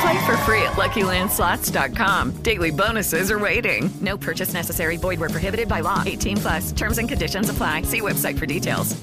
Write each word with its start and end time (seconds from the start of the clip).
Play 0.00 0.24
for 0.24 0.36
free 0.38 0.62
at 0.62 0.72
LuckyLandSlots.com. 0.76 2.42
Daily 2.42 2.70
bonuses 2.70 3.30
are 3.30 3.38
waiting. 3.38 3.90
No 4.00 4.16
purchase 4.16 4.54
necessary. 4.54 4.96
Void 4.96 5.20
where 5.20 5.28
prohibited 5.28 5.68
by 5.68 5.80
law. 5.80 6.02
18 6.06 6.36
plus. 6.38 6.72
Terms 6.72 6.98
and 6.98 7.08
conditions 7.08 7.50
apply. 7.50 7.82
See 7.82 8.00
website 8.00 8.38
for 8.38 8.46
details. 8.46 8.96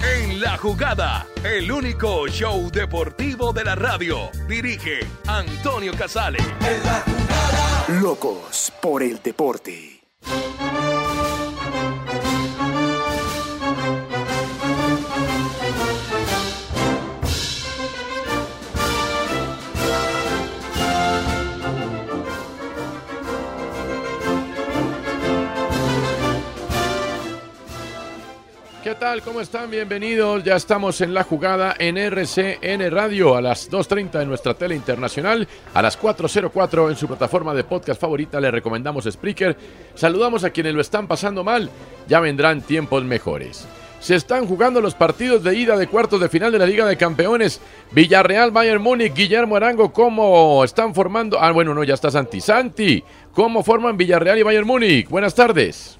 En 0.00 0.40
la 0.40 0.58
jugada, 0.58 1.26
el 1.42 1.70
único 1.70 2.28
show 2.28 2.70
deportivo 2.70 3.52
de 3.52 3.64
la 3.64 3.74
radio. 3.74 4.30
Dirige 4.46 5.00
Antonio 5.26 5.92
Casale. 5.94 6.38
Locos 8.02 8.70
por 8.82 9.02
el 9.02 9.20
deporte. 9.22 10.02
¿Qué 28.84 28.94
tal? 28.94 29.22
¿Cómo 29.22 29.40
están? 29.40 29.70
Bienvenidos. 29.70 30.44
Ya 30.44 30.56
estamos 30.56 31.00
en 31.00 31.14
la 31.14 31.24
jugada 31.24 31.74
en 31.78 31.96
RCN 31.96 32.90
Radio 32.90 33.34
a 33.34 33.40
las 33.40 33.70
2.30 33.70 34.20
en 34.20 34.28
nuestra 34.28 34.52
tele 34.52 34.76
internacional, 34.76 35.48
a 35.72 35.80
las 35.80 35.98
4.04 35.98 36.90
en 36.90 36.96
su 36.96 37.08
plataforma 37.08 37.54
de 37.54 37.64
podcast 37.64 37.98
favorita. 37.98 38.38
Le 38.42 38.50
recomendamos 38.50 39.08
Spreaker. 39.10 39.56
Saludamos 39.94 40.44
a 40.44 40.50
quienes 40.50 40.74
lo 40.74 40.82
están 40.82 41.08
pasando 41.08 41.42
mal. 41.42 41.70
Ya 42.08 42.20
vendrán 42.20 42.60
tiempos 42.60 43.02
mejores. 43.04 43.66
Se 44.00 44.16
están 44.16 44.46
jugando 44.46 44.82
los 44.82 44.94
partidos 44.94 45.42
de 45.42 45.56
ida 45.56 45.78
de 45.78 45.86
cuartos 45.86 46.20
de 46.20 46.28
final 46.28 46.52
de 46.52 46.58
la 46.58 46.66
Liga 46.66 46.84
de 46.84 46.98
Campeones. 46.98 47.62
Villarreal, 47.92 48.50
Bayern 48.50 48.82
Múnich, 48.82 49.14
Guillermo 49.14 49.56
Arango, 49.56 49.94
¿cómo 49.94 50.62
están 50.62 50.94
formando? 50.94 51.40
Ah, 51.40 51.52
bueno, 51.52 51.72
no, 51.72 51.84
ya 51.84 51.94
está 51.94 52.10
Santi. 52.10 52.42
Santi, 52.42 53.02
¿cómo 53.32 53.62
forman 53.62 53.96
Villarreal 53.96 54.40
y 54.40 54.42
Bayern 54.42 54.66
Múnich? 54.66 55.08
Buenas 55.08 55.34
tardes. 55.34 55.98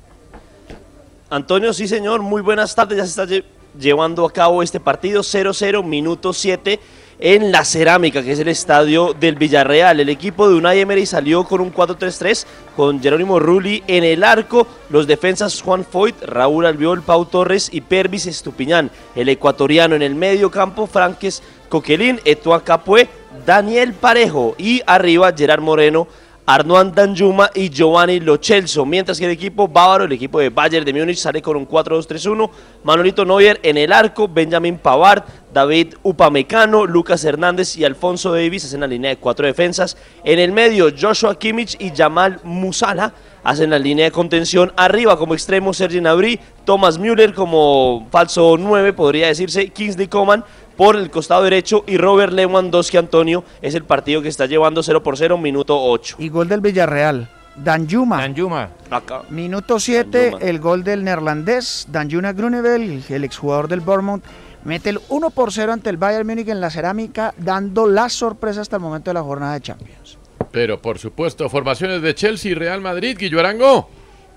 Antonio, 1.34 1.72
sí 1.72 1.88
señor, 1.88 2.22
muy 2.22 2.42
buenas 2.42 2.76
tardes. 2.76 2.96
Ya 2.98 3.04
se 3.04 3.10
está 3.10 3.24
lle- 3.26 3.44
llevando 3.76 4.24
a 4.24 4.32
cabo 4.32 4.62
este 4.62 4.78
partido 4.78 5.22
0-0, 5.22 5.82
minuto 5.82 6.32
7 6.32 6.78
en 7.18 7.50
la 7.50 7.64
Cerámica, 7.64 8.22
que 8.22 8.30
es 8.32 8.38
el 8.38 8.46
estadio 8.46 9.14
del 9.18 9.34
Villarreal. 9.34 9.98
El 9.98 10.10
equipo 10.10 10.48
de 10.48 10.54
Unai 10.54 10.78
Emery 10.78 11.06
salió 11.06 11.42
con 11.42 11.60
un 11.60 11.72
4-3-3 11.74 12.46
con 12.76 13.02
Jerónimo 13.02 13.40
Rulli 13.40 13.82
en 13.88 14.04
el 14.04 14.22
arco, 14.22 14.68
los 14.90 15.08
defensas 15.08 15.60
Juan 15.60 15.84
Foyt, 15.84 16.22
Raúl 16.22 16.66
Albiol, 16.66 17.02
Pau 17.02 17.24
Torres 17.24 17.68
y 17.72 17.80
Pervis 17.80 18.26
Estupiñán. 18.26 18.92
El 19.16 19.28
ecuatoriano 19.28 19.96
en 19.96 20.02
el 20.02 20.14
medio 20.14 20.52
campo, 20.52 20.86
Franques 20.86 21.42
Coquelin, 21.68 22.20
Etua 22.24 22.62
Capué, 22.62 23.08
Daniel 23.44 23.92
Parejo 23.94 24.54
y 24.56 24.82
arriba 24.86 25.32
Gerard 25.36 25.62
Moreno. 25.62 26.06
Arnoan 26.46 26.92
Danjuma 26.94 27.50
y 27.54 27.70
Giovanni 27.70 28.20
Lochelso, 28.20 28.84
mientras 28.84 29.18
que 29.18 29.24
el 29.24 29.30
equipo 29.30 29.66
bávaro, 29.66 30.04
el 30.04 30.12
equipo 30.12 30.40
de 30.40 30.50
Bayern 30.50 30.84
de 30.84 30.92
Múnich, 30.92 31.16
sale 31.16 31.40
con 31.40 31.56
un 31.56 31.66
4-2-3-1. 31.66 32.50
Manolito 32.82 33.24
Neuer 33.24 33.58
en 33.62 33.78
el 33.78 33.90
arco, 33.90 34.28
Benjamin 34.28 34.76
Pavard, 34.76 35.24
David 35.54 35.94
Upamecano, 36.02 36.84
Lucas 36.84 37.24
Hernández 37.24 37.78
y 37.78 37.84
Alfonso 37.84 38.32
Davis 38.32 38.66
hacen 38.66 38.80
la 38.80 38.86
línea 38.86 39.10
de 39.10 39.16
cuatro 39.16 39.46
defensas. 39.46 39.96
En 40.22 40.38
el 40.38 40.52
medio, 40.52 40.90
Joshua 41.00 41.38
Kimmich 41.38 41.80
y 41.80 41.92
Jamal 41.96 42.40
Musala 42.44 43.14
hacen 43.42 43.70
la 43.70 43.78
línea 43.78 44.04
de 44.04 44.10
contención. 44.10 44.72
Arriba 44.76 45.16
como 45.16 45.32
extremo, 45.32 45.72
Sergi 45.72 46.00
Gnabry, 46.00 46.40
Thomas 46.66 46.98
Müller 46.98 47.32
como 47.32 48.06
falso 48.10 48.56
9, 48.58 48.92
podría 48.92 49.28
decirse, 49.28 49.68
Kingsley 49.68 50.08
Coman 50.08 50.44
por 50.76 50.96
el 50.96 51.10
costado 51.10 51.42
derecho 51.42 51.84
y 51.86 51.96
Robert 51.96 52.32
Lewandowski 52.32 52.96
Antonio 52.96 53.44
es 53.62 53.74
el 53.74 53.84
partido 53.84 54.22
que 54.22 54.28
está 54.28 54.46
llevando 54.46 54.82
0 54.82 55.02
por 55.02 55.16
0, 55.16 55.38
minuto 55.38 55.80
8. 55.80 56.16
Y 56.18 56.28
gol 56.28 56.48
del 56.48 56.60
Villarreal. 56.60 57.28
Danjuma. 57.56 58.18
Danjuma. 58.18 58.70
Acá. 58.90 59.22
Minuto 59.30 59.78
7, 59.78 60.30
Danjuma. 60.30 60.44
el 60.44 60.58
gol 60.58 60.84
del 60.84 61.04
neerlandés, 61.04 61.86
Danjuna 61.90 62.32
Grunevel, 62.32 63.04
el 63.08 63.24
exjugador 63.24 63.68
del 63.68 63.80
Bournemouth, 63.80 64.22
mete 64.64 64.90
el 64.90 65.00
1 65.08 65.30
por 65.30 65.52
0 65.52 65.72
ante 65.72 65.90
el 65.90 65.96
Bayern 65.96 66.26
Múnich 66.26 66.48
en 66.48 66.60
la 66.60 66.70
cerámica, 66.70 67.32
dando 67.38 67.86
la 67.86 68.08
sorpresa 68.08 68.60
hasta 68.60 68.76
el 68.76 68.82
momento 68.82 69.10
de 69.10 69.14
la 69.14 69.22
jornada 69.22 69.54
de 69.54 69.60
Champions. 69.60 70.18
Pero 70.50 70.80
por 70.80 70.98
supuesto, 70.98 71.48
formaciones 71.48 72.02
de 72.02 72.14
Chelsea 72.14 72.52
y 72.52 72.54
Real 72.54 72.80
Madrid, 72.80 73.16
Guillo 73.18 73.40
Arango. 73.40 73.88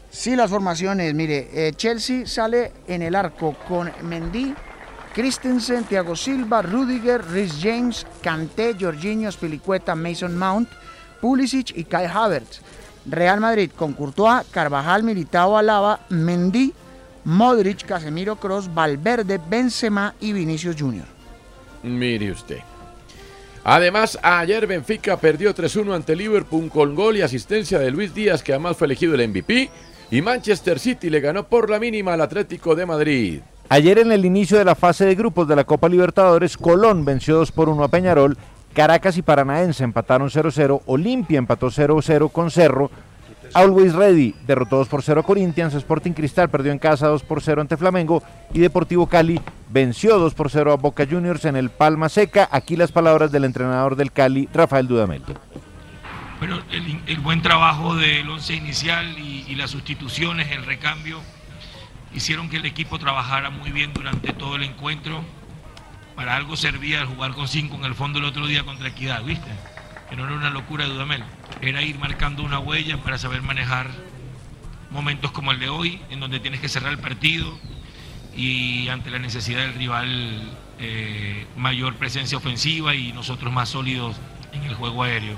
Sí, 0.09 0.35
las 0.35 0.49
formaciones, 0.49 1.13
mire, 1.13 1.49
eh, 1.53 1.73
Chelsea 1.75 2.25
sale 2.25 2.71
en 2.87 3.01
el 3.01 3.13
arco 3.15 3.55
con 3.67 3.91
Mendy, 4.03 4.53
Christensen, 5.17 5.83
Thiago 5.85 6.16
Silva, 6.16 6.61
Rudiger, 6.61 7.25
Rhys 7.25 7.59
James, 7.59 8.05
Kanté, 8.22 8.75
Jorginho, 8.79 9.31
Spilicueta, 9.31 9.95
Mason 9.95 10.38
Mount, 10.38 10.69
Pulisic 11.19 11.75
y 11.75 11.85
Kai 11.85 12.05
Havertz. 12.05 12.61
Real 13.07 13.39
Madrid 13.39 13.72
con 13.75 13.94
Courtois, 13.94 14.45
Carvajal, 14.51 15.01
Militao, 15.01 15.57
Alaba, 15.57 16.01
Mendy, 16.09 16.72
Modric, 17.23 17.83
Casemiro 17.83 18.35
Cross, 18.35 18.72
Valverde, 18.72 19.39
Benzema 19.50 20.13
y 20.19 20.33
Vinicius 20.33 20.75
Jr. 20.78 21.07
Mire 21.81 22.31
usted. 22.31 22.59
Además, 23.63 24.19
ayer 24.22 24.67
Benfica 24.67 25.17
perdió 25.17 25.55
3-1 25.55 25.95
ante 25.95 26.16
Liverpool 26.16 26.69
con 26.69 26.94
gol 26.94 27.17
y 27.17 27.23
asistencia 27.23 27.79
de 27.79 27.89
Luis 27.89 28.13
Díaz, 28.13 28.44
que 28.44 28.53
además 28.53 28.78
fue 28.78 28.85
elegido 28.85 29.16
el 29.16 29.28
MVP. 29.28 29.72
Y 30.11 30.22
Manchester 30.22 30.78
City 30.78 31.09
le 31.09 31.22
ganó 31.22 31.47
por 31.47 31.72
la 31.72 31.79
mínima 31.79 32.13
al 32.13 32.22
Atlético 32.22 32.75
de 32.75 32.85
Madrid. 32.85 33.41
Ayer 33.69 34.00
en 34.00 34.13
el 34.13 34.23
inicio 34.23 34.57
de 34.57 34.63
la 34.63 34.75
fase 34.75 35.05
de 35.05 35.16
grupos 35.16 35.45
de 35.47 35.55
la 35.55 35.66
Copa 35.66 35.89
Libertadores, 35.89 36.55
Colón 36.55 37.03
venció 37.03 37.35
2 37.35 37.51
por 37.51 37.67
1 37.67 37.83
a 37.83 37.89
Peñarol, 37.89 38.38
Caracas 38.73 39.17
y 39.17 39.22
Paranaense 39.22 39.83
empataron 39.83 40.29
0-0, 40.29 40.83
Olimpia 40.85 41.38
empató 41.38 41.67
0-0 41.67 42.31
con 42.31 42.50
Cerro, 42.50 42.89
Always 43.53 43.94
Ready 43.94 44.35
derrotó 44.45 44.78
2 44.78 44.88
por 44.88 45.03
0 45.03 45.19
a 45.19 45.23
Corinthians, 45.23 45.73
Sporting 45.73 46.13
Cristal 46.13 46.50
perdió 46.50 46.72
en 46.72 46.79
casa 46.79 47.07
2 47.07 47.23
por 47.23 47.41
0 47.41 47.59
ante 47.59 47.75
Flamengo 47.75 48.23
y 48.53 48.59
Deportivo 48.59 49.07
Cali 49.07 49.41
venció 49.69 50.17
2 50.17 50.34
por 50.34 50.49
0 50.49 50.72
a 50.72 50.75
Boca 50.78 51.05
Juniors 51.09 51.44
en 51.44 51.57
el 51.57 51.69
Palma 51.69 52.07
Seca. 52.07 52.47
Aquí 52.51 52.78
las 52.78 52.94
palabras 52.94 53.34
del 53.34 53.44
entrenador 53.44 53.97
del 53.97 54.13
Cali, 54.13 54.47
Rafael 54.53 54.88
Dudamel. 54.88 55.23
Bueno, 56.39 56.59
el, 56.72 57.01
el 57.07 57.19
buen 57.19 57.41
trabajo 57.41 57.95
del 57.95 58.29
once 58.29 58.53
inicial 58.53 59.17
y, 59.17 59.44
y 59.47 59.55
las 59.55 59.72
sustituciones, 59.72 60.52
el 60.52 60.66
recambio, 60.66 61.19
hicieron 62.13 62.49
que 62.49 62.57
el 62.57 62.65
equipo 62.65 62.99
trabajara 62.99 63.49
muy 63.49 63.71
bien 63.71 63.93
durante 63.93 64.33
todo 64.33 64.55
el 64.55 64.63
encuentro. 64.63 65.23
Para 66.15 66.35
algo 66.35 66.55
servía 66.55 67.01
el 67.01 67.07
jugar 67.07 67.33
con 67.33 67.47
cinco 67.47 67.75
en 67.75 67.85
el 67.85 67.95
fondo 67.95 68.19
el 68.19 68.25
otro 68.25 68.47
día 68.47 68.63
contra 68.63 68.87
Equidad, 68.89 69.23
¿viste? 69.23 69.49
Que 70.09 70.15
no 70.15 70.25
era 70.25 70.33
una 70.33 70.49
locura 70.49 70.85
de 70.85 70.93
Dudamel. 70.93 71.23
Era 71.61 71.81
ir 71.81 71.99
marcando 71.99 72.43
una 72.43 72.59
huella 72.59 72.97
para 72.97 73.17
saber 73.17 73.41
manejar 73.41 73.87
momentos 74.89 75.31
como 75.31 75.51
el 75.51 75.59
de 75.59 75.69
hoy, 75.69 76.01
en 76.09 76.19
donde 76.19 76.39
tienes 76.39 76.59
que 76.59 76.69
cerrar 76.69 76.91
el 76.91 76.99
partido 76.99 77.57
y 78.35 78.87
ante 78.89 79.09
la 79.09 79.19
necesidad 79.19 79.61
del 79.61 79.73
rival 79.73 80.41
eh, 80.79 81.45
mayor 81.57 81.95
presencia 81.95 82.37
ofensiva 82.37 82.93
y 82.93 83.11
nosotros 83.11 83.51
más 83.51 83.69
sólidos 83.69 84.15
en 84.53 84.63
el 84.63 84.75
juego 84.75 85.03
aéreo. 85.03 85.37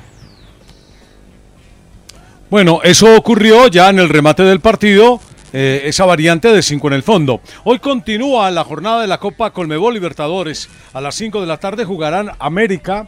Bueno, 2.50 2.82
eso 2.84 3.16
ocurrió 3.16 3.68
ya 3.68 3.90
en 3.90 4.00
el 4.00 4.10
remate 4.10 4.44
del 4.44 4.60
partido, 4.60 5.22
eh, 5.54 5.82
esa 5.86 6.06
variante 6.06 6.50
de 6.50 6.62
5 6.62 6.88
en 6.88 6.94
el 6.94 7.04
fondo. 7.04 7.42
Hoy 7.64 7.80
continúa 7.80 8.52
la 8.52 8.64
jornada 8.64 9.02
de 9.02 9.08
la 9.08 9.18
Copa 9.18 9.52
Colmebol 9.52 9.94
Libertadores. 9.94 10.70
A 10.94 11.02
las 11.02 11.16
5 11.16 11.42
de 11.42 11.48
la 11.48 11.58
tarde 11.58 11.86
jugarán 11.86 12.32
América, 12.40 13.08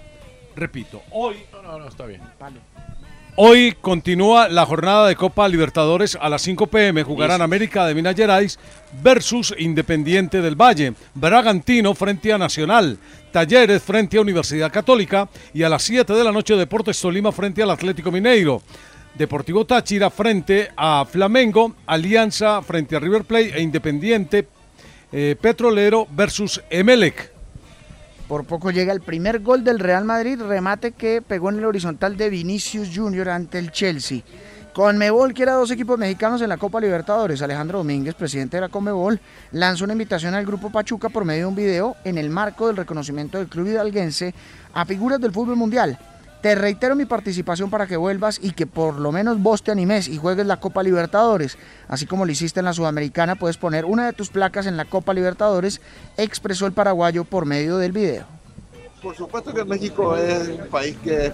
repito, 0.55 1.01
hoy 1.11 1.37
No, 1.53 1.61
no, 1.61 1.79
no, 1.79 1.87
está 1.87 2.05
bien. 2.05 2.21
Hoy 3.37 3.77
continúa 3.79 4.49
la 4.49 4.65
jornada 4.65 5.07
de 5.07 5.15
Copa 5.15 5.47
Libertadores 5.47 6.17
a 6.19 6.27
las 6.27 6.41
5 6.41 6.67
pm. 6.67 7.03
Jugarán 7.03 7.41
América 7.41 7.85
de 7.85 7.95
Minas 7.95 8.15
Gerais 8.15 8.59
versus 9.01 9.55
Independiente 9.57 10.41
del 10.41 10.55
Valle, 10.55 10.93
Bragantino 11.13 11.95
frente 11.95 12.33
a 12.33 12.37
Nacional, 12.37 12.97
Talleres 13.31 13.81
frente 13.81 14.17
a 14.17 14.21
Universidad 14.21 14.69
Católica 14.71 15.29
y 15.53 15.63
a 15.63 15.69
las 15.69 15.83
7 15.83 16.11
de 16.11 16.23
la 16.25 16.33
noche 16.33 16.57
Deportes 16.57 16.99
Tolima 16.99 17.31
frente 17.31 17.63
al 17.63 17.71
Atlético 17.71 18.11
Mineiro. 18.11 18.61
Deportivo 19.15 19.65
Táchira 19.65 20.09
frente 20.09 20.71
a 20.75 21.05
Flamengo, 21.05 21.75
Alianza 21.85 22.61
frente 22.61 22.95
a 22.95 22.99
River 22.99 23.23
Plate 23.23 23.57
e 23.57 23.61
Independiente 23.61 24.47
eh, 25.11 25.35
Petrolero 25.39 26.07
versus 26.11 26.61
Emelec. 26.69 27.31
Por 28.27 28.45
poco 28.45 28.71
llega 28.71 28.93
el 28.93 29.01
primer 29.01 29.39
gol 29.41 29.63
del 29.65 29.79
Real 29.79 30.05
Madrid, 30.05 30.39
remate 30.41 30.93
que 30.93 31.21
pegó 31.21 31.49
en 31.49 31.57
el 31.57 31.65
horizontal 31.65 32.15
de 32.15 32.29
Vinicius 32.29 32.89
Junior 32.95 33.27
ante 33.27 33.59
el 33.59 33.71
Chelsea. 33.71 34.21
Conmebol 34.73 35.33
quiere 35.33 35.51
a 35.51 35.55
dos 35.55 35.69
equipos 35.71 35.99
mexicanos 35.99 36.41
en 36.41 36.47
la 36.47 36.55
Copa 36.55 36.79
Libertadores. 36.79 37.41
Alejandro 37.41 37.79
Domínguez, 37.79 38.15
presidente 38.15 38.55
de 38.55 38.61
la 38.61 38.69
Conmebol, 38.69 39.19
lanzó 39.51 39.83
una 39.83 39.91
invitación 39.91 40.33
al 40.33 40.45
Grupo 40.45 40.69
Pachuca 40.69 41.09
por 41.09 41.25
medio 41.25 41.41
de 41.41 41.47
un 41.47 41.55
video 41.55 41.97
en 42.05 42.17
el 42.17 42.29
marco 42.29 42.67
del 42.67 42.77
reconocimiento 42.77 43.37
del 43.37 43.49
club 43.49 43.67
hidalguense 43.67 44.33
a 44.73 44.85
figuras 44.85 45.19
del 45.19 45.33
fútbol 45.33 45.57
mundial. 45.57 45.99
Te 46.41 46.55
reitero 46.55 46.95
mi 46.95 47.05
participación 47.05 47.69
para 47.69 47.85
que 47.85 47.97
vuelvas 47.97 48.39
y 48.41 48.53
que 48.53 48.65
por 48.65 48.99
lo 48.99 49.11
menos 49.11 49.39
vos 49.39 49.61
te 49.61 49.71
animes 49.71 50.07
y 50.07 50.17
juegues 50.17 50.47
la 50.47 50.59
Copa 50.59 50.81
Libertadores. 50.81 51.55
Así 51.87 52.07
como 52.07 52.25
lo 52.25 52.31
hiciste 52.31 52.59
en 52.59 52.65
la 52.65 52.73
Sudamericana, 52.73 53.35
puedes 53.35 53.57
poner 53.57 53.85
una 53.85 54.07
de 54.07 54.13
tus 54.13 54.31
placas 54.31 54.65
en 54.65 54.75
la 54.75 54.85
Copa 54.85 55.13
Libertadores, 55.13 55.81
expresó 56.17 56.65
el 56.65 56.71
paraguayo 56.71 57.25
por 57.25 57.45
medio 57.45 57.77
del 57.77 57.91
video. 57.91 58.25
Por 59.03 59.15
supuesto 59.15 59.53
que 59.53 59.63
México 59.65 60.15
es 60.17 60.47
un 60.47 60.67
país 60.69 60.97
que 61.03 61.27
es 61.27 61.33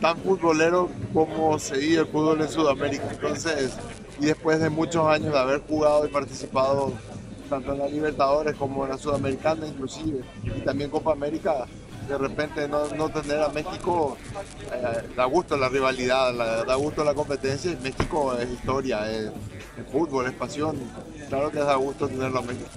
tan 0.00 0.16
futbolero 0.18 0.88
como 1.14 1.56
se 1.60 1.78
vive 1.78 2.00
el 2.00 2.06
fútbol 2.06 2.40
en 2.40 2.48
Sudamérica. 2.48 3.04
Entonces, 3.08 3.76
y 4.18 4.26
después 4.26 4.58
de 4.58 4.68
muchos 4.68 5.06
años 5.06 5.32
de 5.32 5.38
haber 5.38 5.60
jugado 5.60 6.06
y 6.06 6.08
participado 6.08 6.92
tanto 7.48 7.72
en 7.72 7.78
la 7.78 7.88
Libertadores 7.88 8.56
como 8.56 8.84
en 8.84 8.90
la 8.90 8.98
Sudamericana 8.98 9.66
inclusive, 9.66 10.22
y 10.44 10.60
también 10.62 10.90
Copa 10.90 11.12
América, 11.12 11.66
de 12.10 12.18
repente 12.18 12.66
no, 12.66 12.88
no 12.96 13.08
tener 13.08 13.40
a 13.40 13.48
México 13.50 14.18
eh, 14.72 15.02
da 15.16 15.24
gusto 15.26 15.56
la 15.56 15.68
rivalidad, 15.68 16.34
da 16.66 16.74
gusto 16.74 17.04
la 17.04 17.14
competencia 17.14 17.76
México 17.82 18.36
es 18.36 18.50
historia, 18.50 19.08
es, 19.10 19.26
es 19.26 19.92
fútbol, 19.92 20.26
es 20.26 20.32
pasión. 20.32 20.76
Claro 21.28 21.50
que 21.52 21.58
da 21.60 21.76
gusto 21.76 22.08
tenerlo 22.08 22.40
a 22.40 22.42
México. 22.42 22.68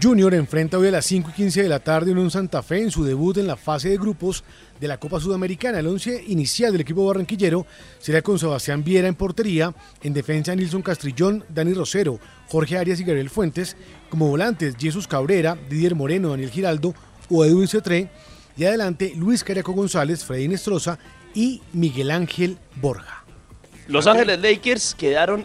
Junior 0.00 0.32
enfrenta 0.34 0.78
hoy 0.78 0.88
a 0.88 0.92
las 0.92 1.06
5 1.06 1.30
y 1.30 1.32
15 1.32 1.62
de 1.62 1.68
la 1.68 1.80
tarde 1.80 2.12
en 2.12 2.18
un 2.18 2.30
Santa 2.30 2.62
Fe 2.62 2.82
en 2.82 2.90
su 2.92 3.04
debut 3.04 3.36
en 3.36 3.48
la 3.48 3.56
fase 3.56 3.88
de 3.88 3.96
grupos 3.96 4.44
de 4.78 4.86
la 4.86 4.98
Copa 4.98 5.18
Sudamericana. 5.18 5.80
El 5.80 5.88
once 5.88 6.22
inicial 6.28 6.70
del 6.70 6.82
equipo 6.82 7.04
barranquillero 7.04 7.66
será 7.98 8.22
con 8.22 8.38
Sebastián 8.38 8.84
Viera 8.84 9.08
en 9.08 9.16
portería, 9.16 9.74
en 10.02 10.14
defensa 10.14 10.54
Nilson 10.54 10.82
Castrillón, 10.82 11.44
Dani 11.48 11.72
Rosero, 11.72 12.20
Jorge 12.48 12.78
Arias 12.78 13.00
y 13.00 13.04
Gabriel 13.04 13.28
Fuentes, 13.28 13.76
como 14.08 14.28
volantes 14.28 14.76
Jesús 14.78 15.08
Cabrera, 15.08 15.58
Didier 15.68 15.96
Moreno, 15.96 16.30
Daniel 16.30 16.50
Giraldo 16.50 16.94
o 17.30 17.44
Edwin 17.44 17.68
Cetré, 17.68 18.08
y 18.56 18.64
adelante 18.64 19.12
Luis 19.16 19.44
Cariaco 19.44 19.72
González, 19.72 20.24
Freddy 20.24 20.48
Nestroza 20.48 20.98
y 21.34 21.62
Miguel 21.72 22.10
Ángel 22.10 22.58
Borja. 22.76 23.24
Los 23.86 24.06
Ángeles 24.06 24.40
Lakers 24.40 24.94
quedaron 24.94 25.44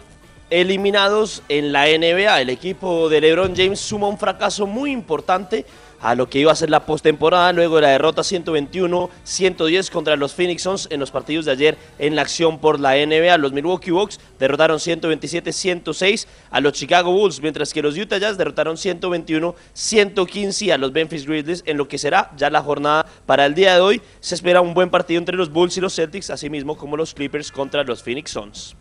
eliminados 0.50 1.42
en 1.48 1.72
la 1.72 1.86
NBA. 1.86 2.40
El 2.40 2.50
equipo 2.50 3.08
de 3.08 3.20
LeBron 3.20 3.54
James 3.56 3.80
suma 3.80 4.08
un 4.08 4.18
fracaso 4.18 4.66
muy 4.66 4.90
importante 4.90 5.64
a 6.04 6.14
lo 6.14 6.28
que 6.28 6.38
iba 6.38 6.52
a 6.52 6.54
ser 6.54 6.68
la 6.68 6.84
postemporada 6.84 7.50
luego 7.54 7.76
de 7.76 7.82
la 7.82 7.88
derrota 7.88 8.20
121-110 8.20 9.90
contra 9.90 10.16
los 10.16 10.34
Phoenix 10.34 10.60
Suns 10.62 10.86
en 10.90 11.00
los 11.00 11.10
partidos 11.10 11.46
de 11.46 11.52
ayer 11.52 11.78
en 11.98 12.14
la 12.14 12.20
acción 12.20 12.58
por 12.58 12.78
la 12.78 12.94
NBA. 12.94 13.38
Los 13.38 13.54
Milwaukee 13.54 13.90
Bucks 13.90 14.20
derrotaron 14.38 14.76
127-106 14.78 16.26
a 16.50 16.60
los 16.60 16.74
Chicago 16.74 17.10
Bulls, 17.10 17.40
mientras 17.40 17.72
que 17.72 17.80
los 17.80 17.96
Utah 17.96 18.18
Jazz 18.18 18.36
derrotaron 18.36 18.76
121-115 18.76 20.72
a 20.72 20.76
los 20.76 20.92
Memphis 20.92 21.24
Grizzlies 21.26 21.62
en 21.64 21.78
lo 21.78 21.88
que 21.88 21.96
será 21.96 22.30
ya 22.36 22.50
la 22.50 22.60
jornada 22.60 23.06
para 23.24 23.46
el 23.46 23.54
día 23.54 23.74
de 23.74 23.80
hoy. 23.80 24.02
Se 24.20 24.34
espera 24.34 24.60
un 24.60 24.74
buen 24.74 24.90
partido 24.90 25.18
entre 25.18 25.38
los 25.38 25.50
Bulls 25.50 25.78
y 25.78 25.80
los 25.80 25.94
Celtics, 25.94 26.28
así 26.28 26.50
mismo 26.50 26.76
como 26.76 26.98
los 26.98 27.14
Clippers 27.14 27.50
contra 27.50 27.82
los 27.82 28.02
Phoenix 28.02 28.30
Suns. 28.30 28.76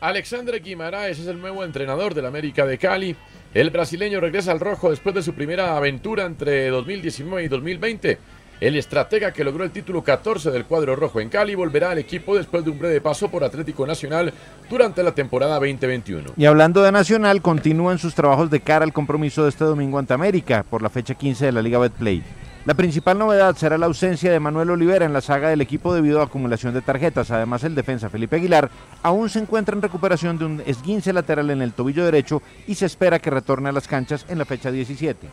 Alexandre 0.00 0.60
Guimaraes 0.60 1.18
es 1.18 1.26
el 1.26 1.40
nuevo 1.40 1.64
entrenador 1.64 2.12
del 2.14 2.26
América 2.26 2.66
de 2.66 2.76
Cali. 2.76 3.16
El 3.54 3.70
brasileño 3.70 4.20
regresa 4.20 4.52
al 4.52 4.60
rojo 4.60 4.90
después 4.90 5.14
de 5.14 5.22
su 5.22 5.32
primera 5.32 5.74
aventura 5.76 6.26
entre 6.26 6.68
2019 6.68 7.44
y 7.44 7.48
2020. 7.48 8.18
El 8.60 8.76
estratega 8.76 9.32
que 9.32 9.42
logró 9.42 9.64
el 9.64 9.70
título 9.70 10.02
14 10.02 10.50
del 10.50 10.66
cuadro 10.66 10.96
rojo 10.96 11.20
en 11.20 11.30
Cali 11.30 11.54
volverá 11.54 11.92
al 11.92 11.98
equipo 11.98 12.36
después 12.36 12.62
de 12.64 12.70
un 12.70 12.78
breve 12.78 13.00
paso 13.00 13.30
por 13.30 13.44
Atlético 13.44 13.86
Nacional 13.86 14.34
durante 14.68 15.02
la 15.02 15.12
temporada 15.12 15.54
2021. 15.54 16.32
Y 16.36 16.44
hablando 16.44 16.82
de 16.82 16.92
Nacional, 16.92 17.40
continúan 17.40 17.98
sus 17.98 18.14
trabajos 18.14 18.50
de 18.50 18.60
cara 18.60 18.84
al 18.84 18.92
compromiso 18.92 19.44
de 19.44 19.48
este 19.48 19.64
domingo 19.64 19.98
ante 19.98 20.12
América 20.12 20.64
por 20.68 20.82
la 20.82 20.90
fecha 20.90 21.14
15 21.14 21.46
de 21.46 21.52
la 21.52 21.62
Liga 21.62 21.78
Betplay. 21.78 22.22
La 22.68 22.74
principal 22.74 23.18
novedad 23.18 23.56
será 23.56 23.78
la 23.78 23.86
ausencia 23.86 24.30
de 24.30 24.40
Manuel 24.40 24.68
Olivera 24.68 25.06
en 25.06 25.14
la 25.14 25.22
saga 25.22 25.48
del 25.48 25.62
equipo 25.62 25.94
debido 25.94 26.20
a 26.20 26.24
acumulación 26.24 26.74
de 26.74 26.82
tarjetas. 26.82 27.30
Además, 27.30 27.64
el 27.64 27.74
defensa 27.74 28.10
Felipe 28.10 28.36
Aguilar 28.36 28.70
aún 29.02 29.30
se 29.30 29.38
encuentra 29.38 29.74
en 29.74 29.80
recuperación 29.80 30.36
de 30.36 30.44
un 30.44 30.62
esguince 30.66 31.14
lateral 31.14 31.48
en 31.48 31.62
el 31.62 31.72
tobillo 31.72 32.04
derecho 32.04 32.42
y 32.66 32.74
se 32.74 32.84
espera 32.84 33.20
que 33.20 33.30
retorne 33.30 33.70
a 33.70 33.72
las 33.72 33.88
canchas 33.88 34.26
en 34.28 34.36
la 34.36 34.44
fecha 34.44 34.70
17. 34.70 35.28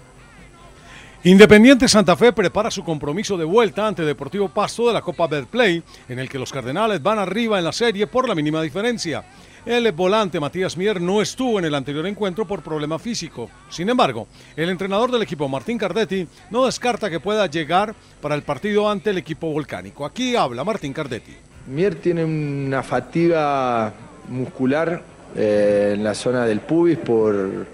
Independiente 1.26 1.90
Santa 1.90 2.16
Fe 2.16 2.32
prepara 2.32 2.72
su 2.72 2.86
compromiso 2.86 3.36
de 3.36 3.44
vuelta 3.44 3.86
ante 3.86 4.04
Deportivo 4.04 4.48
Pasto 4.48 4.88
de 4.88 4.94
la 4.94 5.02
Copa 5.02 5.28
Betplay, 5.28 5.84
en 6.08 6.20
el 6.20 6.30
que 6.30 6.40
los 6.40 6.54
Cardenales 6.54 7.04
van 7.04 7.20
arriba 7.20 7.58
en 7.58 7.66
la 7.66 7.74
serie 7.74 8.08
por 8.08 8.30
la 8.30 8.36
mínima 8.36 8.62
diferencia. 8.62 9.26
El 9.66 9.92
volante 9.94 10.40
Matías 10.40 10.78
Mier 10.78 11.02
no 11.02 11.24
estuvo 11.24 11.58
en 11.58 11.66
el 11.66 11.74
anterior 11.74 12.06
encuentro 12.06 12.46
por 12.46 12.62
problema 12.62 13.00
físico. 13.00 13.50
Sin 13.68 13.90
embargo, 13.90 14.28
el 14.56 14.70
entrenador 14.70 15.12
del 15.12 15.24
equipo 15.24 15.50
Martín 15.50 15.80
Cardetti 15.80 16.28
no 16.52 16.68
descarta 16.68 17.10
que 17.10 17.20
pueda 17.20 17.48
llegar 17.48 17.96
para 18.22 18.36
el 18.36 18.44
partido 18.44 18.88
ante 18.88 19.10
el 19.10 19.18
equipo 19.18 19.52
volcánico. 19.52 20.06
Aquí 20.06 20.36
habla 20.36 20.64
Martín 20.64 20.94
Cardetti. 20.94 21.36
Mier 21.68 21.96
tiene 21.96 22.24
una 22.24 22.84
fatiga 22.84 23.92
muscular 24.30 25.02
eh, 25.36 25.94
en 25.96 26.04
la 26.04 26.14
zona 26.14 26.46
del 26.46 26.60
pubis 26.60 27.00
por, 27.00 27.66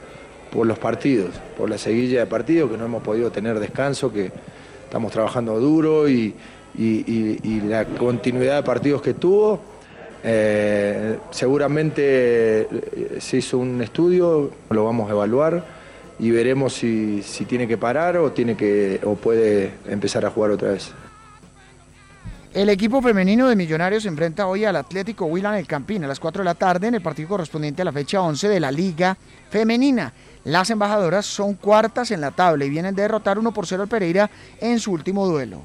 por 0.50 0.66
los 0.66 0.80
partidos, 0.80 1.32
por 1.58 1.70
la 1.70 1.78
seguilla 1.78 2.22
de 2.22 2.26
partidos, 2.26 2.72
que 2.72 2.78
no 2.78 2.86
hemos 2.86 3.04
podido 3.04 3.32
tener 3.32 3.60
descanso, 3.60 4.14
que 4.14 4.32
estamos 4.86 5.12
trabajando 5.12 5.60
duro 5.60 6.08
y, 6.08 6.36
la 7.68 7.84
continuidad 7.84 8.56
de 8.56 8.64
partidos 8.64 9.02
que 9.02 9.14
tuvo. 9.14 9.71
Eh, 10.24 11.18
seguramente 11.32 12.62
eh, 12.62 13.18
se 13.20 13.38
hizo 13.38 13.58
un 13.58 13.82
estudio, 13.82 14.52
lo 14.70 14.86
vamos 14.86 15.10
a 15.10 15.14
evaluar 15.14 15.66
y 16.20 16.30
veremos 16.30 16.74
si, 16.74 17.24
tiene 17.48 17.68
que 17.68 17.78
parar 17.78 18.18
o, 18.18 18.32
tiene 18.32 18.56
que, 18.56 19.00
o 19.04 19.16
puede 19.16 19.72
empezar 19.88 20.26
a 20.26 20.30
jugar 20.30 20.52
otra 20.52 20.72
vez. 20.72 20.92
El 22.54 22.70
equipo 22.70 23.02
femenino 23.02 23.48
de 23.48 23.56
Millonarios 23.56 24.06
enfrenta 24.06 24.46
hoy 24.46 24.66
al 24.66 24.76
Atlético 24.76 25.26
Huila 25.26 25.54
en 25.54 25.60
el 25.60 25.68
Campín 25.68 26.04
a 26.04 26.08
las 26.08 26.20
4 26.20 26.42
de 26.42 26.46
la 26.46 26.54
tarde 26.54 26.88
en 26.88 26.96
el 26.96 27.02
partido 27.02 27.30
correspondiente 27.30 27.82
a 27.82 27.86
la 27.86 27.94
fecha 27.94 28.22
11 28.22 28.50
de 28.50 28.60
la 28.60 28.72
Liga 28.72 29.18
Femenina. 29.50 30.12
Las 30.44 30.70
embajadoras 30.70 31.26
son 31.26 31.54
cuartas 31.54 32.12
en 32.12 32.20
la 32.20 32.32
tabla 32.32 32.66
y 32.66 32.70
vienen 32.70 32.94
de 32.94 33.04
derrotar 33.04 33.40
1 33.40 33.54
por 33.54 33.66
0 33.66 33.84
al 33.84 33.90
Pereira 33.90 34.30
en 34.60 34.80
su 34.80 34.92
último 34.92 35.26
duelo. 35.28 35.62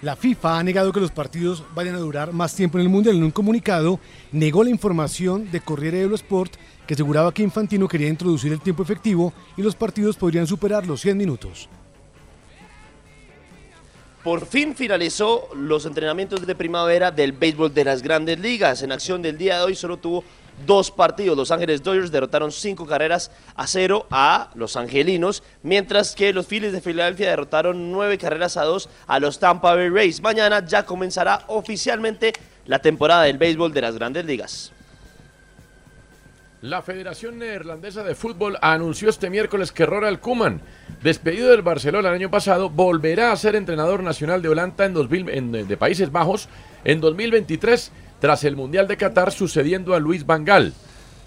La 0.00 0.14
FIFA 0.14 0.60
ha 0.60 0.62
negado 0.62 0.92
que 0.92 1.00
los 1.00 1.10
partidos 1.10 1.64
vayan 1.74 1.96
a 1.96 1.98
durar 1.98 2.32
más 2.32 2.54
tiempo 2.54 2.78
en 2.78 2.82
el 2.82 2.88
Mundial. 2.88 3.16
En 3.16 3.24
un 3.24 3.32
comunicado, 3.32 3.98
negó 4.30 4.62
la 4.62 4.70
información 4.70 5.50
de 5.50 5.60
Corriere 5.60 5.98
dello 5.98 6.14
Sport 6.14 6.54
que 6.86 6.94
aseguraba 6.94 7.34
que 7.34 7.42
Infantino 7.42 7.88
quería 7.88 8.08
introducir 8.08 8.52
el 8.52 8.60
tiempo 8.60 8.84
efectivo 8.84 9.32
y 9.56 9.62
los 9.62 9.74
partidos 9.74 10.16
podrían 10.16 10.46
superar 10.46 10.86
los 10.86 11.00
100 11.00 11.16
minutos. 11.16 11.68
Por 14.22 14.46
fin 14.46 14.76
finalizó 14.76 15.48
los 15.56 15.84
entrenamientos 15.84 16.46
de 16.46 16.54
primavera 16.54 17.10
del 17.10 17.32
béisbol 17.32 17.74
de 17.74 17.84
las 17.84 18.00
grandes 18.00 18.38
ligas. 18.38 18.82
En 18.82 18.92
acción 18.92 19.20
del 19.20 19.36
día 19.36 19.58
de 19.58 19.64
hoy 19.64 19.74
solo 19.74 19.96
tuvo 19.96 20.22
dos 20.66 20.90
partidos. 20.90 21.36
Los 21.36 21.50
Ángeles 21.50 21.82
Dodgers 21.82 22.10
derrotaron 22.10 22.52
cinco 22.52 22.86
carreras 22.86 23.30
a 23.54 23.66
cero 23.66 24.06
a 24.10 24.50
los 24.54 24.76
angelinos, 24.76 25.42
mientras 25.62 26.14
que 26.14 26.32
los 26.32 26.46
Phillies 26.46 26.72
de 26.72 26.80
Filadelfia 26.80 27.30
derrotaron 27.30 27.90
nueve 27.92 28.18
carreras 28.18 28.56
a 28.56 28.64
dos 28.64 28.88
a 29.06 29.18
los 29.20 29.38
Tampa 29.38 29.74
Bay 29.74 29.88
Rays. 29.88 30.20
Mañana 30.22 30.64
ya 30.66 30.84
comenzará 30.84 31.44
oficialmente 31.48 32.32
la 32.66 32.78
temporada 32.80 33.22
del 33.24 33.38
béisbol 33.38 33.72
de 33.72 33.80
las 33.80 33.94
grandes 33.96 34.24
ligas. 34.24 34.72
La 36.60 36.82
Federación 36.82 37.38
Neerlandesa 37.38 38.02
de 38.02 38.16
Fútbol 38.16 38.58
anunció 38.60 39.08
este 39.10 39.30
miércoles 39.30 39.70
que 39.70 39.86
Ronald 39.86 40.18
Koeman, 40.18 40.60
despedido 41.04 41.50
del 41.50 41.62
Barcelona 41.62 42.08
el 42.08 42.16
año 42.16 42.30
pasado, 42.32 42.68
volverá 42.68 43.30
a 43.30 43.36
ser 43.36 43.54
entrenador 43.54 44.02
nacional 44.02 44.42
de 44.42 44.48
Holanda 44.48 44.84
en 44.84 44.92
2000 44.92 45.28
en- 45.28 45.52
de 45.68 45.76
Países 45.76 46.10
Bajos 46.10 46.48
en 46.82 47.00
2023 47.00 47.92
tras 48.20 48.44
el 48.44 48.56
Mundial 48.56 48.88
de 48.88 48.96
Qatar 48.96 49.32
sucediendo 49.32 49.94
a 49.94 50.00
Luis 50.00 50.26
Van 50.26 50.44
Gaal. 50.44 50.72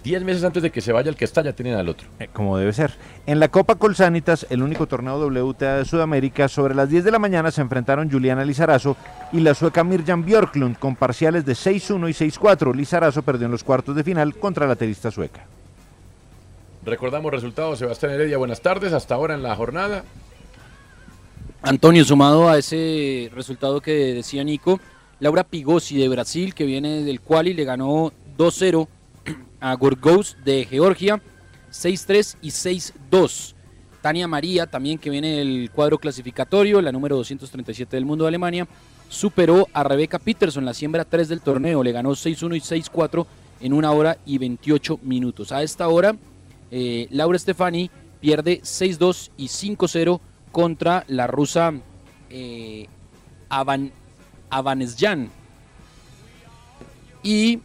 10 0.04 0.24
meses 0.24 0.44
antes 0.44 0.64
de 0.64 0.72
que 0.72 0.82
se 0.82 0.92
vaya 0.92 1.10
el 1.10 1.16
que 1.16 1.26
está, 1.26 1.44
ya 1.44 1.54
tienen 1.54 1.76
al 1.76 1.88
otro. 1.88 2.08
Eh, 2.20 2.28
como 2.34 2.58
debe 2.58 2.74
ser. 2.74 2.92
En 3.28 3.40
la 3.40 3.50
Copa 3.50 3.76
Colsanitas, 3.76 4.48
el 4.50 4.64
único 4.64 4.88
torneo 4.88 5.20
WTA 5.20 5.78
de 5.78 5.86
Sudamérica, 5.86 6.48
sobre 6.48 6.74
las 6.74 6.90
10 6.90 7.04
de 7.04 7.12
la 7.12 7.20
mañana 7.20 7.52
se 7.52 7.62
enfrentaron 7.62 8.10
Juliana 8.10 8.44
Lizarazo 8.44 8.98
y 9.32 9.42
la 9.42 9.54
sueca 9.54 9.84
Mirjam 9.84 10.26
Björklund 10.26 10.80
con 10.80 10.96
parciales 10.96 11.46
de 11.46 11.54
6-1 11.54 12.10
y 12.10 12.32
6-4. 12.32 12.74
Lizarazo 12.74 13.22
perdió 13.22 13.46
en 13.46 13.52
los 13.52 13.64
cuartos 13.64 13.96
de 13.96 14.04
final 14.04 14.36
contra 14.36 14.66
la 14.66 14.76
tenista 14.76 15.12
sueca. 15.12 15.46
Recordamos 16.84 17.32
resultados, 17.32 17.78
Sebastián 17.78 18.14
Heredia, 18.14 18.38
buenas 18.38 18.62
tardes, 18.62 18.92
hasta 18.94 19.14
ahora 19.14 19.36
en 19.36 19.44
la 19.44 19.56
jornada. 19.56 20.04
Antonio, 21.62 22.04
sumado 22.04 22.50
a 22.50 22.58
ese 22.58 23.30
resultado 23.36 23.82
que 23.82 24.16
decía 24.16 24.44
Nico, 24.44 24.80
Laura 25.22 25.44
Pigosi 25.44 25.98
de 26.00 26.10
Brasil, 26.10 26.56
que 26.56 26.66
viene 26.66 27.04
del 27.04 27.22
quali, 27.22 27.54
le 27.54 27.63
ganó 27.63 28.12
2-0 28.40 28.88
a 29.60 29.75
Gorgos 29.75 30.36
de 30.44 30.66
Georgia, 30.66 31.22
6-3 31.72 32.38
y 32.42 32.50
6-2. 32.50 33.54
Tania 34.01 34.28
María, 34.28 34.66
también 34.66 34.98
que 34.98 35.12
viene 35.12 35.38
del 35.38 35.70
cuadro 35.70 36.00
clasificatorio, 36.00 36.82
la 36.82 36.92
número 36.92 37.18
237 37.18 37.96
del 37.96 38.04
mundo 38.04 38.24
de 38.24 38.30
Alemania, 38.30 38.68
superó 39.10 39.68
a 39.74 39.84
Rebecca 39.84 40.18
Peterson, 40.18 40.66
la 40.66 40.74
siembra 40.74 41.06
3 41.06 41.30
del 41.30 41.42
torneo, 41.42 41.84
le 41.84 41.92
ganó 41.92 42.10
6-1 42.13 42.58
y 42.58 42.82
6-4 42.82 43.28
en 43.60 43.74
una 43.74 43.92
hora 43.92 44.18
y 44.25 44.40
28 44.40 45.01
minutos. 45.04 45.51
A 45.51 45.62
esta 45.62 45.88
hora, 45.88 46.16
eh, 46.72 47.08
Laura 47.12 47.38
Stefani 47.38 47.92
pierde 48.20 48.62
6-2 48.62 49.30
y 49.38 49.50
5-0 49.50 50.20
contra 50.51 51.06
la 51.08 51.28
rusa 51.28 51.74
eh, 52.32 52.88
Avan, 53.50 53.92
Avanesyan. 54.51 55.31
Y 57.24 57.60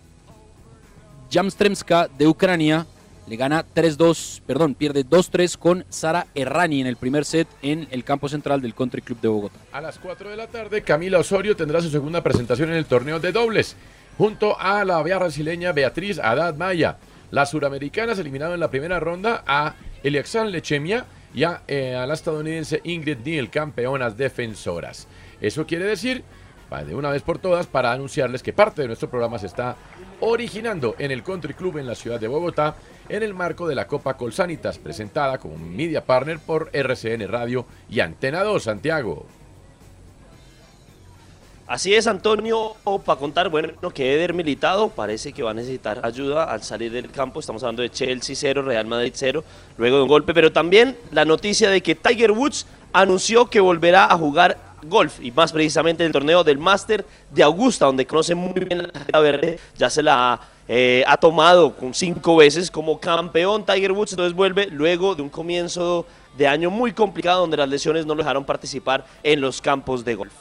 Jamstremska 1.31 2.09
de 2.17 2.27
Ucrania 2.27 2.87
le 3.27 3.37
gana 3.37 3.65
3-2, 3.75 4.41
perdón, 4.47 4.75
pierde 4.75 5.05
2-3 5.05 5.59
con 5.59 5.85
Sara 5.89 6.29
Errani 6.35 6.81
en 6.81 6.87
el 6.87 6.97
primer 6.97 7.25
set 7.25 7.49
en 7.61 7.89
el 7.91 8.05
campo 8.05 8.29
central 8.29 8.63
del 8.63 8.75
Country 8.75 9.03
Club 9.03 9.21
de 9.21 9.29
Bogotá. 9.29 9.59
A 9.73 9.81
las 9.81 9.99
4 9.99 10.31
de 10.31 10.37
la 10.37 10.47
tarde, 10.47 10.83
Camila 10.83 11.19
Osorio 11.19 11.57
tendrá 11.57 11.81
su 11.81 11.91
segunda 11.91 12.23
presentación 12.23 12.71
en 12.71 12.77
el 12.77 12.87
torneo 12.87 13.19
de 13.19 13.33
dobles, 13.33 13.75
junto 14.17 14.59
a 14.59 14.85
la 14.85 15.03
brasileña 15.03 15.73
Beatriz 15.73 16.21
Haddad 16.21 16.55
Maya. 16.55 16.99
Las 17.33 17.51
suramericanas 17.51 18.19
eliminaron 18.21 18.55
en 18.55 18.61
la 18.61 18.71
primera 18.71 19.01
ronda 19.01 19.43
a 19.45 19.75
Eliaxan 20.05 20.53
Lechemia 20.53 21.05
y 21.35 21.43
a, 21.43 21.63
eh, 21.67 21.97
a 21.97 22.07
la 22.07 22.15
estadounidense 22.15 22.81
Ingrid 22.85 23.19
Neal, 23.25 23.51
campeonas 23.51 24.17
defensoras. 24.17 25.09
Eso 25.41 25.67
quiere 25.67 25.85
decir, 25.85 26.23
de 26.71 26.95
una 26.95 27.11
vez 27.11 27.23
por 27.23 27.39
todas, 27.39 27.67
para 27.67 27.93
anunciarles 27.93 28.43
que 28.43 28.53
parte 28.53 28.83
de 28.83 28.89
nuestro 28.89 29.09
programa 29.09 29.39
se 29.39 29.47
está 29.47 29.77
originando 30.21 30.97
en 30.99 31.11
el 31.11 31.23
Country 31.23 31.55
Club 31.55 31.79
en 31.79 31.87
la 31.87 31.95
ciudad 31.95 32.19
de 32.19 32.29
Bogotá 32.29 32.75
en 33.09 33.23
el 33.23 33.35
marco 33.35 33.69
de 33.69 33.77
la 33.77 33.87
Copa 33.87 34.17
Colsanitas, 34.17 34.79
presentada 34.79 35.39
como 35.39 35.57
media 35.57 36.05
partner 36.05 36.41
por 36.41 36.71
RCN 36.73 37.29
Radio 37.29 37.67
y 37.89 38.01
Antena 38.01 38.43
2 38.43 38.63
Santiago. 38.63 39.27
Así 41.69 41.95
es, 41.95 42.07
Antonio, 42.07 42.75
para 43.05 43.19
contar, 43.19 43.49
bueno, 43.49 43.73
que 43.93 44.15
Eder 44.15 44.35
Militado 44.35 44.89
parece 44.89 45.33
que 45.33 45.43
va 45.43 45.51
a 45.51 45.55
necesitar 45.55 46.01
ayuda 46.05 46.45
al 46.45 46.63
salir 46.63 46.93
del 46.93 47.11
campo. 47.11 47.41
Estamos 47.41 47.63
hablando 47.63 47.83
de 47.83 47.91
Chelsea 47.91 48.37
0, 48.37 48.63
Real 48.63 48.87
Madrid 48.87 49.13
0, 49.15 49.43
luego 49.77 49.97
de 49.97 50.03
un 50.03 50.09
golpe, 50.09 50.35
pero 50.35 50.53
también 50.53 50.97
la 51.11 51.25
noticia 51.25 51.71
de 51.71 51.81
que 51.81 51.97
Tiger 51.97 52.33
Woods 52.33 52.67
anunció 52.93 53.47
que 53.47 53.59
volverá 53.61 54.05
a 54.07 54.17
jugar 54.17 54.59
golf 54.89 55.19
y 55.21 55.31
más 55.31 55.53
precisamente 55.53 56.05
el 56.05 56.13
torneo 56.13 56.45
del 56.45 56.59
Master 56.59 57.05
de 57.31 57.43
Augusta, 57.43 57.87
donde 57.87 58.07
conoce 58.07 58.35
muy 58.35 58.61
bien 58.61 58.91
la 59.13 59.21
verde, 59.21 59.59
ya 59.77 59.91
se 59.91 60.03
la 60.03 60.41
eh, 60.69 61.05
ha 61.07 61.17
tomado 61.17 61.77
con 61.77 61.95
cinco 61.95 62.37
veces 62.37 62.71
como 62.71 62.99
campeón 62.99 63.65
Tiger 63.65 63.93
Woods, 63.93 64.13
entonces 64.13 64.35
vuelve 64.35 64.67
luego 64.67 65.15
de 65.15 65.23
un 65.23 65.29
comienzo 65.29 66.07
de 66.37 66.49
año 66.49 66.71
muy 66.71 66.93
complicado 66.93 67.41
donde 67.41 67.57
las 67.57 67.69
lesiones 67.69 68.05
no 68.05 68.15
lo 68.15 68.23
dejaron 68.23 68.45
participar 68.45 69.07
en 69.23 69.41
los 69.41 69.61
campos 69.61 70.05
de 70.05 70.15
golf. 70.15 70.33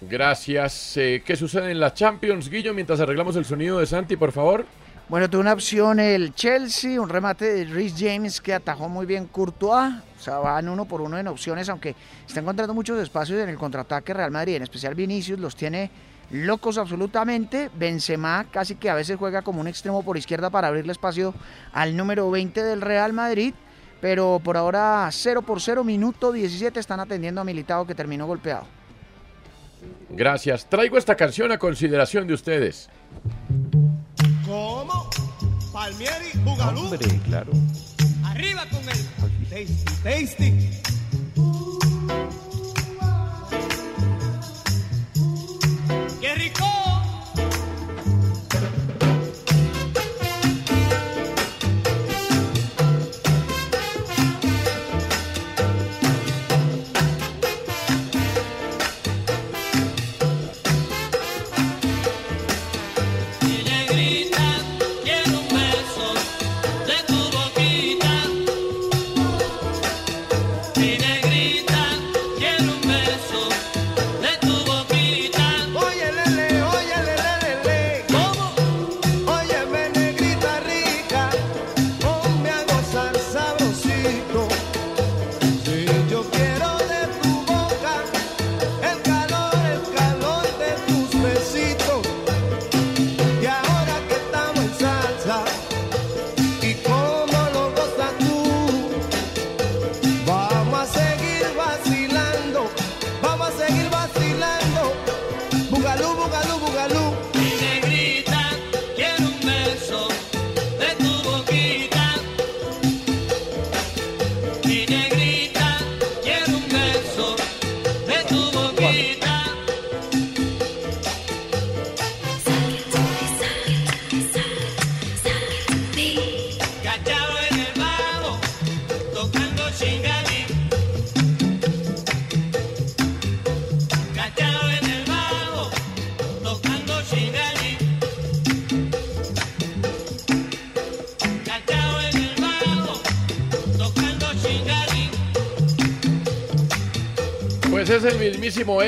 Gracias. 0.00 0.96
Eh, 0.96 1.22
¿Qué 1.24 1.36
sucede 1.36 1.70
en 1.70 1.80
la 1.80 1.92
Champions, 1.92 2.48
Guillo, 2.48 2.72
mientras 2.72 3.00
arreglamos 3.00 3.36
el 3.36 3.44
sonido 3.44 3.78
de 3.78 3.86
Santi, 3.86 4.16
por 4.16 4.32
favor? 4.32 4.64
Bueno, 5.08 5.28
tuvo 5.28 5.42
una 5.42 5.52
opción 5.52 6.00
el 6.00 6.34
Chelsea, 6.34 7.00
un 7.00 7.08
remate 7.08 7.44
de 7.52 7.64
Rhys 7.64 7.94
James 7.98 8.40
que 8.40 8.54
atajó 8.54 8.88
muy 8.88 9.04
bien 9.04 9.26
Courtois. 9.26 9.92
O 10.20 10.22
sea, 10.22 10.36
van 10.36 10.68
uno 10.68 10.84
por 10.84 11.00
uno 11.00 11.18
en 11.18 11.26
opciones, 11.28 11.68
aunque 11.70 11.96
está 12.26 12.40
encontrando 12.40 12.74
muchos 12.74 13.00
espacios 13.00 13.40
en 13.40 13.48
el 13.48 13.56
contraataque 13.56 14.12
Real 14.12 14.30
Madrid, 14.30 14.56
en 14.56 14.62
especial 14.62 14.94
Vinicius, 14.94 15.40
los 15.40 15.56
tiene 15.56 15.90
locos 16.30 16.76
absolutamente. 16.76 17.70
Benzema 17.74 18.46
casi 18.50 18.74
que 18.74 18.90
a 18.90 18.94
veces 18.94 19.16
juega 19.18 19.40
como 19.40 19.60
un 19.60 19.66
extremo 19.66 20.02
por 20.02 20.18
izquierda 20.18 20.50
para 20.50 20.68
abrirle 20.68 20.92
espacio 20.92 21.34
al 21.72 21.96
número 21.96 22.30
20 22.30 22.62
del 22.62 22.82
Real 22.82 23.14
Madrid. 23.14 23.54
Pero 24.02 24.40
por 24.42 24.56
ahora 24.56 25.08
0 25.10 25.42
por 25.42 25.60
0, 25.60 25.84
minuto 25.84 26.32
17, 26.32 26.78
están 26.78 27.00
atendiendo 27.00 27.40
a 27.40 27.44
Militado 27.44 27.86
que 27.86 27.94
terminó 27.94 28.26
golpeado. 28.26 28.64
Gracias. 30.10 30.66
Traigo 30.68 30.98
esta 30.98 31.16
canción 31.16 31.50
a 31.52 31.58
consideración 31.58 32.26
de 32.26 32.34
ustedes. 32.34 32.90
¿Cómo? 34.46 35.08
Palmieri, 35.72 36.30
Bugalú. 36.44 36.80
Hombre, 36.80 37.20
claro. 37.24 37.52
Arriba 38.24 38.64
con 38.70 38.88
el 38.88 38.98
tasty, 39.50 39.84
tasty. 40.04 40.99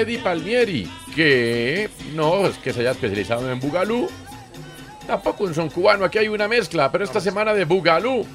Eddie 0.03 0.19
Palmieri, 0.19 0.91
que 1.15 1.89
no 2.15 2.47
es 2.47 2.59
que 2.59 2.73
se 2.73 2.81
haya 2.81 2.91
especializado 2.91 3.51
en 3.51 3.61
Bugalú, 3.61 4.09
tampoco 5.07 5.45
un 5.45 5.55
son 5.55 5.71
cubano, 5.71 6.05
aquí 6.05 6.19
hay 6.19 6.29
una 6.29 6.49
mezcla, 6.49 6.91
pero 6.91 7.05
esta 7.05 7.21
semana 7.21 7.55
de 7.55 7.65
Bugalú. 7.65 8.27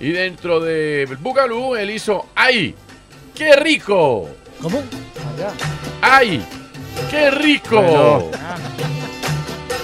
Y 0.00 0.10
dentro 0.10 0.60
de 0.60 1.08
Bugalú 1.20 1.76
él 1.76 1.90
hizo 1.90 2.26
¡Ay! 2.34 2.74
¡Qué 3.34 3.56
rico! 3.56 4.28
¿Cómo? 4.60 4.82
¡Ay! 6.02 6.44
¡Qué 7.10 7.30
rico! 7.30 7.80
Bueno. 7.80 8.30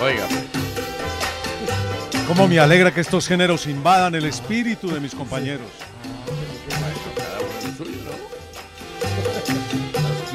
Oiga, 0.02 0.26
Cómo 2.26 2.47
me 2.47 2.59
alegra 2.59 2.92
que 2.94 3.00
estos 3.00 3.26
géneros 3.26 3.66
invadan 3.66 4.14
el 4.14 4.25
espíritu 4.25 4.90
de 4.90 5.00
mis 5.00 5.14
compañeros. 5.14 5.66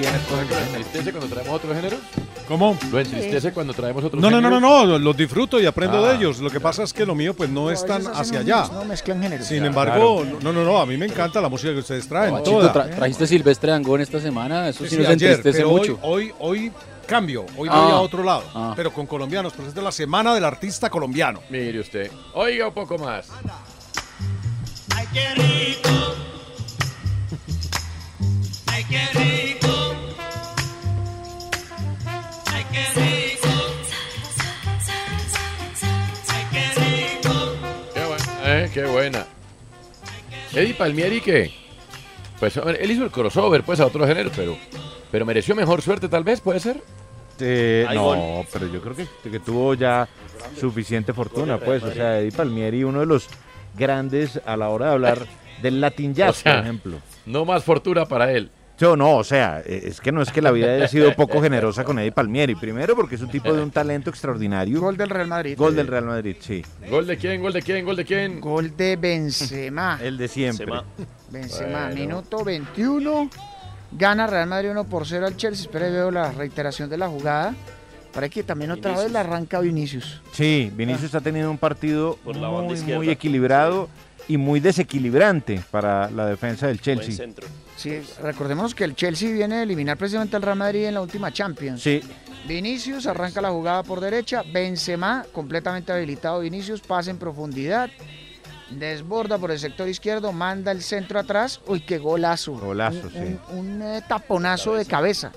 ¿Lo 0.05 0.77
entristece 0.77 1.11
cuando 1.11 1.27
traemos 1.33 1.55
otros 1.55 1.75
géneros? 1.75 1.99
¿Cómo? 2.47 2.77
¿Lo 2.91 2.99
entristece 2.99 3.51
cuando 3.51 3.73
traemos 3.73 4.03
otros 4.03 4.21
No, 4.21 4.29
no, 4.29 4.39
no, 4.39 4.49
no, 4.49 4.59
géneros? 4.59 4.87
no, 4.89 4.99
los 4.99 5.17
disfruto 5.17 5.59
y 5.59 5.65
aprendo 5.65 6.03
Ah, 6.05 6.09
de 6.09 6.15
ellos. 6.17 6.39
Lo 6.39 6.49
que 6.51 6.59
pasa 6.59 6.83
es 6.83 6.93
que 6.93 7.05
lo 7.05 7.15
mío 7.15 7.33
pues 7.33 7.49
no 7.49 7.71
es 7.71 7.83
tan 7.85 8.05
hacia 8.07 8.39
allá. 8.39 8.67
No 8.71 8.85
mezclan 8.85 9.21
géneros. 9.21 9.47
Sin 9.47 9.65
embargo, 9.65 10.23
no, 10.41 10.53
no, 10.53 10.63
no, 10.63 10.77
a 10.77 10.85
mí 10.85 10.95
me 10.97 11.05
encanta 11.07 11.41
la 11.41 11.49
música 11.49 11.73
que 11.73 11.79
ustedes 11.79 12.07
traen. 12.07 12.43
Toda. 12.43 12.71
tra- 12.73 12.95
trajiste 12.95 13.25
Silvestre 13.27 13.71
Dangón 13.71 14.01
esta 14.01 14.19
semana, 14.19 14.69
eso 14.69 14.83
sí, 14.83 14.91
Sí, 14.91 14.97
nos 14.97 15.07
ayer, 15.07 15.31
entristece 15.31 15.57
pero 15.59 15.69
mucho. 15.71 15.99
Hoy, 16.03 16.31
hoy, 16.39 16.65
hoy 16.67 16.71
cambio, 17.07 17.41
hoy 17.57 17.67
voy 17.67 17.69
Ah. 17.71 17.91
a 17.93 18.01
otro 18.01 18.23
lado, 18.23 18.43
Ah. 18.53 18.73
pero 18.75 18.91
con 18.93 19.05
colombianos, 19.07 19.53
porque 19.53 19.69
es 19.69 19.75
de 19.75 19.81
la 19.81 19.91
semana 19.91 20.33
del 20.35 20.45
artista 20.45 20.89
colombiano. 20.89 21.39
Mire 21.49 21.79
usted, 21.79 22.11
oiga 22.33 22.67
un 22.67 22.73
poco 22.73 22.97
más. 22.99 23.27
Ay, 24.95 25.05
qué 25.13 25.33
rico. 25.35 25.89
Ay, 28.67 28.83
qué 28.89 28.99
rico. 29.19 29.54
Eh, 38.45 38.69
qué 38.73 38.85
buena. 38.85 39.25
Eddie 40.53 40.73
Palmieri, 40.73 41.21
¿qué? 41.21 41.51
Pues 42.39 42.57
a 42.57 42.61
ver, 42.61 42.77
él 42.81 42.91
hizo 42.91 43.03
el 43.03 43.11
crossover, 43.11 43.63
pues, 43.63 43.79
a 43.79 43.85
otro 43.85 44.05
género, 44.05 44.29
pero, 44.35 44.57
pero 45.11 45.25
mereció 45.25 45.55
mejor 45.55 45.81
suerte, 45.81 46.09
tal 46.09 46.23
vez, 46.23 46.41
¿puede 46.41 46.59
ser? 46.59 46.81
Eh, 47.39 47.85
no, 47.93 48.45
pero 48.51 48.67
yo 48.67 48.81
creo 48.81 48.95
que, 48.95 49.07
que 49.29 49.39
tuvo 49.39 49.73
ya 49.73 50.07
suficiente 50.59 51.13
fortuna, 51.13 51.57
pues. 51.57 51.83
O 51.83 51.91
sea, 51.91 52.19
Eddie 52.19 52.31
Palmieri, 52.31 52.83
uno 52.83 53.01
de 53.01 53.05
los 53.05 53.27
grandes 53.77 54.39
a 54.45 54.55
la 54.55 54.69
hora 54.69 54.87
de 54.87 54.91
hablar 54.93 55.27
del 55.61 55.81
Latin 55.81 56.13
Jazz, 56.13 56.29
O 56.39 56.41
sea, 56.41 56.55
por 56.55 56.63
ejemplo. 56.63 56.97
No 57.25 57.45
más 57.45 57.63
fortuna 57.63 58.05
para 58.05 58.31
él. 58.31 58.49
Yo 58.77 58.97
no, 58.97 59.15
o 59.17 59.23
sea, 59.23 59.61
eh, 59.65 59.83
es 59.85 60.01
que 60.01 60.11
no 60.11 60.21
es 60.21 60.31
que 60.31 60.41
la 60.41 60.51
vida 60.51 60.73
haya 60.73 60.87
sido 60.87 61.13
poco 61.15 61.41
generosa 61.41 61.85
con 61.85 61.97
Eddie 61.97 62.11
Palmieri. 62.11 62.55
Primero 62.55 62.95
porque 62.95 63.15
es 63.15 63.21
un 63.21 63.29
tipo 63.29 63.53
de 63.53 63.61
un 63.63 63.71
talento 63.71 64.09
extraordinario. 64.09 64.81
Gol 64.81 64.97
del 64.97 65.09
Real 65.09 65.27
Madrid. 65.27 65.55
Gol 65.57 65.75
del 65.75 65.87
Real 65.87 66.05
Madrid, 66.05 66.35
sí. 66.39 66.61
¿Gol 66.89 67.07
de 67.07 67.17
quién? 67.17 67.41
¿Gol 67.41 67.53
de 67.53 67.61
quién? 67.61 67.85
¿Gol 67.85 67.95
de 67.95 68.05
quién? 68.05 68.41
Gol 68.41 68.75
de 68.75 68.97
Benzema. 68.97 69.97
El 70.01 70.17
de 70.17 70.27
siempre. 70.27 70.67
Benzema, 71.29 71.85
Bueno. 71.85 71.95
minuto 71.95 72.43
21. 72.43 73.29
Gana 73.93 74.27
Real 74.27 74.47
Madrid 74.49 74.71
1 74.71 74.83
por 74.85 75.07
0 75.07 75.25
al 75.25 75.37
Chelsea. 75.37 75.65
Espera, 75.67 75.87
veo 75.89 76.11
la 76.11 76.31
reiteración 76.31 76.89
de 76.89 76.97
la 76.97 77.07
jugada. 77.07 77.55
Para 78.13 78.29
que 78.29 78.43
también 78.43 78.71
otra 78.71 78.97
vez 78.97 79.11
la 79.11 79.21
arranca 79.21 79.59
Vinicius. 79.59 80.21
Sí, 80.31 80.71
Vinicius 80.73 81.13
ha 81.15 81.21
tenido 81.21 81.51
un 81.51 81.57
partido 81.57 82.17
Por 82.23 82.37
la 82.37 82.49
muy, 82.49 82.79
muy 82.81 83.09
equilibrado 83.09 83.89
y 84.27 84.37
muy 84.37 84.59
desequilibrante 84.59 85.61
para 85.71 86.09
la 86.09 86.25
defensa 86.25 86.67
del 86.67 86.81
Chelsea. 86.81 87.11
centro. 87.13 87.47
Sí, 87.75 88.01
recordemos 88.21 88.73
que 88.73 88.83
el 88.83 88.95
Chelsea 88.95 89.31
viene 89.31 89.55
a 89.55 89.63
eliminar 89.63 89.97
precisamente 89.97 90.35
al 90.35 90.41
Real 90.41 90.57
Madrid 90.57 90.85
en 90.85 90.93
la 90.93 91.01
última 91.01 91.31
Champions. 91.31 91.81
Sí, 91.81 92.01
Vinicius 92.47 93.07
arranca 93.07 93.41
la 93.41 93.49
jugada 93.49 93.83
por 93.83 93.99
derecha. 93.99 94.43
Benzema, 94.51 95.25
completamente 95.31 95.91
habilitado. 95.91 96.39
Vinicius 96.39 96.81
pasa 96.81 97.11
en 97.11 97.17
profundidad. 97.17 97.89
Desborda 98.69 99.37
por 99.37 99.51
el 99.51 99.59
sector 99.59 99.87
izquierdo. 99.87 100.31
Manda 100.31 100.71
el 100.71 100.81
centro 100.81 101.19
atrás. 101.19 101.59
Uy, 101.67 101.81
qué 101.81 101.97
golazo. 101.97 102.53
Golazo, 102.53 103.07
un, 103.07 103.11
sí. 103.11 103.37
Un, 103.51 103.81
un, 103.81 104.01
taponazo 104.07 104.75
de 104.75 104.85
cabeza. 104.85 105.31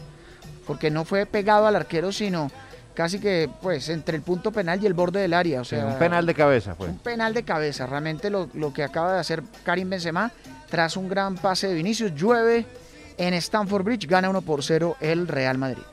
Porque 0.67 0.91
no 0.91 1.05
fue 1.05 1.25
pegado 1.25 1.67
al 1.67 1.77
arquero, 1.77 2.13
sino 2.13 2.51
casi 2.99 3.21
que 3.21 3.49
pues 3.63 3.89
entre 3.91 4.17
el 4.17 4.23
punto 4.23 4.51
penal 4.51 4.83
y 4.83 4.87
el 4.87 4.93
borde 4.93 5.21
del 5.21 5.33
área. 5.33 5.61
O 5.61 5.65
sí, 5.65 5.77
sea, 5.77 5.87
un 5.87 5.99
penal 6.01 6.27
de 6.27 6.35
cabeza 6.35 6.75
fue. 6.75 6.89
un 6.89 6.99
penal 6.99 7.33
de 7.33 7.45
cabeza. 7.45 7.87
Realmente 7.87 8.29
lo, 8.29 8.49
lo 8.55 8.73
que 8.73 8.83
acaba 8.83 9.13
de 9.13 9.21
hacer 9.21 9.45
Karim 9.63 9.89
Benzema 9.89 10.33
tras 10.69 10.97
un 10.97 11.09
gran 11.09 11.37
pase 11.37 11.69
de 11.69 11.75
Vinicius. 11.75 12.13
Llueve 12.17 12.67
en 13.17 13.35
Stamford 13.35 13.85
Bridge. 13.85 14.09
Gana 14.09 14.29
1 14.29 14.43
por 14.43 14.65
0 14.65 14.97
el 15.01 15.29
Real 15.29 15.59
Madrid. 15.59 15.85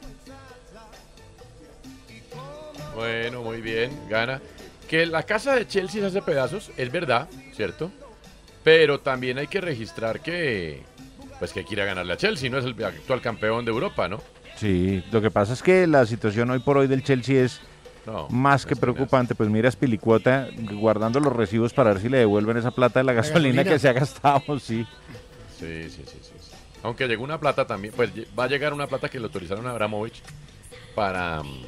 Bueno, 2.95 3.43
muy 3.43 3.61
bien, 3.61 3.91
gana. 4.09 4.41
Que 4.89 5.05
la 5.05 5.21
casa 5.21 5.53
de 5.53 5.67
Chelsea 5.67 6.01
se 6.01 6.07
hace 6.07 6.23
pedazos, 6.23 6.71
es 6.75 6.91
verdad, 6.91 7.27
¿cierto? 7.53 7.91
Pero 8.63 8.99
también 8.99 9.37
hay 9.37 9.45
que 9.45 9.61
registrar 9.61 10.21
que, 10.21 10.81
pues 11.37 11.53
que 11.53 11.65
quiera 11.65 11.85
ganarle 11.85 12.13
a 12.13 12.17
Chelsea, 12.17 12.49
no 12.49 12.57
es 12.57 12.65
el 12.65 12.83
actual 12.83 13.21
campeón 13.21 13.63
de 13.63 13.69
Europa, 13.69 14.07
¿no? 14.07 14.23
Sí, 14.55 15.03
lo 15.11 15.21
que 15.21 15.31
pasa 15.31 15.53
es 15.53 15.61
que 15.61 15.85
la 15.87 16.05
situación 16.05 16.49
hoy 16.49 16.59
por 16.59 16.77
hoy 16.77 16.87
del 16.87 17.03
Chelsea 17.03 17.43
es 17.43 17.59
No, 18.05 18.27
más 18.29 18.65
que 18.65 18.75
preocupante. 18.75 19.35
Pues 19.35 19.49
mira, 19.49 19.69
Spilicuota 19.69 20.47
guardando 20.73 21.19
los 21.19 21.33
recibos 21.33 21.73
para 21.73 21.91
ver 21.93 22.01
si 22.01 22.09
le 22.09 22.19
devuelven 22.19 22.57
esa 22.57 22.71
plata 22.71 22.99
de 22.99 23.03
la 23.03 23.13
gasolina, 23.13 23.63
gasolina. 23.63 23.63
que 23.73 23.79
se 23.79 23.89
ha 23.89 23.93
gastado, 23.93 24.59
sí. 24.59 24.85
Sí, 25.59 25.83
sí, 25.89 26.03
sí, 26.05 26.17
sí, 26.21 26.31
sí. 26.39 26.55
Aunque 26.83 27.07
llegó 27.07 27.23
una 27.23 27.39
plata 27.39 27.65
también, 27.65 27.93
pues 27.95 28.11
va 28.37 28.43
a 28.43 28.47
llegar 28.47 28.73
una 28.73 28.87
plata 28.87 29.09
que 29.09 29.19
le 29.19 29.25
autorizaron 29.25 29.65
a 29.67 29.71
Abramovich 29.71 30.21
para, 30.93 31.41
mm, 31.41 31.61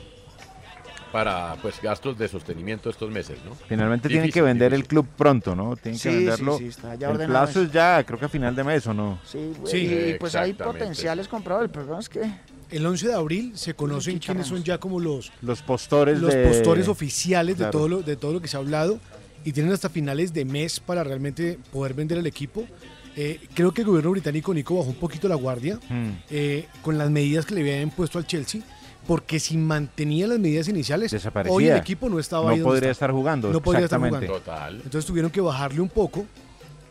para 1.12 1.56
pues 1.62 1.82
gastos 1.82 2.18
de 2.18 2.28
sostenimiento 2.28 2.90
estos 2.90 3.10
meses, 3.10 3.40
¿no? 3.44 3.56
Finalmente 3.68 4.08
tienen 4.10 4.30
que 4.30 4.42
vender 4.42 4.72
difícil. 4.72 4.84
el 4.84 4.88
club 4.88 5.08
pronto, 5.18 5.56
¿no? 5.56 5.76
Tienen 5.76 5.98
Sí, 6.00 6.04
que 6.04 6.10
sí, 6.12 6.16
venderlo. 6.18 6.58
sí, 6.60 6.68
está 6.68 6.96
ya 6.96 7.10
el 7.10 7.18
plazo 7.26 7.64
es 7.64 7.72
ya, 7.72 8.04
creo 8.06 8.20
que 8.20 8.26
a 8.26 8.30
final 8.30 8.56
de 8.56 8.64
mes, 8.64 8.86
¿o 8.88 8.94
no? 8.94 9.18
Sí, 9.26 9.54
Sí, 9.66 10.10
y 10.12 10.14
pues 10.20 10.36
hay 10.36 10.54
potenciales 10.54 11.28
compradores. 11.28 11.68
El 11.70 11.72
problema 11.72 12.00
es 12.00 12.10
que 12.10 12.22
El 12.70 12.86
11 12.86 13.08
de 13.08 13.14
abril 13.14 13.52
se 13.56 13.74
conocen 13.74 14.20
quiénes 14.20 14.48
son 14.48 14.64
ya 14.64 14.78
como 14.78 15.00
los, 15.00 15.32
Los 15.42 15.62
postores 15.62 16.20
los 16.20 16.34
de- 16.34 16.48
postores 16.48 16.88
oficiales 16.88 17.58
de, 17.58 17.66
todo 17.68 17.88
lo, 17.88 18.02
de 18.04 18.16
todo 18.16 18.34
lo 18.34 18.42
que 18.42 18.48
se 18.48 18.58
ha 18.58 18.60
hablado 18.60 19.00
y 19.46 19.54
tienen 19.54 19.72
hasta 19.72 19.90
finales 19.90 20.34
de 20.34 20.44
mes 20.44 20.80
para 20.80 21.04
realmente 21.04 21.58
poder 21.72 21.94
vender 21.94 22.18
el 22.18 22.28
equipo. 22.28 22.66
Eh, 23.16 23.40
creo 23.54 23.74
que 23.74 23.82
el 23.82 23.88
gobierno 23.88 24.12
británico, 24.12 24.54
Nico, 24.54 24.76
bajó 24.78 24.90
un 24.90 24.96
poquito 24.96 25.28
la 25.28 25.36
guardia 25.36 25.80
Hmm. 25.90 26.10
eh, 26.30 26.66
con 26.82 26.98
las 26.98 27.10
medidas 27.10 27.46
que 27.46 27.56
le 27.56 27.62
habían 27.62 27.82
impuesto 27.84 28.20
al 28.20 28.28
Chelsea, 28.28 28.62
porque 29.08 29.40
si 29.40 29.56
mantenía 29.58 30.28
las 30.28 30.38
medidas 30.38 30.68
iniciales, 30.68 31.16
hoy 31.50 31.68
el 31.68 31.78
equipo 31.78 32.10
no 32.10 32.20
estaba 32.20 32.44
No 32.44 32.50
ahí 32.50 32.60
donde 32.60 32.70
podría 32.76 32.92
estar 32.92 33.12
jugando, 33.12 33.52
No 33.52 33.62
podría 33.62 33.86
estar 33.86 34.00
jugando. 34.00 34.28
Total. 34.28 34.76
Entonces 34.76 35.06
tuvieron 35.06 35.32
que 35.32 35.40
bajarle 35.42 35.80
un 35.80 35.90
poco. 35.90 36.26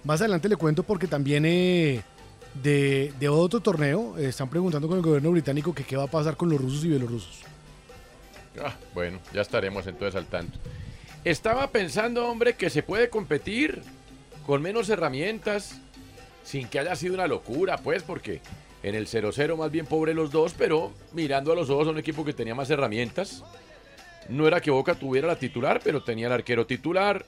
Más 0.02 0.20
adelante 0.20 0.48
le 0.48 0.56
cuento 0.56 0.82
porque 0.82 1.06
también 1.06 1.44
eh, 1.46 2.02
de, 2.62 3.12
de 3.18 3.28
otro 3.28 3.60
torneo 3.60 4.16
eh, 4.18 4.26
están 4.28 4.48
preguntando 4.48 4.88
con 4.88 4.96
el 4.96 5.02
gobierno 5.02 5.30
británico 5.30 5.74
que 5.74 5.84
qué 5.84 5.96
va 5.96 6.04
a 6.04 6.10
pasar 6.10 6.36
con 6.36 6.48
los 6.48 6.60
rusos 6.60 6.84
y 6.84 6.88
bielorrusos. 6.88 7.42
Ah, 8.62 8.74
bueno, 8.94 9.18
ya 9.32 9.42
estaremos 9.42 9.86
entonces 9.86 10.16
al 10.16 10.26
tanto. 10.26 10.58
Estaba 11.24 11.70
pensando, 11.70 12.26
hombre, 12.26 12.54
que 12.54 12.70
se 12.70 12.82
puede 12.82 13.10
competir 13.10 13.82
con 14.46 14.62
menos 14.62 14.88
herramientas, 14.88 15.80
sin 16.44 16.68
que 16.68 16.78
haya 16.78 16.94
sido 16.94 17.14
una 17.14 17.26
locura, 17.26 17.78
pues, 17.78 18.02
porque 18.02 18.40
en 18.82 18.94
el 18.94 19.08
0-0 19.08 19.56
más 19.56 19.70
bien 19.70 19.86
pobre 19.86 20.14
los 20.14 20.30
dos, 20.30 20.54
pero 20.56 20.92
mirando 21.12 21.52
a 21.52 21.56
los 21.56 21.68
ojos 21.68 21.88
a 21.88 21.90
un 21.90 21.98
equipo 21.98 22.24
que 22.24 22.32
tenía 22.32 22.54
más 22.54 22.70
herramientas. 22.70 23.42
No 24.28 24.46
era 24.46 24.60
que 24.60 24.70
Boca 24.70 24.94
tuviera 24.94 25.26
la 25.26 25.36
titular, 25.36 25.80
pero 25.82 26.02
tenía 26.02 26.28
el 26.28 26.32
arquero 26.32 26.66
titular. 26.66 27.26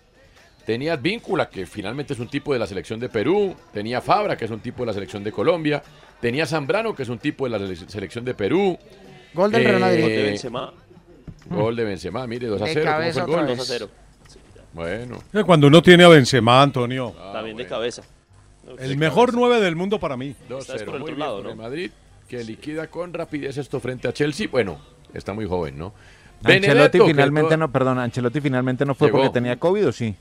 Tenía 0.68 0.96
Víncula, 0.96 1.48
que 1.48 1.64
finalmente 1.64 2.12
es 2.12 2.18
un 2.20 2.28
tipo 2.28 2.52
de 2.52 2.58
la 2.58 2.66
selección 2.66 3.00
de 3.00 3.08
Perú. 3.08 3.56
Tenía 3.72 4.02
Fabra, 4.02 4.36
que 4.36 4.44
es 4.44 4.50
un 4.50 4.60
tipo 4.60 4.82
de 4.82 4.88
la 4.88 4.92
selección 4.92 5.24
de 5.24 5.32
Colombia. 5.32 5.82
Tenía 6.20 6.44
Zambrano, 6.44 6.94
que 6.94 7.04
es 7.04 7.08
un 7.08 7.18
tipo 7.18 7.48
de 7.48 7.50
la 7.52 7.58
sele- 7.58 7.88
selección 7.88 8.22
de 8.22 8.34
Perú. 8.34 8.78
Gol 9.32 9.50
del 9.50 9.64
Real 9.64 9.80
Madrid. 9.80 10.00
Gol 10.02 10.10
de 10.10 10.22
Benzema. 10.24 10.72
Gol 11.48 11.74
de 11.74 11.84
Benzema, 11.84 12.26
mire, 12.26 12.48
2 12.48 12.60
a 12.60 12.64
De 12.66 12.74
0. 12.74 12.84
¿Cómo 12.84 12.96
cabeza 12.98 13.24
fue 13.24 13.30
el 13.32 13.36
gol? 13.40 13.44
otra 13.44 13.56
2 13.56 13.70
a 13.70 13.72
0. 13.72 13.88
Bueno. 14.74 15.22
Eh, 15.32 15.42
Cuando 15.46 15.68
uno 15.68 15.80
tiene 15.80 16.04
a 16.04 16.08
Benzema, 16.08 16.60
Antonio. 16.62 17.14
También 17.32 17.56
de 17.56 17.66
cabeza. 17.66 18.02
El 18.78 18.98
mejor 18.98 19.32
9 19.32 19.62
del 19.62 19.74
mundo 19.74 19.98
para 19.98 20.18
mí. 20.18 20.34
2-0. 20.50 20.84
por 20.84 20.96
el 20.96 21.00
Muy 21.00 21.12
otro 21.12 21.16
bien 21.16 21.18
lado, 21.18 21.42
¿no? 21.42 21.56
Madrid, 21.56 21.90
que 22.28 22.44
liquida 22.44 22.88
con 22.88 23.14
rapidez 23.14 23.56
esto 23.56 23.80
frente 23.80 24.06
a 24.06 24.12
Chelsea. 24.12 24.48
Bueno, 24.52 24.78
está 25.14 25.32
muy 25.32 25.46
joven, 25.46 25.78
¿no? 25.78 25.94
Ancelotti 26.44 26.68
Benedetto, 26.68 27.06
finalmente 27.06 27.48
todo- 27.48 27.56
no, 27.56 27.72
perdón, 27.72 27.98
Ancelotti 28.00 28.42
finalmente 28.42 28.84
no 28.84 28.94
fue 28.94 29.08
Llegó. 29.08 29.16
porque 29.20 29.32
tenía 29.32 29.58
COVID 29.58 29.88
o 29.88 29.92
sí. 29.92 30.14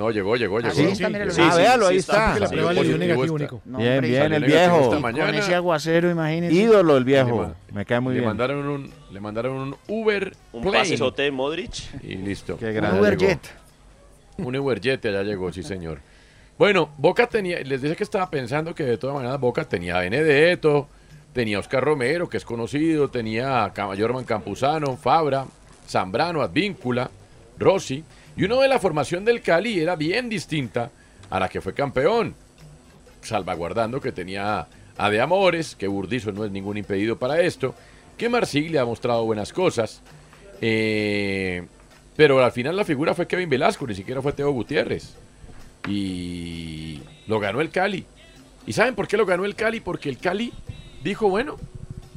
No, 0.00 0.10
llegó, 0.10 0.34
llegó, 0.34 0.60
llegó. 0.60 0.72
Así 0.72 0.82
está, 0.84 1.08
míralo. 1.10 1.30
ah, 1.38 1.56
véalo, 1.56 1.86
ahí 1.88 1.96
está. 1.98 2.24
Porque 2.28 2.40
la 2.40 2.46
Sí, 2.48 2.54
prueba 2.54 2.72
le 2.72 2.82
dio 2.82 2.92
positivo 2.92 2.98
negativo, 2.98 3.36
está. 3.36 3.44
Nico. 3.44 3.62
No, 3.66 3.78
bien, 3.78 3.92
hombre, 3.92 4.08
bien, 4.08 4.32
el 4.32 4.44
viejo. 4.44 4.76
esta 4.78 4.88
Con 4.90 5.02
mañana. 5.02 5.38
ese 5.38 5.54
aguacero, 5.54 6.10
imagínense. 6.10 6.56
Ídolo 6.56 6.96
el 6.96 7.04
viejo. 7.04 7.54
Me 7.72 7.84
cae 7.84 8.00
muy 8.00 8.14
le 8.14 8.20
bien. 8.20 8.28
Mandaron 8.30 8.66
un, 8.66 8.90
le 9.12 9.20
mandaron 9.20 9.56
un 9.56 9.76
Uber 9.88 10.32
Un 10.52 10.62
plane 10.62 10.78
pasesote 10.78 11.22
de 11.22 11.30
Modric. 11.30 12.02
y 12.02 12.14
listo. 12.14 12.56
Qué 12.56 12.66
Un 12.68 12.74
grande. 12.74 13.00
Uber 13.00 13.16
llegó. 13.18 13.30
Jet. 13.30 13.40
Un 14.38 14.56
Uberjet 14.56 15.04
allá 15.04 15.22
llegó, 15.22 15.52
sí 15.52 15.62
señor. 15.62 15.98
Bueno, 16.56 16.90
Boca 16.96 17.26
tenía, 17.26 17.60
les 17.60 17.82
dije 17.82 17.94
que 17.94 18.04
estaba 18.04 18.30
pensando 18.30 18.74
que 18.74 18.84
de 18.84 18.96
todas 18.96 19.16
maneras 19.16 19.38
Boca 19.38 19.64
tenía 19.64 19.98
a 19.98 20.00
Benedetto, 20.00 20.88
tenía 21.34 21.58
a 21.58 21.60
Oscar 21.60 21.84
Romero, 21.84 22.26
que 22.28 22.38
es 22.38 22.44
conocido, 22.46 23.08
tenía 23.08 23.64
a 23.64 23.70
Jorman 23.74 24.24
Campuzano, 24.24 24.96
Fabra, 24.96 25.44
Zambrano, 25.86 26.40
Advíncula, 26.40 27.10
Rossi, 27.58 28.02
y 28.36 28.44
uno 28.44 28.60
de 28.60 28.68
la 28.68 28.78
formación 28.78 29.24
del 29.24 29.42
Cali 29.42 29.80
era 29.80 29.96
bien 29.96 30.28
distinta 30.28 30.90
a 31.28 31.40
la 31.40 31.48
que 31.48 31.60
fue 31.60 31.74
campeón, 31.74 32.34
salvaguardando 33.22 34.00
que 34.00 34.12
tenía 34.12 34.66
a 34.96 35.10
De 35.10 35.20
Amores, 35.20 35.76
que 35.76 35.88
Burdizo 35.88 36.32
no 36.32 36.44
es 36.44 36.50
ningún 36.50 36.76
impedido 36.76 37.18
para 37.18 37.40
esto, 37.40 37.74
que 38.16 38.28
Marsiglia 38.28 38.82
ha 38.82 38.86
mostrado 38.86 39.24
buenas 39.24 39.52
cosas, 39.52 40.02
eh, 40.60 41.66
Pero 42.16 42.44
al 42.44 42.52
final 42.52 42.76
la 42.76 42.84
figura 42.84 43.14
fue 43.14 43.26
Kevin 43.26 43.48
Velasco, 43.48 43.86
ni 43.86 43.94
siquiera 43.94 44.20
fue 44.20 44.34
Teo 44.34 44.52
Gutiérrez. 44.52 45.14
Y 45.88 47.00
lo 47.26 47.40
ganó 47.40 47.62
el 47.62 47.70
Cali. 47.70 48.04
¿Y 48.66 48.74
saben 48.74 48.94
por 48.94 49.08
qué 49.08 49.16
lo 49.16 49.24
ganó 49.24 49.46
el 49.46 49.54
Cali? 49.54 49.80
Porque 49.80 50.10
el 50.10 50.18
Cali 50.18 50.52
dijo, 51.02 51.30
bueno, 51.30 51.56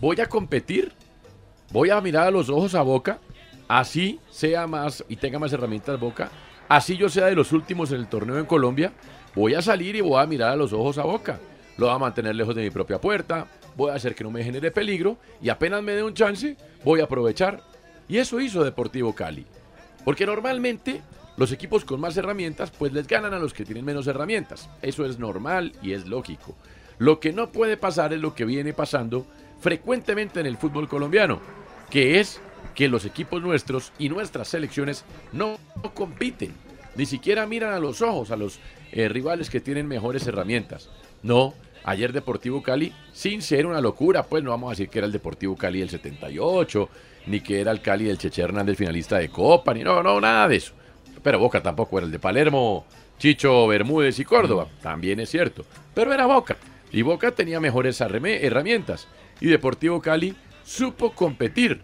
voy 0.01 0.19
a 0.19 0.27
competir, 0.27 0.91
voy 1.71 1.89
a 1.89 2.01
mirar 2.01 2.27
a 2.27 2.31
los 2.31 2.49
ojos 2.49 2.75
a 2.75 2.81
Boca, 2.81 3.19
así 3.79 4.19
sea 4.29 4.67
más 4.67 5.03
y 5.09 5.15
tenga 5.15 5.39
más 5.39 5.51
herramientas 5.51 5.99
Boca, 5.99 6.29
así 6.69 6.95
yo 6.95 7.09
sea 7.09 7.25
de 7.25 7.35
los 7.35 7.51
últimos 7.51 7.91
en 7.91 8.01
el 8.01 8.07
torneo 8.07 8.37
en 8.37 8.45
Colombia, 8.45 8.93
voy 9.33 9.55
a 9.55 9.63
salir 9.63 9.95
y 9.95 10.01
voy 10.01 10.21
a 10.21 10.27
mirar 10.27 10.51
a 10.51 10.55
los 10.55 10.73
ojos 10.73 10.99
a 10.99 11.03
Boca. 11.03 11.39
Lo 11.77 11.87
voy 11.87 11.95
a 11.95 11.99
mantener 11.99 12.35
lejos 12.35 12.53
de 12.53 12.61
mi 12.61 12.69
propia 12.69 13.01
puerta, 13.01 13.47
voy 13.75 13.89
a 13.89 13.95
hacer 13.95 14.13
que 14.13 14.23
no 14.23 14.29
me 14.29 14.43
genere 14.43 14.69
peligro 14.69 15.17
y 15.41 15.49
apenas 15.49 15.81
me 15.81 15.93
dé 15.93 16.03
un 16.03 16.13
chance, 16.13 16.55
voy 16.83 17.01
a 17.01 17.05
aprovechar. 17.05 17.61
Y 18.07 18.19
eso 18.19 18.39
hizo 18.39 18.63
Deportivo 18.63 19.15
Cali. 19.15 19.47
Porque 20.05 20.27
normalmente 20.27 21.01
los 21.35 21.51
equipos 21.51 21.83
con 21.83 21.99
más 21.99 22.15
herramientas 22.15 22.69
pues 22.69 22.93
les 22.93 23.07
ganan 23.07 23.33
a 23.33 23.39
los 23.39 23.53
que 23.53 23.65
tienen 23.65 23.85
menos 23.85 24.05
herramientas. 24.05 24.69
Eso 24.83 25.03
es 25.03 25.17
normal 25.17 25.73
y 25.81 25.93
es 25.93 26.05
lógico. 26.05 26.55
Lo 26.99 27.19
que 27.19 27.33
no 27.33 27.51
puede 27.51 27.75
pasar 27.75 28.13
es 28.13 28.21
lo 28.21 28.35
que 28.35 28.45
viene 28.45 28.71
pasando 28.73 29.25
frecuentemente 29.59 30.41
en 30.41 30.45
el 30.45 30.57
fútbol 30.57 30.87
colombiano, 30.87 31.39
que 31.89 32.19
es 32.19 32.39
que 32.75 32.87
los 32.87 33.05
equipos 33.05 33.41
nuestros 33.41 33.91
y 33.99 34.09
nuestras 34.09 34.47
selecciones 34.47 35.05
no 35.31 35.57
compiten, 35.93 36.53
ni 36.95 37.05
siquiera 37.05 37.45
miran 37.45 37.73
a 37.73 37.79
los 37.79 38.01
ojos 38.01 38.31
a 38.31 38.37
los 38.37 38.59
eh, 38.91 39.07
rivales 39.09 39.49
que 39.49 39.59
tienen 39.59 39.87
mejores 39.87 40.25
herramientas. 40.27 40.89
No, 41.21 41.53
ayer 41.83 42.13
Deportivo 42.13 42.61
Cali, 42.61 42.93
sin 43.11 43.41
ser 43.41 43.65
una 43.65 43.81
locura, 43.81 44.23
pues 44.23 44.43
no 44.43 44.51
vamos 44.51 44.67
a 44.67 44.71
decir 44.71 44.89
que 44.89 44.99
era 44.99 45.07
el 45.07 45.13
Deportivo 45.13 45.55
Cali 45.55 45.79
del 45.79 45.89
78, 45.89 46.89
ni 47.27 47.41
que 47.41 47.61
era 47.61 47.71
el 47.71 47.81
Cali 47.81 48.05
del 48.05 48.17
Cheche 48.17 48.41
Hernández 48.41 48.77
finalista 48.77 49.17
de 49.17 49.29
Copa, 49.29 49.73
ni 49.73 49.83
no, 49.83 50.03
no, 50.03 50.19
nada 50.19 50.47
de 50.47 50.57
eso. 50.57 50.73
Pero 51.21 51.39
Boca 51.39 51.61
tampoco 51.61 51.97
era 51.97 52.05
el 52.05 52.11
de 52.11 52.19
Palermo, 52.19 52.85
Chicho, 53.17 53.67
Bermúdez 53.67 54.19
y 54.19 54.25
Córdoba, 54.25 54.67
también 54.81 55.19
es 55.19 55.29
cierto. 55.29 55.65
Pero 55.93 56.13
era 56.13 56.25
Boca, 56.25 56.57
y 56.91 57.01
Boca 57.01 57.31
tenía 57.31 57.59
mejores 57.59 57.99
herramientas. 58.01 59.07
Y 59.41 59.47
Deportivo 59.47 60.01
Cali 60.01 60.35
supo 60.63 61.13
competir. 61.13 61.81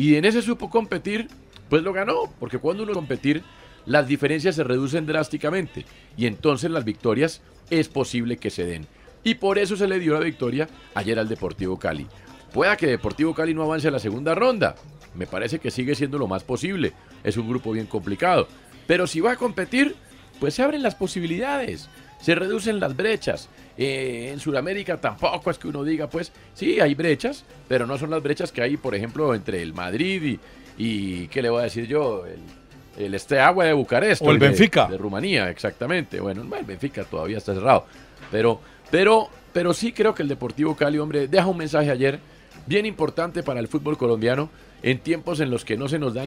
Y 0.00 0.16
en 0.16 0.24
ese 0.24 0.40
supo 0.40 0.70
competir, 0.70 1.28
pues 1.68 1.82
lo 1.82 1.92
ganó, 1.92 2.32
porque 2.38 2.56
cuando 2.56 2.84
uno 2.84 2.94
competir, 2.94 3.42
las 3.84 4.08
diferencias 4.08 4.56
se 4.56 4.64
reducen 4.64 5.04
drásticamente. 5.04 5.84
Y 6.16 6.24
entonces 6.24 6.70
las 6.70 6.86
victorias 6.86 7.42
es 7.68 7.88
posible 7.88 8.38
que 8.38 8.48
se 8.48 8.64
den. 8.64 8.86
Y 9.24 9.34
por 9.34 9.58
eso 9.58 9.76
se 9.76 9.86
le 9.86 9.98
dio 9.98 10.14
la 10.14 10.20
victoria 10.20 10.70
ayer 10.94 11.18
al 11.18 11.28
Deportivo 11.28 11.78
Cali. 11.78 12.06
Pueda 12.50 12.78
que 12.78 12.86
Deportivo 12.86 13.34
Cali 13.34 13.52
no 13.52 13.62
avance 13.62 13.88
a 13.88 13.90
la 13.90 13.98
segunda 13.98 14.34
ronda. 14.34 14.74
Me 15.14 15.26
parece 15.26 15.58
que 15.58 15.70
sigue 15.70 15.94
siendo 15.94 16.16
lo 16.16 16.26
más 16.26 16.44
posible. 16.44 16.94
Es 17.22 17.36
un 17.36 17.46
grupo 17.46 17.70
bien 17.70 17.86
complicado. 17.86 18.48
Pero 18.86 19.06
si 19.06 19.20
va 19.20 19.32
a 19.32 19.36
competir, 19.36 19.96
pues 20.38 20.54
se 20.54 20.62
abren 20.62 20.82
las 20.82 20.94
posibilidades. 20.94 21.90
Se 22.20 22.34
reducen 22.34 22.80
las 22.80 22.96
brechas. 22.96 23.48
Eh, 23.78 24.30
en 24.32 24.40
Sudamérica 24.40 24.98
tampoco 25.00 25.50
es 25.50 25.58
que 25.58 25.68
uno 25.68 25.82
diga, 25.84 26.08
pues 26.08 26.32
sí, 26.54 26.80
hay 26.80 26.94
brechas, 26.94 27.44
pero 27.68 27.86
no 27.86 27.96
son 27.96 28.10
las 28.10 28.22
brechas 28.22 28.52
que 28.52 28.60
hay, 28.62 28.76
por 28.76 28.94
ejemplo, 28.94 29.34
entre 29.34 29.62
el 29.62 29.72
Madrid 29.72 30.22
y, 30.22 30.40
y 30.76 31.28
¿qué 31.28 31.40
le 31.40 31.48
voy 31.50 31.60
a 31.60 31.64
decir 31.64 31.86
yo? 31.86 32.24
El, 32.26 32.40
el 33.04 33.14
este 33.14 33.38
agua 33.40 33.64
de 33.64 33.72
Bucarest. 33.72 34.20
O 34.22 34.30
el 34.30 34.38
de- 34.38 34.48
Benfica. 34.48 34.86
De, 34.86 34.98
Rumanía, 34.98 35.48
exactamente. 35.48 36.20
Bueno, 36.20 36.42
el 36.42 36.64
Benfica 36.64 37.04
todavía 37.04 37.38
está 37.38 37.54
cerrado. 37.54 37.86
Pero, 38.30 38.60
pero, 38.90 39.28
pero 39.52 39.72
sí 39.72 39.92
creo 39.92 40.14
que 40.14 40.22
el 40.22 40.28
Deportivo 40.28 40.76
Cali, 40.76 40.98
hombre, 40.98 41.26
deja 41.28 41.46
un 41.46 41.56
mensaje 41.56 41.90
ayer 41.90 42.18
bien 42.66 42.84
importante 42.84 43.42
para 43.42 43.60
el 43.60 43.68
fútbol 43.68 43.96
colombiano 43.96 44.50
en 44.82 44.98
tiempos 44.98 45.40
en 45.40 45.50
los 45.50 45.64
que 45.64 45.76
no 45.78 45.88
se 45.88 45.98
nos 45.98 46.12
dan 46.14 46.26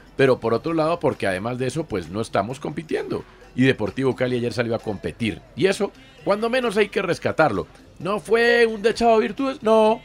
pero 0.15 0.39
por 0.39 0.53
otro 0.53 0.73
lado, 0.73 0.99
porque 0.99 1.27
además 1.27 1.57
de 1.57 1.67
eso, 1.67 1.85
pues 1.85 2.09
no 2.09 2.21
estamos 2.21 2.59
compitiendo. 2.59 3.23
Y 3.55 3.63
Deportivo 3.63 4.15
Cali 4.15 4.37
ayer 4.37 4.53
salió 4.53 4.75
a 4.75 4.79
competir. 4.79 5.41
Y 5.55 5.67
eso, 5.67 5.91
cuando 6.23 6.49
menos 6.49 6.77
hay 6.77 6.89
que 6.89 7.01
rescatarlo. 7.01 7.67
No 7.99 8.19
fue 8.19 8.65
un 8.65 8.81
dechado 8.81 9.15
de 9.15 9.27
virtudes, 9.27 9.61
no. 9.61 10.01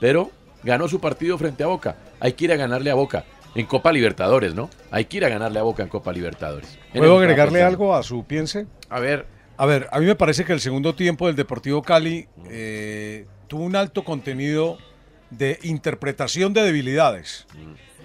Pero 0.00 0.30
ganó 0.62 0.88
su 0.88 1.00
partido 1.00 1.38
frente 1.38 1.62
a 1.64 1.68
Boca. 1.68 1.96
Hay 2.20 2.32
que 2.34 2.44
ir 2.44 2.52
a 2.52 2.56
ganarle 2.56 2.90
a 2.90 2.94
Boca. 2.94 3.24
En 3.54 3.66
Copa 3.66 3.90
Libertadores, 3.90 4.54
¿no? 4.54 4.70
Hay 4.92 5.06
que 5.06 5.16
ir 5.16 5.24
a 5.24 5.28
ganarle 5.28 5.58
a 5.58 5.62
Boca 5.62 5.82
en 5.82 5.88
Copa 5.88 6.12
Libertadores. 6.12 6.78
En 6.92 7.00
¿Puedo 7.00 7.18
agregarle 7.18 7.62
algo 7.62 7.94
a 7.96 8.02
su 8.02 8.24
piense? 8.24 8.66
A 8.88 9.00
ver. 9.00 9.26
A 9.56 9.66
ver, 9.66 9.88
a 9.90 9.98
mí 9.98 10.06
me 10.06 10.14
parece 10.14 10.44
que 10.44 10.52
el 10.52 10.60
segundo 10.60 10.94
tiempo 10.94 11.26
del 11.26 11.36
Deportivo 11.36 11.82
Cali 11.82 12.28
eh, 12.48 13.26
tuvo 13.48 13.64
un 13.64 13.76
alto 13.76 14.04
contenido 14.04 14.78
de 15.30 15.58
interpretación 15.62 16.54
de 16.54 16.62
debilidades. 16.62 17.46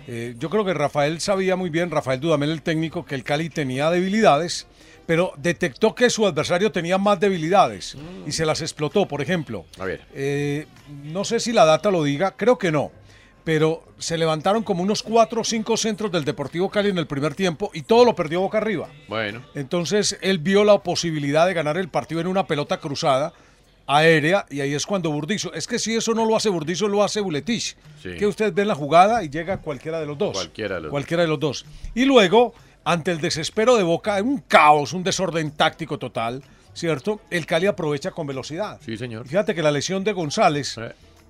Eh, 0.07 0.35
yo 0.37 0.49
creo 0.49 0.63
que 0.65 0.73
Rafael 0.73 1.19
sabía 1.19 1.55
muy 1.55 1.69
bien, 1.69 1.91
Rafael 1.91 2.19
Dudamel, 2.19 2.51
el 2.51 2.61
técnico, 2.61 3.05
que 3.05 3.15
el 3.15 3.23
Cali 3.23 3.49
tenía 3.49 3.89
debilidades, 3.89 4.67
pero 5.05 5.33
detectó 5.37 5.95
que 5.95 6.09
su 6.09 6.25
adversario 6.25 6.71
tenía 6.71 6.97
más 6.97 7.19
debilidades 7.19 7.97
y 8.25 8.31
se 8.31 8.45
las 8.45 8.61
explotó. 8.61 9.07
Por 9.07 9.21
ejemplo, 9.21 9.65
A 9.79 9.85
ver. 9.85 10.01
eh, 10.13 10.67
no 11.03 11.23
sé 11.23 11.39
si 11.39 11.51
la 11.53 11.65
data 11.65 11.91
lo 11.91 12.03
diga, 12.03 12.31
creo 12.37 12.57
que 12.57 12.71
no. 12.71 12.91
Pero 13.43 13.83
se 13.99 14.17
levantaron 14.17 14.63
como 14.63 14.81
unos 14.81 15.03
cuatro 15.03 15.41
o 15.41 15.43
cinco 15.43 15.77
centros 15.77 16.11
del 16.11 16.25
Deportivo 16.25 16.69
Cali 16.71 16.89
en 16.89 16.97
el 16.97 17.05
primer 17.05 17.35
tiempo 17.35 17.69
y 17.75 17.83
todo 17.83 18.03
lo 18.03 18.15
perdió 18.15 18.41
boca 18.41 18.57
arriba. 18.57 18.89
Bueno. 19.07 19.43
Entonces 19.53 20.17
él 20.21 20.39
vio 20.39 20.63
la 20.63 20.79
posibilidad 20.79 21.45
de 21.45 21.53
ganar 21.53 21.77
el 21.77 21.87
partido 21.89 22.21
en 22.21 22.25
una 22.27 22.47
pelota 22.47 22.79
cruzada 22.79 23.33
aérea 23.87 24.45
y 24.49 24.61
ahí 24.61 24.73
es 24.73 24.85
cuando 24.85 25.11
Burdizo. 25.11 25.53
Es 25.53 25.67
que 25.67 25.79
si 25.79 25.95
eso 25.95 26.13
no 26.13 26.25
lo 26.25 26.35
hace 26.35 26.49
Burdizo, 26.49 26.87
lo 26.87 27.03
hace 27.03 27.21
Buletich. 27.21 27.75
Sí. 28.01 28.15
Que 28.17 28.27
usted 28.27 28.53
ve 28.53 28.63
en 28.63 28.69
la 28.69 28.75
jugada 28.75 29.23
y 29.23 29.29
llega 29.29 29.57
cualquiera 29.57 29.99
de 29.99 30.05
los 30.05 30.17
dos. 30.17 30.33
Cualquiera 30.33 30.75
de 30.75 30.81
los 30.81 30.91
Cualquiera 30.91 31.23
de 31.23 31.29
los 31.29 31.39
dos. 31.39 31.65
Y 31.93 32.05
luego, 32.05 32.53
ante 32.83 33.11
el 33.11 33.21
desespero 33.21 33.75
de 33.75 33.83
Boca, 33.83 34.21
un 34.21 34.39
caos, 34.39 34.93
un 34.93 35.03
desorden 35.03 35.51
táctico 35.51 35.97
total, 35.97 36.43
¿cierto? 36.73 37.21
El 37.29 37.45
Cali 37.45 37.67
aprovecha 37.67 38.11
con 38.11 38.27
velocidad. 38.27 38.79
Sí, 38.83 38.97
señor. 38.97 39.27
Fíjate 39.27 39.55
que 39.55 39.61
la 39.61 39.71
lesión 39.71 40.03
de 40.03 40.13
González, 40.13 40.75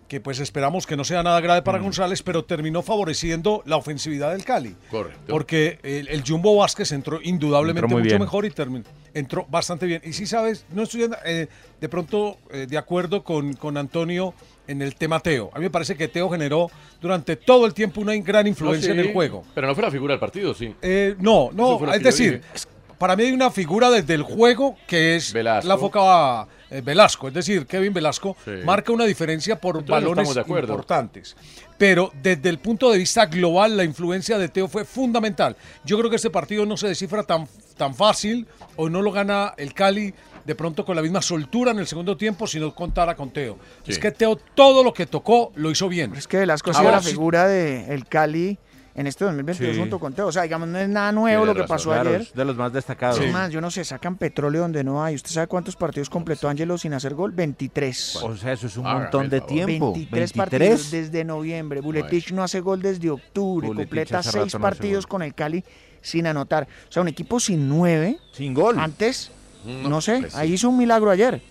que 0.07 0.19
pues 0.21 0.39
esperamos 0.39 0.85
que 0.85 0.95
no 0.95 1.03
sea 1.03 1.23
nada 1.23 1.39
grave 1.41 1.61
Mm. 1.61 1.63
para 1.63 1.79
González, 1.79 2.21
pero 2.21 2.45
terminó 2.45 2.83
favoreciendo 2.83 3.63
la 3.65 3.75
ofensividad 3.77 4.31
del 4.33 4.43
Cali. 4.45 4.75
Correcto. 4.91 5.21
Porque 5.27 5.79
el, 5.81 6.07
el 6.09 6.23
Jumbo 6.23 6.55
Vázquez 6.57 6.91
entró 6.91 7.19
indudablemente 7.23 7.85
Entró 7.85 7.97
mucho 7.97 8.09
bien. 8.09 8.21
mejor 8.21 8.45
y 8.45 8.51
terminó. 8.51 8.85
Entró 9.15 9.45
bastante 9.49 9.85
bien. 9.87 10.01
Y 10.05 10.13
sí, 10.13 10.27
sabes, 10.27 10.65
no 10.71 10.83
estoy 10.83 11.09
eh, 11.25 11.47
de 11.81 11.89
pronto 11.89 12.37
eh, 12.51 12.67
de 12.69 12.77
acuerdo 12.77 13.23
con, 13.23 13.53
con 13.53 13.77
Antonio 13.77 14.33
en 14.67 14.81
el 14.83 14.95
tema 14.95 15.19
Teo. 15.21 15.49
A 15.53 15.57
mí 15.57 15.63
me 15.65 15.69
parece 15.71 15.95
que 15.95 16.07
Teo 16.07 16.29
generó 16.29 16.69
durante 17.01 17.35
todo 17.35 17.65
el 17.65 17.73
tiempo 17.73 18.01
una 18.01 18.15
gran 18.17 18.45
influencia 18.45 18.93
No, 18.93 19.01
en 19.01 19.07
el 19.07 19.13
juego. 19.13 19.43
Pero 19.55 19.67
no 19.67 19.73
fue 19.73 19.83
la 19.83 19.91
figura 19.91 20.13
del 20.13 20.19
partido, 20.19 20.53
sí. 20.53 20.73
Eh, 20.81 21.15
no, 21.19 21.49
no, 21.53 21.91
es 21.93 22.03
decir, 22.03 22.41
dije. 22.53 22.65
Para 22.97 23.15
mí 23.15 23.23
hay 23.23 23.31
una 23.31 23.51
figura 23.51 23.89
desde 23.89 24.13
el 24.13 24.23
juego 24.23 24.75
que 24.87 25.15
es 25.15 25.33
la 25.33 25.77
foca 25.77 26.47
eh, 26.69 26.81
Velasco, 26.81 27.27
es 27.27 27.33
decir, 27.33 27.65
Kevin 27.67 27.93
Velasco 27.93 28.35
Sí. 28.43 28.51
marca 28.63 28.91
una 28.91 29.05
diferencia 29.05 29.59
por 29.59 29.77
Entonces 29.77 30.03
balones 30.09 30.33
de 30.33 30.41
importantes. 30.41 31.35
Pero 31.77 32.11
desde 32.21 32.49
el 32.49 32.59
punto 32.59 32.91
de 32.91 32.97
vista 32.97 33.25
global, 33.27 33.77
la 33.77 33.83
influencia 33.83 34.37
de 34.37 34.49
Teo 34.49 34.67
fue 34.67 34.85
fundamental. 34.85 35.55
Yo 35.83 35.97
creo 35.97 36.09
que 36.09 36.15
este 36.15 36.29
partido 36.29 36.65
no 36.65 36.77
se 36.77 36.87
descifra 36.87 37.23
tan, 37.23 37.47
tan 37.77 37.93
fácil, 37.93 38.47
o 38.75 38.89
no 38.89 39.01
lo 39.01 39.11
gana 39.11 39.53
el 39.57 39.73
Cali 39.73 40.13
de 40.45 40.55
pronto 40.55 40.85
con 40.85 40.95
la 40.95 41.01
misma 41.01 41.21
soltura 41.21 41.71
en 41.71 41.79
el 41.79 41.87
segundo 41.87 42.15
tiempo 42.17 42.45
si 42.47 42.59
no 42.59 42.73
contara 42.73 43.15
con 43.15 43.31
Teo. 43.31 43.57
Sí. 43.83 43.91
Es 43.91 43.99
que 43.99 44.11
Teo 44.11 44.35
todo 44.35 44.83
lo 44.83 44.93
que 44.93 45.05
tocó 45.05 45.51
lo 45.55 45.71
hizo 45.71 45.89
bien. 45.89 46.15
Es 46.15 46.27
que 46.27 46.37
Velasco 46.37 46.71
ha 46.71 46.73
sido 46.73 46.91
la 46.91 47.01
figura 47.01 47.47
del 47.47 47.89
el 47.89 48.07
Cali 48.07 48.57
en 48.95 49.07
este 49.07 49.25
2022 49.25 49.73
Sí. 49.75 49.79
junto 49.79 49.99
con 49.99 50.13
Teo. 50.13 50.27
O 50.27 50.31
sea, 50.31 50.43
digamos, 50.43 50.67
no 50.69 50.79
es 50.79 50.87
nada 50.87 51.11
nuevo 51.11 51.43
Tiene 51.43 51.45
lo 51.45 51.53
que 51.53 51.61
razón. 51.61 51.75
pasó 51.75 51.89
Claro, 51.91 52.09
ayer. 52.09 52.21
es 52.21 52.33
de 52.33 52.45
los 52.45 52.55
más 52.55 52.71
destacados. 52.71 53.19
Es 53.19 53.31
más, 53.31 53.51
yo 53.51 53.59
no 53.61 53.69
sé, 53.69 53.83
sacan 53.83 54.15
petróleo 54.15 54.61
donde 54.61 54.83
no 54.83 55.03
hay. 55.03 55.15
¿Usted 55.15 55.31
sabe 55.31 55.47
cuántos 55.47 55.75
partidos 55.75 56.09
completó 56.09 56.47
Ángelo 56.47 56.77
sin 56.77 56.93
hacer 56.93 57.13
gol? 57.13 57.31
23. 57.31 58.15
O 58.23 58.35
sea, 58.37 58.53
eso 58.53 58.67
es 58.67 58.77
un 58.77 58.85
Hágame 58.85 59.01
montón 59.01 59.29
de 59.29 59.41
tiempo. 59.41 59.91
23, 59.93 60.33
23. 60.33 60.33
partidos 60.33 60.91
desde 60.91 61.23
noviembre. 61.25 61.81
Buletich 61.81 62.31
no 62.31 62.43
hace 62.43 62.61
gol 62.61 62.81
desde 62.81 63.09
octubre. 63.09 63.67
Buletich 63.67 63.85
completa 63.89 64.23
seis 64.23 64.53
no 64.53 64.59
partidos 64.61 65.05
con 65.07 65.21
el 65.21 65.33
Cali 65.33 65.63
sin 66.01 66.27
anotar. 66.27 66.67
O 66.87 66.91
sea, 66.91 67.01
un 67.01 67.07
equipo 67.09 67.39
sin 67.39 67.67
nueve. 67.67 68.17
Sin 68.31 68.53
gol. 68.53 68.79
Antes, 68.79 69.31
no, 69.65 69.99
sé, 69.99 70.19
pues 70.21 70.33
sí. 70.33 70.39
ahí 70.39 70.53
hizo 70.53 70.69
un 70.69 70.77
milagro 70.77 71.09
ayer. 71.11 71.41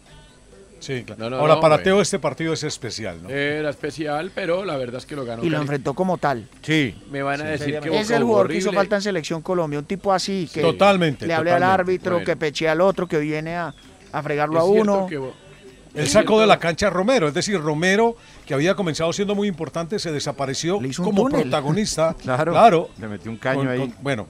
Sí, 0.84 1.02
claro. 1.04 1.18
No, 1.24 1.30
no, 1.30 1.36
Ahora, 1.38 1.54
no, 1.54 1.60
para 1.60 1.74
bueno. 1.76 1.84
Teo 1.84 2.00
este 2.00 2.18
partido 2.18 2.52
es 2.52 2.62
especial, 2.62 3.22
¿no? 3.22 3.30
Era 3.30 3.70
especial, 3.70 4.30
pero 4.34 4.64
la 4.64 4.76
verdad 4.76 4.96
es 4.98 5.06
que 5.06 5.16
lo 5.16 5.24
ganó. 5.24 5.42
Y 5.42 5.48
lo 5.48 5.56
Cali. 5.56 5.62
enfrentó 5.62 5.94
como 5.94 6.18
tal. 6.18 6.46
Sí. 6.62 6.94
Me 7.10 7.22
van 7.22 7.40
a 7.40 7.44
decir 7.44 7.78
que 7.80 7.98
es 8.00 8.10
el 8.10 8.22
jugador 8.24 8.48
que 8.48 8.56
hizo 8.56 8.68
horrible. 8.68 8.80
falta 8.80 8.96
en 8.96 9.02
Selección 9.02 9.40
Colombia. 9.42 9.78
Un 9.78 9.86
tipo 9.86 10.12
así 10.12 10.48
que 10.52 10.60
Totalmente, 10.60 11.26
le 11.26 11.34
hable 11.34 11.52
al 11.52 11.62
árbitro, 11.62 12.12
Bueno. 12.16 12.26
que 12.26 12.36
pechea 12.36 12.72
al 12.72 12.80
otro, 12.80 13.06
que 13.08 13.18
viene 13.18 13.56
a, 13.56 13.74
a 14.12 14.22
fregarlo 14.22 14.56
Es 14.56 14.60
a 14.60 14.64
uno. 14.64 15.06
que 15.06 15.20
Él 15.94 16.08
sacó 16.08 16.40
de 16.40 16.46
la 16.46 16.58
cancha 16.58 16.88
a 16.88 16.90
Romero, 16.90 17.28
es 17.28 17.34
decir, 17.34 17.60
Romero, 17.60 18.16
que 18.46 18.52
había 18.52 18.74
comenzado 18.74 19.12
siendo 19.12 19.34
muy 19.34 19.48
importante, 19.48 19.98
se 19.98 20.12
desapareció 20.12 20.78
como 20.96 21.22
túnel. 21.22 21.42
protagonista. 21.42 22.14
Claro. 22.22 22.52
claro. 22.52 22.90
Le 23.00 23.08
metió 23.08 23.30
un 23.30 23.36
caño 23.38 23.60
Con- 23.60 23.68
ahí. 23.68 23.78
con- 23.78 23.94
bueno, 24.02 24.26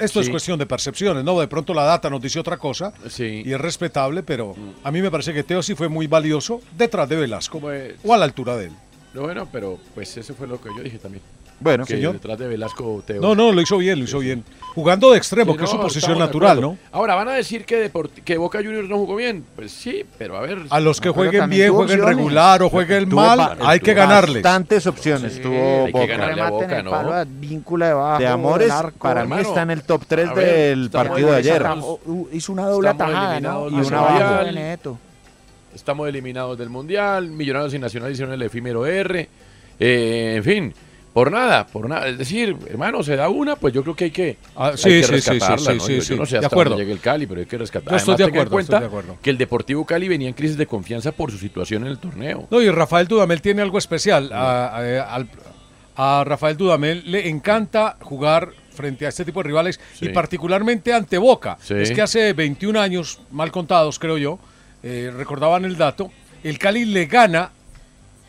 esto 0.00 0.20
es 0.20 0.28
cuestión 0.30 0.58
de 0.58 0.66
percepciones, 0.66 1.22
¿no? 1.24 1.38
De 1.40 1.48
pronto 1.48 1.72
la 1.74 1.84
data 1.84 2.08
nos 2.10 2.20
dice 2.20 2.38
otra 2.40 2.56
cosa 2.56 2.92
Sí. 3.08 3.42
y 3.44 3.52
es 3.52 3.60
respetable, 3.60 4.22
pero 4.22 4.54
a 4.82 4.90
mí 4.90 5.00
me 5.02 5.10
parece 5.10 5.32
que 5.32 5.42
Teo 5.42 5.62
sí 5.62 5.74
fue 5.74 5.88
muy 5.88 6.06
valioso 6.06 6.60
detrás 6.76 7.08
de 7.08 7.16
Velasco 7.16 7.60
Pues- 7.60 7.94
o 8.04 8.14
a 8.14 8.18
la 8.18 8.24
altura 8.24 8.56
de 8.56 8.66
él. 8.66 8.72
No, 9.12 9.22
bueno, 9.22 9.48
pero 9.50 9.78
pues 9.94 10.16
eso 10.16 10.34
fue 10.34 10.46
lo 10.46 10.60
que 10.60 10.68
yo 10.76 10.82
dije 10.82 10.98
también. 10.98 11.22
Bueno, 11.60 11.84
que 11.84 11.94
señor. 11.94 12.14
detrás 12.14 12.38
de 12.38 12.48
Velasco 12.48 13.02
Teo. 13.06 13.20
No, 13.20 13.34
no, 13.34 13.52
lo 13.52 13.60
hizo 13.60 13.76
bien, 13.78 13.98
lo 13.98 14.04
hizo 14.06 14.18
bien. 14.18 14.42
Jugando 14.74 15.10
de 15.10 15.18
extremo, 15.18 15.52
Sí, 15.52 15.58
que 15.58 15.64
es 15.64 15.70
su 15.70 15.78
posición 15.78 16.14
de 16.14 16.20
natural. 16.20 16.60
¿no? 16.60 16.78
Ahora, 16.90 17.14
van 17.16 17.28
a 17.28 17.32
decir 17.32 17.64
que, 17.66 17.92
Deport- 17.92 18.22
que 18.24 18.38
Boca 18.38 18.58
Juniors 18.58 18.88
no 18.88 18.96
jugó 18.96 19.16
bien. 19.16 19.44
Pues 19.56 19.72
sí, 19.72 20.04
pero 20.16 20.36
a 20.38 20.40
ver. 20.40 20.58
A 20.70 20.80
los 20.80 21.00
que 21.00 21.08
No, 21.08 21.14
jueguen 21.14 21.50
bien, 21.50 21.72
jueguen 21.72 22.00
opciones. 22.00 22.16
regular 22.16 22.62
o 22.62 22.70
jueguen 22.70 23.08
Tuvo 23.10 23.20
mal, 23.20 23.58
hay 23.60 23.78
que 23.80 23.92
tuvo 23.92 24.00
ganarles. 24.00 24.42
Bastantes 24.42 24.86
opciones 24.86 25.32
Sí, 25.34 25.40
tuvo 25.40 25.84
hay 25.86 25.92
que 25.92 26.06
ganarle 26.06 26.40
a 26.40 26.50
Boca, 26.50 26.82
¿no? 26.82 26.90
palo, 26.92 27.12
víncula 27.38 27.88
debajo. 27.88 28.18
De 28.20 28.26
Amores, 28.26 28.68
del 28.68 28.76
arco. 28.76 28.98
para 28.98 29.24
mí 29.26 29.36
está 29.40 29.62
en 29.62 29.70
el 29.72 29.82
top 29.82 30.02
3 30.08 30.28
A 30.30 30.34
ver, 30.34 30.46
del 30.78 30.90
partido 30.90 31.30
de 31.32 31.36
ayer. 31.36 31.66
Hizo 32.32 32.52
una 32.52 32.66
doble 32.66 32.88
atajada, 32.88 33.38
¿no? 33.40 33.68
Y 33.68 33.74
una 33.74 34.38
de. 34.38 34.44
Benedetto. 34.46 34.98
Estamos 35.74 36.08
eliminados 36.08 36.56
del 36.58 36.70
Mundial. 36.70 37.28
Millonarios 37.28 37.74
y 37.74 37.78
Nacional 37.78 38.10
hicieron 38.12 38.32
el 38.34 38.42
efímero 38.42 38.86
R. 38.86 39.28
Eh, 39.78 40.34
en 40.36 40.44
fin, 40.44 40.74
por 41.12 41.30
nada, 41.32 41.66
por 41.66 41.88
nada. 41.88 42.08
Es 42.08 42.18
decir, 42.18 42.56
hermano, 42.68 43.02
se 43.02 43.16
da 43.16 43.28
una, 43.28 43.56
pues 43.56 43.74
yo 43.74 43.82
creo 43.82 43.96
que 43.96 44.04
hay 44.04 44.10
que, 44.10 44.36
Ah, 44.56 44.68
hay 44.68 44.76
sí, 44.76 44.88
que 44.88 45.02
sí, 45.02 45.04
sí, 45.04 45.10
rescatarla, 45.12 45.72
sí, 45.72 45.78
¿no? 45.78 45.88
Yo- 45.88 46.02
yo, 46.02 46.16
no 46.16 46.26
sé 46.26 46.38
hasta 46.38 46.54
dónde 46.56 46.76
llegue 46.76 46.92
el 46.92 47.00
Cali, 47.00 47.26
pero 47.26 47.40
hay 47.40 47.46
que 47.46 47.58
rescatarla. 47.58 47.92
Yo 47.92 47.96
estoy 47.98 48.14
Además, 48.14 48.18
de 48.18 48.24
en 48.24 48.30
acuerdo, 48.36 48.50
cuenta 48.52 48.76
estoy 48.76 48.80
de 48.80 48.86
acuerdo. 48.98 49.18
que 49.22 49.30
el 49.30 49.38
Deportivo 49.38 49.84
Cali 49.84 50.08
venía 50.08 50.28
en 50.28 50.34
crisis 50.34 50.56
de 50.56 50.66
confianza 50.66 51.12
por 51.12 51.30
su 51.30 51.38
situación 51.38 51.82
en 51.82 51.88
el 51.88 51.98
torneo. 51.98 52.46
No, 52.50 52.60
y 52.62 52.70
Rafael 52.70 53.06
Dudamel 53.08 53.40
tiene 53.42 53.62
algo 53.62 53.78
especial. 53.78 54.30
A, 54.32 54.76
a- 55.96 56.24
Rafael 56.24 56.56
Dudamel 56.56 57.02
le 57.10 57.28
encanta 57.28 57.96
jugar 58.00 58.48
frente 58.72 59.04
a 59.04 59.10
este 59.10 59.24
tipo 59.24 59.42
de 59.42 59.48
rivales 59.48 59.78
y 60.00 60.08
particularmente 60.10 60.94
ante 60.94 61.18
Boca. 61.18 61.58
Es 61.68 61.90
que 61.90 62.00
hace 62.00 62.32
21 62.32 62.80
años, 62.80 63.20
mal 63.30 63.50
contados 63.52 63.98
creo 63.98 64.16
yo, 64.16 64.38
eh, 64.82 65.12
recordaban 65.14 65.64
el 65.66 65.76
dato, 65.76 66.10
el 66.42 66.58
Cali 66.58 66.86
le 66.86 67.04
gana 67.06 67.50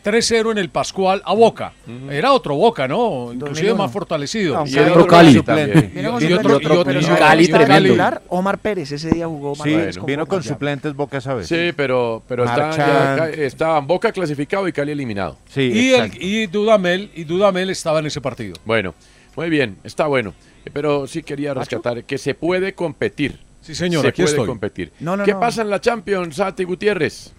3-0 0.04 0.50
en 0.52 0.58
el 0.58 0.68
Pascual 0.68 1.22
a 1.24 1.32
Boca. 1.34 1.72
Era 2.10 2.32
otro 2.32 2.54
Boca, 2.56 2.88
¿no? 2.88 3.30
Inclusive 3.32 3.68
2001. 3.68 3.76
más 3.76 3.92
fortalecido. 3.92 4.64
Y 4.66 4.78
otro 4.78 5.06
Cali. 5.06 5.32
Y- 5.34 5.38
otro- 5.38 6.20
y 6.20 6.32
otro- 6.32 6.84
pero 6.84 7.00
y 7.00 7.02
¿sabe 7.04 7.18
Cali 7.18 7.48
tremendo. 7.48 8.20
Omar 8.28 8.58
Pérez 8.58 8.90
ese 8.92 9.10
día 9.10 9.26
jugó 9.28 9.52
Omar 9.52 9.68
Sí, 9.68 9.74
Pérez 9.74 9.96
vino 10.04 10.22
Boca. 10.24 10.30
con 10.30 10.42
suplentes 10.42 10.94
Boca 10.94 11.18
esa 11.18 11.34
vez. 11.34 11.46
Sí, 11.46 11.72
pero, 11.76 12.22
pero 12.26 12.44
estaban, 12.44 13.86
Boca 13.86 14.12
clasificado 14.12 14.66
y 14.68 14.72
Cali 14.72 14.92
eliminado. 14.92 15.36
Sí, 15.48 15.62
y, 15.72 15.92
el- 15.94 16.10
y 16.22 16.46
Dudamel, 16.46 17.10
y 17.14 17.24
Dudamel 17.24 17.70
estaba 17.70 17.98
en 18.00 18.06
ese 18.06 18.20
partido. 18.20 18.56
Bueno, 18.64 18.94
muy 19.36 19.50
bien, 19.50 19.76
está 19.84 20.06
bueno. 20.06 20.34
Pero 20.72 21.06
sí 21.08 21.22
quería 21.22 21.54
rescatar 21.54 22.04
que 22.04 22.18
se 22.18 22.34
puede 22.34 22.74
competir. 22.74 23.40
Sí, 23.60 23.74
señor, 23.74 24.02
se 24.02 24.08
aquí 24.08 24.22
puede 24.22 24.34
estoy. 24.34 24.46
competir. 24.46 24.92
No, 25.00 25.16
no, 25.16 25.24
¿Qué 25.24 25.32
no. 25.32 25.40
pasa 25.40 25.62
en 25.62 25.70
la 25.70 25.80
Champions, 25.80 26.36
Sati 26.36 26.64
Gutiérrez? 26.64 27.32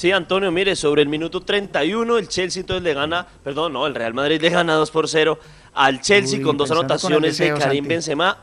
Sí, 0.00 0.12
Antonio, 0.12 0.50
mire, 0.50 0.76
sobre 0.76 1.02
el 1.02 1.08
minuto 1.10 1.42
31 1.42 2.16
el 2.16 2.26
Chelsea 2.26 2.62
entonces 2.62 2.82
le 2.82 2.94
gana, 2.94 3.26
perdón, 3.44 3.74
no, 3.74 3.86
el 3.86 3.94
Real 3.94 4.14
Madrid 4.14 4.40
le 4.40 4.48
gana 4.48 4.72
2 4.72 4.90
por 4.90 5.06
0 5.06 5.38
al 5.74 6.00
Chelsea 6.00 6.38
Uy, 6.38 6.42
con 6.42 6.56
dos 6.56 6.70
con 6.70 6.78
anotaciones 6.78 7.36
de 7.36 7.48
Karim 7.48 7.60
Santi. 7.60 7.80
Benzema. 7.82 8.38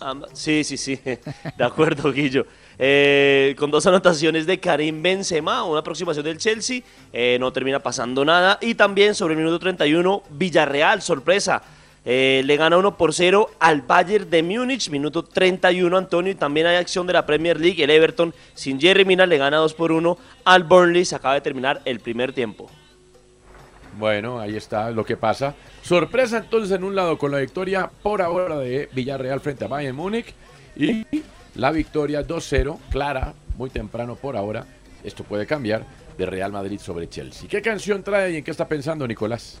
Am- 0.00 0.24
sí, 0.32 0.64
sí, 0.64 0.78
sí, 0.78 0.98
de 1.04 1.62
acuerdo, 1.62 2.10
Guillo. 2.10 2.46
Eh, 2.78 3.54
con 3.58 3.70
dos 3.70 3.84
anotaciones 3.84 4.46
de 4.46 4.58
Karim 4.58 5.02
Benzema, 5.02 5.64
una 5.64 5.80
aproximación 5.80 6.24
del 6.24 6.38
Chelsea, 6.38 6.80
eh, 7.12 7.36
no 7.38 7.52
termina 7.52 7.80
pasando 7.80 8.24
nada. 8.24 8.58
Y 8.62 8.74
también 8.74 9.14
sobre 9.14 9.34
el 9.34 9.40
minuto 9.40 9.58
31, 9.58 10.22
Villarreal, 10.30 11.02
sorpresa. 11.02 11.60
Eh, 12.04 12.42
le 12.44 12.56
gana 12.56 12.76
1 12.76 12.96
por 12.96 13.14
0 13.14 13.50
al 13.58 13.82
Bayern 13.82 14.28
de 14.28 14.42
Múnich, 14.42 14.90
minuto 14.90 15.22
31, 15.22 15.96
Antonio. 15.96 16.32
Y 16.32 16.34
también 16.34 16.66
hay 16.66 16.76
acción 16.76 17.06
de 17.06 17.14
la 17.14 17.24
Premier 17.24 17.58
League. 17.58 17.82
El 17.82 17.90
Everton, 17.90 18.34
sin 18.54 18.80
Jerry 18.80 19.04
Mina, 19.04 19.26
le 19.26 19.38
gana 19.38 19.56
2 19.58 19.74
por 19.74 19.92
1 19.92 20.18
al 20.44 20.64
Burnley. 20.64 21.04
Se 21.04 21.16
acaba 21.16 21.34
de 21.34 21.40
terminar 21.40 21.80
el 21.84 22.00
primer 22.00 22.32
tiempo. 22.32 22.70
Bueno, 23.98 24.40
ahí 24.40 24.56
está 24.56 24.90
lo 24.90 25.04
que 25.04 25.16
pasa. 25.16 25.54
Sorpresa 25.82 26.38
entonces 26.38 26.76
en 26.76 26.84
un 26.84 26.94
lado 26.94 27.16
con 27.16 27.30
la 27.30 27.38
victoria 27.38 27.90
por 28.02 28.22
ahora 28.22 28.58
de 28.58 28.88
Villarreal 28.92 29.40
frente 29.40 29.64
a 29.64 29.68
Bayern 29.68 29.96
Múnich 29.96 30.34
y 30.76 31.06
la 31.54 31.70
victoria 31.70 32.26
2-0, 32.26 32.78
clara, 32.90 33.34
muy 33.56 33.70
temprano 33.70 34.16
por 34.16 34.36
ahora. 34.36 34.66
Esto 35.04 35.22
puede 35.22 35.46
cambiar 35.46 35.84
de 36.18 36.26
Real 36.26 36.50
Madrid 36.50 36.80
sobre 36.80 37.08
Chelsea. 37.08 37.48
¿Qué 37.48 37.62
canción 37.62 38.02
trae 38.02 38.32
y 38.32 38.36
en 38.38 38.44
qué 38.44 38.50
está 38.50 38.66
pensando 38.66 39.06
Nicolás? 39.06 39.60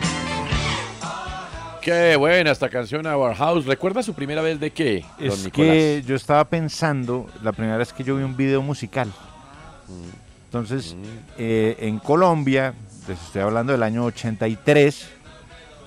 Qué 1.81 2.15
buena 2.15 2.51
esta 2.51 2.69
canción 2.69 3.07
Our 3.07 3.33
House. 3.33 3.65
¿Recuerda 3.65 4.03
su 4.03 4.13
primera 4.13 4.43
vez 4.43 4.59
de 4.59 4.69
qué, 4.69 5.03
don 5.17 5.29
Es 5.29 5.45
Nicolás? 5.45 5.71
que 5.71 6.03
yo 6.05 6.15
estaba 6.15 6.45
pensando, 6.45 7.27
la 7.41 7.51
primera 7.53 7.75
vez 7.77 7.91
que 7.91 8.03
yo 8.03 8.15
vi 8.17 8.23
un 8.23 8.37
video 8.37 8.61
musical. 8.61 9.07
Mm. 9.07 10.09
Entonces, 10.45 10.95
eh, 11.39 11.77
en 11.79 11.97
Colombia, 11.97 12.75
les 13.07 13.19
estoy 13.19 13.41
hablando 13.41 13.71
del 13.71 13.81
año 13.81 14.05
83, 14.05 15.07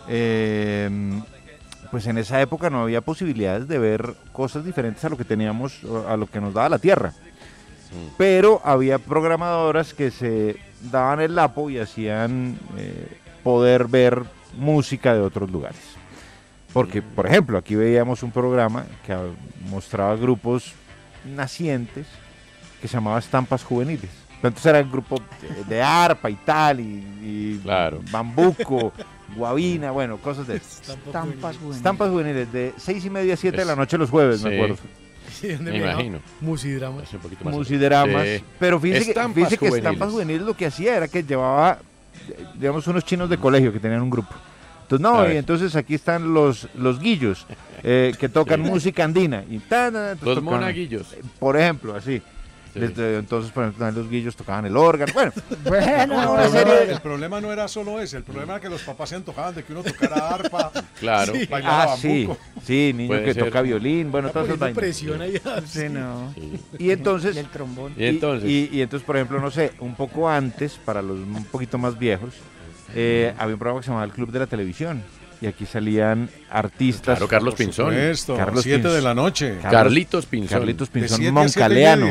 eh, 0.08 0.90
pues 1.92 2.08
en 2.08 2.18
esa 2.18 2.40
época 2.40 2.70
no 2.70 2.82
había 2.82 3.00
posibilidades 3.00 3.68
de 3.68 3.78
ver 3.78 4.14
cosas 4.32 4.64
diferentes 4.64 5.04
a 5.04 5.08
lo 5.08 5.16
que 5.16 5.24
teníamos, 5.24 5.78
a 6.08 6.16
lo 6.16 6.26
que 6.26 6.40
nos 6.40 6.52
daba 6.54 6.70
la 6.70 6.78
tierra. 6.80 7.12
Pero 8.18 8.60
había 8.64 8.98
programadoras 8.98 9.94
que 9.94 10.10
se 10.10 10.56
daban 10.90 11.20
el 11.20 11.36
lapo 11.36 11.70
y 11.70 11.78
hacían 11.78 12.58
eh, 12.76 13.16
poder 13.44 13.86
ver 13.86 14.24
música 14.56 15.14
de 15.14 15.20
otros 15.20 15.50
lugares. 15.50 15.80
Porque, 16.72 17.02
por 17.02 17.26
ejemplo, 17.26 17.56
aquí 17.56 17.74
veíamos 17.76 18.22
un 18.22 18.32
programa 18.32 18.84
que 19.06 19.16
mostraba 19.70 20.16
grupos 20.16 20.72
nacientes 21.24 22.06
que 22.80 22.88
se 22.88 22.94
llamaba 22.94 23.18
Estampas 23.18 23.62
Juveniles. 23.62 24.10
Entonces 24.36 24.66
era 24.66 24.80
un 24.80 24.90
grupo 24.92 25.16
de, 25.40 25.64
de 25.76 25.82
arpa 25.82 26.28
y 26.28 26.34
tal, 26.34 26.80
y, 26.80 26.84
y 27.22 27.60
bambuco, 28.10 28.92
guabina, 29.36 29.90
bueno, 29.90 30.18
cosas 30.18 30.46
de 30.46 30.56
Estampas 30.56 31.56
juveniles. 31.56 31.76
Estampas 31.76 32.10
juveniles 32.10 32.52
de 32.52 32.74
seis 32.76 33.04
y 33.04 33.10
media 33.10 33.34
a 33.34 33.36
siete 33.38 33.58
de 33.58 33.64
la 33.64 33.76
noche 33.76 33.96
los 33.96 34.10
jueves, 34.10 34.42
me 34.42 34.54
acuerdo. 34.56 34.76
Sí, 35.32 35.48
Me 35.58 35.72
miraba 35.72 35.94
imagino. 35.94 36.18
Musidramas. 36.40 37.12
un 37.12 37.18
poquito 37.18 37.44
más. 37.44 37.54
Musidramas. 37.54 38.24
Sí. 38.24 38.44
Pero 38.60 38.78
fíjese, 38.78 39.04
que, 39.06 39.10
Estampas 39.10 39.34
fíjese 39.34 39.58
que 39.58 39.66
juveniles. 39.68 39.92
Estampas 39.92 40.12
Juveniles 40.12 40.42
lo 40.42 40.54
que 40.54 40.66
hacía 40.66 40.96
era 40.96 41.08
que 41.08 41.22
llevaba, 41.24 41.78
digamos, 42.54 42.86
unos 42.86 43.04
chinos 43.04 43.28
de 43.30 43.38
colegio 43.38 43.72
que 43.72 43.80
tenían 43.80 44.02
un 44.02 44.10
grupo. 44.10 44.34
Entonces, 44.82 45.00
no, 45.02 45.32
y 45.32 45.36
entonces 45.36 45.74
aquí 45.76 45.94
están 45.94 46.34
los, 46.34 46.68
los 46.74 47.00
guillos 47.00 47.46
eh, 47.82 48.12
que 48.18 48.28
tocan 48.28 48.60
música 48.60 49.04
andina. 49.04 49.42
Y 49.48 49.58
tan, 49.58 49.94
Los 50.20 50.42
monaguillos. 50.42 51.14
Por 51.38 51.56
ejemplo, 51.56 51.96
así. 51.96 52.20
Sí. 52.74 52.80
Desde 52.80 53.18
entonces, 53.18 53.52
por 53.52 53.62
ejemplo, 53.62 53.84
también 53.86 54.02
los 54.04 54.10
guillos 54.10 54.34
tocaban 54.34 54.66
el 54.66 54.76
órgano. 54.76 55.12
Bueno, 55.14 55.32
Bueno, 55.64 56.32
una 56.32 56.44
el, 56.44 56.50
serie 56.50 56.64
problema, 56.64 56.74
de- 56.86 56.92
el 56.92 57.00
problema 57.00 57.40
no 57.40 57.52
era 57.52 57.68
solo 57.68 58.00
ese, 58.00 58.16
el 58.16 58.24
problema 58.24 58.54
era 58.54 58.60
que 58.60 58.68
los 58.68 58.82
papás 58.82 59.10
se 59.10 59.14
antojaban 59.14 59.54
de 59.54 59.62
que 59.62 59.72
uno 59.72 59.84
tocara 59.84 60.28
arpa, 60.28 60.72
Claro. 60.98 61.32
sí, 61.34 61.48
Ah, 61.52 61.94
sí, 61.96 62.28
sí, 62.64 62.92
niño 62.94 63.08
Puede 63.08 63.24
que 63.26 63.34
ser. 63.34 63.44
toca 63.44 63.62
violín, 63.62 64.10
bueno, 64.10 64.28
todas 64.30 64.48
esas 64.48 64.58
vainas. 64.58 64.76
presión 64.76 65.22
ahí. 65.22 65.40
Sí, 65.66 65.88
no. 65.88 66.34
Y 66.78 66.90
entonces, 66.90 67.36
Y 67.36 67.38
el 67.38 67.46
trombón. 67.46 67.92
Y 67.96 68.06
entonces. 68.06 68.50
Y, 68.50 68.68
y 68.72 68.82
entonces, 68.82 69.06
por 69.06 69.16
ejemplo, 69.16 69.38
no 69.40 69.50
sé, 69.52 69.72
un 69.78 69.94
poco 69.94 70.28
antes, 70.28 70.78
para 70.84 71.00
los 71.00 71.16
un 71.16 71.44
poquito 71.44 71.78
más 71.78 71.96
viejos, 71.96 72.34
eh, 72.94 73.32
había 73.38 73.54
un 73.54 73.58
programa 73.60 73.80
que 73.80 73.84
se 73.84 73.90
llamaba 73.90 74.04
El 74.06 74.12
Club 74.12 74.32
de 74.32 74.38
la 74.40 74.46
Televisión. 74.48 75.02
Y 75.44 75.46
aquí 75.46 75.66
salían 75.66 76.30
artistas. 76.50 77.18
Claro, 77.18 77.28
Carlos 77.28 77.54
Pinzón. 77.54 77.90
supuesto, 77.92 78.34
Carlos 78.34 78.62
siete 78.62 78.78
Pinzón. 78.78 78.94
de 78.96 79.02
la 79.02 79.14
noche. 79.14 79.58
Carlos- 79.60 79.72
Carlitos 79.72 80.24
Pinzón. 80.26 80.58
Carlitos 80.58 80.90
De 80.90 81.00
Pinzón 81.00 81.34
Moncaleano. 81.34 82.06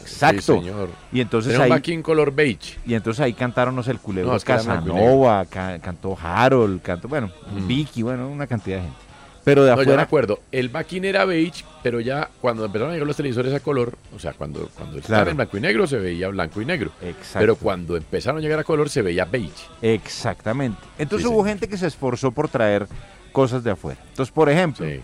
Exacto. 0.00 0.54
Sí, 0.54 0.60
señor. 0.60 0.88
Y 1.12 1.20
entonces 1.20 1.52
Tenía 1.52 1.66
un 1.66 1.72
ahí, 1.72 1.78
backing 1.78 2.02
color 2.02 2.34
beige. 2.34 2.78
y 2.86 2.94
entonces 2.94 3.20
ahí 3.20 3.34
cantaron, 3.34 3.76
no 3.76 3.82
sé, 3.82 3.90
el 3.90 3.98
culebro 3.98 4.30
No, 4.30 4.36
era 4.36 4.42
Casanova, 4.44 5.44
ca- 5.44 5.78
cantó 5.80 6.16
Harold, 6.20 6.80
cantó, 6.80 7.08
bueno, 7.08 7.30
Mm. 7.52 7.66
Vicky, 7.66 8.02
bueno, 8.02 8.26
una 8.28 8.46
cantidad 8.46 8.78
de 8.78 8.82
gente. 8.84 8.98
Pero 9.44 9.64
de 9.64 9.70
No, 9.70 9.76
yo 9.76 9.78
me 9.78 9.82
afuera, 9.84 10.02
acuerdo. 10.02 10.40
El 10.52 10.68
backing 10.68 11.04
era 11.04 11.24
beige, 11.24 11.64
pero 11.82 12.00
ya 12.00 12.28
cuando 12.40 12.64
empezaron 12.64 12.90
a 12.90 12.94
llegar 12.94 13.06
los 13.06 13.16
televisores 13.16 13.54
a 13.54 13.60
color, 13.60 13.94
o 14.14 14.18
sea, 14.18 14.32
cuando, 14.34 14.68
cuando 14.76 15.00
Claro. 15.00 15.30
en 15.30 15.36
blanco 15.36 15.56
y 15.56 15.60
negro 15.60 15.86
se 15.86 15.96
veía 15.98 16.28
blanco 16.28 16.60
y 16.60 16.66
negro. 16.66 16.90
Exacto. 17.00 17.38
Pero 17.38 17.56
cuando 17.56 17.96
empezaron 17.96 18.38
a 18.38 18.42
llegar 18.42 18.58
a 18.58 18.64
color 18.64 18.90
se 18.90 19.00
veía 19.02 19.24
beige. 19.24 19.64
exactamente. 19.80 20.78
Entonces 20.98 21.26
Sí, 21.28 21.32
hubo 21.34 21.44
gente 21.44 21.68
que 21.68 21.76
se 21.76 21.86
esforzó 21.86 22.30
por 22.32 22.48
traer 22.48 22.86
cosas 23.32 23.62
de 23.64 23.70
afuera. 23.70 24.00
Entonces, 24.10 24.32
por 24.32 24.48
ejemplo, 24.50 24.86
Sí. 24.86 25.00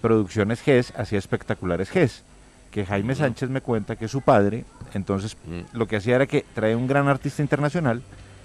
Producciones 0.00 0.60
GES 0.62 0.92
hacía 0.96 1.18
espectaculares 1.18 1.90
GES, 1.90 2.22
que 2.70 2.86
Jaime 2.86 3.14
Sánchez 3.16 3.50
me 3.50 3.60
cuenta 3.60 3.96
que 3.96 4.06
su 4.06 4.20
padre, 4.20 4.64
entonces 4.94 5.36
lo 5.72 5.88
que 5.88 5.96
hacía 5.96 6.16
era 6.16 6.26
que 6.26 6.44
traía 6.54 6.76
un 6.76 6.86
gran 6.86 7.08
artista 7.08 7.42
internacional 7.42 8.02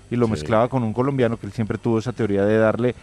y 0.09 0.15
lo 0.15 0.27
mezclaba 0.27 0.67
con 0.67 0.81
un 0.83 0.93
colombiano, 0.93 1.37
que 1.37 1.45
él 1.45 1.51
siempre 1.53 1.77
tuvo 1.77 1.99
esa 1.99 2.11
teoría 2.11 2.43
de 2.45 2.57
darle 2.57 2.95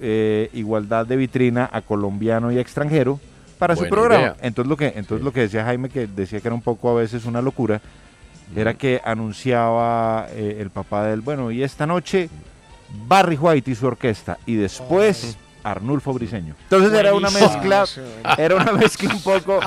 eh, 0.00 0.50
igualdad 0.52 1.06
de 1.06 1.16
vitrina 1.16 1.68
a 1.72 1.80
colombiano 1.80 2.50
y 2.52 2.58
a 2.58 2.60
extranjero 2.60 3.18
para 3.58 3.74
su 3.76 3.88
programa. 3.88 4.20
idea. 4.22 4.36
Entonces 4.42 4.68
lo 4.68 4.76
que 4.76 4.86
entonces 4.86 5.18
Sí. 5.18 5.24
lo 5.24 5.32
que 5.32 5.40
decía 5.40 5.64
Jaime, 5.64 5.88
que 5.88 6.06
decía 6.06 6.40
que 6.40 6.48
era 6.48 6.54
un 6.54 6.62
poco 6.62 6.90
a 6.90 6.94
veces 6.94 7.24
una 7.24 7.42
locura, 7.42 7.80
era 8.56 8.74
que 8.74 9.00
anunciaba 9.04 10.26
eh, 10.30 10.58
el 10.60 10.70
papá 10.70 11.04
del, 11.04 11.20
bueno, 11.20 11.50
y 11.50 11.62
esta 11.62 11.86
noche 11.86 12.28
Barry 13.06 13.36
White 13.36 13.70
y 13.70 13.74
su 13.74 13.86
orquesta, 13.86 14.38
y 14.46 14.54
después 14.54 15.36
Arnulfo 15.64 16.12
Briseño. 16.14 16.54
Entonces 16.62 16.92
era 16.98 17.12
una 17.14 17.30
mezcla, 17.30 17.84
era 18.38 18.54
una 18.56 18.72
mezcla 18.72 19.12
un 19.12 19.22
poco, 19.22 19.60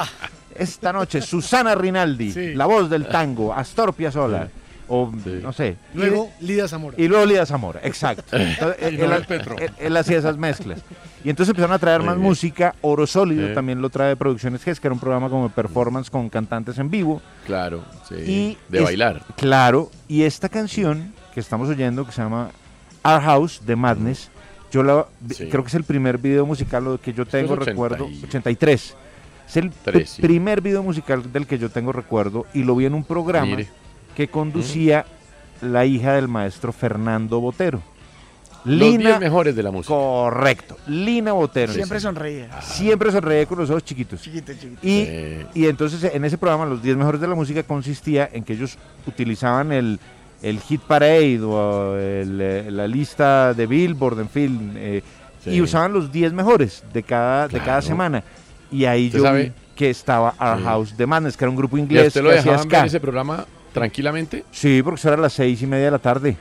esta 0.55 0.91
noche 0.93 1.21
Susana 1.21 1.75
Rinaldi, 1.75 2.31
Sí. 2.31 2.53
la 2.55 2.65
voz 2.65 2.89
del 2.89 3.07
tango, 3.07 3.53
Astor 3.53 3.93
Piazzolla, 3.93 4.49
o 4.93 5.11
Sí. 5.23 5.39
no 5.41 5.53
sé. 5.53 5.77
Luego, 5.93 6.29
Lida 6.41 6.67
Zamora. 6.67 6.95
y 6.99 7.07
luego 7.07 7.25
Lida 7.25 7.45
Zamora, 7.45 7.79
exacto. 7.83 8.23
Entonces, 8.37 8.77
él, 8.81 8.99
él- 8.99 9.25
Petro. 9.27 9.55
él- 9.57 9.71
él 9.79 9.97
hacía 9.97 10.17
esas 10.17 10.37
mezclas. 10.37 10.81
Y 11.23 11.29
entonces 11.29 11.51
empezaron 11.51 11.73
a 11.75 11.79
traer 11.79 12.01
más 12.01 12.15
bien. 12.15 12.27
música. 12.27 12.73
Oro 12.81 13.05
Sólido 13.07 13.47
Sí. 13.49 13.53
también 13.53 13.79
lo 13.81 13.89
trae 13.89 14.15
Producciones 14.15 14.63
GES, 14.63 14.79
que 14.79 14.87
era 14.87 14.93
un 14.93 14.99
programa 14.99 15.29
como 15.29 15.43
de 15.47 15.53
performance 15.53 16.09
con 16.09 16.29
cantantes 16.29 16.77
en 16.79 16.89
vivo. 16.89 17.21
Claro, 17.45 17.83
sí. 18.09 18.15
Y 18.15 18.57
de 18.69 18.79
es- 18.79 18.83
bailar. 18.83 19.21
Claro, 19.37 19.91
y 20.07 20.23
esta 20.23 20.49
canción 20.49 21.13
que 21.33 21.39
estamos 21.39 21.69
oyendo, 21.69 22.05
que 22.05 22.11
se 22.11 22.21
llama 22.23 22.49
Our 23.03 23.21
House 23.21 23.61
de 23.65 23.75
Madness, 23.75 24.29
yo 24.71 24.81
la, 24.83 25.05
Sí. 25.29 25.47
creo 25.49 25.63
que 25.63 25.67
es 25.69 25.75
el 25.75 25.83
primer 25.83 26.17
video 26.17 26.45
musical 26.45 26.83
lo 26.83 26.99
que 26.99 27.13
yo 27.13 27.23
es 27.23 27.29
tengo 27.29 27.53
80 27.53 27.65
recuerdo, 27.71 28.09
y- 28.09 28.23
83. 28.25 28.95
Es 29.47 29.57
el 29.57 29.71
primer 30.21 30.61
video 30.61 30.81
musical 30.81 31.31
del 31.31 31.45
que 31.45 31.59
yo 31.59 31.69
tengo 31.69 31.91
recuerdo 31.91 32.45
y 32.53 32.63
lo 32.63 32.73
vi 32.75 32.85
en 32.85 32.93
un 32.93 33.03
programa 33.03 33.45
Mire. 33.47 33.67
Que 34.15 34.27
conducía 34.27 35.05
la 35.61 35.85
hija 35.85 36.13
del 36.13 36.27
maestro 36.27 36.71
Fernando 36.73 37.39
Botero. 37.39 37.81
Los 38.63 38.77
Lina, 38.77 39.09
10 39.11 39.19
mejores 39.21 39.55
de 39.55 39.63
la 39.63 39.71
música. 39.71 39.93
correcto, 39.95 40.77
Lina 40.87 41.31
Botero. 41.33 41.73
Siempre 41.73 41.99
sonreía. 41.99 42.61
Siempre 42.61 43.11
sonreía 43.11 43.45
con 43.47 43.57
los 43.57 43.69
ojos 43.71 43.83
chiquitos. 43.83 44.21
Chiquito, 44.21 44.53
chiquito. 44.53 44.79
Y, 44.83 45.07
y 45.55 45.65
entonces 45.65 46.03
en 46.13 46.23
ese 46.25 46.37
programa, 46.37 46.65
los 46.65 46.81
10 46.83 46.95
mejores 46.95 47.19
de 47.19 47.27
la 47.27 47.33
música, 47.33 47.63
consistía 47.63 48.29
en 48.31 48.43
que 48.43 48.53
ellos 48.53 48.77
utilizaban 49.07 49.71
el, 49.71 49.99
el 50.43 50.59
Hit 50.59 50.81
Parade 50.81 51.41
o 51.41 51.97
el, 51.97 52.39
eh, 52.39 52.69
la 52.69 52.87
lista 52.87 53.55
de 53.55 53.65
Billboard, 53.65 54.19
en 54.19 54.29
fin, 54.29 54.71
eh, 54.75 55.01
Sí. 55.43 55.49
y 55.49 55.61
usaban 55.61 55.91
los 55.91 56.11
10 56.11 56.33
mejores 56.33 56.83
de 56.93 57.01
cada, 57.01 57.47
de 57.47 57.59
cada 57.61 57.81
semana. 57.81 58.23
Y 58.71 58.85
ahí 58.85 59.07
¿Usted 59.07 59.17
yo 59.17 59.23
sabe? 59.25 59.43
vi 59.45 59.51
que 59.75 59.89
estaba 59.89 60.35
Our 60.39 60.57
Sí. 60.59 60.63
House 60.65 60.97
de 60.97 61.07
Madness, 61.07 61.35
que 61.35 61.45
era 61.45 61.49
un 61.49 61.55
grupo 61.55 61.77
¿Y 61.77 61.81
inglés 61.81 62.07
usted 62.09 62.21
lo 62.21 62.29
que 62.29 62.37
hacía 62.37 62.59
ska. 62.59 62.85
ese 62.85 62.99
programa 62.99 63.47
tranquilamente? 63.73 64.43
Sí, 64.51 64.81
porque 64.83 64.99
eso 64.99 65.07
era 65.09 65.17
a 65.17 65.21
las 65.21 65.33
6 65.33 65.61
y 65.61 65.67
media 65.67 65.85
de 65.85 65.91
la 65.91 65.99
tarde. 65.99 66.37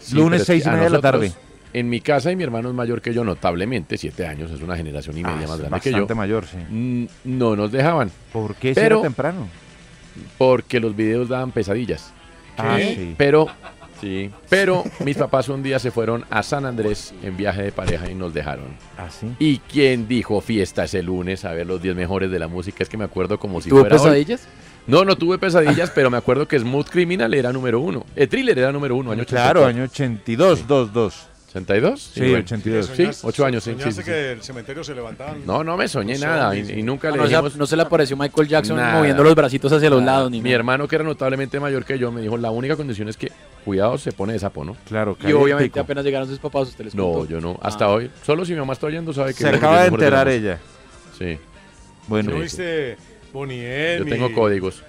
Sí, 0.00 0.14
Lunes 0.14 0.44
6 0.44 0.64
y 0.64 0.68
media 0.68 0.84
de 0.84 0.90
la 0.90 1.00
tarde. 1.00 1.32
En 1.74 1.88
mi 1.90 2.00
casa 2.00 2.32
y 2.32 2.36
mi 2.36 2.44
hermano 2.44 2.70
es 2.70 2.74
mayor 2.74 3.02
que 3.02 3.12
yo, 3.12 3.24
notablemente, 3.24 3.98
siete 3.98 4.26
años, 4.26 4.50
es 4.50 4.62
una 4.62 4.74
generación 4.76 5.18
y 5.18 5.22
media 5.22 5.36
Ah, 5.44 5.46
más 5.48 5.50
es 5.56 5.58
grande 5.60 5.80
que 5.80 5.90
yo. 5.90 5.96
bastante 5.98 6.14
mayor, 6.14 6.46
sí. 6.46 7.08
No 7.24 7.56
nos 7.56 7.70
dejaban, 7.70 8.10
¿Por 8.32 8.54
qué 8.54 8.68
si 8.70 8.80
Pero- 8.80 8.96
era 8.96 9.02
temprano? 9.02 9.46
porque 10.38 10.80
los 10.80 10.96
videos 10.96 11.28
daban 11.28 11.52
pesadillas. 11.52 12.10
Ah, 12.56 12.78
sí. 12.80 13.14
Pero, 13.18 13.46
sí, 14.00 14.30
pero 14.48 14.82
mis 15.04 15.16
papás 15.16 15.48
un 15.50 15.62
día 15.62 15.78
se 15.78 15.90
fueron 15.90 16.24
a 16.30 16.42
San 16.42 16.64
Andrés 16.64 17.12
en 17.22 17.36
viaje 17.36 17.62
de 17.62 17.70
pareja 17.72 18.10
y 18.10 18.14
nos 18.14 18.32
dejaron. 18.34 18.68
Ah, 18.96 19.10
sí. 19.10 19.28
¿Y 19.38 19.58
quién 19.58 20.08
dijo 20.08 20.40
fiesta 20.40 20.84
ese 20.84 21.02
lunes 21.02 21.44
a 21.44 21.52
ver 21.52 21.66
los 21.66 21.80
10 21.82 21.94
mejores 21.94 22.30
de 22.30 22.38
la 22.38 22.48
música? 22.48 22.82
Es 22.82 22.88
que 22.88 22.96
me 22.96 23.04
acuerdo 23.04 23.38
como 23.38 23.60
si 23.60 23.68
¿Tuvo 23.68 23.80
fuera 23.80 23.96
hoy. 24.00 24.26
No, 24.88 25.04
no 25.04 25.16
tuve 25.16 25.38
pesadillas, 25.38 25.90
pero 25.94 26.10
me 26.10 26.16
acuerdo 26.16 26.48
que 26.48 26.58
Smooth 26.58 26.88
Criminal 26.88 27.32
era 27.34 27.52
número 27.52 27.78
uno. 27.80 28.04
El 28.16 28.28
thriller 28.28 28.58
era 28.58 28.72
número 28.72 28.96
uno, 28.96 29.12
año 29.12 29.24
Claro, 29.24 29.60
84. 29.60 29.66
año 29.66 29.84
82, 29.84 30.66
2, 30.66 30.92
2. 30.92 31.26
¿82? 31.54 31.96
Sí, 32.12 32.20
bueno. 32.20 32.38
82. 32.38 32.86
Sí, 32.86 33.02
Soñaste- 33.04 33.20
ocho 33.22 33.44
años, 33.46 33.64
sí, 33.64 33.74
sí, 33.78 33.82
sí, 33.84 33.92
sí. 33.92 34.02
que 34.04 34.32
el 34.32 34.42
cementerio 34.42 34.84
se 34.84 34.94
levantaban. 34.94 35.46
No, 35.46 35.64
no 35.64 35.76
me 35.78 35.88
soñé 35.88 36.18
nada 36.18 36.54
y, 36.54 36.82
nunca 36.82 37.08
Ah, 37.08 37.10
le 37.12 37.16
no, 37.16 37.22
se- 37.24 37.28
dijimos 37.30 37.56
no 37.56 37.66
se 37.66 37.74
le 37.76 37.82
apareció 37.82 38.16
Michael 38.18 38.48
Jackson 38.48 38.76
nada. 38.76 38.98
moviendo 38.98 39.22
los 39.24 39.34
bracitos 39.34 39.72
hacia 39.72 39.88
los 39.88 40.02
lados. 40.02 40.30
Ni 40.30 40.38
Mi 40.42 40.50
nada. 40.50 40.56
hermano, 40.56 40.86
que 40.86 40.96
era 40.96 41.04
notablemente 41.04 41.58
mayor 41.58 41.84
que 41.86 41.98
yo, 41.98 42.12
me 42.12 42.20
dijo, 42.20 42.36
la 42.36 42.50
única 42.50 42.76
condición 42.76 43.08
es 43.08 43.16
que, 43.16 43.32
cuidado, 43.64 43.96
se 43.96 44.12
pone 44.12 44.34
de 44.34 44.38
sapo, 44.38 44.62
¿no? 44.64 44.76
Claro, 44.86 45.16
Y 45.26 45.32
obviamente 45.32 45.80
apenas 45.80 46.04
llegaron 46.04 46.28
sus 46.28 46.38
papás, 46.38 46.68
usted 46.68 46.84
les 46.84 46.94
No, 46.94 47.12
contó. 47.12 47.28
yo 47.28 47.40
no, 47.40 47.58
hasta 47.62 47.86
Ah. 47.86 47.90
hoy. 47.92 48.10
Solo 48.24 48.44
si 48.44 48.52
mi 48.52 48.58
mamá 48.58 48.74
está 48.74 48.86
oyendo 48.86 49.12
sabe 49.14 49.32
que... 49.32 49.40
Se 49.42 49.48
acaba 49.48 49.82
de 49.82 49.88
enterar 49.88 50.26
la 50.26 50.32
ella. 50.32 50.58
Sí, 51.18 51.38
Bueno, 52.08 52.30
¿No 52.30 52.36
Sí. 52.36 52.42
viste 52.42 52.96
Bonnie 53.32 53.98
yo 53.98 54.04
tengo 54.06 54.32
códigos. 54.32 54.82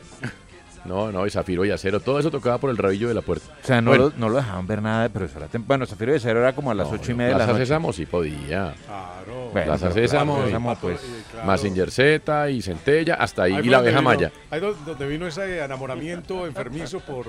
No, 0.85 1.11
no, 1.11 1.27
y 1.27 1.29
Zafiro 1.29 1.65
y 1.65 1.71
Acero, 1.71 1.99
todo 1.99 2.19
eso 2.19 2.31
tocaba 2.31 2.57
por 2.57 2.69
el 2.69 2.77
rabillo 2.77 3.09
de 3.09 3.13
la 3.13 3.21
puerta. 3.21 3.45
o 3.61 3.67
sea, 3.67 3.81
no, 3.81 3.91
Bueno. 3.91 4.05
lo, 4.05 4.13
no 4.17 4.29
lo 4.29 4.37
dejaban 4.37 4.65
ver 4.65 4.81
nada, 4.81 5.09
pero 5.09 5.25
eso 5.25 5.37
era 5.37 5.47
Bueno, 5.67 5.85
Zafiro 5.85 6.13
de 6.13 6.19
Cero 6.21 6.39
era 6.39 6.53
como 6.53 6.71
a 6.71 6.73
las 6.73 6.87
No, 6.87 6.95
ocho 6.95 7.11
y 7.11 7.15
media 7.15 7.33
de 7.33 7.39
la 7.39 7.45
noche. 7.47 7.59
Sésamo 7.59 7.91
sí 7.91 8.05
podía. 8.05 8.73
Claro. 8.85 9.49
Bueno, 9.51 9.65
Plaza 9.67 9.91
Sésamo, 9.91 10.45
y- 10.47 10.75
pues. 10.79 11.01
claro. 11.31 11.45
Mazinger 11.47 11.91
Z 11.91 12.49
y 12.49 12.61
Centella, 12.61 13.15
hasta 13.15 13.43
ahí, 13.43 13.53
Ahí 13.55 13.67
y 13.67 13.69
la 13.69 13.79
abeja 13.79 14.01
maya. 14.01 14.31
Ahí 14.49 14.61
do- 14.61 14.73
donde 14.85 15.05
vino 15.05 15.27
ese 15.27 15.59
enamoramiento 15.63 16.47
enfermizo 16.47 17.01
por... 17.01 17.25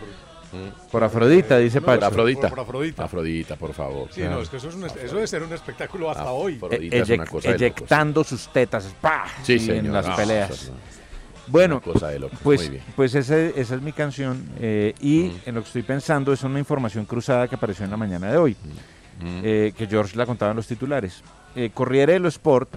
Por 0.90 1.04
Afrodita, 1.04 1.58
dice 1.58 1.80
No, 1.80 1.86
Por 1.86 1.94
Pacho. 1.96 2.06
Afrodita. 2.06 2.40
Por- 2.42 2.50
por 2.50 2.60
Afrodita. 2.60 3.04
Afrodita, 3.04 3.56
por 3.56 3.72
favor. 3.74 4.08
Sí, 4.12 4.22
no, 4.22 4.40
es 4.40 4.48
que 4.48 4.56
eso, 4.58 4.68
es 4.68 4.74
un 4.76 4.84
es- 4.84 4.96
eso 4.96 5.14
debe 5.16 5.26
ser 5.26 5.42
un 5.42 5.52
espectáculo 5.52 6.08
hasta 6.10 6.22
Ah, 6.22 6.32
hoy. 6.32 6.54
por- 6.54 6.72
E- 6.72 6.76
Afrodita 6.76 6.96
es 6.96 7.10
una 7.10 7.26
cosa 7.26 7.50
sus 8.24 8.48
tetas 8.52 8.94
¡pah! 9.00 9.24
Sí, 9.42 9.58
Sí, 9.58 9.70
en 9.70 9.76
señor. 9.78 9.94
las 9.94 10.06
No, 10.08 10.16
peleas. 10.16 10.50
eso 10.50 10.72
Bueno, 11.47 11.76
una 11.84 11.93
cosa 11.95 12.09
de 12.09 12.18
locos. 12.20 12.38
pues, 12.43 12.61
Muy 12.62 12.70
bien. 12.70 12.82
pues 12.97 13.14
ese- 13.14 13.53
esa 13.61 13.74
es 13.74 13.82
mi 13.82 13.93
canción 13.93 14.45
eh, 14.59 14.95
y 15.01 15.32
en 15.47 15.55
lo 15.55 15.62
que 15.62 15.66
estoy 15.66 15.82
pensando 15.82 16.32
es 16.32 16.43
una 16.45 16.59
información 16.59 17.05
cruzada 17.05 17.49
que 17.49 17.55
apareció 17.57 17.84
en 17.84 17.91
la 17.91 17.97
mañana 17.97 18.30
de 18.30 18.36
hoy, 18.36 18.57
Mm. 19.20 19.41
eh, 19.43 19.72
que 19.76 19.86
George 19.86 20.16
la 20.16 20.26
contaba 20.26 20.53
en 20.53 20.57
los 20.57 20.66
titulares. 20.66 21.22
Eh, 21.57 21.70
Corriere 21.74 22.12
dello 22.14 22.28
Sport 22.28 22.70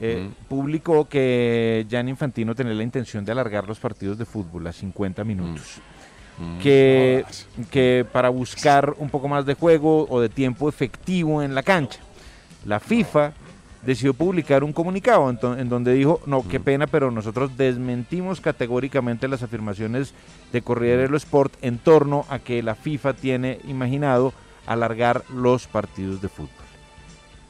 Mm. 0.00 0.28
publicó 0.48 1.08
que 1.08 1.86
Gianni 1.88 2.10
Infantino 2.10 2.54
tenía 2.54 2.74
la 2.74 2.82
intención 2.82 3.24
de 3.24 3.32
alargar 3.32 3.66
los 3.66 3.78
partidos 3.78 4.18
de 4.18 4.26
fútbol 4.26 4.66
a 4.66 4.72
50 4.72 5.24
minutos. 5.24 5.78
Mm. 6.38 6.58
Que, 6.58 7.24
que 7.70 8.04
para 8.12 8.28
buscar 8.30 8.94
un 8.98 9.08
poco 9.10 9.28
más 9.28 9.46
de 9.46 9.54
juego 9.54 10.06
o 10.10 10.20
de 10.20 10.28
tiempo 10.28 10.68
efectivo 10.68 11.42
en 11.42 11.54
la 11.54 11.62
cancha. 11.62 12.00
La 12.66 12.80
FIFA 12.80 13.32
decidió 13.82 14.14
publicar 14.14 14.62
un 14.64 14.72
comunicado 14.72 15.28
en, 15.58 15.68
donde 15.68 15.94
dijo, 15.94 16.20
no, 16.26 16.46
qué 16.46 16.60
pena, 16.60 16.86
pero 16.86 17.10
nosotros 17.10 17.56
desmentimos 17.56 18.40
categóricamente 18.40 19.26
las 19.28 19.42
afirmaciones 19.42 20.12
de 20.52 20.62
Corriere 20.62 21.02
dello 21.02 21.16
Sport 21.16 21.54
en 21.62 21.78
torno 21.78 22.26
a 22.28 22.38
que 22.38 22.62
la 22.62 22.74
FIFA 22.74 23.14
tiene 23.14 23.58
imaginado 23.66 24.32
alargar 24.66 25.24
los 25.34 25.66
partidos 25.66 26.20
de 26.20 26.28
fútbol. 26.28 26.50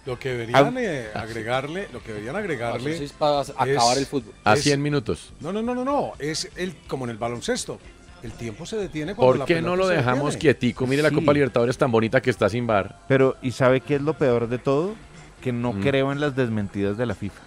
Lo 0.06 0.18
que 0.18 0.30
deberían 0.30 0.76
Ah, 0.76 0.80
eh, 0.80 1.08
agregarle, 1.14 1.88
lo 1.92 2.02
que 2.02 2.08
deberían 2.12 2.34
agregarle 2.36 3.04
es 3.04 3.12
para 3.12 3.40
acabar 3.40 3.98
el 3.98 4.06
fútbol. 4.06 4.32
A 4.44 4.54
es- 4.54 4.62
100 4.62 4.80
minutos. 4.80 5.32
No, 5.40 5.52
no, 5.52 5.60
no, 5.62 5.74
no, 5.74 5.84
no, 5.84 6.12
es 6.18 6.50
el 6.56 6.74
como 6.88 7.04
en 7.04 7.10
el 7.10 7.18
baloncesto. 7.18 7.78
El 8.22 8.32
tiempo 8.32 8.66
se 8.66 8.76
detiene 8.76 9.14
cuando 9.14 9.30
¿Por 9.32 9.38
la 9.38 9.44
qué 9.46 9.54
pelota 9.56 9.70
no 9.70 9.76
lo 9.76 9.88
dejamos 9.88 10.36
quietico? 10.36 10.86
Mire 10.86 11.02
la. 11.02 11.10
Copa 11.10 11.32
Libertadores 11.32 11.76
tan 11.78 11.90
bonita 11.90 12.20
que 12.20 12.28
está 12.30 12.48
sin 12.50 12.66
bar. 12.66 13.00
Pero, 13.08 13.36
¿y 13.40 13.50
sabe 13.52 13.80
qué 13.80 13.94
es 13.96 14.02
lo 14.02 14.12
peor 14.14 14.46
de 14.48 14.58
todo? 14.58 14.94
Que 15.40 15.52
no 15.52 15.72
Mm. 15.72 15.80
creo 15.80 16.12
en 16.12 16.20
las 16.20 16.36
desmentidas 16.36 16.96
de 16.98 17.06
la 17.06 17.14
FIFA. 17.14 17.40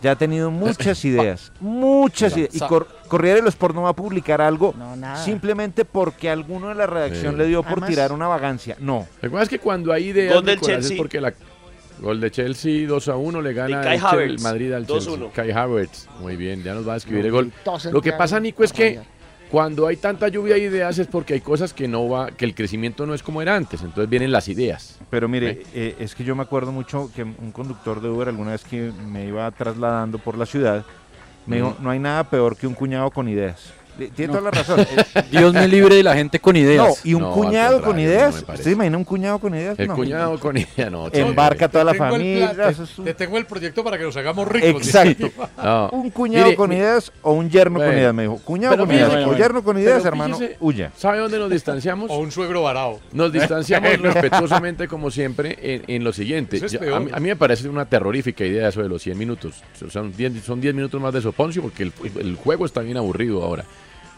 Ya 0.00 0.12
ha 0.12 0.16
tenido 0.16 0.50
muchas 0.50 1.04
ideas, 1.04 1.50
muchas 1.60 2.36
ideas. 2.36 2.54
Y 2.54 2.60
Cor 2.60 2.86
Corriere 3.08 3.36
dello 3.38 3.48
Sport 3.48 3.74
no 3.74 3.82
va 3.82 3.88
a 3.90 3.96
publicar 3.96 4.40
algo 4.40 4.72
simplemente 5.24 5.84
porque 5.84 6.30
alguno 6.30 6.68
de 6.68 6.74
la 6.76 6.86
redacción 6.86 7.32
Sí. 7.34 7.38
le 7.38 7.46
dio 7.46 7.62
por 7.62 7.72
Además- 7.72 7.88
tirar 7.90 8.12
una 8.12 8.28
vagancia. 8.28 8.76
No. 8.78 9.06
Recuerda 9.20 9.42
es 9.44 9.48
que 9.48 9.58
cuando 9.58 9.92
hay 9.92 10.06
ideas, 10.08 10.34
Gol 10.34 10.44
del 10.44 10.54
es 10.56 10.60
Chelsea. 10.62 10.96
porque 10.96 11.20
la 11.20 11.32
gol 12.00 12.20
de 12.20 12.30
Chelsea 12.30 12.86
2 12.86 13.08
a 13.08 13.16
1 13.16 13.42
le 13.42 13.52
gana 13.52 13.80
De 13.80 13.98
Kai 13.98 14.22
el 14.24 14.38
Madrid 14.40 14.72
al 14.72 14.86
Chelsea. 14.86 15.12
2-1. 15.14 15.32
Kai 15.32 15.50
Havertz. 15.50 16.06
Muy 16.20 16.36
bien, 16.36 16.62
ya 16.62 16.74
nos 16.74 16.86
va 16.88 16.94
a 16.94 16.96
escribir 16.98 17.26
el 17.26 17.32
gol. 17.32 17.52
Lo 17.90 18.00
que 18.00 18.12
pasa, 18.12 18.38
Nico, 18.38 18.62
es 18.62 18.72
que. 18.72 19.00
Cuando 19.50 19.86
hay 19.86 19.96
tanta 19.96 20.28
lluvia 20.28 20.54
de 20.54 20.62
ideas 20.62 20.98
es 20.98 21.06
porque 21.06 21.34
hay 21.34 21.40
cosas 21.40 21.72
que 21.72 21.88
no 21.88 22.08
va, 22.08 22.30
que 22.30 22.44
el 22.44 22.54
crecimiento 22.54 23.06
no 23.06 23.14
es 23.14 23.22
como 23.22 23.40
era 23.42 23.56
antes. 23.56 23.82
Entonces 23.82 24.08
vienen 24.08 24.32
las 24.32 24.48
ideas. 24.48 24.98
Pero 25.10 25.28
mire, 25.28 25.62
eh, 25.74 25.96
es 25.98 26.14
que 26.14 26.24
yo 26.24 26.36
me 26.36 26.42
acuerdo 26.42 26.72
mucho 26.72 27.10
que 27.14 27.22
un 27.22 27.52
conductor 27.52 28.00
de 28.00 28.08
Uber 28.08 28.28
alguna 28.28 28.52
vez 28.52 28.64
que 28.64 28.92
me 29.06 29.26
iba 29.26 29.50
trasladando 29.50 30.18
por 30.18 30.36
la 30.36 30.46
ciudad, 30.46 30.84
me 31.46 31.56
dijo, 31.56 31.76
no 31.80 31.90
hay 31.90 31.98
nada 31.98 32.24
peor 32.24 32.56
que 32.56 32.66
un 32.66 32.74
cuñado 32.74 33.10
con 33.10 33.28
ideas. 33.28 33.72
Tiene 34.14 34.28
toda 34.32 34.40
la 34.42 34.50
razón. 34.50 34.86
Dios 35.30 35.52
me 35.52 35.66
libre 35.68 35.96
de 35.96 36.02
la 36.02 36.14
gente 36.14 36.38
con 36.38 36.54
No, 36.54 36.58
ideas. 36.60 37.00
y 37.04 37.14
un 37.14 37.22
No, 37.22 37.32
cuñado 37.32 37.82
con 37.82 37.96
no 37.96 38.02
ideas. 38.02 38.42
parece. 38.44 38.62
¿Usted 38.62 38.70
imagina 38.72 38.96
un 38.96 39.04
cuñado 39.04 39.38
con 39.38 39.54
ideas? 39.54 39.78
El 39.78 39.88
No. 39.88 39.94
cuñado 39.96 40.38
con 40.38 40.56
ella, 40.56 40.90
no. 40.90 41.08
Embarca 41.12 41.66
a 41.66 41.68
toda 41.68 41.84
la 41.84 41.94
familia. 41.94 42.52
plan, 42.52 42.70
es 42.70 42.76
te, 42.76 43.00
un- 43.00 43.04
te 43.06 43.14
tengo 43.14 43.38
el 43.38 43.46
proyecto 43.46 43.82
para 43.84 43.98
que 43.98 44.04
nos 44.04 44.16
hagamos 44.16 44.46
ricos. 44.48 44.86
Exacto. 44.86 45.28
No. 45.62 45.88
Un 45.90 46.10
cuñado 46.10 46.44
Mire, 46.46 46.56
con 46.56 46.72
ideas 46.72 47.12
o 47.22 47.32
un 47.32 47.50
yerno 47.50 47.78
con 47.80 47.92
ideas, 47.92 48.14
me 48.14 48.22
dijo. 48.22 48.38
Cuñado 48.44 48.76
con 48.76 48.90
ideas 48.94 49.12
o 49.26 49.36
yerno 49.36 49.62
con 49.64 49.78
ideas, 49.78 50.04
hermano, 50.04 50.38
fíjese- 50.38 50.56
huya. 50.60 50.92
¿Sabe 50.96 51.18
dónde 51.18 51.38
nos 51.38 51.50
distanciamos? 51.50 52.10
O 52.10 52.18
un 52.18 52.30
suegro 52.30 52.62
varado. 52.62 53.00
Nos 53.12 53.32
distanciamos 53.32 53.98
respetuosamente, 54.00 54.86
como 54.88 55.10
siempre, 55.10 55.58
en, 55.60 55.82
en 55.88 56.04
lo 56.04 56.12
siguiente. 56.12 56.56
Eso 56.56 56.66
es 56.66 56.72
Yo- 56.72 56.80
peor. 56.80 56.94
a, 56.94 57.00
mí, 57.00 57.10
a 57.12 57.20
mí 57.20 57.28
me 57.28 57.36
parece 57.36 57.68
una 57.68 57.84
terrorífica 57.86 58.44
idea 58.44 58.68
eso 58.68 58.82
de 58.82 58.88
los 58.88 59.02
100 59.02 59.18
minutos. 59.18 59.62
Son 59.90 60.12
10 60.16 60.44
son 60.44 60.60
10 60.60 60.74
minutos 60.74 61.00
más 61.00 61.12
de 61.12 61.20
soponcio 61.20 61.60
porque 61.62 61.82
el, 61.82 61.92
el 62.20 62.36
juego 62.36 62.64
está 62.64 62.80
bien 62.80 62.96
aburrido 62.96 63.42
ahora. 63.42 63.64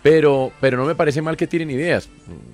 Pero, 0.03 0.51
pero 0.63 0.79
no 0.79 0.87
me 0.87 0.95
parece 0.95 1.21
mal 1.21 1.37
que 1.37 1.47
tiren 1.47 1.71
ideas. 1.71 2.09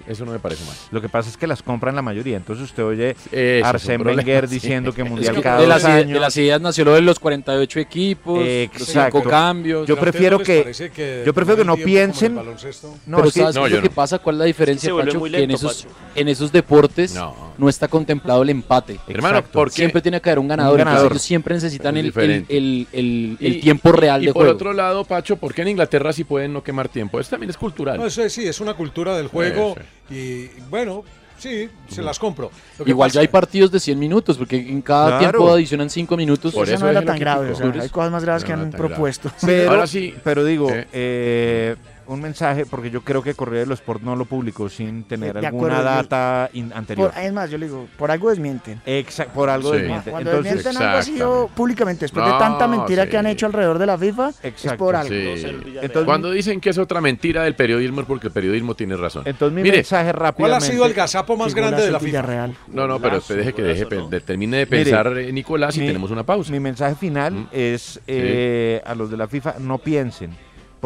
Eso 0.08 0.24
no 0.24 0.32
me 0.32 0.38
parece 0.40 0.64
mal. 0.64 0.74
Lo 0.90 1.00
que 1.00 1.08
pasa 1.08 1.28
es 1.30 1.36
que 1.36 1.46
las 1.46 1.62
compran 1.62 1.94
la 1.94 2.02
mayoría. 2.02 2.36
Entonces 2.36 2.64
usted 2.64 2.82
oye 2.82 3.16
un 3.30 3.64
Arsène 3.64 3.98
problema, 3.98 4.16
Wenger 4.22 4.48
sí. 4.48 4.54
diciendo 4.54 4.92
que 4.92 5.02
Es 5.02 5.08
Mundial 5.08 5.34
que 5.36 5.42
cada 5.42 5.56
de, 5.58 5.62
dos 5.62 5.68
las, 5.68 5.84
años. 5.84 6.12
de 6.12 6.20
las 6.20 6.36
ideas 6.36 6.60
nació 6.60 6.84
lo 6.86 6.94
de 6.94 7.02
los 7.02 7.20
48 7.20 7.78
equipos, 7.80 8.40
Exacto. 8.44 9.18
cinco 9.18 9.30
cambios. 9.30 9.86
Yo 9.86 9.94
¿A 9.96 10.00
prefiero 10.00 10.38
no 10.38 10.44
que, 10.44 10.72
que 10.94 11.22
yo 11.24 11.32
prefiero 11.34 11.58
que 11.58 11.64
no 11.64 11.76
piensen. 11.76 12.34
No, 12.34 12.40
pero 12.42 12.54
es 12.56 13.34
que- 13.34 13.40
¿sabes 13.40 13.54
no, 13.54 13.68
lo 13.68 13.82
que 13.82 13.90
pasa? 13.90 14.18
¿Cuál 14.18 14.36
es 14.36 14.38
la 14.40 14.44
diferencia, 14.46 14.92
Pacho? 14.94 15.22
que 15.22 15.42
en 15.44 15.50
esos, 15.52 15.84
Pacho. 15.84 15.94
en 16.16 16.28
esos 16.28 16.50
deportes 16.50 17.14
No. 17.14 17.34
no. 17.58 17.68
está 17.68 17.86
contemplado 17.86 18.42
el 18.42 18.50
empate. 18.50 18.98
Hermano. 19.06 19.42
¿por 19.44 19.68
qué? 19.68 19.76
Siempre 19.76 20.00
tiene 20.02 20.20
que 20.20 20.30
haber 20.30 20.38
un 20.40 20.48
ganador. 20.48 20.74
Un 20.74 20.80
entonces 20.80 20.94
ganador. 20.96 21.12
ellos 21.12 21.22
siempre 21.22 21.54
necesitan 21.54 21.96
Es 21.96 22.04
el, 22.06 22.12
el, 22.22 22.30
el- 22.48 22.86
el- 22.92 23.36
el 23.40 23.56
Y- 23.56 23.60
tiempo 23.60 23.92
real 23.92 24.22
y 24.22 24.26
de 24.26 24.32
por 24.32 24.42
juego. 24.42 24.54
otro 24.56 24.72
lado, 24.72 25.04
Pacho, 25.04 25.36
¿por 25.36 25.54
qué 25.54 25.62
en 25.62 25.68
Inglaterra 25.68 26.12
sí 26.12 26.24
pueden 26.24 26.52
no 26.52 26.62
quemar 26.62 26.88
tiempo? 26.88 27.20
Eso 27.20 27.35
también 27.36 27.50
es 27.50 27.56
cultural. 27.56 27.98
No, 27.98 28.06
eso 28.06 28.22
es, 28.22 28.32
sí, 28.32 28.46
es 28.46 28.60
una 28.60 28.74
cultura 28.74 29.16
del 29.16 29.28
juego 29.28 29.76
y 30.10 30.46
bueno, 30.70 31.04
sí, 31.38 31.68
se 31.88 32.02
las 32.02 32.18
compro. 32.18 32.50
Igual 32.84 33.08
pasa- 33.08 33.14
ya 33.16 33.20
hay 33.20 33.28
partidos 33.28 33.70
de 33.70 33.78
100 33.80 33.98
minutos, 33.98 34.38
porque 34.38 34.56
en 34.56 34.80
cada 34.82 35.18
Claro. 35.18 35.38
tiempo 35.38 35.52
adicionan 35.52 35.90
5 35.90 36.16
minutos. 36.16 36.54
Por 36.54 36.64
eso 36.66 36.74
eso 36.76 36.84
no 36.84 36.90
era 36.90 37.02
tan 37.02 37.18
grave. 37.18 37.50
o 37.52 37.54
sea, 37.54 37.66
hay 37.80 37.88
cosas 37.90 38.10
más 38.10 38.24
graves 38.24 38.42
que 38.44 38.52
No, 38.56 38.62
han 38.62 38.70
grave. 38.70 38.88
propuesto. 38.88 39.30
Pero, 39.44 39.70
Ahora 39.70 39.86
sí. 39.86 40.14
pero 40.24 40.44
digo, 40.44 40.68
eh, 40.92 41.76
un 42.08 42.20
mensaje, 42.20 42.66
porque 42.66 42.90
yo 42.90 43.02
creo 43.02 43.22
que 43.22 43.34
Correo 43.34 43.60
de 43.60 43.66
los 43.66 43.80
Sport 43.80 44.02
no 44.02 44.16
lo 44.16 44.24
publicó 44.24 44.68
sin 44.68 45.04
tener 45.04 45.38
De 45.40 45.46
alguna 45.46 45.78
acuerdo, 45.78 45.90
yo- 45.90 46.08
data 46.08 46.50
in- 46.52 46.72
anterior. 46.74 47.10
Por- 47.12 47.20
es 47.22 47.32
más, 47.32 47.50
yo 47.50 47.58
le 47.58 47.66
digo, 47.66 47.86
por 47.98 48.10
algo 48.10 48.30
desmienten. 48.30 48.80
Exacto, 48.86 49.32
por 49.34 49.50
algo 49.50 49.72
Sí. 49.72 49.78
desmiente. 49.80 50.10
Cuando 50.10 50.30
Entonces, 50.30 50.54
desmienten 50.54 50.82
algo 50.82 50.98
así 50.98 51.18
yo, 51.18 51.50
públicamente, 51.54 52.04
después 52.04 52.24
de 52.26 52.32
tanta 52.32 52.66
mentira 52.68 53.04
sí. 53.04 53.10
que 53.10 53.16
han 53.18 53.26
hecho 53.26 53.46
alrededor 53.46 53.78
de 53.78 53.86
la 53.86 53.98
FIFA, 53.98 54.30
es 54.42 54.72
por 54.78 54.96
algo. 54.96 55.08
Sí. 55.08 55.24
2-0 55.24 55.58
Villarreal. 55.58 55.84
entonces, 55.84 56.04
Cuando 56.06 56.30
dicen 56.30 56.60
que 56.60 56.70
es 56.70 56.78
otra 56.78 57.00
mentira 57.00 57.42
del 57.44 57.54
periodismo 57.54 58.00
es 58.02 58.06
porque 58.06 58.28
el 58.28 58.32
periodismo 58.32 58.74
tiene 58.74 58.96
razón. 58.96 59.22
entonces 59.26 59.54
mi 59.54 59.62
Mire, 59.62 59.78
mensaje 59.78 60.10
¿Cuál 60.12 60.22
rápidamente. 60.22 60.66
ha 60.66 60.70
sido 60.70 60.86
el 60.86 60.94
gazapo 60.94 61.36
más 61.36 61.54
grande 61.54 61.82
de 61.82 61.90
la 61.90 61.98
FIFA? 61.98 62.06
Villarreal. 62.06 62.56
No, 62.68 62.86
no, 62.86 63.00
pero 63.00 63.18
usted 63.18 63.36
deje 63.36 63.52
que 63.52 63.62
deje, 63.62 63.84
Golazo, 63.84 64.02
¿no? 64.04 64.08
de- 64.10 64.20
termine 64.20 64.56
de 64.58 64.66
Mire, 64.66 64.84
pensar, 64.84 65.18
eh, 65.18 65.32
Nicolás, 65.32 65.76
y 65.76 65.80
mi- 65.80 65.86
tenemos 65.86 66.10
una 66.10 66.22
pausa. 66.24 66.50
Mi 66.52 66.60
mensaje 66.60 66.94
final 66.94 67.32
Mm. 67.34 67.48
es 67.52 68.00
eh, 68.06 68.80
a 68.84 68.94
los 68.94 69.10
de 69.10 69.16
la 69.16 69.26
FIFA, 69.28 69.56
no 69.58 69.78
piensen, 69.78 70.30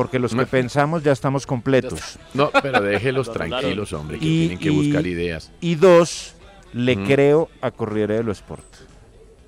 porque 0.00 0.18
los 0.18 0.32
No. 0.32 0.40
que 0.40 0.46
pensamos 0.46 1.02
ya 1.02 1.12
estamos 1.12 1.46
completos. 1.46 2.18
No, 2.32 2.50
pero 2.62 2.80
déjelos 2.80 3.30
tranquilos, 3.30 3.92
hombre, 3.92 4.18
que 4.18 4.24
Y- 4.24 4.38
tienen 4.38 4.58
que 4.58 4.70
y- 4.72 4.76
buscar 4.86 5.06
ideas. 5.06 5.52
Y 5.60 5.74
dos, 5.74 6.34
le 6.72 6.96
Mm. 6.96 7.04
creo 7.06 7.48
a 7.60 7.70
Corriere 7.70 8.16
dello 8.16 8.32
Sport, 8.32 8.64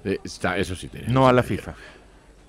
Eh, 0.04 0.18
está, 0.22 0.58
eso 0.58 0.76
sí 0.76 0.88
tiene 0.88 1.08
no 1.08 1.26
a 1.26 1.32
la 1.32 1.42
FIFA. 1.42 1.74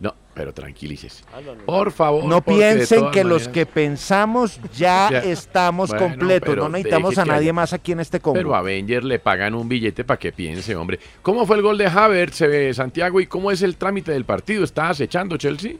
No, 0.01 0.13
pero 0.33 0.53
tranquilícese. 0.53 1.23
Ah. 1.33 1.39
Por 1.65 1.93
favor. 1.93 2.25
No 2.25 2.35
de 2.37 2.41
piensen 2.41 3.09
que 3.11 3.23
los 3.23 3.47
que 3.47 3.65
pensamos 3.65 4.59
ya 4.75 5.07
Ya. 5.11 5.19
estamos 5.19 5.91
Bueno, 5.91 6.07
completos, 6.07 6.57
no 6.57 6.67
necesitamos 6.67 7.17
a 7.17 7.23
nadie 7.23 7.39
haya- 7.45 7.53
más 7.53 7.71
aquí 7.71 7.93
en 7.93 8.01
este 8.01 8.19
combo. 8.19 8.37
Pero 8.37 8.53
a 8.53 8.59
Avenger 8.59 9.05
le 9.05 9.19
pagan 9.19 9.55
un 9.55 9.69
billete 9.69 10.03
para 10.03 10.19
que 10.19 10.33
piense, 10.33 10.75
hombre. 10.75 10.99
¿Cómo 11.21 11.45
fue 11.45 11.55
el 11.55 11.61
gol 11.61 11.77
de 11.77 11.87
Havertz, 11.87 12.41
eh, 12.41 12.73
Santiago? 12.73 13.21
¿Y 13.21 13.27
cómo 13.27 13.49
es 13.49 13.61
el 13.61 13.77
trámite 13.77 14.11
del 14.11 14.25
partido? 14.25 14.65
¿Está 14.65 14.89
acechando 14.89 15.37
Chelsea? 15.37 15.75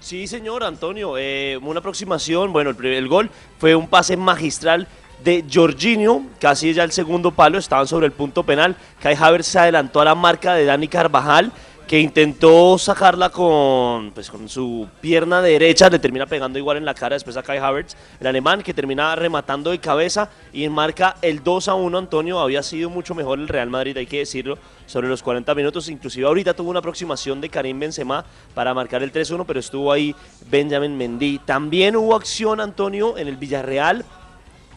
Sí, 0.00 0.28
señor 0.28 0.62
Antonio, 0.62 1.18
eh, 1.18 1.58
una 1.60 1.80
aproximación, 1.80 2.52
bueno, 2.52 2.70
el, 2.70 3.08
gol 3.08 3.30
fue 3.58 3.74
un 3.74 3.88
pase 3.88 4.16
magistral 4.16 4.86
de 5.24 5.44
Jorginho, 5.52 6.22
casi 6.38 6.72
ya 6.72 6.84
el 6.84 6.92
segundo 6.92 7.32
palo, 7.32 7.58
estaban 7.58 7.88
sobre 7.88 8.06
el 8.06 8.12
punto 8.12 8.44
penal, 8.44 8.76
Kai 9.02 9.16
Havertz 9.16 9.48
se 9.48 9.58
adelantó 9.58 10.00
a 10.00 10.04
la 10.04 10.14
marca 10.14 10.54
de 10.54 10.64
Dani 10.66 10.86
Carvajal, 10.86 11.50
que 11.88 11.98
intentó 11.98 12.76
sacarla 12.76 13.30
con, 13.30 14.12
pues, 14.12 14.30
con 14.30 14.46
su 14.46 14.86
pierna 15.00 15.40
derecha, 15.40 15.88
le 15.88 15.98
termina 15.98 16.26
pegando 16.26 16.58
igual 16.58 16.76
en 16.76 16.84
la 16.84 16.92
cara 16.92 17.16
después 17.16 17.34
a 17.38 17.42
Kai 17.42 17.56
Havertz, 17.56 17.96
el 18.20 18.26
alemán 18.26 18.62
que 18.62 18.74
termina 18.74 19.16
rematando 19.16 19.70
de 19.70 19.78
cabeza 19.78 20.28
y 20.52 20.68
marca 20.68 21.16
el 21.22 21.42
2 21.42 21.68
a 21.68 21.74
1, 21.74 21.96
Antonio, 21.96 22.40
había 22.40 22.62
sido 22.62 22.90
mucho 22.90 23.14
mejor 23.14 23.38
el 23.38 23.48
Real 23.48 23.70
Madrid, 23.70 23.96
hay 23.96 24.06
que 24.06 24.18
decirlo, 24.18 24.58
sobre 24.84 25.08
los 25.08 25.22
40 25.22 25.54
minutos, 25.54 25.88
inclusive 25.88 26.26
ahorita 26.26 26.52
tuvo 26.52 26.68
una 26.68 26.80
aproximación 26.80 27.40
de 27.40 27.48
Karim 27.48 27.80
Benzema 27.80 28.22
para 28.54 28.74
marcar 28.74 29.02
el 29.02 29.10
3-1, 29.10 29.44
pero 29.46 29.58
estuvo 29.58 29.90
ahí 29.90 30.14
Benjamin 30.50 30.94
Mendy. 30.94 31.38
También 31.38 31.96
hubo 31.96 32.14
acción, 32.14 32.60
Antonio, 32.60 33.16
en 33.16 33.28
el 33.28 33.36
Villarreal, 33.36 34.04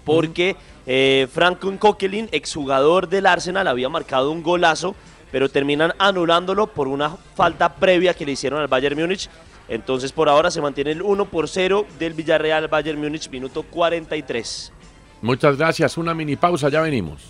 porque 0.05 0.55
eh, 0.87 1.27
Frank 1.29 1.59
Coquelin, 1.77 2.29
exjugador 2.31 3.09
del 3.09 3.25
Arsenal, 3.25 3.67
había 3.67 3.89
marcado 3.89 4.31
un 4.31 4.41
golazo, 4.41 4.95
pero 5.31 5.49
terminan 5.49 5.93
anulándolo 5.97 6.67
por 6.67 6.87
una 6.87 7.15
falta 7.35 7.75
previa 7.75 8.13
que 8.13 8.25
le 8.25 8.33
hicieron 8.33 8.61
al 8.61 8.67
Bayern 8.67 8.99
Múnich. 8.99 9.29
Entonces, 9.67 10.11
por 10.11 10.27
ahora 10.27 10.51
se 10.51 10.61
mantiene 10.61 10.91
el 10.91 11.01
1 11.01 11.25
por 11.25 11.47
0 11.47 11.85
del 11.97 12.13
Villarreal 12.13 12.67
Bayern 12.67 12.99
Múnich, 12.99 13.29
minuto 13.29 13.63
43. 13.63 14.73
Muchas 15.21 15.57
gracias. 15.57 15.97
Una 15.97 16.13
mini 16.13 16.35
pausa, 16.35 16.69
ya 16.69 16.81
venimos. 16.81 17.21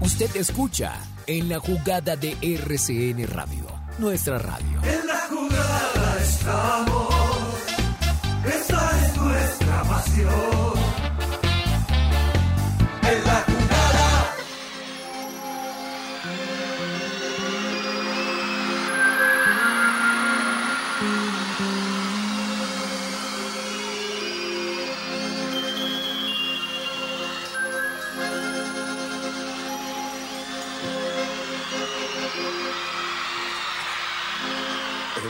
Usted 0.00 0.36
escucha 0.36 0.94
en 1.26 1.48
la 1.48 1.60
jugada 1.60 2.16
de 2.16 2.36
RCN 2.40 3.26
Radio, 3.28 3.66
nuestra 3.98 4.38
radio. 4.38 4.80
En 4.82 5.06
la 5.06 5.20
jugada 5.28 6.18
estamos. 6.20 7.08
Esta 8.44 8.90
es 8.96 8.97
nuestra 9.48 9.82
pasión. 9.84 10.74
En 13.02 13.24
la 13.24 13.57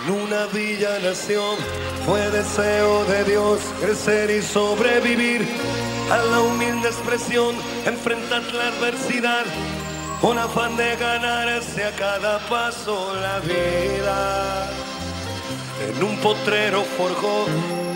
En 0.09 0.15
una 0.15 0.47
villa 0.47 0.99
nación 1.01 1.59
fue 2.07 2.31
deseo 2.31 3.05
de 3.05 3.25
Dios 3.25 3.61
crecer 3.79 4.31
y 4.31 4.41
sobrevivir 4.41 5.47
a 6.11 6.17
la 6.17 6.41
humilde 6.41 6.89
expresión, 6.89 7.55
enfrentar 7.85 8.41
la 8.55 8.69
adversidad 8.69 9.45
con 10.23 10.39
afán 10.39 10.79
de 10.79 10.97
ganarse 10.97 11.85
a 11.85 11.95
cada 11.95 12.39
paso 12.49 13.15
la 13.17 13.41
vida. 13.41 14.71
En 15.91 16.03
un 16.03 16.17
potrero 16.21 16.85
forjó 16.97 17.45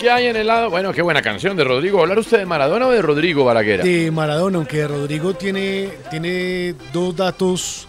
¿Qué 0.00 0.10
hay 0.10 0.26
en 0.28 0.36
el 0.36 0.46
lado? 0.46 0.70
Bueno, 0.70 0.92
qué 0.94 1.02
buena 1.02 1.20
canción 1.20 1.56
de 1.58 1.64
Rodrigo. 1.64 2.00
¿Hablar 2.00 2.18
usted 2.18 2.38
de 2.38 2.46
Maradona 2.46 2.86
o 2.86 2.90
de 2.90 3.02
Rodrigo 3.02 3.44
Balaguer? 3.44 3.82
De 3.82 4.10
Maradona, 4.10 4.56
aunque 4.56 4.88
Rodrigo 4.88 5.34
tiene, 5.34 5.90
tiene 6.10 6.74
dos 6.92 7.14
datos 7.14 7.86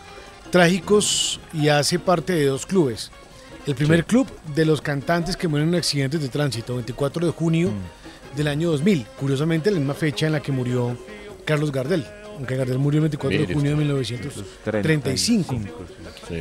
trágicos 0.50 1.40
y 1.54 1.70
hace 1.70 2.00
parte 2.00 2.34
de 2.34 2.48
dos 2.48 2.66
clubes. 2.66 3.12
El 3.66 3.76
primer 3.76 4.04
club 4.06 4.28
de 4.54 4.66
los 4.66 4.82
cantantes 4.82 5.38
que 5.38 5.48
mueren 5.48 5.70
en 5.70 5.76
accidentes 5.76 6.22
de 6.22 6.28
tránsito, 6.28 6.76
24 6.76 7.28
de 7.28 7.32
junio 7.32 7.70
Mm. 7.70 8.36
del 8.38 8.48
año 8.50 8.72
2000. 8.72 9.06
Curiosamente, 9.18 9.72
la 9.72 9.78
misma 9.78 9.94
fecha 9.94 10.26
en 10.26 10.34
la 10.34 10.42
que 10.42 10.52
murió 10.52 10.98
Carlos 11.46 11.72
Gardel. 11.72 12.06
Aunque 12.38 12.58
Gardel 12.58 12.78
murió 12.80 12.98
el 12.98 13.04
24 13.04 13.40
de 13.48 13.54
junio 13.54 13.78
de 13.78 13.94
usted. 13.94 14.18
1935. 14.66 15.56
Sí. 16.28 16.36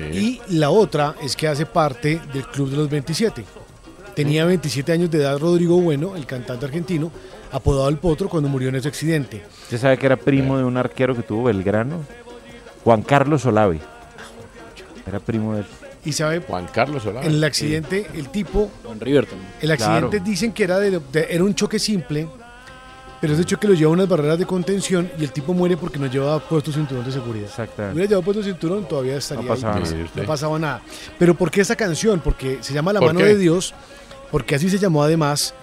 Y 0.49 0.57
la 0.57 0.71
otra 0.71 1.15
es 1.23 1.37
que 1.37 1.47
hace 1.47 1.67
parte 1.67 2.21
del 2.33 2.45
Club 2.47 2.71
de 2.71 2.77
los 2.77 2.89
27. 2.91 3.45
Tenía 4.15 4.45
27 4.45 4.93
años 4.93 5.11
de 5.11 5.19
edad 5.19 5.39
Rodrigo 5.39 5.81
Bueno, 5.81 6.17
el 6.17 6.27
cantante 6.27 6.67
argentino, 6.67 7.11
apodado 7.53 7.89
El 7.89 7.97
Potro, 7.99 8.29
cuando 8.29 8.49
murió 8.49 8.69
en 8.69 8.77
ese 8.77 8.89
accidente. 8.89 9.43
¿Usted 9.65 9.79
sabe 9.79 9.99
que 9.99 10.07
era 10.07 10.17
primo 10.17 10.59
de 10.59 10.65
un 10.65 10.77
arquero 10.77 11.15
que 11.15 11.23
tuvo 11.23 11.45
Belgrano? 11.45 12.01
Juan 12.85 13.03
Carlos 13.03 13.45
Olave. 13.47 13.79
Era 15.07 15.21
primo 15.21 15.55
de 15.55 15.61
él. 15.61 15.67
Y 16.05 16.13
sabe, 16.13 16.41
Juan 16.41 16.67
Carlos 16.73 17.03
Solano. 17.03 17.27
en 17.27 17.35
el 17.35 17.45
accidente, 17.45 18.07
el 18.15 18.31
tipo, 18.31 18.71
Con 18.83 18.99
Riverton. 19.01 19.39
el 19.61 19.71
accidente 19.71 20.17
Claro. 20.17 20.25
dicen 20.25 20.53
que 20.53 20.65
era, 20.65 20.79
de, 20.79 20.99
de- 20.99 21.27
era 21.29 21.45
un 21.45 21.55
choque 21.55 21.79
simple, 21.79 22.27
pero 23.21 23.35
ese 23.35 23.45
choque 23.45 23.69
lo 23.69 23.75
lleva 23.75 23.91
a 23.91 23.93
unas 23.93 24.09
barreras 24.09 24.39
de 24.39 24.47
contención 24.47 25.11
y 25.19 25.25
el 25.25 25.31
tipo 25.31 25.53
muere 25.53 25.77
porque 25.77 25.99
no 25.99 26.07
llevaba 26.07 26.39
puesto 26.41 26.73
cinturón 26.73 27.05
de 27.05 27.13
seguridad. 27.13 27.45
Exactamente. 27.49 27.95
Hubiera 27.95 28.09
llevado 28.09 28.23
puesto 28.25 28.43
cinturón, 28.43 28.89
todavía 28.89 29.17
estaría 29.19 29.43
No 29.45 29.49
pasaba 29.51 29.75
ahí. 29.77 29.83
nada. 29.83 30.07
No 30.15 30.25
pasaba 30.25 30.59
nada. 30.59 30.83
Pero 31.19 31.35
¿por 31.35 31.51
qué 31.51 31.61
esa 31.61 31.77
canción? 31.77 32.21
Porque 32.21 32.59
se 32.63 32.73
llama 32.73 32.95
La 32.95 33.01
¿Por 33.01 33.09
mano 33.09 33.19
qué? 33.19 33.27
de 33.27 33.37
Dios, 33.37 33.75
porque 34.31 34.55
así 34.55 34.69
se 34.71 34.79
llamó 34.79 35.03
además 35.03 35.55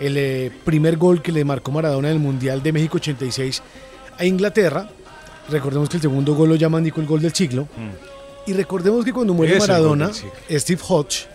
el 0.00 0.16
eh, 0.16 0.52
primer 0.64 0.96
gol 0.96 1.22
que 1.22 1.32
le 1.32 1.44
marcó 1.44 1.70
Maradona 1.72 2.08
en 2.08 2.14
el 2.14 2.20
Mundial 2.20 2.62
de 2.62 2.72
México 2.72 2.96
86 2.98 3.62
a 4.18 4.24
Inglaterra. 4.24 4.88
Recordemos 5.50 5.88
que 5.88 5.96
el 5.96 6.02
segundo 6.02 6.34
gol 6.34 6.50
lo 6.50 6.54
llaman 6.56 6.82
Nico 6.82 7.00
el 7.00 7.06
gol 7.06 7.20
del 7.22 7.32
siglo. 7.32 7.64
Mm. 7.64 8.50
Y 8.50 8.52
recordemos 8.52 9.04
que 9.04 9.12
cuando 9.12 9.34
muere 9.34 9.58
Maradona. 9.58 10.10
Steve 10.50 10.80
Hodge, 10.88 11.26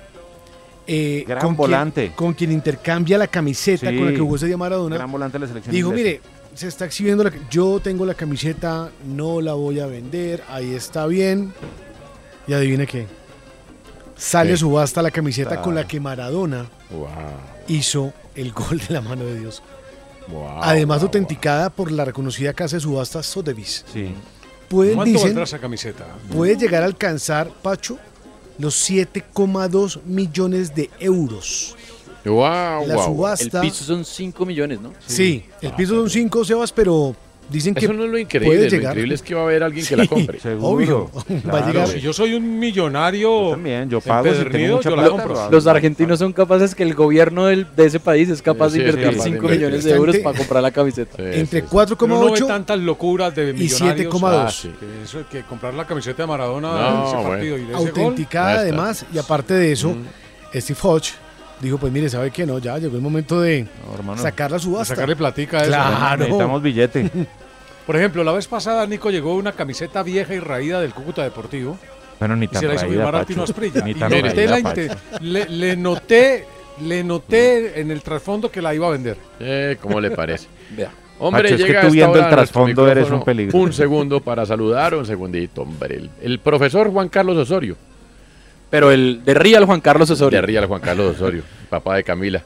eh, 0.88 1.24
Gran 1.28 1.42
con, 1.42 1.56
volante. 1.56 2.02
Quien, 2.04 2.14
con 2.14 2.34
quien 2.34 2.52
intercambia 2.52 3.18
la 3.18 3.28
camiseta 3.28 3.90
Sí. 3.90 3.98
con 3.98 4.06
la 4.06 4.12
que 4.12 4.20
jugó 4.20 4.36
ese 4.36 4.48
día 4.48 4.58
Maradona, 4.58 4.98
Gran 4.98 5.12
volante 5.12 5.38
de 5.38 5.40
la 5.40 5.48
selección 5.48 5.74
dijo, 5.76 5.90
inglesa. 5.90 6.10
mire, 6.10 6.22
se 6.54 6.68
está 6.68 6.86
exhibiendo 6.86 7.24
la... 7.24 7.32
Yo 7.50 7.80
tengo 7.80 8.06
la 8.06 8.14
camiseta, 8.14 8.92
no 9.06 9.42
la 9.42 9.54
voy 9.54 9.80
a 9.80 9.86
vender, 9.88 10.44
ahí 10.50 10.74
está 10.74 11.08
bien. 11.08 11.54
Y 12.48 12.54
adivine 12.54 12.88
qué. 12.88 13.08
Sale 14.22 14.54
a 14.54 14.58
subasta 14.58 15.02
la 15.02 15.10
camiseta 15.10 15.56
Ah. 15.56 15.62
con 15.64 15.74
la 15.74 15.88
que 15.88 16.00
Maradona 16.00 16.70
Wow, 16.92 17.08
hizo 17.68 18.14
el 18.36 18.52
gol 18.52 18.80
de 18.88 18.94
la 18.94 19.02
mano 19.02 19.26
de 19.26 19.40
Dios. 19.40 19.64
wow, 20.28 20.60
Además, 20.62 21.00
wow, 21.00 21.08
autenticada 21.08 21.72
por 21.72 21.92
la 21.92 22.06
reconocida 22.06 22.54
casa 22.54 22.76
de 22.76 22.82
subastas 22.82 23.26
Sotheby's. 23.26 23.84
Sí. 23.92 24.14
Pueden, 24.70 24.96
¿Cuánto 24.96 25.12
dicen, 25.12 25.28
valdrá 25.30 25.44
esa 25.46 25.60
camiseta? 25.60 26.06
puede 26.32 26.56
llegar 26.56 26.84
a 26.84 26.86
alcanzar, 26.86 27.50
Pacho, 27.64 27.98
los 28.60 28.76
7,2 28.76 30.00
millones 30.06 30.76
de 30.76 30.90
euros. 31.00 31.76
wow. 32.24 32.86
La 32.86 32.96
wow. 32.96 32.98
El 32.98 33.00
subasta. 33.00 33.62
piso 33.62 33.84
son 33.84 34.06
5 34.06 34.46
millones, 34.46 34.80
¿no? 34.80 34.94
Sí, 35.08 35.46
el 35.62 35.74
piso 35.74 35.96
son 35.96 36.10
5 36.12 36.46
Sebas, 36.46 36.72
pero 36.72 37.16
dicen 37.50 37.74
que 37.74 37.86
Eso 37.86 37.94
no 37.94 38.06
es 38.06 38.10
lo 38.12 38.18
increíble. 38.18 38.48
puede 38.58 38.70
Lo 38.70 38.76
increíble 38.88 39.16
es 39.16 39.22
que 39.22 39.36
va 39.36 39.42
a 39.42 39.44
haber 39.44 39.64
alguien 39.64 39.86
que 39.86 39.96
la 39.98 40.04
Sí, 40.04 40.10
compre. 40.10 40.40
Seguro. 40.40 40.68
Obvio, 40.70 41.12
va 41.14 41.20
a 41.20 41.42
Claro. 41.42 41.68
llegar. 41.68 41.88
Si 41.90 42.00
yo 42.00 42.14
soy 42.14 42.34
un 42.34 42.60
millonario 42.60 43.42
Yo 43.46 43.52
también, 43.52 43.90
yo 43.90 44.00
pago 44.02 44.34
si 44.34 44.46
tengo 44.46 44.76
mucha 44.78 44.90
yo 44.90 44.96
la 44.96 45.02
plata, 45.04 45.10
compro. 45.12 45.34
lo 45.34 45.40
hago. 45.42 45.52
Los 45.52 45.68
argentinos 45.68 46.20
son 46.20 46.34
capaces 46.34 46.76
que 46.76 46.84
el 46.84 46.94
gobierno 46.94 47.46
del- 47.48 47.68
de 47.76 47.86
ese 47.86 48.00
país 48.00 48.30
es 48.30 48.42
capaz 48.42 48.70
Sí, 48.72 48.80
de 48.80 48.84
sí, 48.86 48.90
invertir 48.90 49.04
capaz 49.12 49.18
de 49.18 49.24
5 49.32 49.36
invertir. 49.44 49.58
millones 49.60 49.84
de 49.84 49.92
euros 49.92 50.18
para 50.20 50.38
comprar 50.38 50.64
la 50.64 50.72
camiseta. 50.72 51.18
Sí, 51.18 51.24
Entre 51.24 51.36
sí, 51.40 51.46
sí. 51.46 51.48
Pero 51.52 52.06
uno 52.06 52.20
ve 52.22 52.28
4,8 52.32 52.48
tantas 52.48 52.80
locuras 52.80 53.36
de 53.36 53.50
y 53.50 53.54
millonarios. 53.54 53.80
7,2. 54.12 54.46
Ah, 54.48 54.52
sí. 54.52 54.72
que 54.80 55.04
eso 55.04 55.24
que 55.30 55.42
comprar 55.44 55.74
la 55.74 55.86
camiseta 55.86 56.24
de 56.24 56.28
Maradona 56.28 56.70
No, 56.70 56.78
en 57.02 57.04
ese 57.08 57.16
bueno. 57.16 57.30
partido 57.30 57.58
y 57.58 57.62
de 57.62 57.66
ese 57.66 57.74
gol. 57.74 57.88
autenticada 57.90 58.52
está. 58.52 58.62
además, 58.62 59.06
y 59.14 59.18
aparte 59.18 59.54
de 59.54 59.72
eso, 59.72 59.90
Mm. 59.90 60.60
Steve 60.60 60.80
Hodge 60.84 61.12
dijo, 61.62 61.78
pues 61.78 61.92
mire, 61.94 62.10
¿sabe 62.10 62.32
qué? 62.32 62.46
No, 62.46 62.60
ya 62.60 62.78
llegó 62.78 62.96
el 62.96 63.02
momento 63.02 63.40
de 63.42 63.68
No, 63.88 63.94
hermano. 63.96 64.22
sacar 64.22 64.52
la 64.52 64.58
De 64.58 64.64
subasta. 64.64 64.96
sacarle 64.96 65.16
platica 65.16 65.60
a 65.60 65.62
eso. 65.62 65.70
Claro. 65.72 66.18
Necesitamos 66.18 66.62
billete. 66.62 67.10
Por 67.86 67.96
ejemplo, 67.96 68.24
la 68.24 68.32
vez 68.32 68.48
pasada 68.48 68.86
Nico 68.88 69.10
llegó 69.10 69.36
una 69.36 69.52
camiseta 69.54 70.04
vieja 70.04 70.34
y 70.34 70.40
raída 70.40 70.80
del 70.80 70.94
Cúcuta 70.94 71.24
Deportivo 71.24 71.78
Bueno, 72.20 72.36
ni 72.36 72.46
y 72.46 72.48
tan 72.48 72.62
se 72.62 72.68
la 72.68 72.76
hizo 72.76 72.86
raída, 72.86 73.12
Pacho. 73.12 73.44
Asprilla. 73.44 73.82
Ni 73.82 73.92
Y 73.92 73.96
tan 73.96 74.12
le, 74.12 74.22
noté 74.22 74.48
raída, 74.48 74.74
la 74.74 75.20
le, 75.20 75.50
le 75.50 75.76
noté, 75.76 76.46
le 76.82 77.04
noté 77.04 77.80
en 77.82 77.92
el 77.92 78.02
trasfondo 78.02 78.52
que 78.52 78.62
la 78.62 78.74
iba 78.76 78.88
a 78.88 78.92
vender. 78.92 79.18
Eh, 79.40 79.78
¿Cómo 79.82 80.00
le 80.00 80.12
parece? 80.12 80.48
Vea. 80.76 80.92
Hombre, 81.20 81.44
Pacho, 81.44 81.56
es 81.56 81.62
que 81.62 81.68
llega 81.68 81.82
tú 81.82 81.92
viendo 81.92 82.18
el 82.20 82.30
trasfondo 82.30 82.88
eres 82.88 83.10
un 83.12 83.24
peligro. 83.24 83.58
Un 83.58 83.74
segundo 83.74 84.22
para 84.22 84.44
saludar, 84.46 84.96
un 84.96 85.06
segundito, 85.06 85.62
hombre. 85.64 85.96
El, 85.98 86.10
el 86.22 86.40
profesor 86.40 86.90
Juan 86.92 87.10
Carlos 87.10 87.38
Osorio. 87.38 87.76
Pero 88.72 88.90
el 88.92 89.24
de 89.24 89.34
Real 89.36 89.66
Juan 89.66 89.82
Carlos 89.82 90.10
Osorio. 90.10 90.42
De 90.42 90.48
Real 90.48 90.66
Juan 90.66 90.82
Carlos 90.82 91.16
Osorio, 91.16 91.44
papá 91.70 91.98
de 91.98 92.04
Camila. 92.04 92.42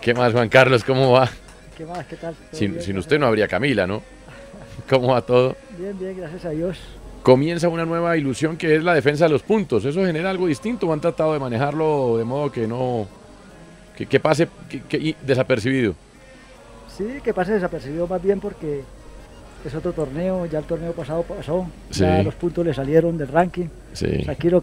¿Qué 0.00 0.14
más, 0.14 0.32
Juan 0.32 0.48
Carlos? 0.48 0.84
¿Cómo 0.84 1.10
va? 1.12 1.28
¿Qué 1.76 1.84
más? 1.86 2.06
¿Qué 2.06 2.16
tal? 2.16 2.34
¿Todo 2.34 2.46
Sin, 2.58 2.72
bien? 2.72 2.84
sin 2.84 2.98
usted 2.98 3.18
no 3.18 3.26
habría 3.26 3.48
Camila, 3.48 3.86
¿no? 3.86 4.02
¿Cómo 4.88 5.08
va 5.14 5.22
todo? 5.22 5.56
Bien, 5.78 5.98
bien, 5.98 6.16
gracias 6.16 6.44
a 6.44 6.50
Dios. 6.50 6.78
Comienza 7.22 7.68
una 7.68 7.86
nueva 7.86 8.16
ilusión 8.18 8.56
que 8.58 8.76
es 8.76 8.84
la 8.84 8.92
defensa 8.94 9.24
de 9.24 9.30
los 9.30 9.42
puntos. 9.42 9.84
¿Eso 9.86 10.04
genera 10.04 10.28
algo 10.28 10.46
distinto 10.46 10.86
o 10.86 10.92
han 10.92 11.00
tratado 11.00 11.32
de 11.32 11.38
manejarlo 11.40 12.18
de 12.18 12.24
modo 12.24 12.52
que 12.52 12.66
no... 12.68 13.08
que, 13.96 14.04
que 14.04 14.20
pase 14.20 14.46
que- 14.68 14.82
que- 14.82 14.98
y- 14.98 15.16
desapercibido? 15.22 15.94
Sí, 16.94 17.06
que 17.24 17.32
pase 17.32 17.52
desapercibido 17.54 18.06
más 18.06 18.22
bien 18.22 18.38
porque 18.40 18.82
es 19.64 19.74
otro 19.74 19.92
torneo, 19.94 20.44
ya 20.44 20.58
el 20.58 20.66
torneo 20.66 20.92
pasado 20.92 21.22
pasó, 21.22 21.66
ya 21.90 22.22
los 22.22 22.34
puntos 22.34 22.66
le 22.66 22.74
salieron 22.74 23.16
del 23.16 23.28
ranking. 23.28 23.68
Sí. 23.94 24.26
Aquí 24.28 24.50
lo 24.50 24.62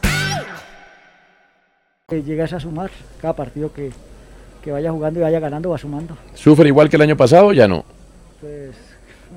llegas 2.19 2.51
a 2.53 2.59
sumar. 2.59 2.89
Cada 3.21 3.35
partido 3.35 3.71
que, 3.71 3.91
que 4.63 4.71
vaya 4.71 4.91
jugando 4.91 5.19
y 5.19 5.23
vaya 5.23 5.39
ganando 5.39 5.69
va 5.69 5.77
sumando. 5.77 6.17
¿Sufre 6.33 6.67
igual 6.67 6.89
que 6.89 6.95
el 6.97 7.03
año 7.03 7.15
pasado? 7.17 7.53
Ya 7.53 7.67
no. 7.67 7.85
Pues 8.41 8.71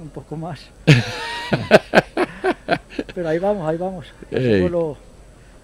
un 0.02 0.08
poco 0.08 0.36
más. 0.36 0.68
Pero 3.14 3.28
ahí 3.28 3.38
vamos, 3.38 3.68
ahí 3.68 3.76
vamos. 3.76 4.06
Hacemos 4.26 4.70
lo, 4.70 4.96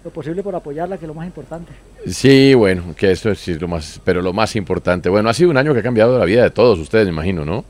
lo 0.03 0.11
posible 0.11 0.41
por 0.43 0.55
apoyarla, 0.55 0.97
que 0.97 1.05
es 1.05 1.07
lo 1.07 1.13
más 1.13 1.25
importante. 1.27 1.71
Sí, 2.07 2.53
bueno, 2.53 2.95
que 2.95 3.11
eso 3.11 3.31
es 3.31 3.47
lo 3.61 3.67
más, 3.67 3.99
pero 4.05 4.21
lo 4.21 4.33
más 4.33 4.55
importante. 4.55 5.09
Bueno, 5.09 5.29
ha 5.29 5.33
sido 5.33 5.49
un 5.49 5.57
año 5.57 5.73
que 5.73 5.79
ha 5.79 5.83
cambiado 5.83 6.17
la 6.17 6.25
vida 6.25 6.43
de 6.43 6.51
todos 6.51 6.79
ustedes, 6.79 7.05
me 7.07 7.13
imagino, 7.13 7.45
¿no? 7.45 7.63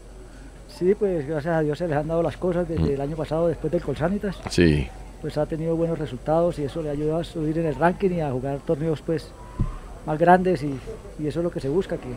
Sí, 0.78 0.96
pues 0.96 1.28
gracias 1.28 1.56
a 1.56 1.62
Dios 1.62 1.78
se 1.78 1.88
les 1.88 1.98
han 1.98 2.08
dado 2.08 2.24
las 2.24 2.38
cosas 2.38 2.68
desde 2.68 2.84
Mm. 2.84 2.94
el 2.94 3.02
año 3.02 3.16
pasado, 3.16 3.48
después 3.48 3.72
del 3.72 3.82
Colsanitas. 3.82 4.36
Sí. 4.50 4.88
Pues 5.22 5.38
ha 5.38 5.46
tenido 5.46 5.76
buenos 5.76 6.00
resultados 6.00 6.58
y 6.60 6.64
eso 6.64 6.82
le 6.82 6.90
ayuda 6.90 7.20
a 7.20 7.24
subir 7.24 7.58
en 7.60 7.68
el 7.68 7.76
ranking 7.76 8.10
y 8.10 8.22
a 8.22 8.32
jugar 8.32 8.60
torneos 8.66 9.02
pues 9.02 9.28
más 10.06 10.18
grandes 10.18 10.64
y, 10.64 10.76
y 11.20 11.28
eso 11.28 11.40
es 11.40 11.44
lo 11.44 11.52
que 11.52 11.60
se 11.60 11.70
busca, 11.70 11.98
que, 11.98 12.10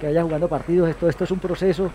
que 0.00 0.06
vaya 0.06 0.22
jugando 0.22 0.48
partidos. 0.48 0.88
Esto, 0.88 1.08
esto 1.08 1.24
es 1.24 1.30
un 1.30 1.38
proceso 1.38 1.90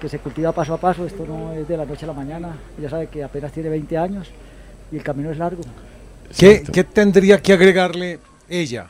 que 0.00 0.08
se 0.08 0.18
cultiva 0.18 0.52
paso 0.52 0.74
a 0.74 0.78
paso, 0.78 1.04
esto 1.04 1.26
no 1.26 1.52
es 1.52 1.66
de 1.66 1.76
la 1.76 1.84
noche 1.84 2.04
a 2.04 2.08
la 2.08 2.14
mañana. 2.14 2.56
Ya 2.80 2.88
sabe 2.88 3.08
que 3.08 3.24
apenas 3.24 3.52
tiene 3.52 3.68
20 3.68 3.98
años 3.98 4.28
y 4.92 4.96
el 4.96 5.02
camino 5.02 5.30
es 5.30 5.38
largo. 5.38 5.62
¿Qué, 6.36 6.62
qué 6.72 6.84
tendría 6.84 7.40
que 7.40 7.52
agregarle 7.52 8.18
ella 8.48 8.88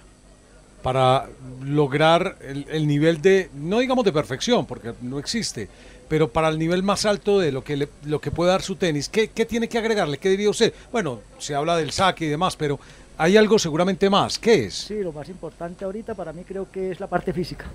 para 0.82 1.26
lograr 1.64 2.36
el, 2.40 2.66
el 2.70 2.86
nivel 2.86 3.20
de, 3.20 3.50
no 3.54 3.78
digamos 3.78 4.04
de 4.04 4.12
perfección, 4.12 4.66
porque 4.66 4.92
no 5.02 5.18
existe, 5.18 5.68
pero 6.08 6.28
para 6.28 6.48
el 6.48 6.58
nivel 6.58 6.82
más 6.82 7.04
alto 7.06 7.38
de 7.38 7.52
lo 7.52 7.62
que, 7.64 7.76
le- 7.76 7.88
lo 8.04 8.20
que 8.20 8.30
puede 8.30 8.50
dar 8.50 8.62
su 8.62 8.76
tenis? 8.76 9.08
¿Qué, 9.08 9.28
qué 9.28 9.44
tiene 9.44 9.68
que 9.68 9.78
agregarle? 9.78 10.18
¿Qué 10.18 10.28
diría 10.30 10.50
usted? 10.50 10.72
Bueno, 10.92 11.20
se 11.38 11.54
habla 11.54 11.76
del 11.76 11.90
saque 11.92 12.26
y 12.26 12.28
demás, 12.28 12.56
pero 12.56 12.78
hay 13.18 13.36
algo 13.36 13.58
seguramente 13.58 14.08
más. 14.10 14.38
¿Qué 14.38 14.66
es? 14.66 14.74
Sí, 14.74 15.00
lo 15.02 15.12
más 15.12 15.28
importante 15.28 15.84
ahorita 15.84 16.14
para 16.14 16.32
mí 16.32 16.42
creo 16.46 16.70
que 16.70 16.90
es 16.92 17.00
la 17.00 17.06
parte 17.06 17.32
física. 17.32 17.66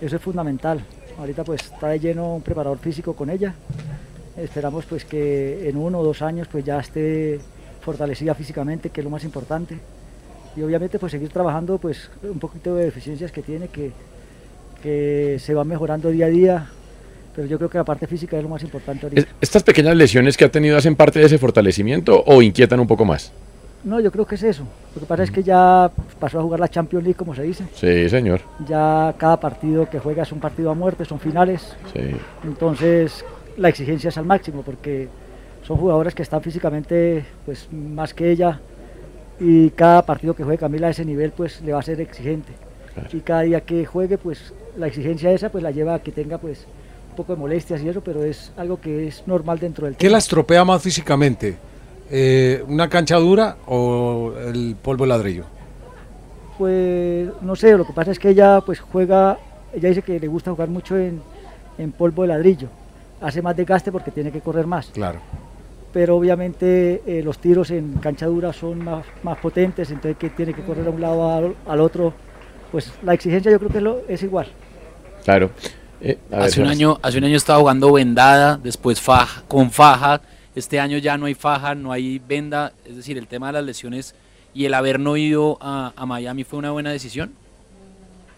Eso 0.00 0.16
es 0.16 0.22
fundamental. 0.22 0.84
Ahorita 1.18 1.42
pues 1.42 1.62
está 1.64 1.88
de 1.88 1.98
lleno 1.98 2.36
un 2.36 2.42
preparador 2.42 2.78
físico 2.78 3.14
con 3.14 3.28
ella. 3.30 3.54
Esperamos 4.36 4.84
pues 4.84 5.04
que 5.04 5.68
en 5.68 5.76
uno 5.76 5.98
o 5.98 6.04
dos 6.04 6.22
años 6.22 6.46
pues 6.50 6.64
ya 6.64 6.78
esté 6.78 7.40
fortalecida 7.80 8.34
físicamente, 8.34 8.90
que 8.90 9.00
es 9.00 9.04
lo 9.04 9.10
más 9.10 9.24
importante. 9.24 9.78
Y 10.56 10.62
obviamente 10.62 10.98
pues 10.98 11.10
seguir 11.12 11.30
trabajando 11.30 11.78
pues 11.78 12.08
un 12.22 12.38
poquito 12.38 12.74
de 12.76 12.84
deficiencias 12.84 13.32
que 13.32 13.42
tiene, 13.42 13.68
que, 13.68 13.90
que 14.82 15.38
se 15.40 15.54
van 15.54 15.66
mejorando 15.66 16.10
día 16.10 16.26
a 16.26 16.28
día. 16.28 16.70
Pero 17.38 17.46
yo 17.46 17.56
creo 17.56 17.70
que 17.70 17.78
la 17.78 17.84
parte 17.84 18.08
física 18.08 18.36
es 18.36 18.42
lo 18.42 18.48
más 18.48 18.64
importante 18.64 19.06
ahorita. 19.06 19.20
Es- 19.20 19.28
¿Estas 19.40 19.62
pequeñas 19.62 19.94
lesiones 19.94 20.36
que 20.36 20.44
ha 20.44 20.50
tenido 20.50 20.76
hacen 20.76 20.96
parte 20.96 21.20
de 21.20 21.26
ese 21.26 21.38
fortalecimiento 21.38 22.20
o 22.26 22.42
inquietan 22.42 22.80
un 22.80 22.88
poco 22.88 23.04
más? 23.04 23.30
No, 23.84 24.00
yo 24.00 24.10
creo 24.10 24.26
que 24.26 24.34
es 24.34 24.42
eso. 24.42 24.64
Lo 24.96 25.00
que 25.02 25.06
pasa 25.06 25.22
es 25.22 25.30
que 25.30 25.44
ya 25.44 25.88
pasó 26.18 26.40
a 26.40 26.42
jugar 26.42 26.58
la 26.58 26.66
Champions 26.66 27.04
League, 27.04 27.16
como 27.16 27.36
se 27.36 27.44
dice. 27.44 27.62
Sí, 27.76 28.08
señor. 28.08 28.40
Ya 28.66 29.14
cada 29.18 29.38
partido 29.38 29.88
que 29.88 30.00
juega 30.00 30.24
es 30.24 30.32
un 30.32 30.40
partido 30.40 30.72
a 30.72 30.74
muerte, 30.74 31.04
son 31.04 31.20
finales. 31.20 31.76
Sí. 31.94 32.00
Entonces 32.42 33.24
la 33.56 33.68
exigencia 33.68 34.08
es 34.08 34.18
al 34.18 34.24
máximo 34.26 34.62
porque 34.62 35.06
son 35.64 35.76
jugadores 35.76 36.16
que 36.16 36.22
están 36.22 36.42
físicamente 36.42 37.24
pues 37.46 37.68
más 37.72 38.14
que 38.14 38.32
ella 38.32 38.58
y 39.38 39.70
cada 39.70 40.02
partido 40.04 40.34
que 40.34 40.42
juegue 40.42 40.58
Camila 40.58 40.88
a 40.88 40.90
ese 40.90 41.04
nivel 41.04 41.30
pues 41.30 41.60
le 41.60 41.70
va 41.72 41.78
a 41.78 41.82
ser 41.82 42.00
exigente. 42.00 42.52
Y 43.12 43.20
cada 43.20 43.42
día 43.42 43.60
que 43.60 43.86
juegue 43.86 44.18
pues 44.18 44.52
la 44.76 44.88
exigencia 44.88 45.30
esa 45.30 45.50
pues 45.50 45.62
la 45.62 45.70
lleva 45.70 45.94
a 45.94 45.98
que 46.00 46.10
tenga 46.10 46.38
pues 46.38 46.66
poco 47.18 47.34
de 47.34 47.40
molestias 47.40 47.82
y 47.82 47.88
eso, 47.88 48.00
pero 48.00 48.22
es 48.24 48.52
algo 48.56 48.80
que 48.80 49.08
es 49.08 49.24
normal 49.26 49.58
dentro 49.58 49.84
del 49.86 49.96
¿Qué 49.96 50.08
la 50.08 50.18
estropea 50.18 50.64
más 50.64 50.80
físicamente? 50.80 51.56
Eh, 52.10 52.64
¿Una 52.68 52.88
cancha 52.88 53.16
dura 53.16 53.56
o 53.66 54.32
el 54.46 54.76
polvo 54.80 55.02
de 55.04 55.08
ladrillo? 55.08 55.44
Pues 56.56 57.28
no 57.42 57.54
sé, 57.56 57.76
lo 57.76 57.84
que 57.86 57.92
pasa 57.92 58.10
es 58.12 58.18
que 58.18 58.30
ella 58.30 58.60
pues 58.64 58.80
juega, 58.80 59.38
ella 59.74 59.88
dice 59.90 60.02
que 60.02 60.18
le 60.18 60.26
gusta 60.28 60.50
jugar 60.52 60.68
mucho 60.68 60.96
en, 60.96 61.20
en 61.76 61.92
polvo 61.92 62.22
de 62.22 62.28
ladrillo. 62.28 62.68
Hace 63.20 63.42
más 63.42 63.56
desgaste 63.56 63.90
porque 63.92 64.10
tiene 64.12 64.30
que 64.32 64.40
correr 64.40 64.66
más. 64.66 64.86
Claro. 64.88 65.18
Pero 65.92 66.16
obviamente 66.16 67.02
eh, 67.06 67.22
los 67.22 67.38
tiros 67.38 67.70
en 67.72 67.94
cancha 67.94 68.26
dura 68.26 68.52
son 68.52 68.84
más, 68.84 69.04
más 69.24 69.38
potentes, 69.38 69.90
entonces 69.90 70.16
que 70.18 70.30
tiene 70.30 70.54
que 70.54 70.62
correr 70.62 70.84
de 70.84 70.90
un 70.90 71.00
lado 71.00 71.30
al, 71.32 71.54
al 71.66 71.80
otro. 71.80 72.12
Pues 72.70 72.92
la 73.02 73.14
exigencia 73.14 73.50
yo 73.50 73.58
creo 73.58 73.70
que 73.70 73.78
es, 73.78 73.84
lo- 73.84 74.02
es 74.08 74.22
igual. 74.22 74.46
Claro. 75.24 75.50
Eh, 76.00 76.18
ver, 76.30 76.40
Hace 76.40 76.62
un, 76.62 76.68
año, 76.68 76.98
hace 77.02 77.18
un 77.18 77.24
año 77.24 77.36
estaba 77.36 77.58
jugando 77.58 77.92
vendada, 77.92 78.58
después 78.62 79.00
faja, 79.00 79.42
con 79.48 79.70
faja. 79.70 80.20
Este 80.54 80.80
año 80.80 80.98
ya 80.98 81.16
no 81.16 81.26
hay 81.26 81.34
faja, 81.34 81.74
no 81.74 81.92
hay 81.92 82.18
venda. 82.18 82.72
Es 82.84 82.96
decir, 82.96 83.18
el 83.18 83.26
tema 83.26 83.48
de 83.48 83.54
las 83.54 83.64
lesiones 83.64 84.14
y 84.54 84.64
el 84.64 84.74
haber 84.74 84.98
no 84.98 85.16
ido 85.16 85.58
a, 85.60 85.92
a 85.94 86.06
Miami 86.06 86.44
fue 86.44 86.58
una 86.58 86.70
buena 86.70 86.90
decisión. 86.90 87.32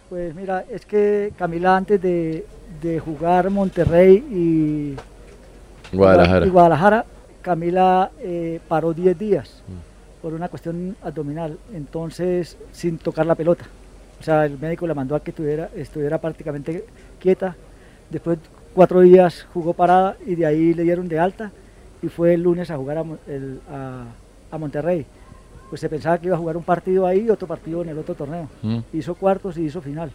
Pues 0.08 0.34
mira, 0.34 0.64
es 0.70 0.84
que 0.84 1.32
Camila 1.38 1.76
antes 1.76 2.02
de, 2.02 2.44
de 2.82 2.98
jugar 2.98 3.48
Monterrey 3.50 4.16
y 4.16 5.96
Guadalajara. 5.96 6.46
y 6.46 6.48
Guadalajara, 6.48 7.04
Camila 7.42 8.10
eh, 8.20 8.60
paró 8.68 8.92
10 8.92 9.18
días 9.18 9.62
por 10.20 10.34
una 10.34 10.48
cuestión 10.48 10.96
abdominal, 11.02 11.58
entonces 11.72 12.56
sin 12.72 12.98
tocar 12.98 13.24
la 13.24 13.34
pelota. 13.34 13.64
O 14.20 14.22
sea, 14.22 14.44
el 14.44 14.58
médico 14.58 14.86
la 14.86 14.94
mandó 14.94 15.14
a 15.16 15.20
que 15.22 15.32
tuviera, 15.32 15.70
estuviera 15.74 16.18
prácticamente 16.20 16.84
quieta. 17.18 17.56
Después 18.10 18.38
cuatro 18.74 19.00
días 19.00 19.46
jugó 19.52 19.72
parada 19.72 20.16
y 20.26 20.34
de 20.34 20.46
ahí 20.46 20.74
le 20.74 20.82
dieron 20.82 21.08
de 21.08 21.18
alta 21.18 21.50
y 22.02 22.08
fue 22.08 22.34
el 22.34 22.42
lunes 22.42 22.70
a 22.70 22.76
jugar 22.76 22.98
a, 22.98 23.02
Mon- 23.04 23.18
el- 23.26 23.60
a- 23.70 24.04
a 24.50 24.58
Monterrey. 24.58 25.06
Pues 25.70 25.80
se 25.80 25.88
pensaba 25.88 26.18
que 26.18 26.26
iba 26.26 26.36
a 26.36 26.38
jugar 26.38 26.56
un 26.56 26.64
partido 26.64 27.06
ahí 27.06 27.20
y 27.26 27.30
otro 27.30 27.46
partido 27.48 27.82
en 27.82 27.88
el 27.90 27.98
otro 27.98 28.14
torneo. 28.14 28.48
Mm. 28.62 28.78
Hizo 28.92 29.14
cuartos 29.14 29.56
y 29.56 29.62
hizo 29.62 29.80
final. 29.80 30.10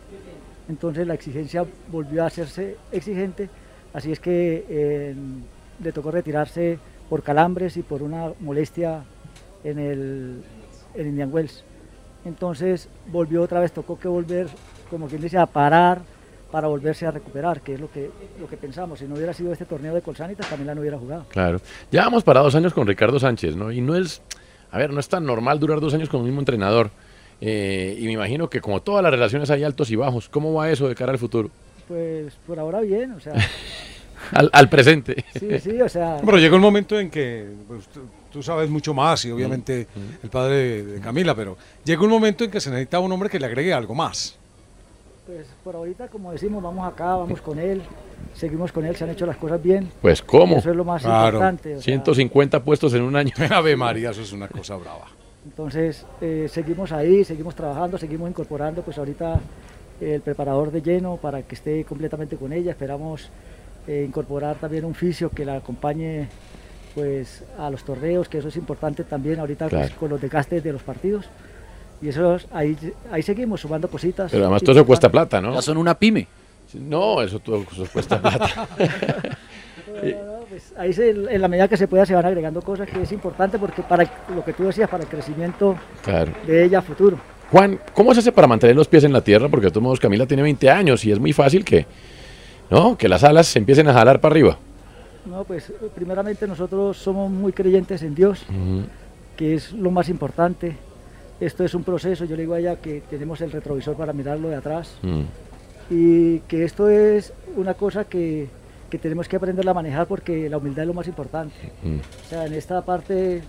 Entonces 0.68 1.08
la 1.08 1.14
exigencia 1.14 1.66
volvió 1.92 2.24
a 2.24 2.28
hacerse 2.28 2.76
exigente, 2.92 3.50
así 3.94 4.12
es 4.12 4.20
que 4.20 4.66
eh, 4.68 5.16
le 5.84 5.92
tocó 5.92 6.12
retirarse 6.12 6.78
por 7.10 7.22
calambres 7.24 7.78
y 7.78 7.84
por 7.84 8.02
una 8.02 8.32
molestia 8.40 9.04
en 9.64 9.80
el 9.80 10.42
en 10.96 11.08
Indian 11.08 11.32
Wells. 11.32 11.64
Entonces 12.26 12.90
volvió 13.12 13.42
otra 13.44 13.60
vez, 13.60 13.72
tocó 13.72 13.98
que 14.00 14.08
volver, 14.08 14.48
como 14.90 15.08
quien 15.08 15.22
dice, 15.22 15.38
a 15.38 15.46
parar 15.46 16.02
para 16.52 16.68
volverse 16.68 17.06
a 17.06 17.12
recuperar, 17.12 17.62
que 17.62 17.74
es 17.74 17.80
lo 17.80 17.92
que, 17.92 18.10
lo 18.40 18.48
que 18.48 18.58
pensamos. 18.58 19.00
Si 19.00 19.06
no 19.06 19.16
hubiera 19.16 19.34
sido 19.34 19.52
este 19.52 19.66
torneo 19.66 19.94
de 19.94 20.02
Colsanitas, 20.02 20.48
Camila 20.48 20.74
no 20.74 20.82
hubiera 20.82 20.98
jugado. 20.98 21.26
Claro. 21.30 21.60
Ya 21.92 22.04
vamos 22.04 22.24
para 22.24 22.40
dos 22.40 22.56
años 22.56 22.74
con 22.74 22.88
Ricardo 22.88 23.20
Sánchez, 23.20 23.56
¿no? 23.56 23.72
Y 23.72 23.82
no 23.82 23.96
es, 23.96 24.22
a 24.72 24.78
ver, 24.78 24.92
no 24.92 25.00
es 25.00 25.10
tan 25.10 25.26
normal 25.26 25.60
durar 25.60 25.80
dos 25.80 25.94
años 25.94 26.10
con 26.10 26.22
el 26.22 26.26
mismo 26.28 26.40
entrenador. 26.42 26.92
Eh, 27.42 27.98
y 28.00 28.06
me 28.06 28.14
imagino 28.14 28.50
que 28.50 28.62
como 28.62 28.82
todas 28.82 29.04
las 29.04 29.12
relaciones 29.12 29.50
hay 29.52 29.64
altos 29.64 29.92
y 29.92 29.96
bajos. 29.98 30.30
¿Cómo 30.30 30.54
va 30.54 30.70
eso 30.70 30.88
de 30.88 30.96
cara 30.96 31.12
al 31.12 31.20
futuro? 31.20 31.50
Pues 31.88 32.34
por 32.48 32.58
ahora 32.58 32.80
bien, 32.82 33.12
o 33.12 33.20
sea, 33.20 33.34
Al, 34.32 34.50
al 34.54 34.70
presente. 34.70 35.24
sí, 35.38 35.60
sí, 35.60 35.82
o 35.82 35.90
sea, 35.90 36.18
Pero 36.26 36.38
llega 36.40 36.56
un 36.56 36.62
momento 36.62 37.00
en 37.00 37.12
que 37.12 37.48
pues, 37.68 37.84
tú, 38.36 38.44
sabes 38.44 38.70
mucho 38.70 38.94
más 38.94 39.24
y 39.26 39.32
obviamente 39.32 39.88
el 40.22 40.30
padre 40.30 40.84
de, 40.84 41.00
Camila, 41.00 41.34
pero 41.34 41.58
llega 41.84 42.04
un 42.04 42.10
momento 42.10 42.44
en 42.44 42.52
que 42.52 42.60
se 42.60 42.70
necesita 42.70 43.00
un 43.00 43.12
hombre 43.12 43.30
que 43.30 43.40
le 43.40 43.46
agregue 43.46 43.74
algo 43.74 43.96
más. 43.96 44.38
pues 45.26 45.48
por 45.64 45.76
ahorita, 45.76 46.10
como 46.10 46.32
decimos, 46.32 46.62
vamos 46.62 46.86
acá, 46.88 47.16
vamos 47.16 47.40
con 47.42 47.60
él, 47.60 47.82
seguimos 48.34 48.72
con 48.72 48.86
él, 48.86 48.96
se 48.96 49.06
han 49.06 49.12
hecho 49.12 49.26
las 49.26 49.38
cosas 49.38 49.62
bien. 49.64 49.90
Pues 50.02 50.22
¿cómo? 50.22 50.58
Eso 50.58 50.70
es 50.70 50.76
lo 50.76 50.84
más 50.84 51.04
importante. 51.04 51.76
o 51.76 51.82
sea, 51.82 51.84
150 51.84 52.64
puestos 52.64 52.94
en 52.94 53.04
un 53.04 53.16
año. 53.16 53.32
Ave 53.50 53.76
María, 53.76 54.12
eso 54.12 54.22
es 54.22 54.34
una 54.34 54.48
cosa 54.48 54.76
brava. 54.76 55.08
Entonces, 55.46 56.06
eh, 56.22 56.48
seguimos 56.52 56.92
ahí, 56.92 57.24
seguimos 57.24 57.56
trabajando, 57.56 57.98
seguimos 57.98 58.30
incorporando, 58.30 58.82
pues 58.82 58.98
ahorita 58.98 59.40
el 60.02 60.22
preparador 60.22 60.72
de 60.72 60.82
lleno 60.82 61.18
para 61.18 61.42
que 61.44 61.56
esté 61.56 61.86
completamente 61.86 62.36
con 62.36 62.52
ella. 62.52 62.72
Esperamos 62.72 63.30
eh, 63.88 64.04
incorporar 64.06 64.58
también 64.58 64.84
un 64.84 64.96
fisio 64.96 65.30
que 65.30 65.46
la 65.46 65.58
acompañe 65.58 66.28
pues 66.96 67.44
a 67.60 67.70
los 67.70 67.84
torneos, 67.84 68.28
que 68.30 68.38
eso 68.40 68.48
es 68.48 68.56
importante 68.56 69.04
también 69.04 69.40
ahorita 69.40 69.68
pues, 69.68 69.82
Claro. 69.88 70.00
con 70.00 70.10
los 70.10 70.22
desgastes 70.22 70.64
de 70.64 70.72
los 70.74 70.82
partidos. 70.82 71.26
Y 72.02 72.10
eso 72.10 72.36
es- 72.36 72.48
ahí, 72.52 72.76
ahí 73.12 73.22
seguimos 73.22 73.62
sumando 73.62 73.88
cositas. 73.90 74.32
Pero 74.32 74.46
además 74.46 74.64
todo 74.64 74.72
eso 74.76 74.86
cuesta 74.86 75.10
plata, 75.10 75.40
¿no? 75.42 75.54
Ya 75.54 75.62
son 75.62 75.78
una 75.78 75.94
pyme. 75.94 76.28
No, 76.74 77.22
eso 77.22 77.40
todo 77.40 77.64
eso 77.72 77.86
cuesta 77.94 78.20
plata. 78.22 78.68
Pues 80.50 80.74
ahí 80.78 80.94
se- 80.94 81.10
en 81.10 81.42
la 81.42 81.48
medida 81.48 81.68
que 81.68 81.78
se 81.78 81.88
pueda 81.88 82.06
se 82.06 82.14
van 82.14 82.26
agregando 82.26 82.62
cosas 82.62 82.88
que 82.90 83.02
es 83.02 83.12
importante 83.12 83.58
porque 83.58 83.82
para 83.82 84.10
lo 84.34 84.44
que 84.44 84.54
tú 84.54 84.64
decías, 84.66 84.90
para 84.90 85.04
el 85.04 85.10
crecimiento 85.10 85.76
Claro. 86.04 86.32
de 86.46 86.66
ella 86.66 86.82
futuro. 86.82 87.18
Juan, 87.52 87.80
¿cómo 87.94 88.14
se 88.14 88.20
hace 88.20 88.32
para 88.32 88.48
mantener 88.48 88.76
los 88.76 88.88
pies 88.88 89.04
en 89.06 89.14
la 89.14 89.22
tierra? 89.22 89.48
Porque 89.50 89.68
de 89.68 89.72
todos 89.72 89.84
modos 89.84 90.00
Camila 90.00 90.26
tiene 90.26 90.44
20 90.44 90.70
años 90.70 91.04
y 91.06 91.12
es 91.12 91.20
muy 91.20 91.34
fácil 91.34 91.64
que, 91.66 91.86
¿no? 92.70 92.98
que 92.98 93.08
las 93.08 93.24
alas 93.24 93.48
se 93.48 93.60
empiecen 93.60 93.88
a 93.88 93.94
jalar 93.94 94.20
para 94.22 94.34
arriba. 94.34 94.58
No, 95.26 95.44
pues 95.44 95.72
primeramente 95.96 96.48
nosotros 96.48 96.98
somos 96.98 97.32
muy 97.32 97.52
creyentes 97.52 98.04
en 98.04 98.14
Dios, 98.14 98.46
que 99.36 99.56
es 99.56 99.72
lo 99.74 99.90
más 99.92 100.08
importante. 100.10 100.76
Esto 101.40 101.64
es 101.64 101.74
un 101.74 101.84
proceso, 101.84 102.26
yo 102.26 102.36
le 102.36 102.44
digo 102.44 102.54
a 102.54 102.60
ella 102.60 102.76
que 102.78 103.02
tenemos 103.10 103.42
el 103.42 103.52
retrovisor 103.52 103.96
para 103.96 104.14
mirarlo 104.14 104.50
de 104.50 104.56
atrás 104.56 104.96
Mm. 105.02 105.22
y 105.90 106.40
que 106.42 106.64
esto 106.64 106.90
es 106.90 107.34
una 107.58 107.74
cosa 107.74 108.06
que, 108.06 108.48
que 108.90 108.98
tenemos 108.98 109.28
que 109.28 109.36
aprender 109.36 109.68
a 109.68 109.74
manejar 109.74 110.08
porque 110.08 110.50
la 110.50 110.58
humildad 110.58 110.84
es 110.84 110.88
lo 110.88 110.94
más 110.94 111.08
importante. 111.08 111.56
Mm. 111.84 111.96
O 112.26 112.30
sea, 112.30 112.46
en 112.46 112.54
esta 112.54 112.82
parte 112.86 113.42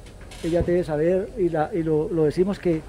ella 0.43 0.63
debe 0.63 0.83
saber 0.83 1.29
y, 1.39 1.49
la- 1.49 1.71
y 1.73 1.83
lo, 1.85 2.09
lo 2.09 2.25
decimos 2.25 2.59
que, 2.59 2.81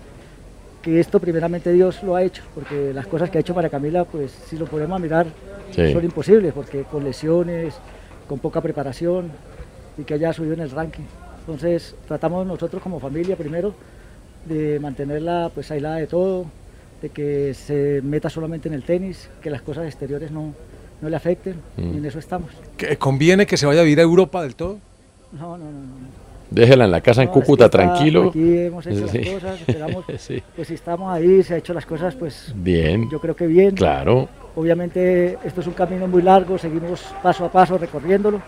que 0.81 0.99
esto 0.99 1.19
primeramente 1.19 1.71
Dios 1.73 2.01
lo 2.03 2.15
ha 2.15 2.23
hecho, 2.23 2.41
porque 2.55 2.91
las 2.93 3.05
cosas 3.05 3.29
que 3.29 3.37
ha 3.37 3.41
hecho 3.41 3.53
María 3.53 3.69
Camila, 3.69 4.05
pues 4.05 4.31
si 4.31 4.57
lo 4.57 4.65
ponemos 4.65 4.95
a 4.95 4.99
mirar, 4.99 5.27
Sí. 5.71 5.91
son 5.91 6.05
imposibles, 6.05 6.53
porque 6.53 6.83
con 6.83 7.03
lesiones, 7.03 7.75
con 8.27 8.39
poca 8.39 8.61
preparación 8.61 9.31
y 9.97 10.03
que 10.03 10.13
haya 10.15 10.33
subido 10.33 10.53
en 10.53 10.61
el 10.61 10.71
ranking. 10.71 11.03
Entonces 11.39 11.95
tratamos 12.07 12.45
nosotros 12.45 12.81
como 12.83 12.99
familia 12.99 13.35
primero 13.35 13.73
de 14.45 14.79
mantenerla 14.79 15.49
pues 15.53 15.69
aislada 15.71 15.95
de 15.97 16.07
todo, 16.07 16.45
de 17.01 17.09
que 17.09 17.53
se 17.53 18.01
meta 18.03 18.29
solamente 18.29 18.67
en 18.67 18.73
el 18.73 18.83
tenis, 18.83 19.29
que 19.41 19.49
las 19.49 19.61
cosas 19.61 19.85
exteriores 19.85 20.31
no, 20.31 20.53
no 21.01 21.09
le 21.09 21.15
afecten, 21.15 21.55
Mm. 21.77 21.93
y 21.93 21.97
en 21.97 22.05
eso 22.05 22.19
estamos. 22.19 22.49
¿Que 22.75 22.97
¿Conviene 22.97 23.45
que 23.45 23.55
se 23.57 23.65
vaya 23.65 23.81
a 23.81 23.83
vivir 23.83 23.99
a 23.99 24.03
Europa 24.03 24.41
del 24.41 24.55
todo? 24.55 24.79
No, 25.31 25.57
no, 25.57 25.65
no. 25.65 25.71
no. 25.71 26.26
Déjela 26.49 26.85
en 26.85 26.91
la 26.91 27.01
casa 27.01 27.21
en 27.23 27.27
No, 27.27 27.33
Cúcuta, 27.33 27.65
es 27.65 27.71
que 27.71 27.77
está- 27.77 27.93
tranquilo. 27.93 28.29
Aquí 28.29 28.57
hemos 28.59 28.87
hecho 28.87 29.07
Sí. 29.07 29.17
las 29.19 29.33
cosas, 29.33 29.61
esperamos, 29.61 30.05
Sí. 30.17 30.43
pues 30.55 30.67
si 30.67 30.73
estamos 30.75 31.13
ahí, 31.13 31.43
se 31.43 31.55
ha 31.55 31.57
hecho 31.57 31.73
las 31.73 31.85
cosas, 31.85 32.15
pues 32.15 32.53
Bien. 32.55 33.09
yo 33.09 33.19
creo 33.19 33.35
que 33.35 33.47
bien. 33.47 33.75
Claro. 33.75 34.29
Obviamente 34.55 35.37
esto 35.43 35.61
es 35.61 35.67
un 35.67 35.73
camino 35.73 36.07
muy 36.07 36.21
largo, 36.21 36.57
seguimos 36.57 37.01
paso 37.21 37.45
a 37.45 37.51
paso 37.51 37.77
recorriéndolo 37.77 38.41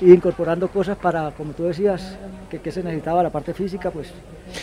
e 0.00 0.06
incorporando 0.06 0.68
cosas 0.68 0.96
para, 0.98 1.30
como 1.32 1.52
tú 1.52 1.64
decías, 1.64 2.16
que, 2.50 2.60
que 2.60 2.70
se 2.72 2.82
necesitaba 2.82 3.22
la 3.22 3.30
parte 3.30 3.54
física, 3.54 3.90
pues... 3.90 4.08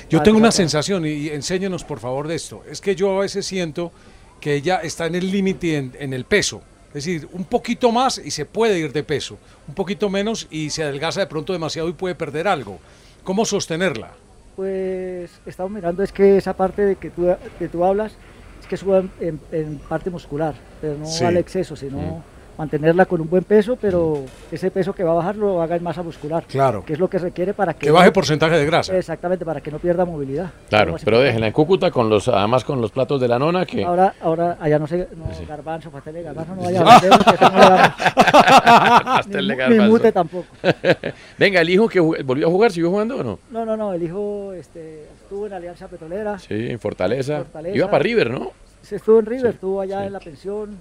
Yo 0.10 0.22
tengo 0.22 0.38
una 0.38 0.52
sensación, 0.52 1.06
y 1.06 1.10
y 1.10 1.30
enséñenos 1.30 1.84
por 1.84 2.00
favor 2.00 2.28
de 2.28 2.36
esto. 2.36 2.62
Es 2.70 2.82
que 2.82 2.96
yo 2.96 3.18
a 3.18 3.22
veces 3.22 3.46
siento 3.46 3.92
que 4.40 4.54
ella 4.56 4.78
está 4.84 5.06
en 5.08 5.16
el 5.16 5.32
límite 5.32 5.78
en, 5.78 5.94
en 6.00 6.14
el 6.14 6.26
peso. 6.26 6.62
Es 6.90 7.06
decir, 7.06 7.28
un 7.34 7.44
poquito 7.46 7.92
más 7.92 8.18
y 8.18 8.32
se 8.32 8.46
puede 8.46 8.80
ir 8.80 8.92
de 8.92 9.04
peso. 9.04 9.38
Un 9.68 9.76
poquito 9.76 10.10
menos 10.10 10.48
y 10.50 10.70
se 10.72 10.84
adelgaza 10.84 11.20
de 11.20 11.28
pronto 11.28 11.54
demasiado 11.54 11.88
y 11.90 11.94
puede 11.94 12.16
perder 12.16 12.48
algo. 12.48 12.80
¿Cómo 13.24 13.46
sostenerla? 13.46 14.12
Pues 14.56 15.30
estamos 15.46 15.72
mirando 15.72 16.04
es 16.04 16.12
que 16.12 16.38
esa 16.38 16.54
parte 16.54 16.82
de 16.84 16.96
que 16.96 17.10
tú, 17.12 17.28
que 17.60 17.68
tú 17.70 17.86
hablas 17.86 18.14
es 18.60 18.68
que 18.68 18.76
suba 18.76 19.04
en, 19.20 19.40
en- 19.52 19.78
parte 19.80 20.10
muscular, 20.10 20.56
pero 20.82 20.98
no 20.98 21.06
Sí. 21.06 21.24
al 21.24 21.38
exceso, 21.38 21.76
sino 21.76 21.98
Mm. 21.98 22.22
Mantenerla 22.60 23.06
con 23.06 23.22
un 23.22 23.30
buen 23.30 23.46
peso, 23.46 23.78
pero 23.80 24.22
ese 24.52 24.70
peso 24.70 24.92
que 24.92 25.02
va 25.02 25.12
a 25.12 25.16
bajar 25.16 25.38
lo 25.38 25.62
haga 25.62 25.78
en 25.78 25.84
masa 25.84 26.04
muscular. 26.04 26.44
Claro. 26.46 26.84
Que 26.84 26.92
es 26.92 27.00
lo 27.00 27.10
que 27.10 27.18
requiere 27.18 27.54
para 27.54 27.74
que... 27.74 27.86
Que 27.86 27.92
baje 27.92 28.12
porcentaje 28.12 28.58
de 28.58 28.66
grasa. 28.66 28.98
Exactamente, 28.98 29.46
para 29.46 29.62
que 29.62 29.72
no 29.72 29.80
pierda 29.80 30.04
movilidad. 30.04 30.52
Claro, 30.68 30.98
pero 31.06 31.22
déjenla 31.22 31.48
en 31.48 31.54
Cúcuta 31.54 31.90
con 31.90 32.10
los, 32.10 32.28
además 32.28 32.66
con 32.66 32.82
los 32.82 32.92
platos 32.92 33.22
de 33.22 33.30
la 33.30 33.40
nona 33.40 33.66
que. 33.66 33.86
Ahora, 33.86 34.14
ahora, 34.22 34.58
allá 34.60 34.78
no 34.78 34.88
sé, 34.88 35.08
no, 35.16 35.26
garbanzo, 35.48 35.90
pastel 35.90 36.16
de 36.16 36.24
garbanzo, 36.24 36.54
no 36.56 36.64
vaya 36.64 37.00
Sí. 37.00 37.08
a. 37.40 37.96
Pastel 39.04 39.48
de 39.48 39.56
garbanzo. 39.56 39.84
Ni 39.84 39.90
mute 39.90 40.12
tampoco. 40.12 40.48
Venga, 41.38 41.62
el 41.62 41.70
hijo 41.70 41.88
que 41.88 42.02
volvió 42.02 42.48
a 42.48 42.50
jugar, 42.50 42.72
¿siguió 42.74 42.90
jugando 42.90 43.18
o 43.18 43.24
no? 43.24 43.40
No, 43.52 43.66
no, 43.66 43.78
no, 43.78 43.94
el 43.94 44.04
hijo 44.04 44.52
este, 44.54 45.06
estuvo 45.22 45.48
en 45.48 45.54
Alianza 45.54 45.88
Petrolera. 45.88 46.38
Sí, 46.40 46.70
en 46.70 46.80
Fortaleza. 46.80 47.38
Fortaleza. 47.38 47.78
Iba 47.78 47.90
para 47.90 48.04
River, 48.04 48.32
¿no? 48.32 48.52
Se 48.82 48.98
estuvo 48.98 49.20
en 49.20 49.26
River, 49.26 49.52
estuvo 49.52 49.80
allá 49.82 50.06
en 50.06 50.14
la 50.14 50.20
pensión, 50.20 50.78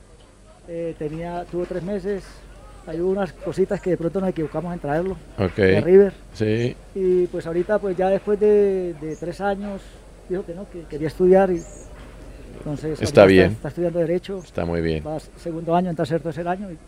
eh, 0.69 0.95
tenía, 0.99 1.45
tuvo 1.51 1.64
tres 1.64 1.83
meses. 1.83 2.25
Hay 2.87 3.01
unas 3.01 3.33
cositas 3.33 3.81
que 3.81 3.91
de 3.91 3.97
pronto 3.97 4.21
nos 4.21 4.31
equivocamos 4.31 4.73
en 4.73 4.79
traerlo 4.81 5.16
Ok. 5.39 5.57
de 5.57 5.81
River. 5.81 6.12
Sí. 6.33 6.75
Y 6.95 7.27
pues 7.27 7.47
ahorita, 7.47 7.79
pues 7.79 7.97
ya 7.97 8.09
después 8.09 8.41
de, 8.41 8.95
de 9.01 9.16
tres 9.16 9.41
años, 9.41 9.83
dijo 10.29 10.45
que 10.45 10.55
no, 10.55 10.69
que 10.71 10.83
quería 10.83 11.09
estudiar. 11.09 11.51
Y, 11.51 11.62
entonces, 12.59 13.01
Está 13.01 13.25
bien. 13.27 13.53
Está, 13.53 13.69
estudiando 13.69 13.99
Derecho. 13.99 14.39
Está 14.45 14.64
muy 14.64 14.81
bien. 14.81 15.05
Va 15.07 15.19
segundo 15.37 15.75
año, 15.77 15.91
en 15.91 15.97
tercer, 15.97 16.21
tercer 16.21 16.49
año. 16.49 16.71
Y 16.71 16.79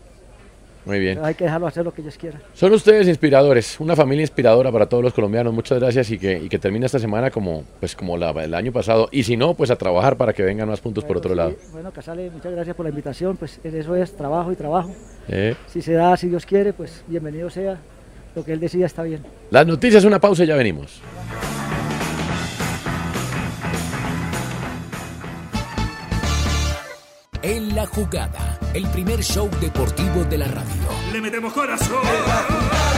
Muy 0.85 0.99
bien. 0.99 1.23
hay 1.23 1.35
que 1.35 1.43
dejarlo 1.43 1.67
hacer 1.67 1.85
lo 1.85 1.93
que 1.93 2.01
ellos 2.01 2.17
quieran. 2.17 2.41
Son 2.53 2.73
ustedes 2.73 3.07
inspiradores, 3.07 3.79
una 3.79 3.95
familia 3.95 4.23
inspiradora 4.23 4.71
para 4.71 4.87
todos 4.87 5.03
los 5.03 5.13
colombianos. 5.13 5.53
Muchas 5.53 5.79
gracias 5.79 6.09
y 6.11 6.17
que, 6.17 6.39
y 6.39 6.49
que 6.49 6.57
termine 6.57 6.85
esta 6.87 6.97
semana 6.99 7.29
como, 7.29 7.63
pues, 7.79 7.95
como 7.95 8.17
la- 8.17 8.31
el 8.31 8.53
año 8.53 8.71
pasado. 8.71 9.07
Y 9.11 9.23
si 9.23 9.37
no, 9.37 9.53
pues 9.53 9.69
a 9.69 9.75
trabajar 9.75 10.17
para 10.17 10.33
que 10.33 10.41
vengan 10.43 10.67
más 10.67 10.81
puntos 10.81 11.03
por 11.03 11.17
otro 11.17 11.35
lado. 11.35 11.53
Bueno, 11.71 11.91
Casale, 11.91 12.29
muchas 12.31 12.51
gracias 12.51 12.75
por 12.75 12.85
la 12.85 12.89
invitación. 12.89 13.37
Pues 13.37 13.59
en 13.63 13.75
eso 13.75 13.95
es 13.95 14.15
trabajo 14.15 14.51
y 14.51 14.55
trabajo. 14.55 14.91
¿eh? 15.29 15.55
Si 15.67 15.81
se 15.81 15.93
da, 15.93 16.17
si 16.17 16.29
Dios 16.29 16.45
quiere, 16.45 16.73
pues 16.73 17.03
bienvenido 17.07 17.49
sea. 17.49 17.77
Lo 18.35 18.43
que 18.45 18.53
él 18.53 18.59
decida 18.59 18.85
está 18.85 19.03
bien. 19.03 19.21
Las 19.51 19.67
noticias, 19.67 20.03
una 20.05 20.19
pausa 20.19 20.45
y 20.45 20.47
ya 20.47 20.55
venimos. 20.55 21.01
En 27.43 27.73
la 27.75 27.87
jugada, 27.87 28.59
el 28.75 28.87
primer 28.89 29.23
show 29.23 29.49
deportivo 29.59 30.23
de 30.25 30.37
la 30.37 30.47
radio. 30.47 30.83
Le 31.11 31.21
metemos 31.21 31.51
corazón. 31.53 32.90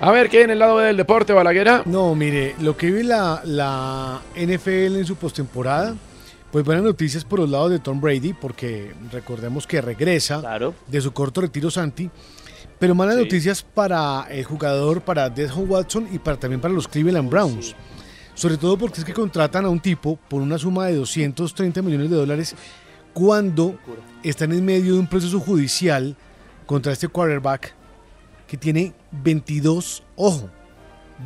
A 0.00 0.12
ver, 0.12 0.28
¿qué 0.28 0.42
en 0.42 0.50
el 0.50 0.60
lado 0.60 0.78
del 0.78 0.96
deporte, 0.96 1.32
Balaguera? 1.32 1.82
No, 1.84 2.14
mire, 2.14 2.54
lo 2.60 2.76
que 2.76 2.86
vive 2.86 3.02
la, 3.04 3.42
la 3.44 4.20
NFL 4.36 4.96
en 4.96 5.04
su 5.04 5.16
postemporada, 5.16 5.96
pues 6.52 6.64
buenas 6.64 6.84
noticias 6.84 7.24
por 7.24 7.40
los 7.40 7.50
lados 7.50 7.70
de 7.72 7.80
Tom 7.80 8.00
Brady, 8.00 8.32
porque 8.32 8.92
recordemos 9.10 9.66
que 9.66 9.80
regresa 9.80 10.40
de 10.86 11.00
su 11.00 11.12
corto 11.12 11.40
retiro 11.40 11.68
Santi, 11.70 12.08
pero 12.78 12.94
malas 12.94 13.16
Sí. 13.16 13.22
noticias 13.22 13.62
para 13.64 14.26
el 14.30 14.44
jugador, 14.44 15.00
para 15.00 15.28
Deshaun 15.30 15.68
Watson 15.68 16.08
y 16.12 16.20
para, 16.20 16.36
también 16.38 16.60
para 16.60 16.72
los 16.72 16.86
Cleveland 16.86 17.28
Browns. 17.28 17.74
Sobre 18.34 18.56
todo 18.56 18.78
porque 18.78 19.00
es 19.00 19.04
que 19.04 19.12
contratan 19.12 19.64
a 19.64 19.68
un 19.68 19.80
tipo 19.80 20.16
por 20.28 20.40
una 20.40 20.58
suma 20.58 20.86
de 20.86 20.94
230 20.94 21.82
millones 21.82 22.08
de 22.08 22.14
dólares 22.16 22.54
cuando 23.12 23.74
están 24.22 24.52
en 24.52 24.64
medio 24.64 24.92
de 24.94 25.00
un 25.00 25.08
proceso 25.08 25.40
judicial 25.40 26.14
contra 26.66 26.92
este 26.92 27.08
quarterback 27.08 27.74
que 28.48 28.56
tiene 28.56 28.92
22, 29.12 30.02
ojo, 30.16 30.48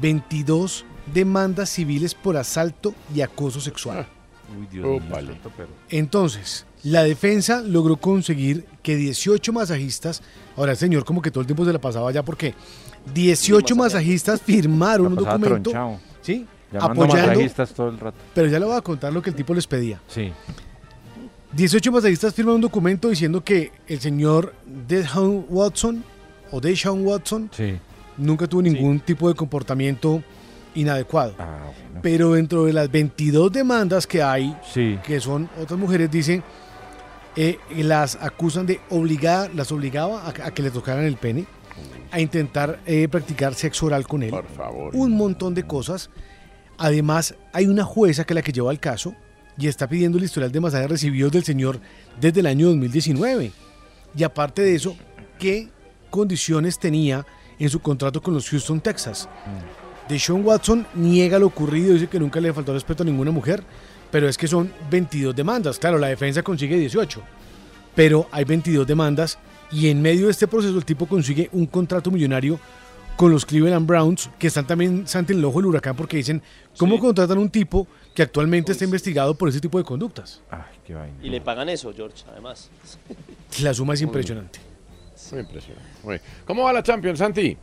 22 0.00 0.84
demandas 1.14 1.70
civiles 1.70 2.14
por 2.14 2.36
asalto 2.36 2.94
y 3.14 3.20
acoso 3.22 3.60
sexual. 3.60 4.06
Uy, 4.58 4.66
Dios 4.70 4.84
Oh, 4.86 5.00
mío, 5.00 5.10
vale. 5.10 5.28
santo, 5.32 5.50
pero- 5.56 5.70
Entonces, 5.88 6.66
la 6.82 7.02
defensa 7.04 7.62
logró 7.62 7.96
conseguir 7.96 8.66
que 8.82 8.96
18 8.96 9.52
masajistas, 9.52 10.22
ahora 10.56 10.72
el 10.72 10.78
señor 10.78 11.04
como 11.04 11.22
que 11.22 11.30
todo 11.30 11.40
el 11.40 11.46
tiempo 11.46 11.64
se 11.64 11.72
la 11.72 11.80
pasaba 11.80 12.10
ya 12.12 12.22
porque 12.22 12.54
18 13.14 13.74
masajistas 13.76 14.42
firmaron 14.42 15.06
un 15.08 15.14
documento. 15.16 15.70
¿sí? 16.20 16.46
Llamando 16.72 17.04
apoyando, 17.04 17.28
masajistas 17.32 17.72
todo 17.74 17.88
el 17.88 17.98
rato. 17.98 18.16
pero 18.34 18.48
ya 18.48 18.58
le 18.58 18.64
voy 18.66 18.76
a 18.76 18.80
contar 18.80 19.12
lo 19.12 19.20
que 19.22 19.30
el 19.30 19.36
tipo 19.36 19.54
les 19.54 19.66
pedía. 19.66 20.00
Sí. 20.08 20.32
18 21.52 21.92
masajistas 21.92 22.32
firman 22.34 22.54
un 22.56 22.60
documento 22.62 23.08
diciendo 23.10 23.44
que 23.44 23.72
el 23.86 24.00
señor 24.00 24.54
Deshaun 24.88 25.44
Watson 25.50 26.02
o 26.52 26.60
Deshaun 26.60 27.04
Watson 27.04 27.50
Sí. 27.52 27.74
nunca 28.16 28.46
tuvo 28.46 28.62
ningún 28.62 29.00
tipo 29.00 29.28
de 29.28 29.34
comportamiento 29.34 30.22
inadecuado. 30.74 31.34
Ah, 31.38 31.70
Pero 32.00 32.32
dentro 32.32 32.64
de 32.64 32.72
las 32.72 32.90
22 32.90 33.52
demandas 33.52 34.06
que 34.06 34.22
hay, 34.22 34.56
Sí. 34.72 34.98
que 35.04 35.20
son 35.20 35.48
otras 35.60 35.78
mujeres, 35.78 36.10
dicen, 36.10 36.42
eh, 37.36 37.58
las 37.76 38.16
acusan 38.20 38.66
de 38.66 38.80
obligada, 38.90 39.48
las 39.54 39.70
obligaba 39.72 40.22
a, 40.22 40.28
a 40.28 40.50
que 40.52 40.62
le 40.62 40.70
tocaran 40.70 41.04
el 41.04 41.16
pene, 41.16 41.46
a 42.10 42.20
intentar 42.20 42.80
eh, 42.86 43.08
practicar 43.08 43.54
sexo 43.54 43.86
oral 43.86 44.06
con 44.06 44.22
él. 44.22 44.30
Por 44.30 44.46
favor. 44.48 44.94
Un 44.94 45.12
montón 45.16 45.54
de 45.54 45.62
cosas. 45.64 46.10
Además, 46.78 47.34
hay 47.52 47.66
una 47.66 47.84
jueza 47.84 48.24
que 48.24 48.32
es 48.32 48.36
la 48.36 48.42
que 48.42 48.52
lleva 48.52 48.70
el 48.72 48.80
caso 48.80 49.14
y 49.58 49.68
está 49.68 49.86
pidiendo 49.88 50.18
el 50.18 50.24
historial 50.24 50.50
de 50.52 50.60
masajes 50.60 50.90
recibidos 50.90 51.32
del 51.32 51.44
señor 51.44 51.78
desde 52.20 52.40
el 52.40 52.46
año 52.46 52.66
2019. 52.68 53.52
Y 54.16 54.22
aparte 54.24 54.62
de 54.62 54.74
eso, 54.74 54.96
¿qué 55.38 55.68
condiciones 56.12 56.78
tenía 56.78 57.26
en 57.58 57.68
su 57.68 57.80
contrato 57.80 58.22
con 58.22 58.34
los 58.34 58.48
Houston, 58.50 58.80
Texas? 58.80 59.28
Deshaun 60.08 60.44
Watson 60.44 60.86
niega 60.94 61.38
lo 61.38 61.46
ocurrido, 61.46 61.94
dice 61.94 62.06
que 62.06 62.20
nunca 62.20 62.38
le 62.38 62.52
faltó 62.52 62.72
respeto 62.72 63.02
a 63.02 63.06
ninguna 63.06 63.30
mujer, 63.30 63.64
pero 64.10 64.28
es 64.28 64.36
que 64.36 64.46
son 64.46 64.72
22 64.90 65.34
demandas. 65.34 65.78
Claro, 65.78 65.98
la 65.98 66.08
defensa 66.08 66.42
consigue 66.42 66.76
18, 66.76 67.20
pero 67.94 68.28
hay 68.30 68.44
22 68.44 68.86
demandas 68.86 69.38
y 69.72 69.88
en 69.88 70.02
medio 70.02 70.26
de 70.26 70.32
este 70.32 70.46
proceso 70.46 70.76
el 70.76 70.84
tipo 70.84 71.06
consigue 71.06 71.48
un 71.52 71.66
contrato 71.66 72.10
millonario 72.10 72.60
con 73.16 73.30
los 73.30 73.46
Cleveland 73.46 73.86
Browns, 73.86 74.30
que 74.38 74.48
están 74.48 74.66
también 74.66 75.06
Santi 75.06 75.32
en 75.32 75.38
el 75.38 75.44
ojo 75.44 75.60
del 75.60 75.66
huracán 75.66 75.96
porque 75.96 76.18
dicen, 76.18 76.42
¿cómo 76.76 76.98
contratan 76.98 77.38
a 77.38 77.40
un 77.40 77.50
tipo 77.50 77.86
que 78.14 78.22
actualmente 78.22 78.72
está 78.72 78.84
investigado 78.84 79.34
por 79.34 79.48
ese 79.48 79.60
tipo 79.60 79.78
de 79.78 79.84
conductas? 79.84 80.40
Ay, 80.50 80.60
qué 80.86 80.94
vaina. 80.94 81.16
Y 81.22 81.30
le 81.30 81.40
pagan 81.40 81.68
eso, 81.68 81.92
George, 81.94 82.24
además. 82.30 82.70
La 83.62 83.72
suma 83.72 83.94
es 83.94 84.02
impresionante. 84.02 84.71
Muy 85.32 85.40
impresionante. 85.40 85.88
Muy. 86.04 86.20
¿Cómo 86.44 86.64
va 86.64 86.72
la 86.74 86.82
Champions, 86.82 87.18
Santi? 87.18 87.56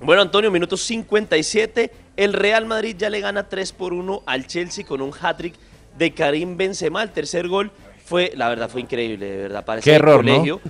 Bueno, 0.00 0.20
Antonio, 0.20 0.50
minuto 0.50 0.76
57. 0.76 1.90
El 2.16 2.32
Real 2.32 2.66
Madrid 2.66 2.96
ya 2.98 3.08
le 3.08 3.20
gana 3.20 3.48
3 3.48 3.72
por 3.72 3.92
1 3.92 4.24
al 4.26 4.48
Chelsea 4.48 4.84
con 4.84 5.00
un 5.00 5.12
hat-trick 5.18 5.54
de 5.96 6.12
Karim 6.12 6.56
Benzema. 6.56 7.04
El 7.04 7.10
tercer 7.10 7.46
gol 7.46 7.70
fue, 8.04 8.32
la 8.34 8.48
verdad, 8.48 8.68
fue 8.68 8.80
increíble, 8.80 9.24
de 9.24 9.36
verdad. 9.42 9.64
Parece 9.64 9.88
Qué 9.88 9.94
error, 9.94 10.24
¿no? 10.24 10.32
colegio. 10.32 10.60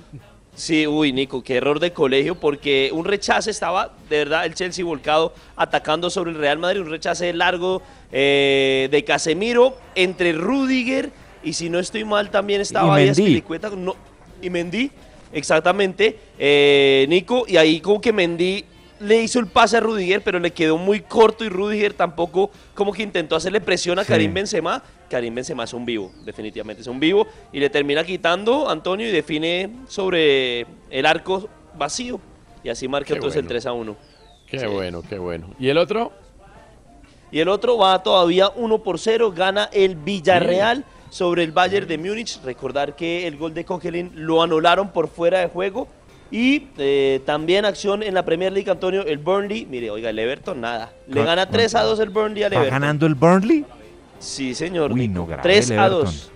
Sí, 0.55 0.85
uy, 0.85 1.11
Nico, 1.13 1.43
qué 1.43 1.55
error 1.55 1.79
de 1.79 1.93
colegio, 1.93 2.35
porque 2.35 2.91
un 2.93 3.05
rechace 3.05 3.49
estaba, 3.49 3.91
de 4.07 4.17
verdad, 4.19 4.45
el 4.45 4.53
Chelsea 4.53 4.85
volcado 4.85 5.33
atacando 5.55 6.11
sobre 6.11 6.29
el 6.29 6.37
Real 6.37 6.59
Madrid, 6.59 6.81
un 6.81 6.91
rechace 6.91 7.33
largo 7.33 7.81
eh, 8.11 8.87
de 8.91 9.03
Casemiro 9.03 9.75
entre 9.95 10.31
Rudiger 10.33 11.09
y 11.43 11.53
si 11.53 11.71
no 11.71 11.79
estoy 11.79 12.05
mal 12.05 12.29
también 12.29 12.61
estaba 12.61 12.93
ahí. 12.93 13.09
Azpilicueta, 13.09 13.71
no, 13.71 13.95
y 14.43 14.51
Mendy, 14.51 14.91
exactamente, 15.33 16.17
eh, 16.39 17.05
Nico, 17.09 17.45
y 17.47 17.57
ahí 17.57 17.79
como 17.81 17.99
que 17.99 18.13
Mendy 18.13 18.65
le 18.99 19.21
hizo 19.21 19.39
el 19.39 19.47
pase 19.47 19.75
a 19.77 19.79
Rudiger, 19.81 20.21
pero 20.21 20.39
le 20.39 20.51
quedó 20.51 20.77
muy 20.77 21.01
corto 21.01 21.43
y 21.43 21.49
Rudiger 21.49 21.93
tampoco 21.93 22.51
como 22.73 22.93
que 22.93 23.03
intentó 23.03 23.35
hacerle 23.35 23.59
presión 23.59 23.99
a 23.99 24.03
Sí. 24.03 24.09
Karim 24.09 24.33
Benzema. 24.33 24.81
Karim 25.09 25.35
Benzema 25.35 25.65
es 25.65 25.73
un 25.73 25.85
vivo, 25.85 26.11
definitivamente 26.23 26.81
es 26.81 26.87
un 26.87 26.99
vivo, 26.99 27.27
y 27.51 27.59
le 27.59 27.69
termina 27.69 28.03
quitando 28.03 28.69
Antonio 28.69 29.07
y 29.07 29.11
define 29.11 29.69
sobre 29.87 30.65
el 30.89 31.05
arco 31.05 31.49
vacío, 31.77 32.19
y 32.63 32.69
así 32.69 32.87
marca 32.87 33.07
Qué 33.09 33.13
entonces 33.15 33.37
el 33.37 33.43
bueno. 33.43 33.49
3 33.49 33.65
a 33.65 33.73
1. 33.73 33.97
Qué 34.47 34.59
Sí. 34.59 34.65
bueno, 34.67 35.01
qué 35.07 35.17
bueno. 35.17 35.49
¿Y 35.59 35.67
el 35.69 35.77
otro? 35.77 36.13
Y 37.31 37.39
el 37.39 37.47
otro 37.49 37.77
va 37.77 38.01
todavía 38.03 38.49
1 38.55 38.83
por 38.83 38.99
0, 38.99 39.33
gana 39.35 39.67
el 39.73 39.95
Villarreal 39.95 40.85
sobre 41.13 41.43
el 41.43 41.51
Bayern 41.51 41.87
de 41.87 41.97
Múnich. 41.99 42.41
Recordar 42.43 42.95
que 42.95 43.27
el 43.27 43.37
gol 43.37 43.53
de 43.53 43.63
Coquelin 43.65 44.11
lo 44.15 44.41
anularon 44.41 44.91
por 44.91 45.07
fuera 45.07 45.39
de 45.39 45.47
juego. 45.47 45.87
Y 46.31 46.69
eh, 46.79 47.21
también 47.27 47.63
acción 47.65 48.01
en 48.01 48.15
la 48.15 48.25
Premier 48.25 48.51
League, 48.51 48.69
Antonio, 48.71 49.05
el 49.05 49.19
Burnley. 49.19 49.67
Mire, 49.69 49.91
oiga, 49.91 50.09
el 50.09 50.17
Everton, 50.17 50.59
nada. 50.59 50.91
Le 51.07 51.23
gana 51.23 51.47
3 51.47 51.75
a 51.75 51.83
2 51.83 51.99
el 51.99 52.09
Burnley 52.09 52.41
al 52.41 52.51
¿Va 52.53 52.55
Everton. 52.57 52.79
ganando 52.79 53.05
el 53.05 53.13
Burnley? 53.13 53.63
Sí, 54.17 54.55
señor. 54.55 54.91
Uy, 54.91 55.07
no, 55.07 55.27
grave 55.27 55.43
3 55.43 55.69
el 55.69 55.79
a 55.79 55.85
Everton. 55.85 56.05
2. 56.05 56.29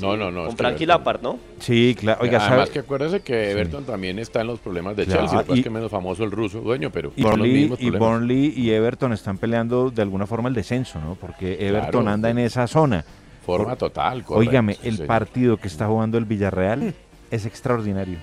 No, 0.00 0.16
no, 0.16 0.32
no. 0.32 0.46
Con 0.46 0.56
Frankie 0.56 0.86
Lampard, 0.86 1.22
¿no? 1.22 1.38
Sí, 1.60 1.94
claro. 1.96 2.18
Oiga, 2.20 2.38
Además 2.40 2.58
¿sabe? 2.66 2.70
que 2.72 2.78
acuérdese 2.80 3.20
que 3.20 3.52
Everton 3.52 3.84
también 3.84 4.18
está 4.18 4.40
en 4.40 4.48
los 4.48 4.58
problemas 4.58 4.96
de 4.96 5.04
Claro, 5.04 5.20
Chelsea. 5.20 5.38
Pasa 5.42 5.52
y- 5.54 5.58
es 5.60 5.64
que 5.64 5.70
menos 5.70 5.88
famoso 5.92 6.24
el 6.24 6.32
ruso 6.32 6.60
dueño, 6.62 6.90
pero 6.90 7.12
Y 7.14 7.22
los 7.22 7.30
Burnley, 7.30 7.52
mismos 7.52 7.80
y. 7.80 7.90
Burnley 7.90 8.52
y 8.56 8.72
Everton 8.72 9.12
están 9.12 9.38
peleando 9.38 9.90
de 9.92 10.02
alguna 10.02 10.26
forma 10.26 10.48
el 10.48 10.54
descenso, 10.56 10.98
¿no? 11.00 11.14
Porque 11.14 11.52
Everton 11.64 11.90
Claro, 12.02 12.08
anda 12.10 12.28
sí. 12.28 12.32
en 12.32 12.38
esa 12.38 12.66
zona. 12.66 13.04
Forma 13.44 13.76
total, 13.76 14.24
correcto, 14.24 14.48
Óigame, 14.48 14.76
el 14.82 14.94
señor. 14.96 15.06
partido 15.06 15.56
que 15.56 15.68
está 15.68 15.86
jugando 15.86 16.18
el 16.18 16.24
Villarreal 16.24 16.94
es 17.30 17.46
extraordinario. 17.46 18.18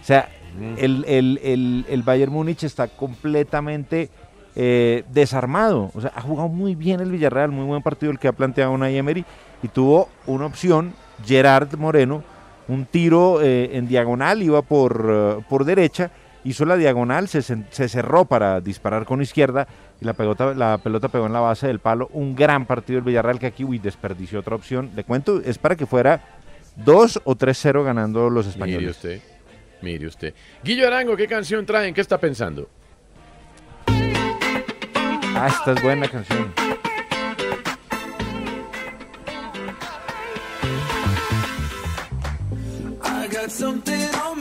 O 0.00 0.04
sea, 0.04 0.28
el, 0.78 1.04
el, 1.06 1.40
el, 1.42 1.86
el 1.88 2.02
Bayern 2.02 2.32
Múnich 2.32 2.64
está 2.64 2.88
completamente 2.88 4.10
eh, 4.54 5.04
desarmado. 5.12 5.90
O 5.94 6.00
sea, 6.00 6.12
ha 6.14 6.20
jugado 6.20 6.48
muy 6.48 6.74
bien 6.74 7.00
el 7.00 7.10
Villarreal, 7.10 7.50
muy 7.50 7.64
buen 7.64 7.82
partido 7.82 8.12
el 8.12 8.18
que 8.18 8.28
ha 8.28 8.32
planteado 8.32 8.74
Emery 8.84 9.24
y 9.62 9.68
tuvo 9.68 10.08
una 10.26 10.46
opción, 10.46 10.92
Gerard 11.24 11.74
Moreno, 11.76 12.22
un 12.68 12.84
tiro 12.84 13.40
eh, 13.42 13.76
en 13.76 13.88
diagonal, 13.88 14.42
iba 14.42 14.62
por, 14.62 15.06
eh, 15.08 15.44
por 15.48 15.64
derecha, 15.64 16.10
hizo 16.44 16.64
la 16.64 16.76
diagonal, 16.76 17.28
se, 17.28 17.42
se 17.42 17.88
cerró 17.88 18.24
para 18.24 18.60
disparar 18.60 19.04
con 19.04 19.22
izquierda 19.22 19.66
y 20.02 20.04
la 20.04 20.14
pelota, 20.14 20.52
la 20.52 20.78
pelota 20.78 21.08
pegó 21.08 21.26
en 21.26 21.32
la 21.32 21.38
base 21.38 21.68
del 21.68 21.78
palo. 21.78 22.08
Un 22.12 22.34
gran 22.34 22.66
partido 22.66 22.96
del 22.96 23.04
Villarreal 23.04 23.38
que 23.38 23.46
aquí, 23.46 23.62
uy, 23.62 23.78
desperdició 23.78 24.40
otra 24.40 24.56
opción. 24.56 24.90
Le 24.96 25.04
cuento, 25.04 25.40
es 25.44 25.58
para 25.58 25.76
que 25.76 25.86
fuera 25.86 26.20
2 26.76 27.22
o 27.24 27.36
3-0 27.36 27.84
ganando 27.84 28.28
los 28.28 28.46
Mire 28.46 28.50
españoles. 28.50 28.90
usted, 28.96 29.20
mire 29.80 30.06
usted. 30.08 30.34
Guillo 30.64 30.88
Arango, 30.88 31.16
¿qué 31.16 31.28
canción 31.28 31.64
traen? 31.64 31.94
¿Qué 31.94 32.00
está 32.00 32.18
pensando? 32.18 32.68
Ah, 35.34 35.46
esta 35.48 35.72
es 35.72 35.82
buena 35.82 36.08
canción. 36.08 36.52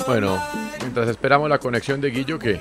Bueno, 0.07 0.41
mientras 0.80 1.07
esperamos 1.07 1.49
la 1.49 1.59
conexión 1.59 2.01
de 2.01 2.09
Guillo, 2.09 2.39
que 2.39 2.59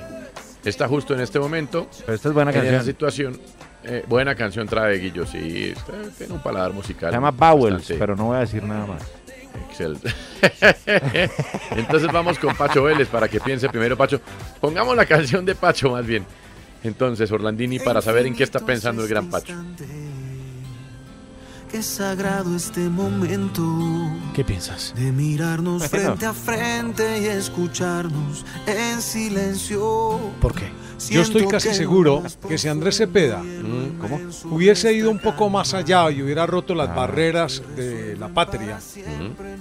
está 0.69 0.87
justo 0.87 1.13
en 1.13 1.21
este 1.21 1.39
momento. 1.39 1.87
Pero 2.05 2.13
esta 2.13 2.27
es 2.29 2.33
buena 2.33 2.51
en 2.51 2.57
esa 2.57 2.65
canción. 2.65 2.85
situación. 2.85 3.39
eh, 3.83 4.03
buena 4.07 4.35
canción 4.35 4.67
trae 4.67 4.97
Guillo, 4.99 5.25
sí. 5.25 5.73
está- 5.75 5.93
tiene 6.17 6.33
un 6.33 6.41
paladar 6.41 6.71
musical. 6.73 7.09
Se 7.09 7.15
llama 7.15 7.31
Bowels, 7.31 7.93
pero 7.97 8.15
no 8.15 8.25
voy 8.25 8.37
a 8.37 8.41
decir 8.41 8.63
nada 8.63 8.85
más. 8.85 9.01
excelente. 9.69 10.13
Entonces 11.75 12.11
vamos 12.11 12.37
con 12.39 12.55
Pacho 12.55 12.83
Vélez 12.83 13.07
para 13.07 13.27
que 13.27 13.39
piense 13.39 13.69
primero 13.69 13.97
Pacho. 13.97 14.21
Pongamos 14.59 14.95
la 14.95 15.05
canción 15.05 15.45
de 15.45 15.55
Pacho 15.55 15.89
más 15.91 16.05
bien. 16.05 16.25
Entonces, 16.83 17.31
Orlandini, 17.31 17.77
para 17.79 18.01
saber 18.01 18.25
en 18.25 18.35
qué 18.35 18.43
está 18.43 18.59
pensando 18.59 19.03
el 19.03 19.09
gran 19.09 19.29
Pacho. 19.29 19.53
Qué 21.71 21.81
sagrado 21.81 22.53
este 22.53 22.81
momento 22.81 23.63
¿Qué 24.33 24.43
piensas? 24.43 24.93
de 24.93 25.13
mirarnos 25.13 25.87
frente 25.89 26.25
a 26.25 26.33
frente 26.33 27.21
y 27.21 27.27
escucharnos 27.27 28.45
en 28.67 29.01
silencio. 29.01 30.19
¿Por 30.41 30.53
qué? 30.53 30.69
Yo 31.09 31.21
estoy 31.21 31.47
casi 31.47 31.73
seguro 31.73 32.23
que 32.45 32.57
si 32.57 32.67
Andrés 32.67 32.97
Cepeda 32.97 33.41
hubiese 34.51 34.91
ido 34.91 35.09
un 35.09 35.19
poco 35.19 35.49
más 35.49 35.73
allá 35.73 36.11
y 36.11 36.21
hubiera 36.21 36.45
roto 36.45 36.75
las 36.75 36.93
barreras 36.93 37.63
de 37.77 38.17
la 38.17 38.27
patria, 38.27 38.77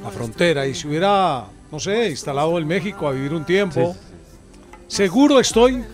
la 0.03 0.11
frontera, 0.11 0.67
y 0.67 0.75
se 0.75 0.89
hubiera, 0.89 1.47
no 1.71 1.79
sé, 1.79 2.11
instalado 2.11 2.59
en 2.59 2.67
México 2.67 3.07
a 3.07 3.13
vivir 3.13 3.33
un 3.33 3.45
tiempo, 3.45 3.95
seguro 4.89 5.39
estoy 5.39 5.85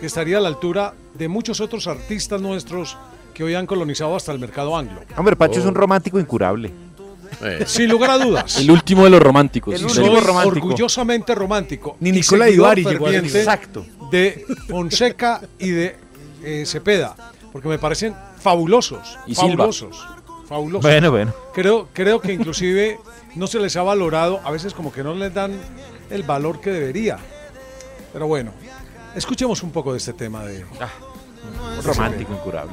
que 0.00 0.06
estaría 0.06 0.38
a 0.38 0.40
la 0.40 0.48
altura 0.48 0.94
de 1.14 1.28
muchos 1.28 1.60
otros 1.60 1.86
artistas 1.86 2.40
nuestros 2.40 2.96
que 3.38 3.44
hoy 3.44 3.54
han 3.54 3.66
colonizado 3.66 4.16
hasta 4.16 4.32
el 4.32 4.40
mercado 4.40 4.76
anglo. 4.76 5.00
Hombre, 5.16 5.36
Pacho 5.36 5.60
es 5.60 5.64
Oh. 5.64 5.68
un 5.68 5.76
romántico 5.76 6.18
incurable. 6.18 6.72
Eh, 7.40 7.62
Sin 7.68 7.88
lugar 7.88 8.10
a 8.10 8.18
dudas. 8.18 8.56
El 8.58 8.68
último 8.68 9.04
de 9.04 9.10
los 9.10 9.22
románticos. 9.22 9.76
El 9.76 9.84
último 9.84 10.06
soy 10.06 10.20
romántico. 10.26 10.66
orgullosamente 10.66 11.36
romántico. 11.36 11.96
Ni 12.00 12.10
Nicola 12.10 12.50
Ibarri 12.50 12.82
llegó 12.84 13.08
Exacto. 13.08 13.86
de 14.10 14.44
Fonseca 14.68 15.40
y 15.56 15.70
de 15.70 15.96
eh, 16.42 16.64
Cepeda, 16.66 17.14
porque 17.52 17.68
me 17.68 17.78
parecen 17.78 18.12
fabulosos. 18.40 19.16
Y 19.28 19.36
Silva. 19.36 19.50
fabulosos. 19.52 20.04
Fabulosos. 20.48 20.82
Bueno, 20.82 21.10
bueno. 21.12 21.32
Creo, 21.54 21.88
creo 21.92 22.20
que 22.20 22.32
inclusive 22.32 22.98
no 23.36 23.46
se 23.46 23.60
les 23.60 23.76
ha 23.76 23.84
valorado, 23.84 24.40
a 24.42 24.50
veces 24.50 24.74
como 24.74 24.92
que 24.92 25.04
no 25.04 25.14
les 25.14 25.32
dan 25.32 25.52
el 26.10 26.24
valor 26.24 26.60
que 26.60 26.72
debería. 26.72 27.18
Pero 28.12 28.26
bueno, 28.26 28.50
escuchemos 29.14 29.62
un 29.62 29.70
poco 29.70 29.92
de 29.92 29.98
este 29.98 30.12
tema 30.12 30.44
de... 30.44 30.64
Un 30.64 31.84
romántico 31.84 32.32
incurable. 32.32 32.72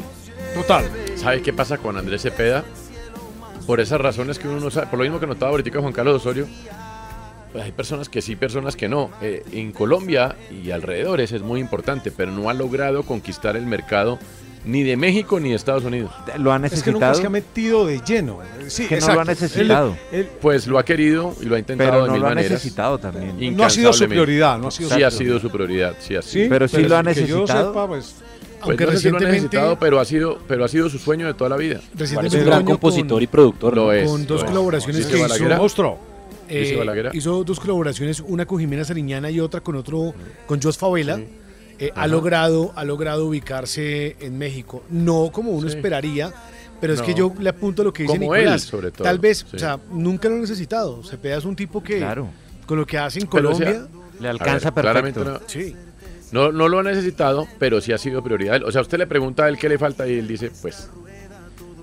Total. 0.56 0.86
¿Sabe 1.16 1.41
qué 1.41 1.53
pasa 1.53 1.78
con 1.78 1.97
Andrés 1.97 2.22
Cepeda? 2.24 2.64
Por 3.68 3.80
esas 3.80 3.99
razones 3.99 4.39
que 4.39 4.47
uno 4.47 4.60
no 4.60 4.70
sabe, 4.72 4.88
por 4.88 4.99
lo 4.99 5.03
mismo 5.06 5.20
que 5.20 5.28
notaba 5.28 5.51
ahorita 5.51 5.80
Juan 5.80 5.91
Carlos 5.93 6.16
Osorio, 6.18 6.47
pues 7.51 7.64
hay 7.64 7.72
personas 7.72 8.10
que 8.10 8.22
sí, 8.22 8.36
personas 8.36 8.76
que 8.76 8.88
no. 8.88 9.10
Eh, 9.22 9.43
en 9.53 9.72
Colombia 9.72 10.36
y 10.51 10.72
alrededores 10.72 11.32
es 11.32 11.41
muy 11.41 11.60
importante, 11.60 12.12
pero 12.12 12.32
no 12.32 12.49
ha 12.49 12.53
logrado 12.53 13.03
conquistar 13.03 13.56
el 13.56 13.66
mercado 13.66 14.20
ni 14.66 14.84
de 14.84 14.97
México 14.97 15.39
ni 15.39 15.49
de 15.49 15.56
Estados 15.56 15.84
Unidos. 15.84 16.12
Lo 16.38 16.51
ha 16.53 16.58
Es 16.58 16.84
que 16.84 16.91
nunca 16.91 17.12
necesitado, 17.12 17.16
se 17.16 17.26
ha 17.28 17.30
metido 17.30 17.86
de 17.88 18.01
lleno. 18.01 18.39
Sí, 18.68 18.88
Que 18.88 18.99
no 18.99 19.14
lo 19.14 19.20
ha 19.22 19.26
necesitado. 19.26 19.95
Él- 20.12 20.20
él- 20.22 20.30
Pues 20.41 20.68
lo 20.68 20.78
ha 20.80 20.86
querido 20.86 21.36
y 21.41 21.45
lo 21.45 21.56
ha 21.56 21.60
intentado 21.60 21.89
pero 21.91 22.01
de 22.03 22.08
no 22.08 22.14
mil 22.14 22.22
lo 22.22 22.28
ha 22.30 22.36
necesitado 22.36 22.97
también. 22.99 23.56
No 23.58 23.64
ha 23.64 23.70
sido 23.70 23.93
su 23.93 24.08
prioridad, 24.08 24.58
no 24.60 24.68
ha 24.68 24.72
sido 24.72 24.89
sí 24.89 24.99
su 24.99 25.06
ha 25.06 25.12
sido 25.12 25.39
su 25.39 25.49
prioridad, 25.49 25.95
sí 25.99 26.16
ha 26.16 26.22
sido. 26.22 26.43
sí, 26.45 26.49
Pero 26.49 26.68
sí 26.68 26.84
lo 26.84 26.97
ha 26.97 27.03
que 27.03 27.14
yo 27.26 27.39
necesitado. 27.41 27.72
sepa, 27.74 27.88
pues, 27.88 28.16
Pues 28.66 28.80
Aunque 28.80 28.86
no 28.86 28.91
sé 28.91 28.97
si 28.97 29.09
lo 29.09 29.18
ha 29.18 29.20
recientemente, 29.20 29.47
necesitado, 29.47 29.80
pero 29.80 29.99
ha 29.99 30.05
sido, 30.05 30.39
pero 30.47 30.66
ha 30.66 30.68
sido 30.68 30.89
su 30.89 30.97
sueño 30.99 31.28
de 31.28 31.34
toda 31.34 31.49
la 31.49 31.57
vida. 31.57 31.76
Es 31.93 31.99
recientemente 31.99 32.38
un 32.39 32.45
gran 32.45 32.66
compositor 32.66 33.09
con- 33.18 33.24
y 33.24 33.28
productor. 33.28 33.76
Lo 33.76 33.93
es. 33.93 34.09
con 34.09 34.22
dos 34.26 34.41
lo 34.41 34.45
es. 34.45 34.51
colaboraciones 34.51 35.05
que 35.05 35.18
hizo- 35.20 35.55
monstruo. 35.57 35.99
Eh, 36.47 37.09
hizo 37.13 37.43
dos 37.43 37.59
colaboraciones, 37.59 38.20
una 38.20 38.45
con 38.45 38.59
Jimena 38.59 38.84
Sariñana 38.86 39.32
y 39.32 39.39
otra 39.39 39.61
con 39.61 39.76
otro, 39.76 40.13
con 40.45 40.61
Jos 40.61 40.78
Favela. 40.78 41.20
Eh, 41.78 41.91
ha 41.95 42.07
logrado, 42.07 42.72
ha 42.76 42.86
logrado 42.86 43.26
ubicarse 43.28 44.16
en 44.20 44.38
México. 44.38 44.84
No 44.89 45.30
como 45.32 45.51
uno 45.51 45.68
Sí. 45.70 45.76
esperaría, 45.76 46.32
pero 46.80 46.93
es 46.93 46.99
No. 46.99 47.05
que 47.05 47.13
yo 47.13 47.34
le 47.39 47.49
apunto 47.49 47.82
a 47.82 47.86
lo 47.86 47.91
que 47.93 48.03
dice 48.03 48.18
Como 48.18 48.34
Nicolás. 48.34 48.63
él, 48.63 48.70
sobre 48.70 48.91
todo, 48.91 49.03
Tal 49.03 49.20
vez, 49.20 49.39
sí. 49.49 49.55
o 49.57 49.59
sea, 49.59 49.80
nunca 49.91 50.30
lo 50.30 50.36
ha 50.36 50.39
necesitado. 50.39 51.03
Cepeda 51.03 51.38
es 51.38 51.45
un 51.45 51.55
tipo 51.55 51.84
que, 51.84 51.97
Claro. 51.97 52.28
con 52.66 52.78
lo 52.78 52.86
que 52.86 52.97
hace 52.97 53.20
en 53.20 53.28
Pero, 53.28 53.49
o 53.51 53.55
sea, 53.55 53.66
Colombia, 53.74 53.89
Le 54.22 54.28
alcanza 54.30 54.72
ver, 54.72 54.82
claramente 54.84 55.20
perfecto. 55.20 55.43
no- 55.43 55.49
sí. 55.49 55.76
No, 56.32 56.51
no 56.51 56.67
lo 56.67 56.80
ha 56.80 56.84
necesitado, 56.84 57.47
pero 57.59 57.82
sí 57.82 57.91
ha 57.93 57.97
sido 57.97 58.23
prioridad. 58.23 58.63
O 58.63 58.71
sea, 58.71 58.82
usted 58.82 58.97
le 58.97 59.07
pregunta 59.07 59.45
a 59.45 59.49
él 59.49 59.57
qué 59.57 59.69
le 59.69 59.78
falta 59.78 60.07
y 60.07 60.19
él 60.19 60.28
dice, 60.28 60.51
pues, 60.61 60.89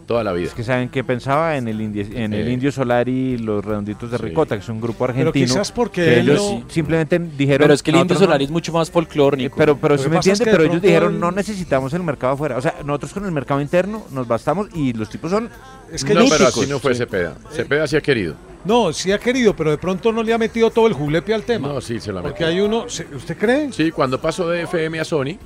toda 0.06 0.24
la 0.24 0.32
vida. 0.32 0.48
Es 0.48 0.54
que 0.54 0.64
saben 0.64 0.88
qué 0.88 1.04
pensaba 1.04 1.56
en 1.56 1.68
el 1.68 1.80
Indio, 1.80 2.04
en 2.12 2.32
el 2.34 2.48
Eh. 2.48 2.52
Indio 2.52 2.72
Solar 2.72 3.08
y 3.08 3.38
los 3.38 3.64
Redonditos 3.64 4.10
de 4.10 4.18
Sí. 4.18 4.24
Ricota, 4.24 4.56
que 4.56 4.62
es 4.62 4.68
un 4.68 4.80
grupo 4.80 5.06
Pero 5.06 5.10
argentino. 5.12 5.46
quizás 5.46 5.70
porque 5.72 6.04
que 6.04 6.20
ellos 6.20 6.38
no- 6.42 6.64
simplemente 6.68 7.18
dijeron. 7.18 7.64
Pero 7.64 7.72
es 7.74 7.82
que 7.82 7.92
el 7.92 7.98
Indio. 7.98 8.18
Solari 8.18 8.44
es 8.44 8.50
mucho 8.50 8.72
más 8.72 8.90
folclórico. 8.90 9.56
Pero, 9.56 9.76
pero 9.78 9.96
sí 9.96 10.04
que 10.04 10.10
me 10.10 10.16
es 10.18 10.26
entiende, 10.26 10.44
que 10.44 10.50
pero 10.50 10.64
ellos 10.70 10.82
dijeron 10.82 11.20
no 11.20 11.30
necesitamos 11.30 11.94
el 11.94 12.02
mercado 12.02 12.34
afuera. 12.34 12.56
O 12.56 12.60
sea, 12.60 12.74
nosotros 12.84 13.12
con 13.14 13.24
el 13.24 13.32
mercado 13.32 13.60
interno 13.60 14.04
nos 14.10 14.26
bastamos 14.26 14.68
y 14.74 14.92
los 14.92 15.08
tipos 15.08 15.30
son 15.30 15.48
Es 15.90 16.04
que 16.04 16.14
no, 16.14 16.20
pero 16.24 16.32
míticos. 16.32 16.58
así 16.58 16.66
no 16.68 16.78
fue 16.80 16.94
Cepeda. 16.96 17.36
Cepeda 17.52 17.86
sí 17.86 17.96
ha 17.96 18.00
querido. 18.00 18.34
No, 18.64 18.92
sí 18.92 19.10
ha 19.12 19.18
querido, 19.18 19.54
pero 19.56 19.70
de 19.70 19.78
pronto 19.78 20.12
no 20.12 20.22
le 20.22 20.32
ha 20.32 20.38
metido 20.38 20.70
todo 20.70 20.86
el 20.86 20.92
julepe 20.92 21.34
al 21.34 21.42
tema. 21.42 21.68
No, 21.68 21.80
sí, 21.80 21.98
se 22.00 22.12
lo 22.12 22.20
ha 22.20 22.22
Porque 22.22 22.44
metido. 22.44 22.48
hay 22.48 22.60
uno, 22.60 22.88
¿se- 22.88 23.06
¿usted 23.14 23.36
cree? 23.36 23.72
Sí, 23.72 23.90
cuando 23.90 24.20
pasó 24.20 24.48
de 24.48 24.62
FM 24.62 25.00
a 25.00 25.04
Sony, 25.04 25.36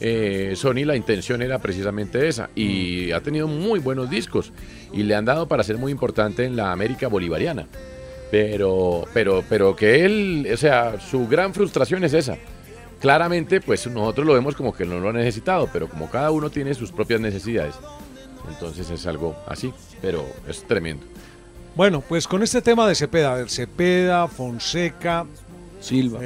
eh, 0.00 0.52
Sony 0.56 0.84
la 0.84 0.96
intención 0.96 1.42
era 1.42 1.58
precisamente 1.60 2.26
esa 2.28 2.50
y 2.54 3.12
ha 3.12 3.20
tenido 3.20 3.46
muy 3.48 3.78
buenos 3.78 4.10
discos 4.10 4.52
y 4.92 5.04
le 5.04 5.14
han 5.14 5.24
dado 5.24 5.46
para 5.48 5.62
ser 5.62 5.78
muy 5.78 5.92
importante 5.92 6.44
en 6.44 6.56
la 6.56 6.72
América 6.72 7.08
bolivariana. 7.08 7.66
Pero, 8.30 9.04
pero, 9.14 9.44
pero 9.48 9.76
que 9.76 10.04
él, 10.04 10.48
o 10.52 10.56
sea, 10.56 10.98
su 11.00 11.28
gran 11.28 11.54
frustración 11.54 12.02
es 12.02 12.12
esa. 12.12 12.36
Claramente, 13.00 13.60
pues 13.60 13.86
nosotros 13.86 14.26
lo 14.26 14.34
vemos 14.34 14.56
como 14.56 14.74
que 14.74 14.84
no 14.84 14.98
lo 14.98 15.10
ha 15.10 15.12
necesitado, 15.12 15.68
pero 15.72 15.88
como 15.88 16.10
cada 16.10 16.30
uno 16.32 16.50
tiene 16.50 16.74
sus 16.74 16.90
propias 16.90 17.20
necesidades, 17.20 17.74
entonces 18.50 18.90
es 18.90 19.06
algo 19.06 19.36
así, 19.46 19.72
pero 20.02 20.24
es 20.48 20.64
tremendo. 20.64 21.04
Bueno, 21.76 22.00
pues 22.00 22.26
con 22.26 22.42
este 22.42 22.62
tema 22.62 22.88
de 22.88 22.94
Cepeda, 22.94 23.32
a 23.32 23.34
ver, 23.36 23.50
Cepeda, 23.50 24.26
Fonseca, 24.28 25.26
Silva. 25.78 26.20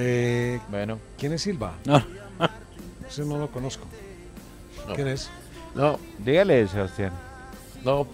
bueno. 0.68 1.00
¿Quién 1.18 1.32
es 1.32 1.42
Silva? 1.42 1.74
No. 1.84 2.00
Ese 3.08 3.24
no 3.24 3.36
lo 3.36 3.48
conozco. 3.48 3.84
¿Quién 4.94 5.08
es? 5.08 5.28
No. 5.74 5.98
Dígale, 6.18 6.68
Sebastián. 6.68 7.12
No. 7.84 8.06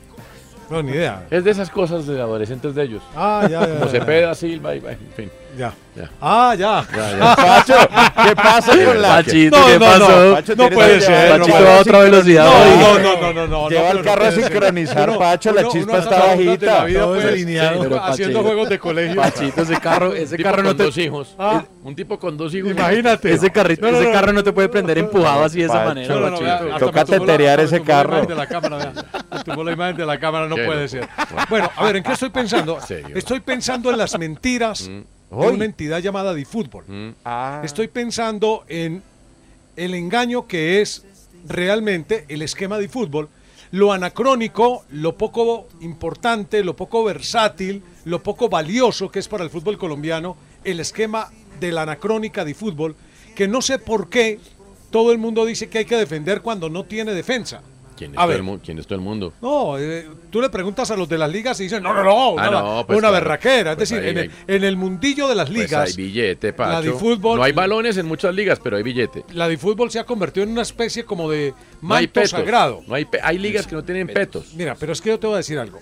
No, 0.70 0.82
ni 0.82 0.92
idea. 0.92 1.26
Es 1.30 1.44
de 1.44 1.50
esas 1.50 1.68
cosas 1.68 2.06
de 2.06 2.18
adolescentes 2.18 2.74
de 2.74 2.82
ellos. 2.84 3.02
Ah, 3.14 3.46
ya, 3.50 3.60
ya, 3.60 3.74
Como 3.74 3.84
ya, 3.84 3.90
Cepeda, 4.00 4.34
Silva, 4.34 4.74
y, 4.74 4.78
en 4.78 4.98
fin. 5.14 5.30
Ya. 5.56 5.72
Ya. 5.96 6.10
Ah, 6.20 6.54
ya. 6.54 6.84
Ya, 6.94 7.18
ya. 7.18 7.34
Pacho, 7.36 7.74
¿qué 8.26 8.36
pasa 8.36 8.72
con 8.84 9.00
la 9.00 9.08
Pachito, 9.08 9.58
No, 9.58 9.66
¿qué 9.66 9.78
no, 9.78 9.86
pasó? 9.86 10.24
no, 10.28 10.34
Pacho, 10.34 10.54
no 10.56 10.68
puede 10.68 11.00
ser. 11.00 11.38
Pachito 11.38 11.64
va 11.64 11.76
a 11.76 11.80
otra 11.80 11.98
velocidad 12.00 12.44
No, 12.44 12.76
no, 12.76 12.98
no, 12.98 13.20
no, 13.20 13.32
no, 13.32 13.46
no. 13.46 13.68
Lleva 13.70 13.92
no, 13.94 13.98
el 14.00 14.04
carro 14.04 14.22
no 14.24 14.28
a 14.28 14.32
sincronizar, 14.32 15.08
Uno- 15.08 15.18
Pacho, 15.18 15.52
la 15.52 15.60
uno- 15.62 15.70
chispa 15.70 15.92
uno 15.92 15.96
a 15.98 16.02
está 16.04 16.18
bajita. 16.26 16.66
la 16.66 16.84
vida, 16.84 17.06
pues, 17.06 17.22
sí, 17.22 17.56
haciendo 17.58 17.96
Pachito. 17.96 18.42
juegos 18.42 18.68
de 18.68 18.78
colegio. 18.78 19.16
Pachito, 19.22 19.62
ese 19.62 19.76
carro, 19.80 20.12
ese 20.14 20.36
carro 20.36 20.62
no 20.62 20.68
con 20.68 20.76
te... 20.76 20.82
dos 20.84 20.98
hijos. 20.98 21.34
Ah. 21.38 21.64
Un 21.82 21.96
tipo 21.96 22.18
con 22.18 22.36
dos 22.36 22.52
hijos. 22.54 22.72
Imagínate. 22.72 23.32
Ese, 23.32 23.50
carrito, 23.50 23.86
No, 23.86 23.92
no, 23.92 23.98
ese 23.98 24.08
no. 24.08 24.12
carro 24.12 24.32
no 24.34 24.44
te 24.44 24.52
puede 24.52 24.68
prender 24.68 24.98
empujado 24.98 25.44
así 25.44 25.60
de 25.60 25.64
esa 25.66 25.82
manera, 25.82 26.14
No, 26.14 26.20
no, 26.20 26.30
no, 26.30 26.38
Pachito. 26.38 26.78
Toca 26.78 26.98
la- 26.98 27.04
teterear 27.06 27.60
ese 27.60 27.78
la 27.78 27.84
carro. 27.86 28.26
de 28.26 28.34
la 28.34 28.46
la 29.64 29.72
imagen 29.72 29.96
de 29.96 30.04
la 30.04 30.18
cámara, 30.18 30.46
no 30.46 30.56
puede 30.56 30.88
ser. 30.88 31.08
Bueno, 31.48 31.70
a 31.74 31.84
ver, 31.84 31.96
¿en 31.96 32.02
qué 32.02 32.12
estoy 32.12 32.28
pensando? 32.28 32.78
Estoy 33.14 33.40
pensando 33.40 33.90
en 33.90 33.96
las 33.96 34.18
mentiras 34.18 34.90
de 35.30 35.48
una 35.48 35.64
entidad 35.64 36.00
llamada 36.00 36.34
DiFútbol. 36.34 36.84
Mm. 36.86 37.14
Ah. 37.24 37.62
Estoy 37.64 37.88
pensando 37.88 38.64
en 38.68 39.02
el 39.76 39.94
engaño 39.94 40.46
que 40.46 40.80
es 40.80 41.04
realmente 41.46 42.24
el 42.28 42.42
esquema 42.42 42.78
de 42.78 42.88
fútbol, 42.88 43.28
lo 43.70 43.92
anacrónico, 43.92 44.84
lo 44.90 45.16
poco 45.16 45.68
importante, 45.80 46.64
lo 46.64 46.76
poco 46.76 47.04
versátil, 47.04 47.82
lo 48.04 48.22
poco 48.22 48.48
valioso 48.48 49.10
que 49.10 49.18
es 49.18 49.28
para 49.28 49.44
el 49.44 49.50
fútbol 49.50 49.78
colombiano, 49.78 50.36
el 50.64 50.80
esquema 50.80 51.30
de 51.60 51.72
la 51.72 51.82
anacrónica 51.82 52.44
de 52.44 52.54
fútbol, 52.54 52.96
que 53.34 53.48
no 53.48 53.60
sé 53.60 53.78
por 53.78 54.08
qué 54.08 54.38
todo 54.90 55.12
el 55.12 55.18
mundo 55.18 55.44
dice 55.44 55.68
que 55.68 55.78
hay 55.78 55.84
que 55.84 55.96
defender 55.96 56.42
cuando 56.42 56.70
no 56.70 56.84
tiene 56.84 57.12
defensa. 57.12 57.62
¿Quién 57.96 58.12
es, 58.12 58.18
A 58.18 58.22
todo 58.22 58.28
ver. 58.28 58.40
el, 58.40 58.60
quién 58.60 58.78
es 58.78 58.86
todo 58.86 58.96
el 58.96 59.00
mundo? 59.04 59.32
No, 59.40 59.78
eh, 59.78 60.06
tú 60.30 60.40
le 60.40 60.50
preguntas 60.50 60.90
a 60.90 60.96
los 60.96 61.08
de 61.08 61.16
las 61.18 61.30
ligas 61.30 61.58
y 61.60 61.64
dicen, 61.64 61.82
no, 61.82 61.94
no, 61.94 62.04
no, 62.04 62.30
una, 62.32 62.46
Ah, 62.46 62.50
no, 62.50 62.84
pues 62.86 62.98
una 62.98 63.08
claro. 63.08 63.24
berraquera. 63.24 63.70
Es 63.72 63.76
Pues 63.76 63.88
decir, 63.90 64.04
en, 64.06 64.18
el, 64.18 64.30
en 64.46 64.64
el 64.64 64.76
mundillo 64.76 65.26
de 65.28 65.34
las 65.34 65.48
Pues 65.48 65.58
ligas, 65.60 65.88
hay 65.90 65.96
billete, 65.96 66.52
Pacho. 66.52 66.72
la 66.72 66.82
de 66.82 66.92
fútbol- 66.92 67.36
No 67.38 67.42
hay 67.42 67.52
balones 67.52 67.96
en 67.96 68.06
muchas 68.06 68.34
ligas, 68.34 68.60
pero 68.62 68.76
hay 68.76 68.82
billete. 68.82 69.24
la 69.32 69.48
de 69.48 69.56
fútbol 69.56 69.90
se 69.90 69.98
ha 69.98 70.04
convertido 70.04 70.44
en 70.44 70.50
una 70.52 70.62
especie 70.62 71.04
como 71.04 71.30
de 71.30 71.54
No 71.80 71.88
manto 71.88 72.12
petos. 72.12 72.30
sagrado. 72.30 72.82
No 72.86 72.94
hay, 72.94 73.06
hay 73.22 73.38
ligas 73.38 73.66
que 73.66 73.74
no 73.74 73.82
tienen 73.82 74.06
petos. 74.08 74.52
Mira, 74.54 74.74
pero 74.78 74.92
es 74.92 75.00
que 75.00 75.08
yo 75.10 75.18
te 75.18 75.26
voy 75.26 75.34
a 75.34 75.38
decir 75.38 75.58
algo. 75.58 75.80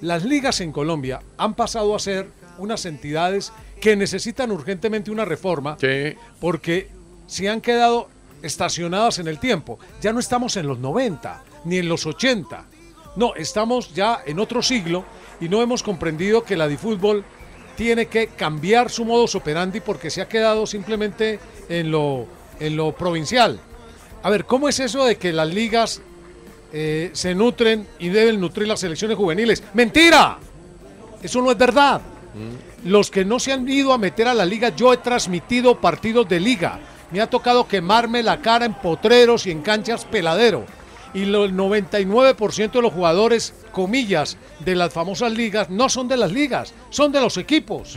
Las 0.00 0.24
ligas 0.24 0.60
en 0.60 0.70
Colombia 0.72 1.20
han 1.38 1.54
pasado 1.54 1.94
a 1.94 1.98
ser 1.98 2.26
unas 2.58 2.84
entidades 2.84 3.52
que 3.80 3.96
necesitan 3.96 4.50
urgentemente 4.52 5.10
una 5.10 5.24
reforma 5.24 5.76
Sí. 5.80 6.14
porque 6.40 6.88
se 7.26 7.48
han 7.48 7.60
quedado 7.60 8.08
estacionadas 8.42 9.18
en 9.18 9.28
el 9.28 9.38
tiempo. 9.38 9.78
Ya 10.02 10.12
no 10.12 10.20
estamos 10.20 10.56
en 10.58 10.66
los 10.66 10.78
90 10.78 11.42
ni 11.64 11.78
en 11.78 11.88
los 11.88 12.06
80. 12.06 12.66
No, 13.16 13.34
estamos 13.34 13.94
ya 13.94 14.22
en 14.26 14.38
otro 14.38 14.62
siglo 14.62 15.04
y 15.40 15.48
no 15.48 15.62
hemos 15.62 15.82
comprendido 15.82 16.44
que 16.44 16.56
la 16.56 16.68
de 16.68 16.78
fútbol 16.78 17.24
tiene 17.76 18.06
que 18.06 18.28
cambiar 18.28 18.90
su 18.90 19.04
modus 19.04 19.34
operandi 19.34 19.80
porque 19.80 20.10
se 20.10 20.22
ha 20.22 20.28
quedado 20.28 20.66
simplemente 20.66 21.38
en 21.68 21.90
lo, 21.90 22.26
en 22.60 22.76
lo 22.76 22.92
provincial. 22.92 23.60
A 24.22 24.30
ver, 24.30 24.44
¿cómo 24.44 24.68
es 24.68 24.80
eso 24.80 25.04
de 25.04 25.16
que 25.16 25.32
las 25.32 25.48
ligas 25.48 26.00
eh, 26.72 27.10
se 27.12 27.34
nutren 27.34 27.86
y 27.98 28.08
deben 28.08 28.40
nutrir 28.40 28.66
las 28.66 28.80
selecciones 28.80 29.16
juveniles? 29.16 29.62
¡Mentira! 29.74 30.38
Eso 31.22 31.40
no 31.40 31.50
es 31.50 31.58
verdad. 31.58 32.00
Los 32.84 33.10
que 33.10 33.24
no 33.24 33.38
se 33.38 33.52
han 33.52 33.68
ido 33.68 33.92
a 33.92 33.98
meter 33.98 34.26
a 34.26 34.34
la 34.34 34.44
liga, 34.44 34.70
yo 34.70 34.92
he 34.92 34.96
transmitido 34.96 35.80
partidos 35.80 36.28
de 36.28 36.40
liga. 36.40 36.80
Me 37.12 37.20
ha 37.20 37.30
tocado 37.30 37.68
quemarme 37.68 38.22
la 38.22 38.40
cara 38.40 38.66
en 38.66 38.74
potreros 38.74 39.46
y 39.46 39.50
en 39.50 39.62
canchas 39.62 40.04
peladero. 40.04 40.64
Y 41.14 41.24
lo- 41.26 41.44
el 41.44 41.54
99% 41.56 42.72
de 42.78 42.82
los 42.82 42.92
jugadores, 42.92 43.54
comillas, 43.72 44.36
de 44.64 44.74
las 44.74 44.92
famosas 44.92 45.32
ligas, 45.32 45.70
no 45.70 45.88
son 45.88 46.08
de 46.08 46.16
las 46.16 46.32
ligas, 46.32 46.74
son 46.90 47.12
de 47.12 47.20
los 47.20 47.36
equipos. 47.36 47.96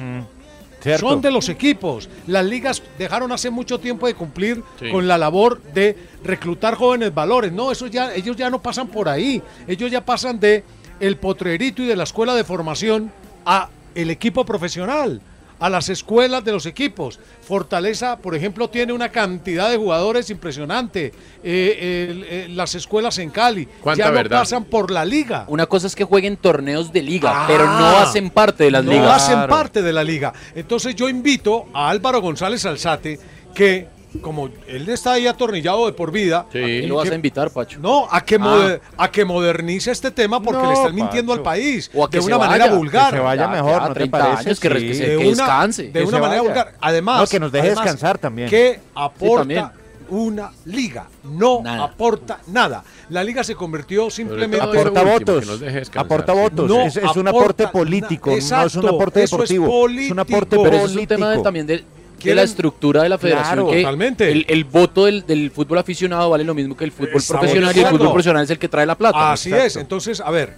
Cierto. 0.80 1.10
Son 1.10 1.22
de 1.22 1.32
los 1.32 1.50
equipos. 1.50 2.08
Las 2.28 2.46
ligas 2.46 2.84
dejaron 3.00 3.32
hace 3.32 3.50
mucho 3.50 3.80
tiempo 3.80 4.06
de 4.06 4.14
cumplir 4.14 4.64
Sí. 4.80 4.92
con 4.92 5.08
la 5.08 5.18
labor 5.18 5.60
de 5.74 5.98
reclutar 6.24 6.76
jóvenes 6.76 7.14
valores. 7.14 7.52
No, 7.52 7.72
eso 7.72 7.88
ya, 7.88 8.14
ellos 8.14 8.38
ya 8.38 8.52
no 8.52 8.62
pasan 8.62 8.88
por 8.88 9.10
ahí. 9.10 9.42
Ellos 9.68 9.90
ya 9.90 10.06
pasan 10.06 10.40
de 10.40 10.64
el 11.00 11.18
potrerito 11.18 11.82
y 11.82 11.88
de 11.88 11.96
la 11.96 12.04
escuela 12.04 12.36
de 12.36 12.44
formación 12.44 13.12
a 13.46 13.70
el 13.96 14.12
equipo 14.12 14.46
profesional, 14.46 15.20
a 15.60 15.70
las 15.70 15.90
escuelas 15.90 16.44
de 16.44 16.52
los 16.52 16.66
equipos. 16.66 17.20
Fortaleza, 17.42 18.18
por 18.18 18.36
ejemplo, 18.36 18.70
tiene 18.70 18.94
una 18.94 19.10
cantidad 19.10 19.70
de 19.72 19.78
jugadores 19.78 20.30
impresionante. 20.30 21.08
Eh, 21.08 21.14
eh, 21.44 22.48
las 22.50 22.76
escuelas 22.76 23.18
en 23.20 23.30
Cali 23.30 23.68
¿Cuánta 23.82 24.04
ya 24.06 24.10
no 24.10 24.16
verdad? 24.16 24.40
pasan 24.40 24.66
por 24.66 24.92
la 24.92 25.06
liga. 25.06 25.46
Una 25.48 25.66
cosa 25.66 25.88
es 25.88 25.96
que 25.96 26.04
jueguen 26.04 26.38
torneos 26.38 26.92
de 26.92 27.02
liga, 27.02 27.32
Ah. 27.34 27.46
pero 27.48 27.66
no 27.66 27.98
hacen 27.98 28.30
parte 28.30 28.66
de 28.66 28.72
las 28.72 28.84
no 28.84 28.92
ligas. 28.92 29.24
hacen 29.24 29.48
parte 29.48 29.82
de 29.82 29.94
la 29.94 30.04
liga. 30.04 30.34
Entonces 30.56 30.96
yo 30.96 31.10
invito 31.10 31.68
a 31.74 31.90
Álvaro 31.90 32.22
González 32.22 32.66
Alzate 32.66 33.20
que 33.54 33.88
como 34.22 34.50
él 34.68 34.90
está 34.90 35.14
ahí 35.14 35.28
atornillado 35.28 35.86
de 35.86 35.94
por 35.94 36.12
vida, 36.12 36.40
¿A 36.42 36.50
qué 36.50 36.86
lo 36.88 36.96
vas 36.96 37.10
a 37.10 37.16
invitar, 37.16 37.50
Pacho? 37.52 37.80
no, 37.80 38.08
a 38.12 38.22
que, 38.22 38.36
Ah. 38.36 38.40
moder- 38.40 38.82
a 38.98 39.12
que 39.12 39.26
modernice 39.26 39.92
este 39.92 40.12
tema 40.12 40.42
porque 40.42 40.62
No, 40.62 40.68
le 40.70 40.74
están 40.74 40.96
mintiendo 40.96 41.32
Pacho. 41.34 41.40
al 41.40 41.44
país 41.44 41.92
O 41.94 42.04
a 42.06 42.10
que 42.10 42.20
de 42.20 42.26
una 42.26 42.38
vaya, 42.38 42.50
manera 42.50 42.70
que 42.70 42.76
vulgar. 42.76 43.14
se 43.14 43.20
vaya 43.20 43.42
Ya, 43.44 43.48
mejor, 43.48 43.72
ya, 43.72 43.80
¿no 43.80 43.88
te 43.88 43.94
30 43.94 44.18
parece? 44.20 44.40
años, 44.50 44.60
que, 44.60 44.68
Sí. 44.70 44.74
que 44.76 44.80
de 44.80 45.06
que 45.06 45.18
una, 45.18 45.28
descanse. 45.28 45.84
de 45.84 45.92
Que 45.92 46.04
una 46.04 46.20
manera 46.20 46.42
vaya. 46.42 46.42
vulgar. 46.42 46.74
Además, 46.82 47.22
No, 47.22 47.28
que 47.28 47.40
nos 47.40 47.52
deje 47.52 47.68
además, 47.68 47.84
descansar 47.86 48.18
también. 48.18 48.50
Que 48.50 48.80
aporta 48.96 49.40
también. 49.40 49.66
una 50.10 50.52
liga, 50.66 51.08
no 51.24 51.62
Nada. 51.62 51.84
aporta 51.84 52.40
nada. 52.48 52.84
La 53.10 53.24
liga 53.24 53.44
se 53.44 53.56
convirtió 53.56 54.10
simplemente 54.10 54.60
Aporta 54.62 55.02
último, 55.02 55.12
votos. 55.12 55.40
que 55.42 55.46
nos 55.46 55.60
deje 55.60 55.80
descansar, 55.80 56.06
Aporta 56.06 56.34
sí. 56.34 56.40
votos. 56.40 56.70
No 56.70 56.82
es, 56.82 56.96
es 56.98 57.16
un 57.16 57.28
aporte 57.28 57.68
político, 57.68 58.30
na- 58.30 58.36
no 58.36 58.40
es 58.40 58.52
un 58.52 58.58
Exacto, 58.64 58.88
aporte 58.96 59.24
es 59.24 59.32
deportivo. 59.32 59.88
Es, 59.90 60.12
un 60.12 60.20
aporte. 60.20 60.58
Pero 60.64 60.76
es 60.78 60.96
un 60.96 61.08
tema 61.08 61.30
de- 61.32 61.42
también 61.44 61.68
de, 61.68 61.84
de 62.18 62.24
Quieren- 62.24 62.36
la 62.36 62.44
estructura 62.44 63.04
de 63.04 63.10
la 63.10 63.18
federación. 63.18 63.54
Claro, 63.56 63.70
que 63.72 63.82
totalmente. 63.82 64.32
El, 64.32 64.46
el 64.50 64.64
voto 64.64 65.06
del, 65.06 65.26
del 65.26 65.52
fútbol 65.52 65.78
aficionado 65.78 66.30
vale 66.30 66.44
lo 66.44 66.54
mismo 66.54 66.76
que 66.76 66.84
el 66.86 66.92
fútbol 66.92 67.16
Estamos 67.16 67.40
profesional 67.42 67.76
y 67.76 67.80
el 67.80 67.86
fútbol 67.88 68.08
profesional 68.10 68.44
es 68.44 68.50
el 68.50 68.60
que 68.60 68.68
trae 68.70 68.86
la 68.86 68.96
plata. 68.96 69.32
Así 69.34 69.54
es. 69.54 69.76
Entonces, 69.76 70.20
a 70.22 70.32
ver, 70.32 70.56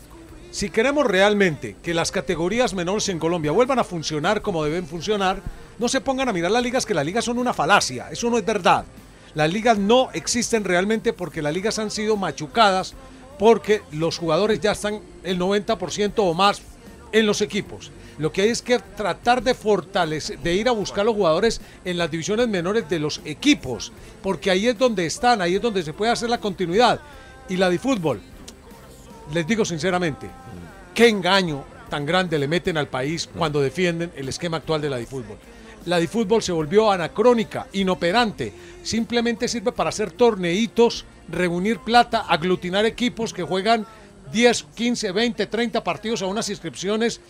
si 0.52 0.70
queremos 0.70 1.06
realmente 1.06 1.76
que 1.84 1.94
las 1.94 2.12
categorías 2.12 2.74
menores 2.74 3.08
en 3.10 3.20
Colombia 3.20 3.52
vuelvan 3.52 3.78
a 3.80 3.84
funcionar 3.84 4.42
como 4.42 4.64
deben 4.64 4.86
funcionar, 4.88 5.42
no 5.78 5.88
se 5.88 6.02
pongan 6.02 6.28
a 6.30 6.34
mirar 6.34 6.52
las 6.52 6.64
ligas, 6.64 6.86
que 6.86 6.94
las 6.94 7.06
ligas 7.06 7.26
son 7.26 7.38
una 7.38 7.54
falacia. 7.54 8.08
Eso 8.12 8.30
no 8.30 8.38
es 8.38 8.46
verdad. 8.46 8.86
Las 9.36 9.52
ligas 9.54 9.78
no 9.78 10.10
existen 10.14 10.64
realmente 10.64 11.14
porque 11.14 11.42
las 11.42 11.54
ligas 11.54 11.78
han 11.78 11.92
sido 11.92 12.18
machucadas 12.18 12.96
porque 13.38 13.82
los 13.92 14.18
jugadores 14.18 14.60
ya 14.60 14.72
están 14.72 15.00
el 15.24 15.38
90% 15.40 16.14
o 16.18 16.34
más 16.34 16.62
en 17.12 17.26
los 17.26 17.42
equipos. 17.42 17.92
Lo 18.20 18.34
que 18.34 18.42
hay 18.42 18.50
es 18.50 18.62
que 18.62 18.80
tratar 18.80 19.42
de 19.42 19.54
fortalecer, 19.54 20.38
de 20.40 20.54
ir 20.54 20.68
a 20.68 20.74
buscar 20.74 21.06
los 21.06 21.16
jugadores 21.16 21.62
en 21.86 21.98
las 21.98 22.12
divisiones 22.12 22.50
menores 22.50 22.88
de 22.90 23.00
los 23.00 23.22
equipos, 23.24 23.94
porque 24.22 24.52
ahí 24.52 24.68
es 24.68 24.78
donde 24.78 25.06
están, 25.06 25.42
ahí 25.42 25.56
es 25.56 25.62
donde 25.62 25.84
se 25.84 25.94
puede 25.94 26.12
hacer 26.12 26.30
la 26.30 26.40
continuidad. 26.40 27.00
Y 27.48 27.56
la 27.56 27.70
de 27.70 27.80
fútbol, 27.80 28.20
les 29.34 29.48
digo 29.48 29.64
sinceramente, 29.64 30.30
qué 30.94 31.08
engaño 31.08 31.64
tan 31.90 32.06
grande 32.06 32.38
le 32.38 32.50
meten 32.50 32.78
al 32.78 32.90
país 32.90 33.30
cuando 33.38 33.62
defienden 33.62 34.12
el 34.18 34.28
esquema 34.28 34.58
actual 34.58 34.82
de 34.82 34.90
la 34.90 34.98
de 34.98 35.06
fútbol. 35.06 35.38
La 35.86 35.98
de 35.98 36.10
fútbol 36.10 36.44
se 36.44 36.52
volvió 36.52 36.92
anacrónica, 36.92 37.68
inoperante, 37.72 38.52
simplemente 38.84 39.48
sirve 39.48 39.72
para 39.72 39.90
hacer 39.90 40.12
torneitos, 40.12 41.06
reunir 41.30 41.80
plata, 41.80 42.26
aglutinar 42.28 42.86
equipos 42.86 43.34
que 43.34 43.44
juegan 43.44 43.88
10, 44.34 44.66
15, 44.76 45.12
20, 45.14 45.46
30 45.48 45.84
partidos 45.86 46.22
a 46.22 46.26
unas 46.26 46.50
inscripciones 46.50 47.22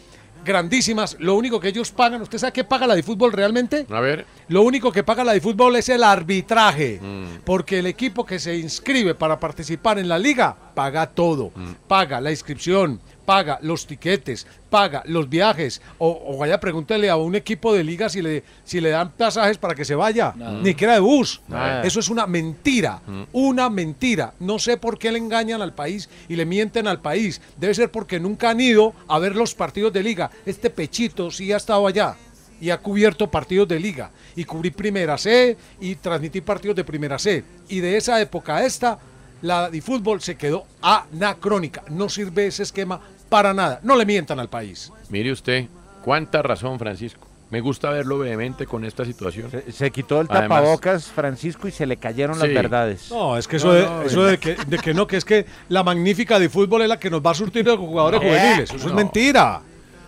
grandísimas. 0.45 1.15
Lo 1.19 1.35
único 1.35 1.59
que 1.59 1.69
ellos 1.69 1.91
pagan, 1.91 2.21
¿usted 2.21 2.37
sabe 2.37 2.53
qué 2.53 2.63
paga 2.63 2.87
la 2.87 2.95
de 2.95 3.03
fútbol 3.03 3.31
realmente? 3.31 3.85
A 3.89 3.99
ver. 3.99 4.25
Lo 4.47 4.61
único 4.63 4.91
que 4.91 5.03
paga 5.03 5.23
la 5.23 5.33
de 5.33 5.41
fútbol 5.41 5.75
es 5.75 5.89
el 5.89 6.03
arbitraje, 6.03 6.99
Mm. 7.01 7.41
porque 7.45 7.79
el 7.79 7.85
equipo 7.85 8.25
que 8.25 8.39
se 8.39 8.57
inscribe 8.57 9.15
para 9.15 9.39
participar 9.39 9.99
en 9.99 10.07
la 10.09 10.17
liga 10.19 10.55
paga 10.73 11.07
todo. 11.07 11.51
Paga 11.87 12.21
la 12.21 12.31
inscripción, 12.31 12.99
paga 13.25 13.59
los 13.61 13.85
tiquetes, 13.85 14.47
paga 14.70 15.03
los 15.05 15.30
viajes, 15.30 15.82
o, 15.97 16.22
o 16.28 16.38
vaya 16.38 16.59
pregúntele 16.59 17.09
a 17.09 17.15
un 17.15 17.36
equipo 17.36 17.74
de 17.74 17.84
liga 17.84 18.09
si 18.09 18.22
le, 18.22 18.43
si 18.63 18.80
le 18.80 18.89
dan 18.89 19.11
pasajes 19.11 19.57
para 19.57 19.76
que 19.76 19.86
se 19.86 19.95
vaya, 19.95 20.34
ni 20.61 20.74
que 20.74 20.86
era 20.86 20.93
de 20.95 20.99
bus. 20.99 21.41
Eso 21.84 21.99
es 21.99 22.09
una 22.09 22.28
mentira, 22.28 23.01
una 23.34 23.70
mentira. 23.70 24.34
No 24.39 24.59
sé 24.59 24.78
por 24.78 24.97
qué 24.97 25.11
le 25.11 25.20
engañan 25.20 25.61
al 25.61 25.74
país 25.74 26.09
y 26.28 26.36
le 26.36 26.45
mienten 26.45 26.88
al 26.88 27.01
país. 27.01 27.41
Debe 27.57 27.74
ser 27.74 27.91
porque 27.91 28.20
nunca 28.20 28.51
han 28.51 28.61
ido 28.61 28.93
a 29.07 29.20
ver 29.20 29.36
los 29.36 29.53
partidos 29.53 29.91
de 29.93 30.03
liga. 30.03 30.30
Este 30.45 30.70
pechito 30.70 31.32
sí 31.32 31.51
ha 31.51 31.57
estado 31.57 31.88
allá 31.88 32.15
y 32.61 32.70
ha 32.70 32.78
cubierto 32.78 33.30
partidos 33.32 33.67
de 33.67 33.80
liga 33.80 34.11
y 34.36 34.43
cubrí 34.43 34.70
primera 34.72 35.17
C 35.17 35.57
y 35.80 35.95
transmití 35.95 36.41
partidos 36.41 36.76
de 36.76 36.84
primera 36.84 37.17
C. 37.17 37.43
Y 37.70 37.80
de 37.80 37.97
esa 37.97 38.20
época 38.22 38.57
a 38.57 38.65
esta, 38.65 38.99
la 39.41 39.70
de 39.70 39.82
fútbol 39.82 40.22
se 40.22 40.36
quedó 40.36 40.65
anacrónica. 40.82 41.84
No 41.89 42.09
sirve 42.09 42.47
ese 42.47 42.63
esquema 42.63 42.99
para 43.30 43.53
nada. 43.53 43.80
No 43.84 43.95
le 43.95 44.05
mientan 44.05 44.39
al 44.39 44.49
país. 44.49 44.91
Mire 45.09 45.32
usted, 45.32 45.67
cuánta 46.03 46.41
razón, 46.41 46.77
Francisco. 46.80 47.27
Me 47.51 47.61
gusta 47.61 47.89
verlo 47.89 48.19
vehemente 48.19 48.67
con 48.67 48.86
esta 48.86 49.03
situación. 49.05 49.49
Se 49.71 49.89
quitó 49.89 50.21
el 50.21 50.27
Además- 50.30 50.59
tapabocas, 50.61 51.05
Francisco, 51.07 51.67
y 51.67 51.71
se 51.71 51.88
le 51.88 51.97
cayeron 51.97 52.38
las 52.38 52.47
verdades. 52.47 53.09
No, 53.09 53.38
es 53.38 53.47
que 53.47 53.55
eso, 53.55 53.69
No, 53.69 53.73
de, 53.73 53.86
no, 53.86 54.01
eso 54.03 54.15
no. 54.17 54.23
de, 54.25 54.38
que, 54.38 54.55
de 54.55 54.77
que 54.77 54.93
no, 54.93 55.07
que 55.07 55.17
es 55.17 55.25
que 55.25 55.47
la 55.67 55.84
magnífica 55.84 56.38
de 56.38 56.47
fútbol 56.47 56.84
es 56.84 56.89
la 56.89 56.99
que 56.99 57.09
nos 57.09 57.25
va 57.25 57.32
a 57.32 57.34
surtir 57.34 57.65
de 57.65 57.75
jugadores 57.75 58.21
No. 58.21 58.27
juveniles. 58.27 58.69
Eso 58.69 58.77
No. 58.84 58.89
es 58.89 58.93
mentira. 58.93 59.61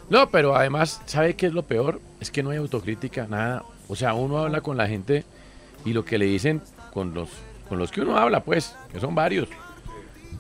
No, 0.08 0.30
pero 0.30 0.56
además, 0.56 1.02
¿sabe 1.08 1.36
qué 1.36 1.48
es 1.48 1.54
lo 1.54 1.64
peor? 1.64 2.00
Es 2.20 2.30
que 2.30 2.44
no 2.44 2.52
hay 2.52 2.58
autocrítica, 2.58 3.26
nada. 3.28 3.64
O 3.88 3.96
sea, 3.96 4.14
uno 4.14 4.38
habla 4.38 4.62
con 4.62 4.78
la 4.78 4.88
gente 4.88 5.24
y 5.84 5.94
lo 5.94 6.06
que 6.06 6.20
le 6.20 6.26
dicen 6.26 6.62
con 6.94 7.16
los, 7.16 7.30
con 7.68 7.80
los 7.80 7.92
que 7.92 8.02
uno 8.02 8.18
habla, 8.20 8.42
pues, 8.44 8.76
que 8.94 9.00
son 9.00 9.16
varios. 9.16 9.48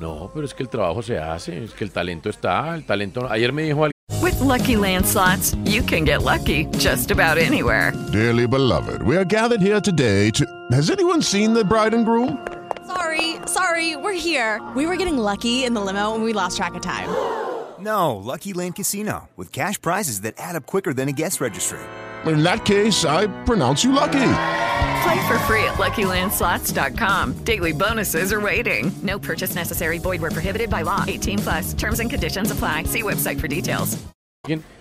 No, 0.02 0.32
pero 0.34 0.48
es 0.48 0.56
que 0.56 0.64
el 0.64 0.70
trabajo 0.70 1.04
se 1.04 1.20
hace, 1.20 1.64
es 1.64 1.74
que 1.76 1.84
el 1.84 1.92
talento 1.92 2.28
está, 2.28 2.74
el 2.74 2.84
talento... 2.88 3.32
Ayer 3.32 3.54
me 3.54 3.62
dijo 3.62 3.84
alguien... 3.84 3.92
With 4.20 4.40
Lucky 4.40 4.76
Land 4.76 5.06
slots, 5.06 5.56
you 5.64 5.84
can 5.84 6.06
get 6.06 6.24
lucky 6.24 6.66
just 6.80 7.12
about 7.12 7.38
anywhere. 7.38 7.94
Dearly 8.12 8.48
beloved, 8.48 9.04
we 9.04 9.16
are 9.16 9.24
gathered 9.24 9.62
here 9.62 9.80
today 9.80 10.32
to. 10.32 10.44
Has 10.72 10.90
anyone 10.90 11.22
seen 11.22 11.54
the 11.54 11.64
bride 11.64 11.94
and 11.94 12.04
groom? 12.04 12.44
Sorry, 12.88 13.36
sorry, 13.46 13.96
we're 13.96 14.18
here. 14.18 14.60
We 14.76 14.88
were 14.88 14.96
getting 14.96 15.20
lucky 15.20 15.66
in 15.66 15.76
the 15.76 15.82
limo 15.82 16.16
and 16.16 16.24
we 16.24 16.34
lost 16.34 16.58
track 16.58 16.74
of 16.74 16.82
time. 16.82 17.08
No, 17.80 18.16
Lucky 18.16 18.54
Land 18.54 18.76
Casino, 18.76 19.30
with 19.38 19.52
cash 19.52 19.80
prizes 19.80 20.22
that 20.22 20.34
add 20.40 20.56
up 20.56 20.66
quicker 20.66 20.94
than 20.96 21.10
a 21.10 21.12
guest 21.12 21.40
registry. 21.40 21.80
In 22.26 22.42
that 22.42 22.66
case, 22.66 23.06
I 23.06 23.28
pronounce 23.44 23.84
you 23.84 23.92
lucky. 23.92 24.34
Play 25.04 25.20
for 25.28 25.38
free 25.48 25.64
at 25.64 25.76
LuckyLandSlots.com. 25.80 27.34
Daily 27.44 27.72
bonuses 27.74 28.32
are 28.34 28.40
waiting. 28.42 28.92
No 29.04 29.18
purchase 29.20 29.56
necessary. 29.56 30.00
Void 30.00 30.22
were 30.22 30.32
prohibited 30.32 30.70
by 30.70 30.84
law. 30.84 31.04
18 31.08 31.40
plus. 31.40 31.74
Terms 31.74 32.00
and 32.00 32.10
conditions 32.10 32.52
apply. 32.52 32.84
See 32.86 33.02
website 33.04 33.40
for 33.40 33.48
details. 33.48 33.98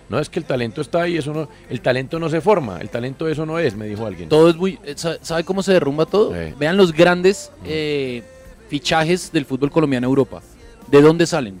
No, 0.09 0.19
es 0.19 0.27
que 0.29 0.39
el 0.39 0.45
talento 0.45 0.81
está 0.81 1.03
ahí, 1.03 1.15
eso 1.17 1.31
no, 1.33 1.47
el 1.69 1.79
talento 1.79 2.19
no 2.19 2.27
se 2.29 2.41
forma, 2.41 2.79
el 2.81 2.89
talento 2.89 3.29
eso 3.29 3.45
no 3.45 3.59
es, 3.59 3.75
me 3.77 3.85
dijo 3.87 4.05
alguien. 4.05 4.27
Todo 4.27 4.49
es 4.49 4.57
muy. 4.57 4.77
eh, 4.83 4.95
sa- 4.97 5.23
¿Sabe 5.23 5.45
cómo 5.45 5.63
se 5.63 5.71
derrumba 5.71 6.05
todo? 6.05 6.33
Vean 6.59 6.75
los 6.75 6.91
grandes 6.91 7.49
eh, 7.63 8.21
fichajes 8.67 9.31
del 9.31 9.45
fútbol 9.45 9.71
colombiano 9.71 10.07
a 10.07 10.09
Europa. 10.09 10.41
¿De 10.87 11.01
dónde 11.01 11.25
salen? 11.25 11.57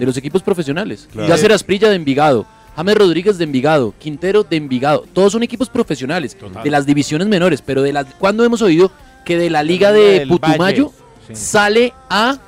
De 0.00 0.04
los 0.06 0.16
equipos 0.16 0.42
profesionales. 0.42 1.08
Claro. 1.12 1.28
Yacer 1.28 1.52
Asprilla 1.52 1.88
de 1.90 1.94
Envigado. 1.94 2.44
James 2.76 2.94
Rodríguez 2.96 3.38
de 3.38 3.44
Envigado, 3.44 3.94
Quintero 3.98 4.44
de 4.44 4.56
Envigado, 4.56 5.04
todos 5.12 5.32
son 5.32 5.42
equipos 5.42 5.68
profesionales, 5.68 6.36
Total. 6.36 6.62
de 6.62 6.70
las 6.70 6.86
divisiones 6.86 7.28
menores, 7.28 7.62
pero 7.62 7.82
de 7.82 7.92
las 7.92 8.06
¿cuándo 8.18 8.44
hemos 8.44 8.62
oído 8.62 8.90
que 9.24 9.36
de 9.36 9.50
la 9.50 9.62
liga 9.62 9.92
de 9.92 10.26
Putumayo 10.26 10.92
sí. 11.28 11.34
sale 11.36 11.92
a, 12.08 12.38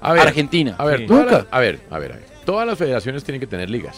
A 0.00 0.12
ver, 0.12 0.22
Argentina? 0.28 0.74
A 0.78 0.84
ver, 0.84 1.00
Sí. 1.00 1.06
todas 1.06 1.22
Nunca. 1.24 1.38
las- 1.38 1.46
a 1.50 1.60
ver, 1.60 1.80
a 1.90 1.98
ver, 1.98 2.12
a 2.12 2.14
ver. 2.16 2.34
Todas 2.44 2.66
las 2.66 2.76
federaciones 2.76 3.24
tienen 3.24 3.40
que 3.40 3.46
tener 3.46 3.70
ligas. 3.70 3.96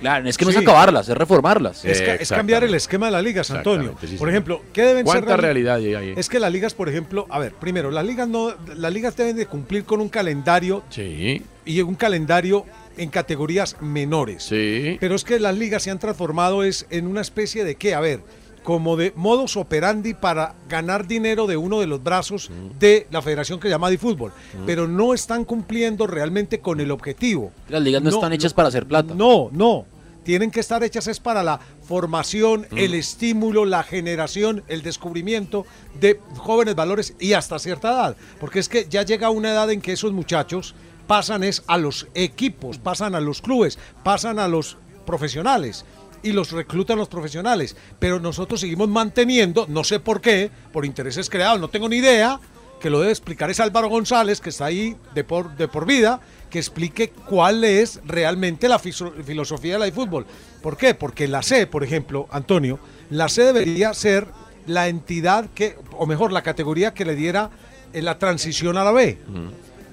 Claro, 0.00 0.28
es 0.28 0.38
que 0.38 0.44
no 0.44 0.52
Sí. 0.52 0.58
es 0.58 0.62
acabarlas, 0.62 1.08
es 1.08 1.16
reformarlas. 1.16 1.84
Es, 1.84 2.00
ca- 2.00 2.14
es 2.14 2.28
cambiar 2.30 2.62
el 2.62 2.72
esquema 2.74 3.06
de 3.06 3.12
las 3.12 3.24
ligas, 3.24 3.50
Antonio. 3.50 3.96
Sí, 4.00 4.14
por 4.16 4.28
ejemplo, 4.28 4.62
¿qué 4.72 4.82
deben 4.82 5.04
ser? 5.04 5.24
¿Cuánta 5.24 5.36
reali- 5.36 5.40
realidad 5.64 5.74
hay 5.76 5.94
ahí? 5.94 6.14
Es 6.16 6.28
que 6.28 6.38
las 6.38 6.52
ligas, 6.52 6.74
por 6.74 6.88
ejemplo, 6.88 7.26
a 7.28 7.40
ver, 7.40 7.54
primero, 7.54 7.90
las 7.90 8.04
ligas 8.06 8.28
no, 8.28 8.54
las 8.76 8.92
ligas 8.92 9.16
deben 9.16 9.36
de 9.36 9.46
cumplir 9.46 9.82
con 9.84 10.00
un 10.00 10.08
calendario 10.08 10.84
Sí. 10.90 11.42
y 11.64 11.80
un 11.80 11.96
calendario 11.96 12.64
en 12.98 13.08
categorías 13.10 13.76
menores. 13.80 14.44
Sí. 14.44 14.96
Pero 15.00 15.14
es 15.14 15.24
que 15.24 15.38
las 15.40 15.56
ligas 15.56 15.82
se 15.84 15.90
han 15.90 15.98
transformado 15.98 16.62
es 16.62 16.86
en 16.90 17.06
una 17.06 17.20
especie 17.20 17.64
de 17.64 17.76
qué, 17.76 17.94
a 17.94 18.00
ver, 18.00 18.20
como 18.64 18.96
de 18.96 19.12
modus 19.16 19.56
operandi 19.56 20.12
para 20.12 20.54
ganar 20.68 21.06
dinero 21.06 21.46
de 21.46 21.56
uno 21.56 21.80
de 21.80 21.86
los 21.86 22.02
brazos 22.02 22.50
Mm. 22.50 22.78
de 22.78 23.06
la 23.10 23.22
federación 23.22 23.58
que 23.60 23.70
llama 23.70 23.88
fútbol, 23.96 24.32
pero 24.66 24.86
no 24.86 25.14
están 25.14 25.44
cumpliendo 25.46 26.06
realmente 26.06 26.60
con 26.60 26.78
el 26.80 26.90
objetivo. 26.90 27.50
Las 27.68 27.80
ligas 27.82 28.02
no, 28.02 28.10
están 28.10 28.32
hechas 28.34 28.52
para 28.52 28.68
hacer 28.68 28.86
plata. 28.86 29.14
No, 29.14 29.48
no. 29.52 29.86
Tienen 30.24 30.50
que 30.50 30.60
estar 30.60 30.84
hechas 30.84 31.06
es 31.06 31.20
para 31.20 31.42
la 31.42 31.58
formación, 31.80 32.66
Mm. 32.70 32.76
el 32.78 32.94
estímulo, 32.94 33.64
la 33.64 33.82
generación, 33.82 34.62
el 34.68 34.82
descubrimiento 34.82 35.64
de 35.98 36.20
jóvenes 36.36 36.74
valores 36.74 37.14
y 37.18 37.32
hasta 37.32 37.58
cierta 37.58 37.88
edad. 37.88 38.16
Porque 38.38 38.58
es 38.58 38.68
que 38.68 38.86
ya 38.90 39.02
llega 39.02 39.30
una 39.30 39.50
edad 39.52 39.70
en 39.70 39.80
que 39.80 39.92
esos 39.92 40.12
muchachos 40.12 40.74
pasan 41.08 41.42
es 41.42 41.64
a 41.66 41.76
los 41.76 42.06
equipos, 42.14 42.78
pasan 42.78 43.16
a 43.16 43.20
los 43.20 43.42
clubes, 43.42 43.80
pasan 44.04 44.38
a 44.38 44.46
los 44.46 44.76
profesionales 45.04 45.84
y 46.22 46.32
los 46.32 46.52
reclutan 46.52 46.98
los 46.98 47.08
profesionales. 47.08 47.76
Pero 47.98 48.20
nosotros 48.20 48.60
seguimos 48.60 48.88
manteniendo, 48.88 49.66
no 49.68 49.82
sé 49.82 49.98
por 49.98 50.20
qué, 50.20 50.52
por 50.72 50.84
intereses 50.84 51.28
creados, 51.28 51.58
no 51.58 51.68
tengo 51.68 51.88
ni 51.88 51.96
idea, 51.96 52.38
que 52.78 52.90
lo 52.90 53.00
debe 53.00 53.10
explicar 53.10 53.50
es 53.50 53.58
Álvaro 53.58 53.88
González, 53.88 54.40
que 54.40 54.50
está 54.50 54.66
ahí 54.66 54.96
de 55.14 55.24
por, 55.24 55.56
de 55.56 55.66
por 55.66 55.86
vida, 55.86 56.20
que 56.50 56.58
explique 56.58 57.10
cuál 57.10 57.64
es 57.64 58.00
realmente 58.04 58.68
la 58.68 58.78
filosofía 58.78 59.72
de 59.72 59.78
la 59.80 59.84
de 59.86 59.92
fútbol. 59.92 60.26
¿Por 60.62 60.76
qué? 60.76 60.94
Porque 60.94 61.26
la 61.26 61.42
C, 61.42 61.66
por 61.66 61.82
ejemplo, 61.82 62.28
Antonio, 62.30 62.78
la 63.10 63.28
C 63.28 63.44
debería 63.44 63.94
ser 63.94 64.28
la 64.66 64.88
entidad 64.88 65.46
que, 65.54 65.76
o 65.96 66.06
mejor, 66.06 66.32
la 66.32 66.42
categoría 66.42 66.94
que 66.94 67.04
le 67.04 67.16
diera 67.16 67.50
eh, 67.92 68.02
la 68.02 68.18
transición 68.18 68.76
a 68.76 68.84
la 68.84 68.92
B. 68.92 69.18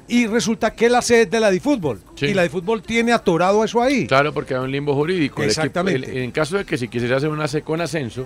Y 0.07 0.27
resulta 0.27 0.71
que 0.71 0.87
la 0.89 1.01
C 1.01 1.21
es 1.23 1.31
de 1.31 1.39
la 1.39 1.49
de 1.49 1.59
fútbol. 1.59 1.99
Sí. 2.15 2.27
Y 2.27 2.33
la 2.33 2.43
de 2.43 2.49
fútbol 2.49 2.81
tiene 2.83 3.11
atorado 3.11 3.63
eso 3.63 3.81
ahí. 3.81 4.05
Claro, 4.05 4.33
porque 4.33 4.53
hay 4.53 4.59
un 4.61 4.71
limbo 4.71 4.93
jurídico. 4.93 5.41
El 5.41 5.49
equipo- 5.49 5.61
Exactamente. 5.61 6.11
el- 6.11 6.17
en 6.23 6.31
caso 6.31 6.57
de 6.57 6.65
que 6.65 6.77
si 6.77 6.87
quisiera 6.87 7.17
hacer 7.17 7.29
una 7.29 7.47
C 7.47 7.61
con 7.63 7.81
ascenso, 7.81 8.25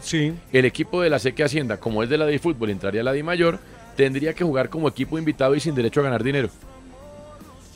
el 0.51 0.65
equipo 0.65 1.01
de 1.01 1.09
la 1.09 1.19
C 1.19 1.33
que 1.33 1.43
Hacienda, 1.43 1.77
como 1.77 2.03
es 2.03 2.09
de 2.09 2.17
la 2.17 2.25
de 2.25 2.37
fútbol, 2.39 2.69
entraría 2.69 3.01
a 3.01 3.03
la 3.05 3.13
de 3.13 3.23
mayor, 3.23 3.59
tendría 3.95 4.33
que 4.33 4.43
jugar 4.43 4.69
como 4.69 4.87
equipo 4.89 5.17
invitado 5.17 5.55
y 5.55 5.59
sin 5.61 5.73
derecho 5.75 6.01
a 6.01 6.03
ganar 6.03 6.23
dinero. 6.23 6.49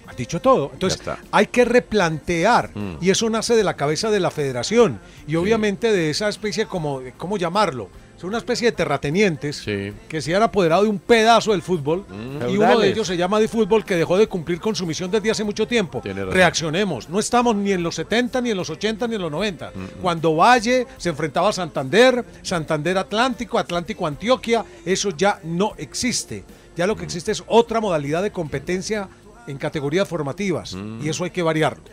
Has 0.06 0.18
dicho 0.18 0.41
todo. 0.41 0.70
Entonces, 0.74 1.01
hay 1.32 1.47
que 1.47 1.64
replantear. 1.66 2.72
Y 3.01 3.10
eso 3.10 3.30
nace 3.30 3.56
de 3.56 3.64
la 3.64 3.76
cabeza 3.76 4.12
de 4.12 4.20
la 4.20 4.32
federación. 4.32 4.99
Y 5.28 5.36
obviamente 5.38 5.91
de 5.93 6.10
esa 6.10 6.28
especie, 6.28 6.66
como, 6.66 7.01
¿cómo 7.18 7.38
llamarlo? 7.38 7.89
Es 8.24 8.28
una 8.30 8.38
especie 8.38 8.67
de 8.67 8.71
terratenientes 8.71 9.61
que 10.07 10.21
se 10.21 10.34
han 10.34 10.41
apoderado 10.43 10.84
de 10.84 10.88
un 10.89 10.97
pedazo 10.97 11.51
del 11.51 11.61
fútbol. 11.61 12.05
Y 12.49 12.55
uno 12.55 12.80
de 12.80 12.88
ellos 12.88 13.05
se 13.05 13.17
llama 13.17 13.38
de 13.38 13.49
fútbol 13.49 13.84
que 13.84 13.97
dejó 13.97 14.17
de 14.17 14.28
cumplir 14.28 14.61
con 14.61 14.74
su 14.78 14.86
misión 14.86 15.11
desde 15.11 15.30
hace 15.30 15.43
mucho 15.43 15.67
tiempo. 15.67 15.99
Reaccionemos. 16.34 17.09
No 17.09 17.19
estamos 17.19 17.53
ni 17.53 17.74
en 17.74 17.84
los 17.84 17.95
70, 17.95 18.39
ni 18.39 18.51
en 18.51 18.55
los 18.57 18.69
80, 18.69 19.09
ni 19.09 19.15
en 19.15 19.21
los 19.24 19.30
90. 19.30 19.74
Cuando 20.01 20.38
Valle 20.38 20.88
se 20.95 21.09
enfrentaba 21.09 21.49
a 21.49 21.51
Santander, 21.51 22.24
Santander 22.43 22.97
Atlántico, 22.97 23.59
Atlántico 23.59 24.07
Antioquia, 24.07 24.63
eso 24.86 25.09
ya 25.09 25.41
no 25.43 25.74
existe. 25.78 26.45
Ya 26.78 26.88
lo 26.88 26.95
que 26.95 27.03
existe 27.03 27.34
es 27.34 27.43
otra 27.47 27.82
modalidad 27.82 28.24
de 28.24 28.32
competencia 28.32 29.09
en 29.47 29.57
categorías 29.57 30.07
formativas. 30.07 30.78
Y 31.01 31.09
eso 31.09 31.26
hay 31.26 31.32
que 31.32 31.43
variarlo. 31.43 31.84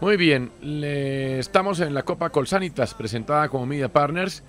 Muy 0.00 0.16
bien, 0.16 0.50
le- 0.62 1.38
estamos 1.38 1.78
en 1.80 1.92
la 1.92 2.02
Copa 2.04 2.30
Colsanitas, 2.30 2.94
presentada 2.94 3.50
como 3.50 3.66
Media 3.66 3.88
Partners 3.90 4.42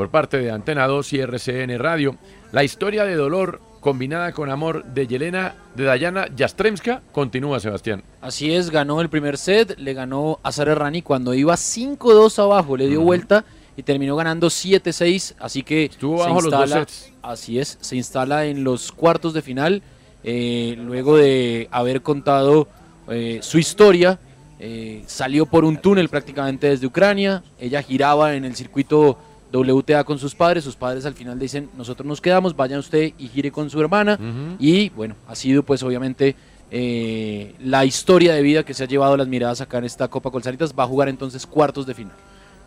por 0.00 0.08
parte 0.08 0.38
de 0.38 0.50
Antena 0.50 0.86
2 0.86 1.12
y 1.12 1.20
RCN 1.20 1.78
Radio. 1.78 2.16
La 2.52 2.64
historia 2.64 3.04
de 3.04 3.16
dolor 3.16 3.60
combinada 3.80 4.32
con 4.32 4.48
amor 4.48 4.82
de 4.82 5.06
Yelena, 5.06 5.56
de 5.74 5.84
Dayana 5.84 6.26
Jastremska, 6.34 7.02
continúa, 7.12 7.60
Sebastián. 7.60 8.02
Así 8.22 8.54
es, 8.54 8.70
ganó 8.70 9.02
el 9.02 9.10
primer 9.10 9.36
set, 9.36 9.78
le 9.78 9.92
ganó 9.92 10.40
a 10.42 10.52
Sara 10.52 10.74
Rani 10.74 11.02
cuando 11.02 11.34
iba 11.34 11.52
5-2 11.52 12.38
abajo, 12.38 12.78
le 12.78 12.88
dio 12.88 13.02
vuelta 13.02 13.44
y 13.76 13.82
terminó 13.82 14.16
ganando 14.16 14.46
7-6, 14.46 15.34
así 15.38 15.62
que 15.62 15.84
Estuvo 15.84 16.16
bajo 16.16 16.40
los 16.40 16.50
dos 16.50 16.70
sets. 16.70 17.12
Así 17.20 17.58
es, 17.58 17.76
se 17.82 17.96
instala 17.96 18.46
en 18.46 18.64
los 18.64 18.92
cuartos 18.92 19.34
de 19.34 19.42
final, 19.42 19.82
eh, 20.24 20.76
luego 20.78 21.18
de 21.18 21.68
haber 21.72 22.00
contado 22.00 22.68
eh, 23.10 23.40
su 23.42 23.58
historia, 23.58 24.18
eh, 24.58 25.04
salió 25.06 25.44
por 25.44 25.66
un 25.66 25.76
túnel 25.76 26.08
prácticamente 26.08 26.70
desde 26.70 26.86
Ucrania, 26.86 27.42
ella 27.58 27.82
giraba 27.82 28.34
en 28.34 28.46
el 28.46 28.56
circuito 28.56 29.18
WTA 29.52 30.04
con 30.04 30.18
sus 30.18 30.34
padres, 30.34 30.64
sus 30.64 30.76
padres 30.76 31.06
al 31.06 31.14
final 31.14 31.38
dicen, 31.38 31.68
nosotros 31.76 32.06
nos 32.06 32.20
quedamos, 32.20 32.56
vaya 32.56 32.78
usted 32.78 33.12
y 33.18 33.28
gire 33.28 33.50
con 33.50 33.70
su 33.70 33.80
hermana, 33.80 34.18
y 34.58 34.90
bueno, 34.90 35.16
ha 35.26 35.34
sido 35.34 35.62
pues 35.62 35.82
obviamente 35.82 36.36
eh, 36.70 37.54
la 37.60 37.84
historia 37.84 38.34
de 38.34 38.42
vida 38.42 38.62
que 38.62 38.74
se 38.74 38.84
ha 38.84 38.86
llevado 38.86 39.16
las 39.16 39.26
miradas 39.28 39.60
acá 39.60 39.78
en 39.78 39.84
esta 39.84 40.08
Copa 40.08 40.30
Colsanitas, 40.30 40.74
va 40.78 40.84
a 40.84 40.86
jugar 40.86 41.08
entonces 41.08 41.46
cuartos 41.46 41.86
de 41.86 41.94
final. 41.94 42.14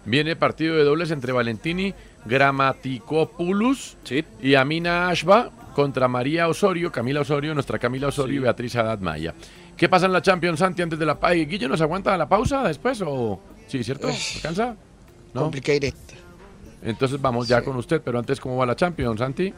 Viene 0.05 0.35
partido 0.35 0.75
de 0.75 0.83
dobles 0.83 1.11
entre 1.11 1.31
Valentini 1.31 1.93
Gramaticopoulos 2.25 3.97
y 4.41 4.55
Amina 4.55 5.07
Ashba 5.07 5.49
contra 5.73 6.07
María 6.07 6.49
Osorio, 6.49 6.91
Camila 6.91 7.21
Osorio, 7.21 7.53
nuestra 7.53 7.79
Camila 7.79 8.07
Osorio 8.07 8.35
y 8.35 8.39
Beatriz 8.39 8.75
Haddad 8.75 8.99
Maya. 8.99 9.33
¿Qué 9.77 9.89
pasa 9.89 10.05
en 10.05 10.13
la 10.13 10.21
Champions, 10.21 10.59
Santi, 10.59 10.81
antes 10.81 10.99
de 10.99 11.05
la 11.05 11.19
pausa? 11.19 11.35
¿Guillo 11.35 11.67
nos 11.67 11.81
aguanta 11.81 12.15
la 12.17 12.27
pausa 12.27 12.63
después 12.63 13.01
o...? 13.01 13.39
Sí, 13.67 13.83
¿cierto? 13.83 14.09
¿Alcanza? 14.35 14.75
¿No? 15.33 15.41
Complicated. 15.41 15.93
Entonces 16.83 17.21
vamos 17.21 17.47
ya 17.47 17.61
con 17.61 17.75
usted, 17.77 18.01
pero 18.03 18.19
antes, 18.19 18.39
¿cómo 18.39 18.57
va 18.57 18.65
la 18.65 18.75
Champions, 18.75 19.19
Santi? 19.19 19.53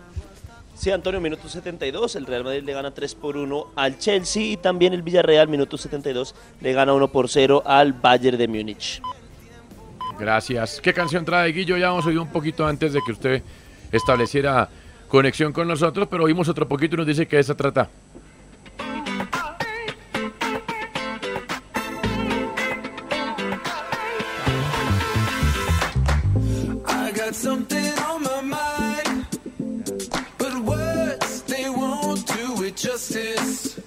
Sí, 0.76 0.92
Antonio, 0.92 1.22
minuto 1.22 1.48
72, 1.48 2.16
el 2.18 2.26
Real 2.26 2.44
Madrid 2.44 2.64
le 2.64 2.74
gana 2.74 2.92
3 2.92 3.16
por 3.16 3.38
1 3.38 3.68
al 3.76 3.98
Chelsea 3.98 4.44
y 4.44 4.58
también 4.58 4.94
el 4.94 5.02
Villarreal, 5.02 5.48
minuto 5.48 5.78
72, 5.78 6.36
le 6.62 6.74
gana 6.74 6.94
1 6.94 7.08
por 7.08 7.30
0 7.30 7.64
al 7.66 7.94
Bayern 7.94 8.38
de 8.38 8.48
Múnich. 8.48 9.02
Gracias. 10.20 10.80
¿Qué 10.82 10.94
canción 10.94 11.26
trae 11.26 11.52
Guillo? 11.52 11.78
Ya 11.78 11.88
hemos 11.88 12.06
oído 12.06 12.22
un 12.22 12.32
poquito 12.32 12.68
antes 12.68 12.94
de 12.94 13.00
que 13.06 13.12
usted 13.12 13.44
estableciera 13.92 14.70
conexión 15.08 15.54
con 15.54 15.68
nosotros, 15.68 16.08
pero 16.10 16.26
oímos 16.26 16.48
otro 16.50 16.68
poquito 16.68 16.96
y 16.96 16.98
nos 17.00 17.08
dice 17.08 17.26
que 17.26 17.40
esa 17.40 17.56
trata. 17.56 17.90
Something 27.46 27.94
on 28.10 28.24
my 28.24 28.42
mind, 28.42 29.28
but 30.40 30.54
words 30.66 31.44
they 31.44 31.70
won't 31.70 32.26
do 32.26 32.64
it 32.64 32.76
justice. 32.76 33.78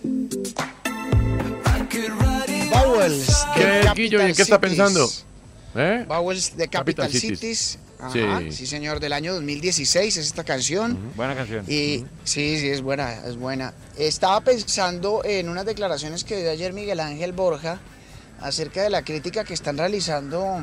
I 1.66 1.80
could 1.90 2.12
write 2.20 2.48
it 2.48 2.70
Bowles 2.72 3.26
de 3.26 3.60
¿Qué, 3.60 3.80
Capital 3.82 3.94
Guillo, 3.96 4.18
y 4.20 4.30
en 4.30 4.34
qué 4.36 4.42
está 4.42 4.56
Cities. 4.60 4.60
pensando? 4.60 5.10
¿Eh? 5.74 6.04
Bowles 6.06 6.56
de 6.56 6.68
Capital, 6.68 7.06
Capital 7.06 7.20
Cities. 7.20 7.38
Cities. 7.40 7.78
Ajá, 7.98 8.12
Sí. 8.42 8.52
sí. 8.52 8.66
señor, 8.68 9.00
del 9.00 9.12
año 9.12 9.34
2016 9.34 10.16
es 10.18 10.26
esta 10.26 10.44
canción. 10.44 10.96
Buena 11.16 11.34
canción. 11.34 11.64
Y 11.66 12.04
sí, 12.22 12.60
sí, 12.60 12.68
es 12.68 12.80
buena, 12.80 13.12
es 13.26 13.36
buena. 13.36 13.74
Estaba 13.98 14.40
pensando 14.40 15.22
en 15.24 15.48
unas 15.48 15.66
declaraciones 15.66 16.22
que 16.22 16.36
dio 16.36 16.50
ayer 16.52 16.72
Miguel 16.72 17.00
Ángel 17.00 17.32
Borja 17.32 17.80
acerca 18.40 18.84
de 18.84 18.90
la 18.90 19.02
crítica 19.02 19.42
que 19.42 19.52
están 19.54 19.76
realizando 19.76 20.60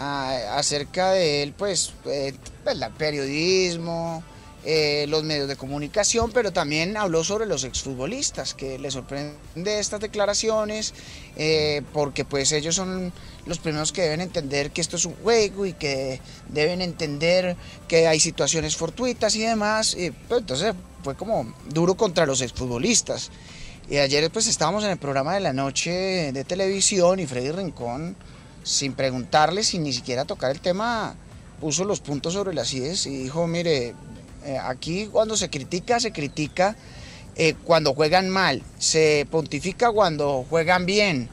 acerca 0.00 1.10
de 1.12 1.42
él, 1.42 1.54
pues, 1.56 1.92
eh, 2.06 2.34
pues, 2.64 2.76
el 2.80 2.90
periodismo, 2.92 4.22
eh, 4.64 5.06
los 5.08 5.24
medios 5.24 5.48
de 5.48 5.56
comunicación, 5.56 6.32
pero 6.32 6.52
también 6.52 6.96
habló 6.96 7.22
sobre 7.24 7.46
los 7.46 7.64
exfutbolistas, 7.64 8.54
que 8.54 8.78
le 8.78 8.90
sorprende 8.90 9.78
estas 9.78 10.00
declaraciones, 10.00 10.94
eh, 11.36 11.82
porque 11.92 12.24
pues 12.24 12.52
ellos 12.52 12.74
son 12.74 13.12
los 13.46 13.58
primeros 13.58 13.92
que 13.92 14.02
deben 14.02 14.20
entender 14.20 14.70
que 14.70 14.80
esto 14.80 14.96
es 14.96 15.04
un 15.04 15.14
juego 15.16 15.64
y 15.66 15.72
que 15.72 16.20
deben 16.48 16.82
entender 16.82 17.56
que 17.88 18.06
hay 18.06 18.20
situaciones 18.20 18.76
fortuitas 18.76 19.34
y 19.36 19.40
demás. 19.40 19.94
Y, 19.94 20.10
pues, 20.10 20.40
entonces 20.40 20.74
fue 21.02 21.14
como 21.14 21.54
duro 21.68 21.94
contra 21.94 22.26
los 22.26 22.40
exfutbolistas. 22.40 23.30
Y 23.88 23.96
ayer 23.96 24.30
pues 24.30 24.46
estábamos 24.46 24.84
en 24.84 24.90
el 24.90 24.98
programa 24.98 25.34
de 25.34 25.40
la 25.40 25.52
noche 25.52 26.32
de 26.32 26.44
televisión 26.44 27.18
y 27.18 27.26
Freddy 27.26 27.50
Rincón, 27.50 28.16
sin 28.62 28.92
preguntarle, 28.94 29.62
sin 29.62 29.82
ni 29.82 29.92
siquiera 29.92 30.24
tocar 30.24 30.50
el 30.50 30.60
tema, 30.60 31.14
puso 31.60 31.84
los 31.84 32.00
puntos 32.00 32.32
sobre 32.34 32.54
las 32.54 32.72
IES 32.72 33.06
y 33.06 33.24
dijo, 33.24 33.46
mire, 33.46 33.94
eh, 34.44 34.58
aquí 34.62 35.06
cuando 35.06 35.36
se 35.36 35.50
critica, 35.50 36.00
se 36.00 36.12
critica 36.12 36.76
eh, 37.36 37.54
cuando 37.64 37.94
juegan 37.94 38.28
mal, 38.30 38.62
se 38.78 39.26
pontifica 39.30 39.90
cuando 39.92 40.44
juegan 40.48 40.86
bien, 40.86 41.28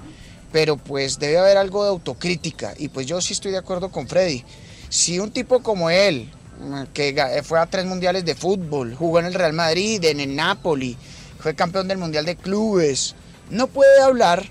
pero 0.51 0.77
pues 0.77 1.19
debe 1.19 1.37
haber 1.37 1.57
algo 1.57 1.83
de 1.83 1.89
autocrítica 1.89 2.73
y 2.77 2.87
pues 2.89 3.05
yo 3.05 3.19
sí 3.21 3.33
estoy 3.33 3.51
de 3.51 3.57
acuerdo 3.57 3.91
con 3.91 4.07
Freddy. 4.07 4.43
Si 4.89 5.19
un 5.19 5.31
tipo 5.31 5.61
como 5.61 5.89
él, 5.89 6.29
mm, 6.61 6.83
que 6.93 7.13
ga- 7.15 7.43
fue 7.43 7.59
a 7.59 7.65
tres 7.65 7.85
mundiales 7.85 8.23
de 8.25 8.35
fútbol, 8.35 8.95
jugó 8.95 9.19
en 9.19 9.25
el 9.25 9.33
Real 9.33 9.53
Madrid, 9.53 10.03
en 10.05 10.19
el 10.21 10.35
Napoli, 10.35 10.95
fue 11.39 11.55
campeón 11.55 11.87
del 11.87 11.97
Mundial 11.97 12.25
de 12.25 12.35
Clubes, 12.35 13.15
no 13.49 13.67
puede 13.67 14.01
hablar 14.01 14.45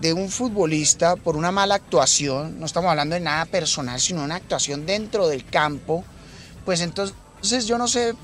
de 0.00 0.12
un 0.12 0.28
futbolista 0.28 1.16
por 1.16 1.36
una 1.36 1.52
mala 1.52 1.74
actuación, 1.74 2.60
no 2.60 2.66
estamos 2.66 2.90
hablando 2.90 3.14
de 3.14 3.20
nada 3.20 3.46
personal, 3.46 4.00
sino 4.00 4.22
una 4.22 4.36
actuación 4.36 4.86
dentro 4.86 5.28
del 5.28 5.44
campo, 5.44 6.04
pues 6.64 6.80
entonces 6.80 7.66
yo 7.66 7.78
no 7.78 7.88
sé 7.88 8.14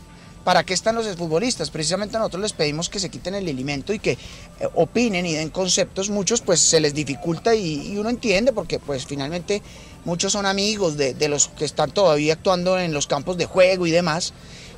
para 0.45 0.65
qué 0.65 0.75
están 0.75 0.97
los 0.97 1.07
futbolistas. 1.17 1.71
Precisamente 1.71 2.19
nosotros 2.19 2.43
les 2.43 2.53
pedimos 2.53 2.89
que 2.89 2.99
se 2.99 3.09
quiten 3.09 3.35
el 3.35 3.49
alimento 3.49 3.93
y 3.93 3.99
que 4.01 4.13
eh, 4.13 4.19
opinen 4.75 5.25
y 5.25 5.35
den 5.35 5.51
conceptos. 5.51 6.11
Muchos 6.11 6.41
pues 6.41 6.61
se 6.61 6.81
les 6.81 6.95
dificulta 6.95 7.55
y, 7.55 7.97
uno 7.97 8.11
entiende 8.11 8.53
porque 8.53 8.79
pues 8.79 9.07
finalmente 9.07 9.63
muchos 10.05 10.33
son 10.33 10.47
amigos 10.47 10.97
de 10.97 11.29
los 11.29 11.47
que 11.49 11.65
están 11.65 11.93
todavía 11.93 12.35
actuando 12.35 12.79
en 12.79 12.93
los 12.93 13.07
campos 13.07 13.37
de 13.37 13.47
juego 13.47 13.87
y 13.87 13.93
demás. 13.93 14.35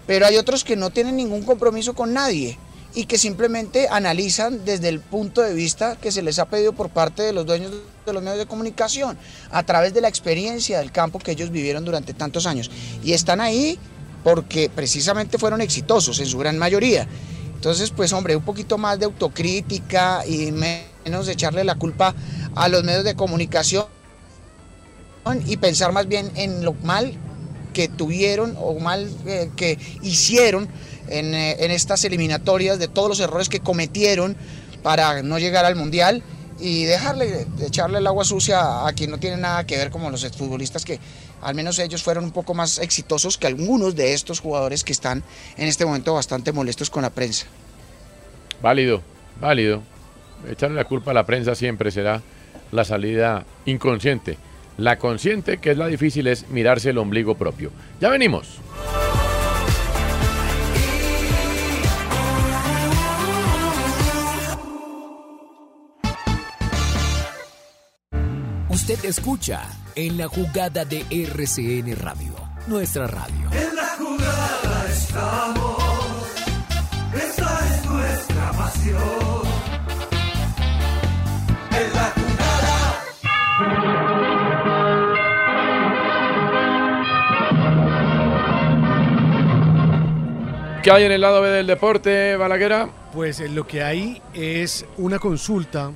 Pero 0.07 0.27
hay 0.27 0.37
otros 0.37 0.65
que 0.65 0.77
no 0.77 0.91
tienen 0.91 1.17
ningún 1.17 1.45
compromiso 1.45 1.95
con 1.95 2.13
nadie 2.13 2.59
y 2.95 3.07
que 3.07 3.19
simplemente 3.19 3.89
analizan 3.91 4.65
desde 4.65 4.89
el 4.89 5.01
punto 5.01 5.43
de 5.43 5.53
vista 5.53 5.97
que 5.97 6.13
se 6.13 6.23
les 6.23 6.39
ha 6.39 6.47
pedido 6.47 6.73
por 6.73 6.91
parte 6.91 7.23
de 7.23 7.33
los 7.33 7.45
dueños 7.45 7.73
de 8.07 8.13
los 8.13 8.23
medios 8.23 8.39
de 8.39 8.47
comunicación, 8.47 9.19
a 9.51 9.63
través 9.63 9.95
de 9.95 10.01
la 10.01 10.09
experiencia 10.09 10.79
del 10.79 10.93
campo 10.93 11.19
que 11.19 11.33
ellos 11.33 11.51
vivieron 11.51 11.85
durante 11.85 12.13
tantos 12.13 12.47
años. 12.47 12.71
Y 13.03 13.13
están 13.13 13.41
ahí 13.41 13.79
porque 14.23 14.71
precisamente 14.71 15.39
fueron 15.39 15.61
exitosos 15.61 16.21
en 16.21 16.27
su 16.27 16.39
gran 16.39 16.59
mayoría. 16.59 17.09
Entonces, 17.55 17.91
pues 17.91 18.13
hombre, 18.13 18.37
un 18.37 18.45
poquito 18.45 18.79
más 18.79 18.99
de 18.99 19.07
autocrítica 19.07 20.25
y 20.27 20.53
menos 20.53 21.29
echarle 21.29 21.65
la 21.65 21.77
culpa 21.77 22.15
a 22.55 22.69
los 22.69 22.85
medios 22.85 23.05
de 23.05 23.15
comunicación 23.15 23.87
y 25.47 25.57
pensar 25.57 25.93
más 25.93 26.07
bien 26.07 26.31
en 26.35 26.65
lo 26.65 26.75
mal 26.75 27.15
que 27.73 27.89
tuvieron 27.89 28.55
o 28.61 28.79
mal 28.79 29.11
eh, 29.27 29.51
que 29.57 29.79
hicieron 30.03 30.69
en, 31.09 31.35
eh, 31.35 31.57
en 31.61 31.71
estas 31.71 32.05
eliminatorias, 32.05 32.79
de 32.79 32.89
todos 32.89 33.09
los 33.09 33.21
errores 33.21 33.49
que 33.49 33.61
cometieron 33.61 34.37
para 34.83 35.23
no 35.23 35.39
llegar 35.39 35.65
al 35.65 35.77
Mundial 35.77 36.23
y 36.61 36.85
dejarle, 36.85 37.47
de 37.47 37.67
echarle 37.67 37.99
el 37.99 38.07
agua 38.07 38.25
sucia 38.25 38.87
a 38.87 38.93
quien 38.93 39.11
no 39.11 39.19
tiene 39.19 39.37
nada 39.37 39.65
que 39.65 39.77
ver 39.77 39.91
como 39.91 40.11
los 40.11 40.25
exfutbolistas 40.25 40.85
que 40.85 41.01
al 41.43 41.55
menos 41.55 41.79
ellos 41.79 42.03
fueron 42.03 42.25
un 42.25 42.33
poco 42.33 42.55
más 42.55 42.79
exitosos 42.79 43.37
que 43.37 43.47
algunos 43.47 43.97
de 43.97 44.15
estos 44.15 44.41
jugadores 44.41 44.85
que 44.85 44.93
están 44.93 45.23
en 45.57 45.69
este 45.69 45.85
momento 45.85 46.15
bastante 46.15 46.53
molestos 46.53 46.91
con 46.91 47.03
la 47.03 47.11
prensa. 47.11 47.47
Válido, 48.63 49.03
válido. 49.41 49.83
Echarle 50.49 50.77
la 50.77 50.85
culpa 50.85 51.11
a 51.11 51.15
la 51.15 51.27
prensa 51.27 51.55
siempre 51.55 51.91
será 51.91 52.23
la 52.73 52.85
salida 52.85 53.45
inconsciente. 53.67 54.39
La 54.77 54.99
consciente, 54.99 55.59
que 55.59 55.71
es 55.71 55.79
la 55.79 55.87
difícil, 55.87 56.27
es 56.27 56.49
mirarse 56.49 56.91
el 56.91 56.99
ombligo 56.99 57.37
propio. 57.37 57.71
Ya 58.01 58.09
venimos. 58.09 58.59
Usted 68.87 69.07
escucha 69.07 69.63
en 69.95 70.19
la 70.19 70.29
jugada 70.29 70.85
de 70.85 71.07
RCN 71.11 71.97
Radio, 71.97 72.35
nuestra 72.67 73.07
radio. 73.07 73.51
En 73.51 73.75
la 73.75 73.87
jugada 73.97 74.87
estamos. 74.91 75.83
Esta 77.15 77.61
es 77.67 77.87
nuestra 77.87 78.53
pasión. 78.53 79.43
En 81.71 81.95
la 81.95 82.13
jugada. 82.15 83.63
¿Qué 90.83 90.91
hay 90.91 91.05
en 91.05 91.13
el 91.13 91.23
lado 91.23 91.41
B 91.41 91.49
del 91.49 91.67
deporte, 91.67 92.37
Balaguera? 92.37 92.91
Pues 93.15 93.41
eh, 93.41 93.49
lo 93.49 93.67
que 93.67 93.83
hay 93.83 94.21
es 94.35 94.85
una 94.99 95.19
consulta 95.19 95.91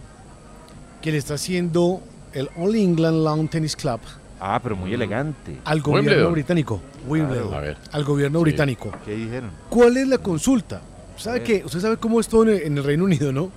que 1.03 1.13
le 1.13 1.19
está 1.19 1.35
haciendo 1.35 2.01
el 2.33 2.49
All 2.57 2.75
England 2.75 3.23
Lawn 3.25 3.49
Tennis 3.49 3.75
Club 3.77 4.01
Ah, 4.41 4.61
pero 4.63 4.77
muy 4.77 4.93
elegante. 4.95 5.59
al 5.65 5.81
gobierno 5.81 6.11
Wimbledon. 6.11 6.33
británico. 6.33 6.81
Wimbledon. 7.09 7.49
Claro. 7.49 7.57
A 7.57 7.61
ver. 7.61 7.77
Al 7.93 8.05
gobierno 8.05 8.39
Sí. 8.39 8.43
británico. 8.45 8.93
¿Qué 9.05 9.15
dijeron? 9.17 9.51
¿Cuál 9.69 9.97
es 9.97 10.07
la 10.09 10.19
consulta? 10.19 10.81
¿Sabe 11.17 11.43
qué? 11.43 11.63
Usted 11.65 11.81
sabe 11.81 11.97
cómo 11.97 12.21
es 12.21 12.29
todo 12.29 12.45
en 12.45 12.49
el, 12.51 12.63
en 12.63 12.79
el 12.79 12.85
Reino 12.85 13.05
Unido, 13.05 13.33
¿no? 13.33 13.51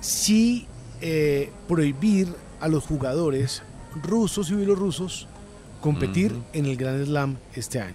Si 0.00 0.66
eh, 1.00 1.50
prohibir 1.66 2.28
a 2.60 2.68
los 2.68 2.84
jugadores 2.84 3.62
rusos 4.02 4.50
y 4.50 4.54
bielorrusos 4.54 5.26
competir 5.80 6.34
en 6.52 6.66
el 6.66 6.76
Grand 6.76 7.04
Slam 7.06 7.36
este 7.54 7.80
año. 7.80 7.94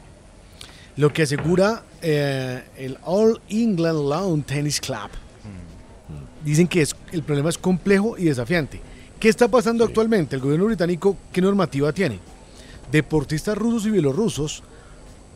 Lo 0.95 1.11
que 1.11 1.23
asegura 1.23 1.84
eh, 2.01 2.64
el 2.77 2.97
All 3.03 3.39
England 3.49 4.10
Lawn 4.10 4.43
Tennis 4.43 4.80
Club. 4.80 5.10
Dicen 6.43 6.68
que 6.68 6.81
es, 6.81 6.95
el 7.11 7.23
problema 7.23 7.49
es 7.49 7.57
complejo 7.57 8.18
y 8.18 8.26
desafiante. 8.26 8.81
¿Qué 9.24 9.30
está 9.30 9.48
pasando 9.48 9.86
actualmente? 9.86 10.36
El 10.36 10.41
gobierno 10.41 10.66
británico, 10.66 11.16
¿qué 11.32 11.40
normativa 11.40 11.94
tiene? 11.94 12.20
Deportistas 12.91 13.58
rusos 13.58 13.86
y 13.86 13.91
bielorrusos, 13.91 14.64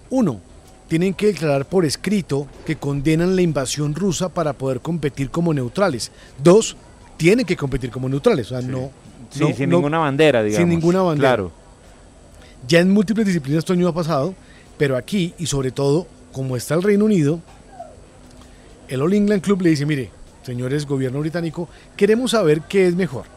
uno, 0.09 0.41
tienen 0.89 1.14
que 1.14 1.27
declarar 1.27 1.64
por 1.69 1.85
escrito 1.85 2.47
que 2.65 2.76
condenan 2.76 3.34
la 3.38 3.41
invasión 3.43 3.95
rusa 3.95 4.27
para 4.27 4.51
poder 4.51 4.81
competir 4.81 5.30
como 5.30 5.53
neutrales. 5.53 6.11
Dos, 6.43 6.76
tienen 7.15 7.45
que 7.45 7.55
competir 7.55 7.89
como 7.89 8.09
neutrales. 8.09 8.47
O 8.51 8.59
sea, 8.59 8.68
no, 8.68 8.91
Sí, 9.30 9.39
no- 9.39 9.53
sin 9.55 9.69
no- 9.69 9.77
ninguna 9.77 9.99
bandera, 9.99 10.43
digamos. 10.43 10.59
Sin 10.64 10.68
ninguna 10.68 11.01
bandera. 11.01 11.30
Claro. 11.30 11.51
Ya 12.68 12.80
en 12.81 12.91
múltiples 12.91 13.26
disciplinas 13.26 13.59
esto 13.59 13.72
año 13.72 13.88
ha 13.88 13.93
pasado, 13.93 14.35
pero 14.77 14.97
aquí 14.97 15.34
y 15.38 15.45
sobre 15.45 15.72
todo, 15.72 16.07
como 16.34 16.57
está 16.57 16.76
el 16.76 16.84
Reino 16.84 17.05
Unido, 17.05 17.39
el 18.89 19.01
All 19.01 19.14
England 19.14 19.41
Club 19.41 19.61
le 19.61 19.69
dice, 19.69 19.85
mire, 19.85 20.11
señores 20.43 20.85
gobierno 20.85 21.22
británico, 21.22 21.69
queremos 21.95 22.31
saber 22.31 22.64
qué 22.68 22.85
es 22.85 22.93
mejor. 22.93 23.36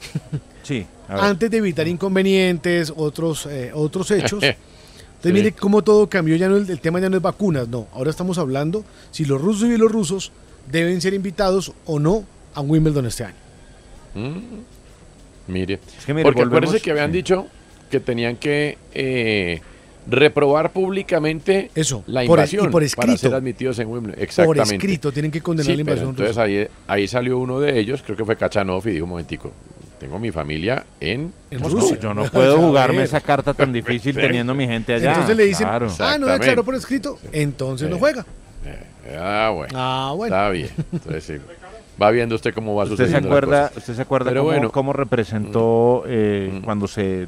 Sí. 0.62 0.86
a 1.08 1.14
ver. 1.14 1.24
Antes 1.24 1.50
de 1.50 1.56
evitar 1.56 1.88
inconvenientes, 1.88 2.92
otros, 2.94 3.46
eh, 3.46 3.70
otros 3.74 4.10
hechos. 4.10 4.42
Entonces 4.42 5.32
mire 5.32 5.52
cómo 5.52 5.82
todo 5.82 6.08
cambió, 6.08 6.36
ya 6.36 6.48
no 6.48 6.56
el, 6.56 6.68
el 6.70 6.80
tema 6.80 7.00
ya 7.00 7.08
no 7.10 7.16
es 7.16 7.22
vacunas, 7.22 7.68
no. 7.68 7.88
Ahora 7.92 8.10
estamos 8.10 8.38
hablando 8.38 8.84
si 9.10 9.24
los 9.24 9.40
rusos 9.40 9.64
y 9.64 9.68
bielorrusos 9.68 10.32
deben 10.70 11.00
ser 11.00 11.12
invitados 11.14 11.72
o 11.86 11.98
no 11.98 12.24
a 12.54 12.60
Wimbledon 12.60 13.06
este 13.06 13.24
año. 13.24 13.34
Mm. 14.14 14.38
Mire, 15.48 15.78
que 16.06 16.14
mire, 16.14 16.24
porque 16.24 16.42
acuérdense 16.42 16.80
que 16.80 16.90
habían 16.92 17.10
sí. 17.10 17.16
dicho 17.18 17.46
que 17.90 17.98
tenían 18.00 18.36
que 18.36 18.78
eh, 18.94 19.60
reprobar 20.06 20.72
públicamente 20.72 21.70
Eso, 21.74 22.04
la 22.06 22.20
por- 22.20 22.38
y 22.38 22.42
invasión 22.42 22.64
por 22.70 22.72
para 22.72 22.86
escrito. 22.86 23.18
ser 23.18 23.34
admitidos 23.34 23.78
en 23.80 23.88
Wimbledon. 23.88 24.22
Exactamente. 24.22 24.74
escrito, 24.76 25.12
tienen 25.12 25.30
que 25.32 25.40
condenar 25.42 25.72
Sí, 25.72 25.76
la 25.78 25.84
pero 25.84 25.96
invasión 25.96 26.10
Entonces 26.10 26.36
rusa. 26.36 26.42
ahí, 26.44 26.68
ahí 26.86 27.08
salió 27.08 27.38
uno 27.38 27.58
de 27.60 27.78
ellos, 27.78 28.02
creo 28.04 28.16
que 28.16 28.24
fue 28.24 28.36
Kachanov, 28.36 28.86
y 28.88 28.92
dijo, 28.92 29.04
un 29.04 29.10
momentico, 29.10 29.52
tengo 30.00 30.18
mi 30.18 30.32
familia 30.32 30.84
en, 30.98 31.32
En 31.50 31.60
Moscú". 31.60 31.78
Rusia. 31.80 31.98
Yo 32.00 32.12
no 32.14 32.24
puedo 32.32 32.56
A 32.56 32.60
jugarme 32.60 32.96
ver. 32.98 33.04
esa 33.06 33.20
carta 33.20 33.54
tan 33.54 33.72
difícil 33.72 34.16
teniendo 34.16 34.54
mi 34.54 34.66
gente 34.66 34.94
allá. 34.94 35.10
Entonces 35.12 35.36
le 35.36 35.44
dicen, 35.44 35.68
Claro. 35.68 35.88
ah, 36.00 36.16
no 36.18 36.26
declaró 36.26 36.64
por 36.64 36.74
escrito, 36.74 37.18
entonces 37.30 37.88
no 37.88 37.98
juega. 37.98 38.24
Ah, 39.18 39.50
bueno. 39.54 39.72
Ah, 39.76 40.12
bueno. 40.16 40.34
Está 40.34 40.50
bien. 40.50 40.68
Entonces 40.92 41.24
sí. 41.24 41.34
Va 42.00 42.10
viendo 42.10 42.34
usted 42.34 42.54
cómo 42.54 42.74
va 42.74 42.84
¿Usted 42.84 43.06
se 43.06 43.12
las 43.12 43.24
acuerda, 43.24 43.70
usted 43.76 43.94
se 43.94 44.00
acuerda 44.00 44.30
Pero 44.30 44.40
cómo, 44.42 44.52
bueno, 44.52 44.70
cómo 44.72 44.92
representó 44.94 46.04
eh, 46.06 46.60
cuando 46.64 46.88
se, 46.88 47.26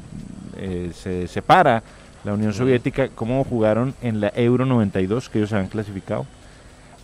eh, 0.57 0.89
se 0.95 1.27
separa 1.27 1.83
la 2.23 2.33
Unión 2.33 2.53
Soviética, 2.53 3.09
cómo 3.13 3.43
jugaron 3.43 3.93
en 4.01 4.19
la 4.19 4.31
Euro 4.35 4.65
92, 4.65 5.29
que 5.29 5.37
ellos 5.39 5.49
se 5.49 5.55
habían 5.57 5.69
clasificado? 5.69 6.25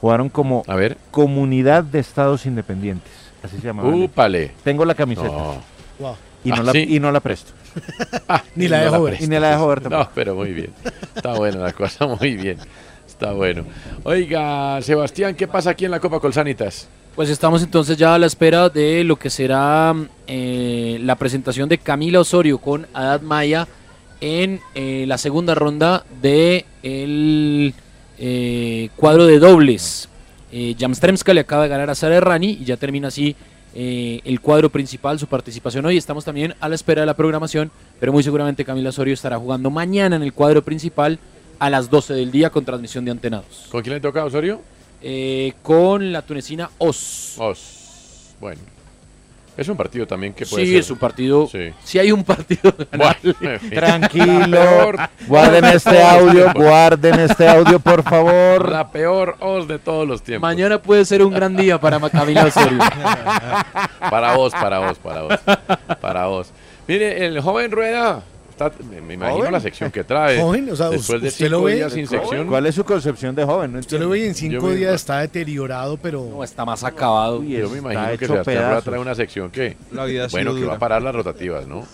Jugaron 0.02 0.30
como 0.30 0.64
Comunidad 1.12 1.84
de 1.84 2.00
Estados 2.00 2.46
Independientes, 2.46 3.12
así 3.44 3.58
se 3.58 3.68
llamaba. 3.68 3.90
Úpale. 3.90 4.52
Tengo 4.64 4.86
la 4.86 4.96
camiseta. 4.96 5.28
No. 5.28 5.62
Wow. 6.00 6.16
Y, 6.44 6.50
no 6.50 6.56
Ah, 6.56 6.64
la, 6.64 6.72
¿sí? 6.72 6.86
y 6.90 7.00
no 7.00 7.12
la 7.12 7.20
presto. 7.20 7.52
Ni 8.56 8.68
la 8.68 8.80
dejo 8.82 9.04
ver. 9.04 9.22
Y 9.22 9.28
ni 9.28 9.40
la 9.40 9.52
dejo 9.52 9.68
ver 9.68 9.82
tampoco. 9.82 10.04
No, 10.04 10.10
pero 10.16 10.36
muy 10.36 10.54
bien. 10.54 10.72
Está 11.16 11.34
buena 11.34 11.60
la 11.60 11.74
cosa, 11.74 12.08
muy 12.20 12.36
bien. 12.36 12.58
Está 13.08 13.34
bueno. 13.34 13.66
Oiga, 14.04 14.82
Sebastián, 14.82 15.36
¿qué 15.36 15.48
pasa 15.48 15.72
aquí 15.72 15.86
en 15.86 15.92
la 15.92 16.00
Copa 16.00 16.20
Colsanitas? 16.20 16.88
Pues 17.16 17.30
estamos 17.30 17.62
entonces 17.64 17.98
ya 17.98 18.16
a 18.16 18.20
la 18.20 18.28
espera 18.28 18.70
de 18.70 19.04
lo 19.04 19.18
que 19.18 19.30
será 19.30 19.94
eh, 20.28 20.98
la 21.02 21.16
presentación 21.16 21.68
de 21.68 21.78
Camila 21.78 22.22
Osorio 22.22 22.60
con 22.60 22.88
Adad 22.94 23.22
Maya 23.22 23.68
en 24.22 24.62
eh, 24.76 25.06
la 25.08 25.18
segunda 25.18 25.54
ronda 25.54 26.06
de 26.22 26.66
el 26.82 27.74
eh, 28.18 28.90
cuadro 28.96 29.26
de 29.26 29.40
dobles. 29.40 30.08
Eh, 30.52 30.76
Jamstremska 30.78 31.34
le 31.34 31.42
acaba 31.42 31.64
de 31.64 31.70
ganar 31.70 31.90
a 31.90 31.96
Sara 31.96 32.16
Errani 32.16 32.58
y 32.62 32.66
ya 32.66 32.78
termina 32.78 33.10
así 33.10 33.36
eh, 33.76 34.22
el 34.26 34.42
cuadro 34.42 34.70
principal, 34.70 35.20
su 35.20 35.28
participación 35.28 35.86
hoy. 35.86 35.98
Estamos 35.98 36.26
también 36.26 36.56
a 36.60 36.70
la 36.70 36.76
espera 36.76 37.02
de 37.02 37.06
la 37.06 37.16
programación, 37.16 37.72
pero 38.00 38.12
muy 38.12 38.24
seguramente 38.24 38.66
Camila 38.66 38.90
Osorio 38.90 39.14
estará 39.14 39.38
jugando 39.38 39.70
mañana 39.70 40.16
en 40.16 40.24
el 40.24 40.34
cuadro 40.34 40.64
principal 40.64 41.20
a 41.60 41.70
las 41.70 41.90
12 41.90 42.14
del 42.14 42.32
día 42.32 42.50
con 42.50 42.66
transmisión 42.66 43.06
de 43.06 43.12
antenados. 43.12 43.68
¿Con 43.70 43.82
quién 43.82 43.96
le 43.96 44.02
toca, 44.02 44.26
Osorio? 44.26 44.62
Eh, 45.02 45.54
con 45.62 46.12
la 46.12 46.22
tunecina 46.24 46.70
Os. 46.78 47.36
Os. 47.38 48.36
Bueno. 48.40 48.62
Es 49.60 49.68
un 49.68 49.76
partido 49.76 50.08
también 50.08 50.34
que 50.34 50.46
puede 50.46 50.64
Sí, 50.66 50.72
ser. 50.72 50.80
es 50.80 50.90
un 50.90 50.98
partido. 50.98 51.48
Sí. 51.48 51.74
Si 51.84 52.00
hay 52.00 52.12
un 52.14 52.24
partido. 52.24 52.74
Bueno. 52.98 53.60
Tranquilo, 53.74 54.92
guarden 55.28 55.62
de 55.66 55.74
este 55.76 56.02
audio, 56.04 56.52
guarden 56.54 57.20
este 57.20 57.48
audio, 57.48 57.80
por 57.80 58.04
favor. 58.04 58.70
La 58.70 58.90
peor 58.90 59.36
os 59.42 59.68
de 59.68 59.80
todos 59.80 60.08
los 60.08 60.22
tiempos. 60.24 60.48
Mañana 60.48 60.82
puede 60.82 61.04
ser 61.06 61.24
un 61.24 61.34
gran 61.34 61.56
día 61.58 61.80
para 61.80 62.00
Camila 62.10 62.46
Osorio. 62.46 62.80
Para 64.10 64.36
vos, 64.36 64.54
para 64.54 64.80
vos, 64.80 64.98
para 64.98 65.22
vos. 65.24 65.40
Para 66.02 66.26
vos. 66.28 66.52
Mire, 66.88 67.26
el 67.26 67.40
joven 67.42 67.70
Rueda. 67.72 68.24
Está- 68.68 68.72
me, 68.84 69.02
me 69.02 69.14
imagino 69.16 69.38
¿Joven? 69.40 69.52
la 69.54 69.60
sección 69.60 69.92
que 69.92 70.04
trae. 70.04 70.40
Joven, 70.42 70.70
o 70.72 70.76
sea, 70.76 70.90
Después 70.90 71.22
de 71.22 71.28
¿usted 71.30 71.50
lo 71.50 71.58
cinco 71.58 71.66
ve? 71.66 71.76
días 71.76 71.94
sin 71.94 72.08
sección. 72.08 72.48
¿Cuál 72.48 72.66
es 72.66 72.76
su 72.76 72.84
concepción 72.84 73.36
de 73.36 73.44
joven? 73.46 73.74
No 73.74 73.80
Usted 73.80 74.00
lo 74.00 74.10
ve 74.10 74.26
en 74.28 74.34
Yo 74.34 74.40
cinco 74.40 74.68
me- 74.68 74.76
días 74.76 74.94
está 74.96 75.20
deteriorado, 75.20 75.98
pero... 75.98 76.28
No, 76.30 76.44
está 76.44 76.66
más 76.66 76.84
acabado. 76.84 77.40
Uy, 77.40 77.50
Yo 77.52 77.60
está 77.60 77.72
me 77.74 77.78
imagino 77.80 78.08
que 78.18 78.26
hecho 78.26 78.34
Sebastián 78.34 78.58
Rueda 78.66 78.82
trae 78.82 79.00
una 79.00 79.16
sección 79.16 79.50
que. 79.50 79.78
La 79.92 80.06
vida 80.06 80.28
bueno, 80.32 80.54
que 80.56 80.66
va 80.66 80.76
a 80.76 80.80
parar 80.80 81.02
las 81.02 81.16
rotativas, 81.16 81.66
¿no? 81.68 81.86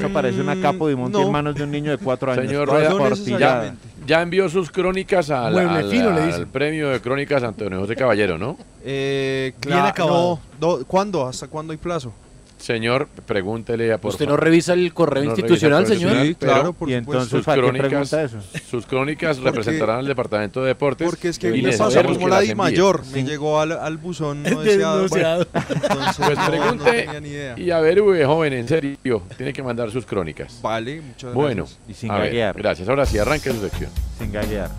Que 0.00 0.08
parece 0.08 0.40
una 0.40 0.60
capo 0.60 0.88
de 0.88 0.96
monte 0.96 1.16
no. 1.18 1.24
en 1.26 1.30
manos 1.30 1.54
de 1.54 1.62
un 1.62 1.70
niño 1.70 1.92
de 1.92 1.98
cuatro 1.98 2.32
años. 2.32 2.46
Señor 2.46 2.68
Rueda, 2.68 2.90
no 2.90 3.08
necesariamente. 3.10 3.88
Ya 4.08 4.22
envió 4.22 4.48
sus 4.48 4.72
crónicas 4.72 5.30
al, 5.30 5.52
Mueble 5.52 5.70
al- 5.78 5.88
fino, 5.90 6.10
le 6.10 6.20
al 6.22 6.26
dicen. 6.26 6.48
premio 6.48 6.88
de 6.88 7.00
crónicas 7.00 7.44
Antonio 7.44 7.78
José 7.78 7.94
Caballero, 7.94 8.38
¿no? 8.38 8.56
Eh, 8.84 9.52
Bien 9.64 9.78
cla- 9.78 9.88
acabado. 9.90 10.40
no, 10.60 10.66
do- 10.78 10.84
¿Cuándo? 10.84 11.24
¿Hasta 11.28 11.46
cuándo 11.46 11.70
hay 11.72 11.76
plazo? 11.76 12.12
Señor, 12.58 13.08
pregúntele 13.26 13.92
a 13.92 13.98
por 13.98 14.10
¿Usted 14.10 14.26
no 14.26 14.36
revisa 14.36 14.72
el 14.72 14.92
correo 14.92 15.22
No 15.24 15.30
institucional, 15.30 15.86
señor? 15.86 16.20
Sí, 16.22 16.34
claro, 16.34 16.72
por 16.72 16.90
Y 16.90 16.94
entonces, 16.94 17.30
sus 17.30 17.44
¿para 17.44 17.62
qué 17.62 17.68
crónicas, 17.68 18.12
eso? 18.12 18.38
sus 18.68 18.84
crónicas 18.84 19.36
Porque- 19.36 19.50
representarán 19.50 19.98
al 20.00 20.06
Departamento 20.06 20.60
de 20.62 20.68
Deportes. 20.68 21.06
Porque 21.08 21.28
es 21.28 21.38
que 21.38 21.56
y 21.56 21.62
me 21.62 21.76
pasó 21.76 22.02
como 22.02 22.28
la 22.28 22.40
di 22.40 22.54
mayor. 22.54 23.04
Me 23.12 23.22
llegó 23.24 23.60
al, 23.60 23.72
al 23.72 23.96
buzón 23.96 24.42
no 24.44 24.60
deseado. 24.60 25.02
deseado. 25.02 25.46
Entonces, 25.54 26.16
Pues 26.16 26.36
no- 26.36 26.44
no 26.44 26.50
pregunte 26.50 26.92
tenía 26.92 27.20
ni 27.20 27.28
idea. 27.28 27.54
y 27.58 27.70
a 27.70 27.80
ver, 27.80 28.00
uy, 28.02 28.22
joven, 28.24 28.52
en 28.52 28.66
serio, 28.68 28.98
tiene 29.36 29.52
que 29.52 29.62
mandar 29.62 29.90
sus 29.90 30.04
crónicas. 30.04 30.60
Vale, 30.60 30.96
muchas 31.00 31.14
gracias. 31.22 31.34
Bueno, 31.34 31.66
Y 31.88 31.94
sin 31.94 32.10
a 32.10 32.14
ver, 32.18 32.24
gaguear. 32.26 32.56
gracias. 32.56 32.88
Ahora 32.88 33.06
sí, 33.06 33.18
arranque 33.18 33.50
su 33.52 33.60
sección. 33.60 33.90
Sin 34.18 34.32
gallear. 34.32 34.70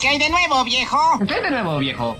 ¿Qué 0.00 0.08
hay 0.08 0.18
de 0.18 0.28
nuevo, 0.28 0.64
viejo? 0.64 0.98
¿Qué 1.26 1.34
hay 1.34 1.42
de 1.42 1.50
nuevo, 1.50 1.78
viejo? 1.78 2.16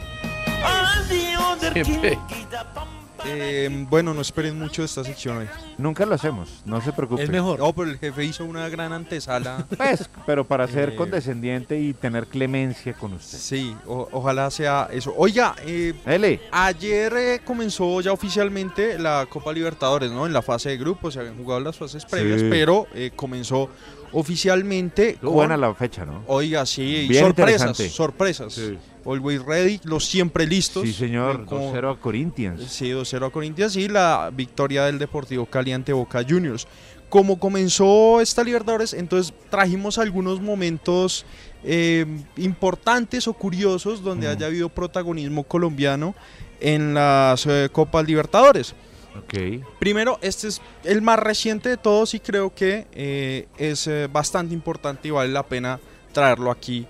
Eh, 3.25 3.69
bueno, 3.89 4.13
no 4.15 4.21
esperen 4.21 4.59
mucho 4.59 4.83
de 4.83 4.87
esta 4.87 5.03
sección 5.03 5.39
hoy. 5.39 5.49
Nunca 5.79 6.05
lo 6.07 6.15
hacemos, 6.15 6.63
no 6.65 6.81
se 6.81 6.93
preocupe. 6.93 7.23
Es 7.23 7.31
mejor. 7.31 7.59
No, 7.59 7.73
pero 7.73 7.91
el 7.91 7.99
jefe 7.99 8.25
hizo 8.25 8.45
una 8.45 8.69
gran 8.69 8.93
antesala. 8.93 9.67
Pues, 9.77 10.09
pero 10.27 10.45
para 10.45 10.67
ser 10.69 10.91
Eh, 10.91 10.97
condescendiente 10.97 11.79
y 11.81 11.93
tener 11.95 12.27
clemencia 12.27 12.93
con 12.95 13.13
usted. 13.15 13.39
Sí, 13.39 13.77
o- 13.87 14.09
ojalá 14.13 14.51
sea 14.51 14.89
eso. 14.93 15.15
Oiga, 15.17 15.55
eh, 15.65 15.95
Dele. 16.05 16.41
ayer 16.53 17.13
eh, 17.17 17.41
comenzó 17.45 18.01
ya 18.01 18.13
oficialmente 18.13 18.99
la 18.99 19.27
Copa 19.29 19.53
Libertadores, 19.53 20.11
¿no? 20.11 20.27
En 20.27 20.33
la 20.33 20.43
fase 20.43 20.71
de 20.71 20.77
grupos, 20.77 21.15
se 21.15 21.21
habían 21.21 21.37
jugado 21.37 21.61
las 21.61 21.77
fases 21.77 22.05
previas, 22.05 22.41
Sí. 22.41 22.47
pero 22.51 22.87
eh, 22.95 23.11
comenzó 23.15 23.71
oficialmente. 24.13 25.15
Con- 25.15 25.33
buena 25.33 25.57
la 25.57 25.75
fecha, 25.75 26.05
¿no? 26.05 26.23
Oiga, 26.27 26.65
sí, 26.67 27.07
Bien 27.09 27.25
sorpresas, 27.25 27.77
sorpresas. 27.93 28.53
Sí. 28.53 28.79
Always 29.05 29.43
ready, 29.45 29.81
los 29.85 30.05
siempre 30.05 30.47
listos. 30.47 30.83
Sí, 30.83 30.93
señor. 30.93 31.43
Eh, 31.43 31.47
como- 31.47 31.73
2-0 31.73 31.91
a 31.91 32.01
Corinthians. 32.01 32.63
Sí, 32.71 32.91
2-0 32.91 33.27
a 33.27 33.31
Corinthians 33.31 33.77
y 33.77 33.89
la 33.89 34.31
victoria 34.35 34.85
del 34.85 34.99
Deportivo 34.99 35.47
Cali 35.47 35.73
ante 35.73 35.93
Boca 35.93 36.25
Juniors. 36.29 36.67
Como 37.09 37.39
comenzó 37.39 38.21
esta 38.21 38.43
Libertadores, 38.43 38.93
entonces 38.93 39.33
trajimos 39.49 39.99
algunos 39.99 40.41
momentos 40.41 41.25
eh, 41.63 42.05
importantes 42.37 43.29
o 43.29 43.33
curiosos 43.33 44.03
donde 44.03 44.29
haya 44.29 44.47
habido 44.47 44.69
protagonismo 44.69 45.45
colombiano 45.45 46.15
en 46.61 46.95
las 46.95 47.47
eh, 47.47 47.69
Copas 47.71 48.07
Libertadores. 48.07 48.75
Ok. 49.19 49.65
Primero, 49.79 50.19
este 50.23 50.49
es 50.49 50.61
el 50.85 51.03
más 51.03 51.19
reciente 51.19 51.69
de 51.69 51.77
todos 51.77 52.15
y 52.15 52.21
creo 52.21 52.55
que 52.55 52.87
eh, 52.93 53.49
es 53.59 53.87
eh, 53.87 54.09
bastante 54.11 54.55
importante 54.55 55.09
y 55.09 55.11
vale 55.11 55.33
la 55.33 55.45
pena 55.45 55.81
traerlo 56.13 56.51
aquí 56.51 56.87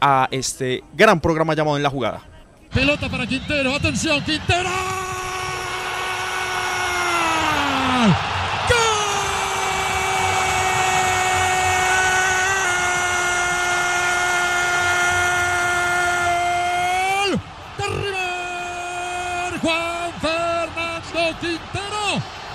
a 0.00 0.28
este 0.30 0.82
gran 0.94 1.20
programa 1.20 1.54
llamado 1.54 1.76
En 1.76 1.82
la 1.82 1.90
Jugada. 1.90 2.22
Pelota 2.72 3.08
para 3.08 3.26
Quintero, 3.26 3.74
atención, 3.74 4.22
Quintero. 4.24 4.68
¡Gol! 17.18 17.40
De 17.78 17.84
River. 17.86 18.26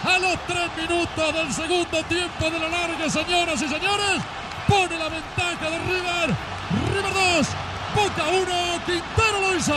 A 0.03 0.17
los 0.17 0.35
tres 0.47 0.69
minutos 0.77 1.33
del 1.33 1.53
segundo 1.53 2.03
tiempo 2.07 2.49
de 2.49 2.59
la 2.59 2.69
larga, 2.69 3.09
señoras 3.09 3.61
y 3.61 3.67
señores, 3.67 4.21
pone 4.67 4.97
la 4.97 5.09
ventaja 5.09 5.69
de 5.69 5.77
River. 5.77 6.35
River 6.93 7.13
2, 7.37 7.47
Boca 7.95 8.23
1, 8.29 8.45
Quintero 8.85 9.41
lo 9.41 9.57
hizo. 9.57 9.73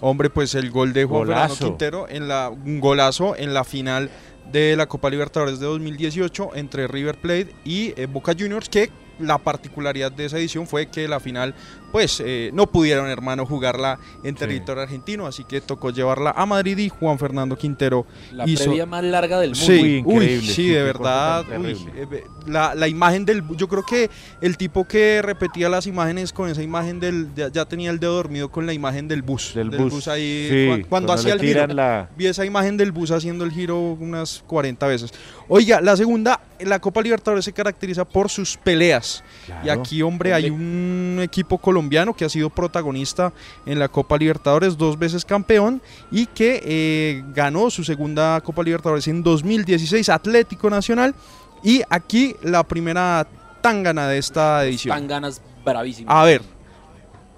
Hombre, 0.00 0.30
pues 0.30 0.54
el 0.54 0.70
gol 0.70 0.92
de 0.92 1.04
Juan 1.04 1.26
Golazo. 1.26 1.54
Fernando 1.54 1.66
Quintero 1.66 2.08
en 2.08 2.28
la 2.28 2.48
un 2.48 2.80
golazo 2.80 3.36
en 3.36 3.52
la 3.52 3.64
final 3.64 4.10
de 4.50 4.74
la 4.74 4.86
Copa 4.86 5.10
Libertadores 5.10 5.60
de 5.60 5.66
2018 5.66 6.50
entre 6.54 6.86
River 6.88 7.16
Plate 7.16 7.54
y 7.64 7.92
eh, 8.00 8.06
Boca 8.06 8.34
Juniors 8.38 8.68
que 8.68 8.90
la 9.18 9.38
particularidad 9.38 10.10
de 10.12 10.26
esa 10.26 10.38
edición 10.38 10.66
fue 10.66 10.86
que 10.86 11.06
la 11.08 11.20
final, 11.20 11.54
pues 11.92 12.20
eh, 12.24 12.50
no 12.54 12.66
pudieron, 12.66 13.08
hermano, 13.08 13.46
jugarla 13.46 13.98
en 14.24 14.34
territorio 14.34 14.82
argentino, 14.82 15.26
así 15.26 15.44
que 15.44 15.60
tocó 15.60 15.90
llevarla 15.90 16.32
a 16.34 16.46
Madrid 16.46 16.76
y 16.78 16.88
Juan 16.88 17.18
Fernando 17.18 17.56
Quintero 17.56 18.06
La 18.32 18.48
hizo. 18.48 18.64
previa 18.64 18.86
más 18.86 19.04
larga 19.04 19.38
del 19.38 19.50
mundo. 19.50 19.64
Sí, 19.66 19.72
Uy, 19.72 20.02
uy, 20.06 20.14
increíble, 20.24 20.46
sí, 20.48 20.52
sí, 20.54 20.68
de 20.70 20.82
verdad. 20.82 21.44
uy, 21.60 21.76
eh, 21.94 22.24
la, 22.46 22.74
la 22.74 22.88
imagen 22.88 23.24
del. 23.24 23.44
Yo 23.56 23.68
creo 23.68 23.84
que 23.84 24.10
el 24.40 24.56
tipo 24.56 24.88
que 24.88 25.20
repetía 25.22 25.68
las 25.68 25.86
imágenes 25.86 26.32
con 26.32 26.48
esa 26.48 26.62
imagen 26.62 26.98
del. 26.98 27.28
Ya, 27.36 27.48
ya 27.52 27.66
tenía 27.66 27.90
el 27.90 28.00
dedo 28.00 28.14
dormido 28.14 28.50
con 28.50 28.66
la 28.66 28.72
imagen 28.72 29.06
del 29.06 29.22
bus. 29.22 29.52
Del 29.54 29.70
bus, 29.70 30.08
ahí. 30.08 30.48
sí, 30.50 30.66
cuando, 30.68 30.88
cuando 30.88 31.12
hacía 31.12 31.34
el 31.34 31.40
giro. 31.40 31.66
la- 31.68 32.08
Vi 32.16 32.26
esa 32.26 32.44
imagen 32.44 32.76
del 32.76 32.90
bus 32.90 33.10
haciendo 33.10 33.44
el 33.44 33.52
giro 33.52 33.78
unas 33.78 34.42
40 34.46 34.86
veces. 34.86 35.12
Oiga, 35.48 35.80
la 35.80 35.96
segunda, 35.96 36.40
la 36.60 36.78
Copa 36.80 37.02
Libertadores 37.02 37.44
se 37.44 37.52
caracteriza 37.52 38.04
por 38.06 38.30
sus 38.30 38.56
peleas. 38.56 39.22
Y 39.64 39.68
aquí, 39.68 40.00
hombre, 40.02 40.32
hay 40.32 40.48
un 40.50 41.18
equipo 41.22 41.58
colombiano 41.58 41.81
que 42.16 42.24
ha 42.24 42.28
sido 42.28 42.50
protagonista 42.50 43.32
en 43.66 43.78
la 43.78 43.88
Copa 43.88 44.16
Libertadores, 44.16 44.76
dos 44.76 44.98
veces 44.98 45.24
campeón, 45.24 45.80
y 46.10 46.26
que 46.26 46.60
eh, 46.64 47.24
ganó 47.34 47.70
su 47.70 47.84
segunda 47.84 48.40
Copa 48.40 48.62
Libertadores 48.62 49.06
en 49.08 49.22
2016, 49.22 50.08
Atlético 50.08 50.70
Nacional. 50.70 51.14
Y 51.62 51.82
aquí 51.88 52.34
la 52.42 52.62
primera 52.64 53.26
tangana 53.60 54.08
de 54.08 54.18
esta 54.18 54.64
edición. 54.64 54.96
Tan 54.96 55.06
ganas 55.06 55.40
bravísimas. 55.64 56.14
A 56.14 56.24
ver. 56.24 56.42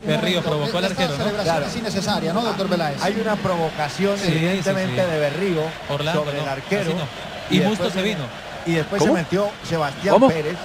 Berrío 0.06 0.42
provocó 0.42 0.78
al 0.78 0.84
arquero, 0.84 1.16
¿no? 1.16 1.42
Claro. 1.42 1.66
Es 1.66 1.76
innecesaria, 1.76 2.32
¿no, 2.32 2.42
doctor 2.42 2.68
Peláez? 2.68 3.02
Hay 3.02 3.18
una 3.20 3.36
provocación, 3.36 4.18
Sí, 4.18 4.28
evidentemente, 4.28 4.96
sí, 4.96 5.06
sí. 5.06 5.10
de 5.12 5.18
Berrío 5.18 5.62
Orlando, 5.88 6.24
sobre 6.24 6.40
el 6.42 6.48
arquero. 6.48 6.90
no. 6.90 7.06
Y 7.50 7.60
Musto 7.60 7.90
se 7.90 8.02
vino. 8.02 8.24
Y 8.66 8.72
después 8.72 9.00
¿Cómo? 9.00 9.14
se 9.14 9.22
metió 9.22 9.48
Sebastián 9.62 10.14
¿Cómo? 10.14 10.28
Pérez 10.28 10.56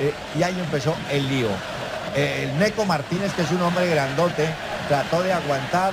eh, 0.00 0.12
y 0.38 0.42
ahí 0.42 0.58
empezó 0.58 0.94
el 1.10 1.26
lío. 1.28 1.48
Eh, 2.16 2.48
el 2.50 2.58
Neco 2.58 2.84
Martínez, 2.84 3.32
que 3.34 3.42
es 3.42 3.50
un 3.50 3.62
hombre 3.62 3.88
grandote, 3.88 4.48
trató 4.88 5.22
de 5.22 5.32
aguantar 5.32 5.92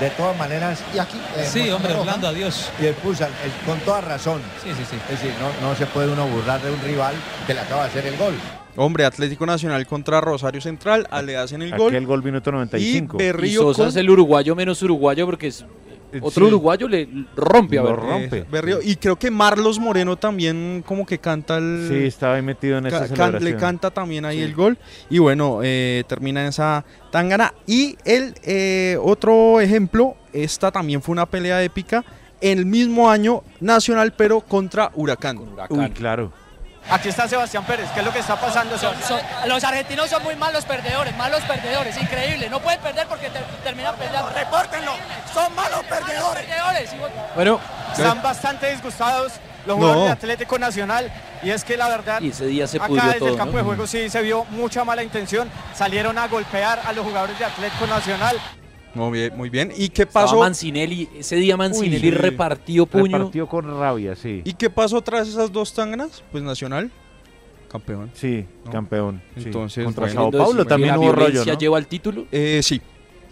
de 0.00 0.10
todas 0.10 0.36
maneras. 0.36 0.82
Y 0.94 0.98
aquí. 0.98 1.18
eh, 1.36 1.48
Sí, 1.50 1.70
hombre, 1.70 1.90
roja. 1.92 2.00
Orlando, 2.02 2.28
adiós. 2.28 2.70
Y 2.80 2.86
expulsan, 2.86 3.28
eh, 3.30 3.50
con 3.66 3.78
toda 3.80 4.00
razón. 4.00 4.40
Sí, 4.62 4.70
sí, 4.76 4.84
sí. 4.90 4.96
Es 5.10 5.20
decir, 5.20 5.32
no, 5.40 5.68
no 5.68 5.74
se 5.76 5.86
puede 5.86 6.10
uno 6.12 6.26
burlar 6.26 6.60
de 6.62 6.70
un 6.70 6.80
rival 6.82 7.14
que 7.46 7.54
le 7.54 7.60
acaba 7.60 7.82
de 7.84 7.88
hacer 7.90 8.06
el 8.06 8.16
gol. 8.16 8.34
Hombre, 8.76 9.04
Atlético 9.04 9.44
Nacional 9.44 9.86
contra 9.86 10.20
Rosario 10.22 10.60
Central, 10.62 11.06
le 11.24 11.36
hacen 11.36 11.60
el 11.60 11.76
gol. 11.76 11.88
Aquel 11.88 12.06
gol 12.06 12.22
minuto 12.22 12.50
95. 12.50 13.16
Y 13.20 13.22
Berrío 13.24 13.60
Y 13.60 13.64
Sosa 13.64 13.82
con- 13.82 13.88
es 13.88 13.96
el 13.96 14.08
uruguayo 14.08 14.56
menos 14.56 14.82
uruguayo 14.82 15.26
porque 15.26 15.48
es 15.48 15.64
otro 16.20 16.46
Sí. 16.46 16.52
uruguayo 16.52 16.88
le 16.88 17.08
rompe 17.36 17.78
a 17.78 17.82
Berrío. 17.82 18.16
Eh, 18.18 18.44
Berrío. 18.50 18.78
Y 18.82 18.96
creo 18.96 19.16
que 19.16 19.30
Marlos 19.30 19.78
Moreno 19.78 20.16
también 20.16 20.82
como 20.86 21.06
que 21.06 21.18
canta 21.18 21.56
el... 21.58 21.86
Sí, 21.88 22.06
estaba 22.06 22.34
ahí 22.34 22.42
metido 22.42 22.78
en 22.78 22.86
esa 22.86 23.00
Ca- 23.00 23.06
can- 23.08 23.16
celebración. 23.16 23.44
le 23.44 23.56
canta 23.56 23.90
también 23.90 24.24
ahí 24.24 24.40
el 24.40 24.54
gol. 24.54 24.76
Y 25.08 25.18
bueno, 25.18 25.60
eh, 25.62 26.04
termina 26.06 26.42
en 26.42 26.48
esa 26.48 26.84
tangana. 27.10 27.54
Y 27.66 27.96
el 28.04 28.34
eh, 28.42 28.98
otro 29.02 29.60
ejemplo, 29.60 30.16
esta 30.32 30.70
también 30.70 31.00
fue 31.02 31.12
una 31.12 31.26
pelea 31.26 31.62
épica. 31.62 32.04
El 32.40 32.66
mismo 32.66 33.08
año 33.08 33.42
Nacional, 33.60 34.14
pero 34.16 34.40
contra 34.40 34.90
Huracán. 34.94 35.38
Uy, 35.70 35.90
claro. 35.90 36.32
Aquí 36.90 37.08
está 37.08 37.26
Sebastián 37.28 37.64
Pérez, 37.64 37.88
¿qué 37.94 38.00
es 38.00 38.06
lo 38.06 38.12
que 38.12 38.18
está 38.18 38.38
pasando? 38.38 38.76
Son- 38.76 38.94
son- 39.06 39.20
los 39.46 39.62
argentinos 39.64 40.10
son 40.10 40.22
muy 40.24 40.36
malos 40.36 40.64
perdedores, 40.64 41.16
malos 41.16 41.40
perdedores, 41.42 41.96
increíble. 41.96 42.50
No 42.50 42.60
pueden 42.60 42.80
perder 42.80 43.06
porque 43.06 43.30
te- 43.30 43.40
terminan 43.64 43.94
perdiendo. 43.96 44.28
¡Repórtenlo! 44.30 44.92
¡Son 45.32 45.54
malos 45.54 45.82
perdedores! 45.84 46.90
Bueno, 47.34 47.60
Están 47.92 48.22
bastante 48.22 48.70
disgustados 48.70 49.32
los 49.66 49.76
No. 49.76 49.82
jugadores 49.82 50.06
de 50.06 50.12
Atlético 50.12 50.58
Nacional 50.58 51.12
y 51.42 51.50
es 51.50 51.62
que 51.62 51.76
la 51.76 51.88
verdad 51.88 52.20
Y 52.22 52.30
ese 52.30 52.46
día 52.46 52.66
se 52.66 52.78
acá 52.78 52.88
desde 52.88 53.18
todo, 53.18 53.28
el 53.28 53.36
campo 53.36 53.52
¿no? 53.52 53.58
de 53.58 53.64
juego 53.64 53.86
sí 53.86 54.08
se 54.08 54.22
vio 54.22 54.44
mucha 54.46 54.82
mala 54.82 55.02
intención, 55.02 55.50
salieron 55.74 56.16
a 56.18 56.26
golpear 56.26 56.80
a 56.86 56.92
los 56.92 57.04
jugadores 57.04 57.38
de 57.38 57.44
Atlético 57.44 57.86
Nacional. 57.86 58.38
Muy 58.94 59.10
bien, 59.18 59.36
muy 59.36 59.48
bien. 59.50 59.72
¿Y 59.76 59.88
qué 59.88 60.02
Estaba 60.02 60.26
pasó? 60.26 60.38
Mancinelli, 60.40 61.08
ese 61.18 61.36
día 61.36 61.56
Mancinelli 61.56 61.96
Uy, 61.96 62.00
sí. 62.02 62.10
repartió 62.10 62.86
puño. 62.86 63.16
Repartió 63.18 63.48
con 63.48 63.78
rabia, 63.78 64.14
sí. 64.14 64.42
¿Y 64.44 64.52
qué 64.54 64.68
pasó 64.70 65.00
tras 65.00 65.28
esas 65.28 65.50
dos 65.50 65.72
tanganas? 65.72 66.22
Pues 66.30 66.44
Nacional, 66.44 66.90
campeón. 67.70 68.10
Sí, 68.14 68.44
¿no? 68.66 68.70
campeón. 68.70 69.22
sí. 69.36 69.44
Entonces, 69.46 69.84
contra 69.84 70.04
bueno. 70.06 70.20
Sao 70.20 70.30
Paulo 70.30 70.64
también 70.66 70.96
hubo 70.96 71.12
rollo, 71.12 71.44
¿no? 71.44 71.58
lleva 71.58 71.78
al 71.78 71.86
título. 71.86 72.26
Eh, 72.30 72.60
sí. 72.62 72.80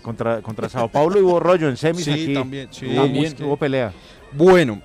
Contra, 0.03 0.41
contra 0.41 0.69
Sao 0.70 0.89
Paulo 0.89 1.20
hubo 1.20 1.39
rollo 1.41 1.69
en 1.69 1.77
semis 1.77 2.05
Sí, 2.05 2.11
aquí. 2.11 2.35
también, 2.35 2.69
sí. 2.70 2.87
Hubo, 2.87 3.03
También. 3.03 3.37
hubo 3.43 3.57
pelea. 3.59 3.93
Bueno, 4.32 4.81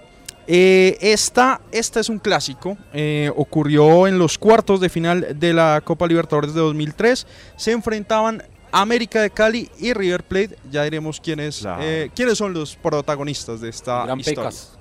eh, 0.45 0.97
esta, 0.99 1.61
esta 1.71 2.01
es 2.01 2.09
un 2.09 2.19
clásico. 2.19 2.77
eh, 2.93 3.31
ocurrió 3.35 4.07
en 4.07 4.19
los 4.19 4.37
cuartos 4.37 4.81
de 4.81 4.89
final 4.89 5.39
de 5.39 5.53
la 5.53 5.81
Copa 5.85 6.05
Libertadores 6.05 6.53
de 6.53 6.59
2003. 6.59 7.25
Se 7.55 7.71
enfrentaban 7.71 8.43
América 8.81 9.21
de 9.21 9.29
Cali 9.29 9.69
y 9.79 9.93
River 9.93 10.23
Plate. 10.23 10.57
Ya 10.69 10.83
diremos 10.83 11.19
quiénes, 11.21 11.65
eh, 11.79 12.09
quiénes 12.15 12.37
son 12.37 12.53
los 12.53 12.75
protagonistas 12.75 13.61
de 13.61 13.69
esta 13.69 14.03
Gran 14.05 14.19
historia. 14.19 14.41
Pecas. 14.49 14.71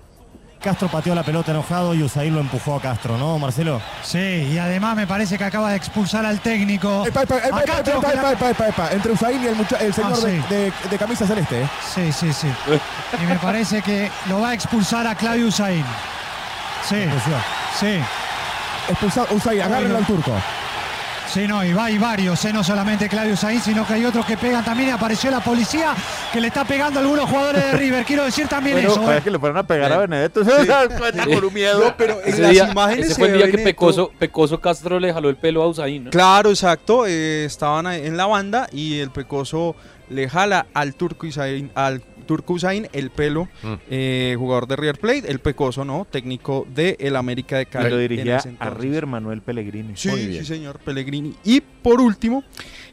Castro 0.61 0.89
pateó 0.89 1.15
la 1.15 1.23
pelota 1.23 1.51
enojado 1.51 1.95
y 1.95 2.03
Usain 2.03 2.35
lo 2.35 2.41
empujó 2.41 2.75
a 2.77 2.81
Castro, 2.81 3.19
¿no, 3.19 3.39
Marcelo? 3.39 3.83
Sí, 4.03 4.19
y 4.19 4.57
además 4.57 4.97
me 4.97 5.07
parece 5.07 5.37
que 5.37 5.45
acaba 5.45 5.71
de 5.71 5.77
expulsar 5.77 6.25
al 6.25 6.41
técnico. 6.41 7.05
Epa, 7.07 7.23
epa, 7.25 7.37
epa, 7.37 7.45
A 7.59 7.61
epa, 7.62 7.73
Castro, 7.75 7.99
epa, 7.99 8.11
que 8.11 8.16
la- 8.16 8.33
epa, 8.33 8.51
epa, 8.51 8.69
epa. 8.69 8.93
Entre 8.93 9.12
Usain 9.12 9.43
y 9.43 9.47
el, 9.47 9.57
el 9.81 9.93
señor 9.95 10.12
Ah, 10.15 10.16
sí. 10.16 10.27
de, 10.27 10.57
de- 10.57 10.73
de 10.91 10.99
camisa 10.99 11.27
celeste. 11.27 11.62
¿eh? 11.65 11.69
Sí, 11.95 12.11
sí, 12.12 12.33
sí. 12.33 12.49
Y 13.23 13.27
me 13.27 13.37
parece 13.39 13.83
que 13.83 14.11
lo 14.31 14.41
va 14.41 14.51
a 14.51 14.55
expulsar 14.55 15.07
a 15.07 15.15
Claudio 15.15 15.49
Usain. 15.49 15.85
Sí, 16.89 16.97
sí. 17.79 17.87
Expulsado 18.89 19.35
Usain, 19.35 19.61
agárrenlo 19.61 19.99
al 19.99 20.07
turco. 20.07 20.33
Sí, 21.35 21.48
no, 21.48 21.65
y 21.65 21.73
va 21.73 21.90
y 21.90 21.98
varios, 21.98 22.44
¿eh? 22.44 22.52
no 22.52 22.62
solamente 22.62 23.09
Claudio 23.09 23.32
Usain, 23.32 23.61
sino 23.61 23.85
que 23.85 23.94
hay 23.94 24.05
otros 24.05 24.24
que 24.24 24.36
pegan 24.36 24.65
también. 24.65 24.90
Y 24.90 24.93
apareció 24.93 25.32
la 25.32 25.40
policía 25.40 25.93
que 26.32 26.40
le 26.40 26.47
está 26.47 26.65
pegando 26.65 27.01
a 27.01 27.02
algunos 27.02 27.28
jugadores 27.28 27.65
de 27.65 27.73
River. 27.73 28.05
Quiero 28.05 28.23
decir 28.23 28.47
también 28.47 28.77
Bueno, 28.77 28.93
eso. 28.93 29.02
¿eh? 29.02 29.06
parece 29.06 29.24
que 29.24 29.31
le 29.32 29.40
fueron 29.40 29.59
a 29.59 29.66
pegar 29.66 29.93
a 29.93 29.98
Benedetto. 29.98 30.43
Cuenta 30.97 31.24
con 31.24 31.44
un 31.44 31.52
miedo. 31.52 31.93
Ese 32.24 32.51
día, 32.51 32.73
ese 32.97 33.15
fue 33.16 33.27
el 33.32 33.39
día 33.39 33.51
que 33.51 33.59
Pecoso, 33.59 34.12
Pecoso 34.16 34.61
Castro 34.61 35.01
le 35.01 35.12
jaló 35.12 35.28
el 35.28 35.35
pelo 35.35 35.65
a 35.65 35.66
Usain, 35.66 36.05
¿no? 36.05 36.11
Claro, 36.12 36.51
exacto. 36.51 37.05
eh, 37.05 37.44
estaban 37.47 37.89
en 37.89 38.16
la 38.16 38.27
banda 38.27 38.69
y 38.70 39.01
el 39.01 39.11
Pecoso 39.11 39.74
le 40.11 40.28
jala 40.28 40.66
al 40.73 40.94
Turco 40.94 41.27
Usain, 41.27 41.69
al 41.74 42.01
Turco 42.25 42.55
Usain 42.55 42.89
el 42.93 43.11
pelo, 43.11 43.49
Mm. 43.63 43.73
eh, 43.91 44.35
jugador 44.39 44.67
de 44.67 44.77
River 44.77 44.99
Plate, 44.99 45.31
el 45.31 45.39
Pecoso, 45.39 45.85
¿no? 45.85 46.07
Técnico 46.11 46.67
de 46.75 46.97
el 47.01 47.17
América 47.17 47.59
de 47.59 47.67
Cali. 47.67 47.87
Y 47.87 47.91
lo 47.91 47.99
dirigía 47.99 48.41
a. 48.59 48.71
River 48.71 49.07
Manuel 49.07 49.41
Pellegrini. 49.43 49.93
Sí, 49.97 50.11
sí, 50.11 50.45
señor 50.45 50.79
Pellegrini. 50.81 51.35
Y 51.45 51.61
por 51.61 52.01
último, 52.01 52.43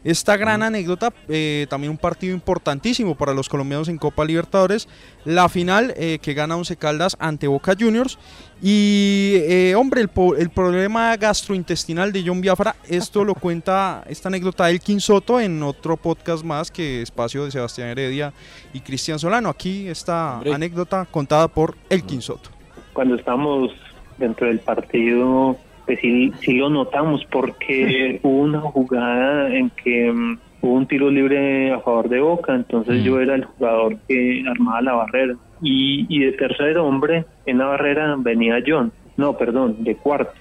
esta 0.03 0.35
gran 0.37 0.63
anécdota, 0.63 1.13
eh, 1.29 1.67
también 1.69 1.91
un 1.91 1.97
partido 1.97 2.33
importantísimo 2.33 3.15
para 3.15 3.33
los 3.33 3.47
colombianos 3.49 3.87
en 3.89 3.97
Copa 3.97 4.25
Libertadores, 4.25 4.87
la 5.25 5.47
final 5.49 5.93
eh, 5.97 6.19
que 6.21 6.33
gana 6.33 6.55
Once 6.55 6.75
Caldas 6.75 7.15
ante 7.19 7.47
Boca 7.47 7.73
Juniors. 7.79 8.17
Y, 8.63 9.37
eh, 9.39 9.73
hombre, 9.75 10.01
el, 10.01 10.07
po- 10.09 10.35
el 10.35 10.51
problema 10.51 11.17
gastrointestinal 11.17 12.11
de 12.13 12.23
John 12.25 12.41
Biafra, 12.41 12.75
esto 12.87 13.23
lo 13.25 13.33
cuenta 13.33 14.03
esta 14.07 14.29
anécdota 14.29 14.69
Elkin 14.69 14.99
Soto 14.99 15.39
en 15.39 15.63
otro 15.63 15.97
podcast 15.97 16.45
más 16.45 16.69
que 16.69 17.01
Espacio 17.01 17.43
de 17.45 17.49
Sebastián 17.51 17.87
Heredia 17.89 18.31
y 18.73 18.81
Cristian 18.81 19.17
Solano. 19.17 19.49
Aquí 19.49 19.87
esta 19.87 20.39
anécdota 20.41 21.07
contada 21.09 21.47
por 21.47 21.75
Elkin 21.89 22.21
Soto. 22.21 22.51
cuando 22.93 23.15
estamos 23.15 23.71
dentro 24.19 24.45
del 24.45 24.59
partido, 24.59 25.57
pues 25.87 25.97
sí, 25.99 26.31
sí 26.41 26.53
lo 26.53 26.69
notamos 26.69 27.25
porque 27.31 28.19
hubo 28.23 28.41
una 28.43 28.61
jugada 28.61 29.55
en 29.55 29.71
que 29.71 30.11
mm, 30.11 30.37
hubo 30.61 30.73
un 30.73 30.85
tiro 30.87 31.09
libre 31.09 31.71
a 31.73 31.79
favor 31.79 32.07
de 32.09 32.19
Boca, 32.19 32.53
entonces 32.53 33.03
yo 33.03 33.19
era 33.19 33.33
el 33.33 33.45
jugador 33.45 33.97
que 34.07 34.43
armaba 34.47 34.81
la 34.83 34.93
barrera. 34.93 35.35
Y, 35.61 36.05
y 36.09 36.25
de 36.25 36.31
tercer 36.33 36.77
hombre 36.77 37.25
en 37.45 37.59
la 37.59 37.65
barrera 37.65 38.15
venía 38.17 38.63
John, 38.65 38.91
no, 39.17 39.37
perdón, 39.37 39.83
de 39.83 39.95
cuarto, 39.95 40.33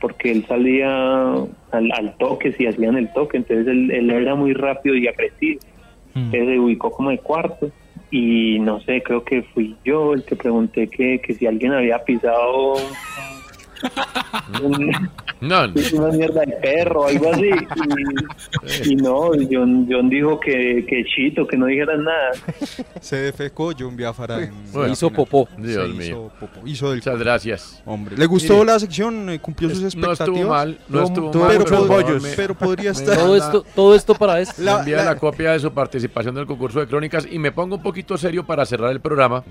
porque 0.00 0.30
él 0.30 0.44
salía 0.46 1.32
al, 1.72 1.92
al 1.92 2.16
toque, 2.18 2.52
si 2.52 2.66
hacían 2.66 2.96
el 2.96 3.12
toque, 3.12 3.38
entonces 3.38 3.66
él, 3.66 3.90
él 3.90 4.10
era 4.10 4.34
muy 4.34 4.52
rápido 4.54 4.94
y 4.94 5.08
agresivo. 5.08 5.60
Entonces 6.14 6.48
se 6.48 6.58
ubicó 6.58 6.90
como 6.90 7.10
de 7.10 7.18
cuarto 7.18 7.70
y 8.10 8.58
no 8.58 8.80
sé, 8.80 9.02
creo 9.02 9.24
que 9.24 9.42
fui 9.42 9.76
yo 9.84 10.14
el 10.14 10.24
que 10.24 10.34
pregunté 10.36 10.88
que, 10.88 11.20
que 11.20 11.34
si 11.34 11.46
alguien 11.46 11.72
había 11.72 12.02
pisado 12.04 12.74
No, 14.52 14.68
no. 15.68 15.72
una 15.94 16.08
mierda 16.12 16.40
de 16.42 16.52
perro 16.60 17.06
algo 17.06 17.32
así. 17.32 17.50
Y, 18.86 18.92
y 18.92 18.96
no, 18.96 19.30
John, 19.50 19.86
John 19.90 20.08
dijo 20.10 20.38
que, 20.38 20.84
que 20.88 21.04
chito, 21.04 21.46
que 21.46 21.56
no 21.56 21.66
dijeran 21.66 22.04
nada. 22.04 22.30
Se 23.00 23.16
defecó 23.16 23.72
John 23.78 23.96
Biafra 23.96 24.42
en 24.42 24.52
Bueno, 24.72 24.86
la 24.88 24.92
hizo 24.92 25.10
popó. 25.10 25.48
Se 25.56 25.62
Dios 25.66 25.88
hizo 25.88 25.96
mío. 25.98 26.30
popó. 26.38 26.66
Hizo 26.66 26.88
del 26.90 26.96
Muchas 27.00 27.18
gracias. 27.18 27.82
Hombre, 27.86 28.16
¿le 28.16 28.26
gustó 28.26 28.54
Mire, 28.54 28.66
la 28.66 28.78
sección? 28.78 29.30
Eh, 29.30 29.38
¿Cumplió 29.40 29.70
sus 29.70 29.80
no 29.80 29.86
expectativas? 29.86 30.28
estuvo 30.28 30.48
mal, 30.50 30.78
no 30.88 30.98
Tuvo- 30.98 31.06
estuvo 31.08 31.30
tuvo 31.30 31.44
mal, 31.44 31.64
pero- 31.64 32.20
me- 32.20 32.28
pero 32.36 32.54
podría 32.54 32.90
estar. 32.90 33.16
Todo 33.16 33.36
esto, 33.36 33.64
todo 33.74 33.94
esto 33.94 34.14
para 34.14 34.40
esto. 34.40 34.60
Me 34.62 34.70
envía 34.70 35.04
la, 35.04 35.16
copia 35.16 35.52
de 35.52 35.60
su 35.60 35.72
participación 35.72 36.34
del 36.34 36.46
concurso 36.46 36.80
de 36.80 36.86
crónicas 36.86 37.26
y 37.30 37.38
me 37.38 37.52
pongo 37.52 37.76
un 37.76 37.82
poquito 37.82 38.18
serio 38.18 38.44
para 38.44 38.66
cerrar 38.66 38.90
el 38.92 39.00
programa. 39.00 39.42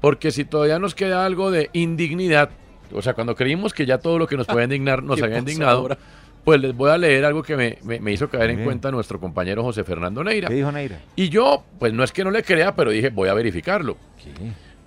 Porque 0.00 0.30
si 0.30 0.44
todavía 0.44 0.78
nos 0.78 0.94
queda 0.94 1.24
algo 1.24 1.50
de 1.50 1.70
indignidad, 1.72 2.50
o 2.92 3.02
sea, 3.02 3.14
cuando 3.14 3.34
creímos 3.34 3.72
que 3.74 3.84
ya 3.86 3.98
todo 3.98 4.18
lo 4.18 4.26
que 4.26 4.36
nos 4.36 4.46
puede 4.46 4.64
indignar 4.64 5.02
nos 5.02 5.16
¿Qué 5.18 5.24
había 5.24 5.38
indignado, 5.38 5.78
ahora? 5.80 5.98
Pues 6.44 6.60
les 6.60 6.74
voy 6.74 6.90
a 6.90 6.96
leer 6.96 7.24
algo 7.26 7.42
que 7.42 7.56
me, 7.56 7.78
me- 7.82 8.00
me 8.00 8.12
hizo 8.12 8.28
caer 8.30 8.50
en 8.50 8.64
cuenta 8.64 8.90
nuestro 8.90 9.20
compañero 9.20 9.62
José 9.62 9.84
Fernando 9.84 10.24
Neira. 10.24 10.48
¿Qué 10.48 10.54
dijo 10.54 10.72
Neira? 10.72 10.98
Y 11.16 11.28
yo, 11.28 11.64
pues 11.78 11.92
no 11.92 12.02
es 12.02 12.12
que 12.12 12.24
no 12.24 12.30
le 12.30 12.42
crea, 12.42 12.74
pero 12.74 12.90
dije, 12.90 13.10
voy 13.10 13.28
a 13.28 13.34
verificarlo. 13.34 13.96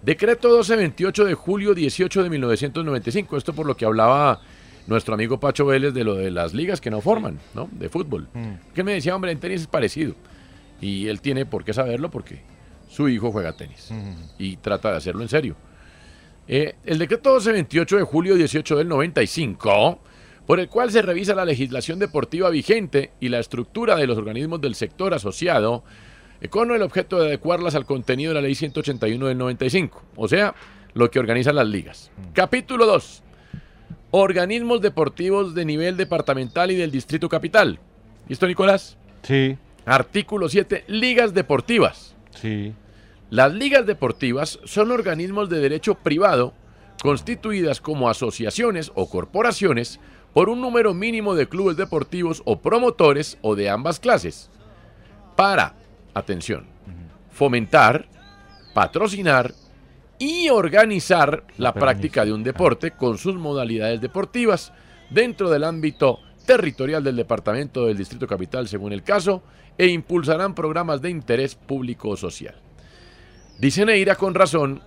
Decreto 0.02 0.48
1228 0.49 1.26
de 1.26 1.34
julio 1.36 1.73
18 1.76 2.23
de 2.23 2.30
1995. 2.30 3.38
Esto 3.38 3.53
por 3.53 3.68
lo 3.68 3.76
que 3.78 3.86
hablaba 3.86 4.41
nuestro 4.88 5.14
amigo 5.14 5.40
Pacho 5.40 5.65
Vélez 5.68 5.94
de 5.94 6.03
lo 6.03 6.15
de 6.15 6.32
las 6.32 6.53
ligas 6.56 6.82
que 6.82 6.90
no 6.90 7.02
forman, 7.02 7.38
¿no? 7.53 7.69
De 7.72 7.88
fútbol. 7.90 8.28
Que 8.73 8.82
él 8.82 8.86
me 8.86 8.94
decía, 8.94 9.15
hombre, 9.15 9.32
en 9.32 9.40
tenis 9.40 9.61
es 9.61 9.68
parecido. 9.68 10.15
Y 10.80 11.07
él 11.07 11.22
tiene 11.22 11.45
por 11.45 11.64
qué 11.64 11.73
saberlo 11.73 12.10
porque 12.10 12.41
su 12.90 13.07
hijo 13.07 13.32
juega 13.32 13.53
tenis. 13.53 13.91
Y 14.40 14.57
trata 14.57 14.90
de 14.91 14.98
hacerlo 14.98 15.22
en 15.22 15.30
serio. 15.30 15.56
Eh, 16.53 16.76
el 16.84 16.98
decreto 16.98 17.30
1228 17.30 17.95
de 17.95 18.03
julio 18.03 18.36
18 18.36 18.76
del 18.76 18.90
95, 18.90 20.02
por 20.45 20.60
el 20.60 20.68
cual 20.68 20.91
se 20.91 21.02
revisa 21.02 21.34
la 21.34 21.45
legislación 21.45 21.98
deportiva 21.98 22.49
vigente 22.49 23.11
y 23.22 23.30
la 23.30 23.40
estructura 23.40 23.95
de 23.95 24.06
los 24.06 24.18
organismos 24.18 24.60
del 24.60 24.76
sector 24.76 25.14
asociado, 25.14 25.86
eh, 26.41 26.49
con 26.49 26.69
el 26.72 26.82
objeto 26.82 27.22
de 27.22 27.28
adecuarlas 27.28 27.73
al 27.76 27.86
contenido 27.86 28.32
de 28.32 28.36
la 28.36 28.41
ley 28.41 28.56
181 28.56 29.28
del 29.28 29.38
95, 29.38 30.03
o 30.18 30.28
sea, 30.28 30.53
lo 30.94 31.10
que 31.10 31.19
organizan 31.19 31.56
las 31.56 31.68
ligas. 31.68 32.11
Capítulo 32.34 32.86
2. 32.86 33.23
Organismos 34.11 34.82
deportivos 34.82 35.56
de 35.56 35.64
nivel 35.64 35.95
departamental 35.95 36.69
y 36.69 36.76
del 36.76 36.91
distrito 36.91 37.30
capital. 37.30 37.80
¿Listo, 38.28 38.45
Nicolás? 38.45 38.98
Sí. 39.23 39.57
Artículo 39.86 40.49
7. 40.49 40.84
Ligas 40.88 41.34
deportivas. 41.34 42.18
Sí. 42.32 42.73
Las 43.31 43.53
ligas 43.53 43.85
deportivas 43.85 44.59
son 44.65 44.91
organismos 44.91 45.47
de 45.47 45.61
derecho 45.61 45.95
privado 45.95 46.53
constituidas 47.01 47.79
como 47.79 48.09
asociaciones 48.09 48.91
o 48.93 49.09
corporaciones 49.09 50.01
por 50.33 50.49
un 50.49 50.59
número 50.59 50.93
mínimo 50.93 51.33
de 51.33 51.47
clubes 51.47 51.77
deportivos 51.77 52.41
o 52.43 52.59
promotores 52.59 53.37
o 53.41 53.55
de 53.55 53.69
ambas 53.69 54.01
clases. 54.01 54.49
Para, 55.37 55.75
atención, 56.13 56.65
fomentar, 57.31 58.09
patrocinar 58.73 59.53
y 60.19 60.49
organizar 60.49 61.45
la 61.57 61.73
práctica 61.73 62.25
de 62.25 62.33
un 62.33 62.43
deporte 62.43 62.91
con 62.91 63.17
sus 63.17 63.35
modalidades 63.35 64.01
deportivas 64.01 64.73
dentro 65.09 65.49
del 65.49 65.63
ámbito 65.63 66.19
territorial 66.45 67.01
del 67.01 67.15
departamento 67.15 67.85
del 67.85 67.97
Distrito 67.97 68.27
Capital 68.27 68.67
según 68.67 68.91
el 68.91 69.03
caso 69.03 69.41
e 69.77 69.87
impulsarán 69.87 70.53
programas 70.53 71.01
de 71.01 71.11
interés 71.11 71.55
público 71.55 72.09
o 72.09 72.17
social. 72.17 72.55
Dice 73.61 73.85
Neira 73.85 74.15
con 74.15 74.33
razón, 74.33 74.81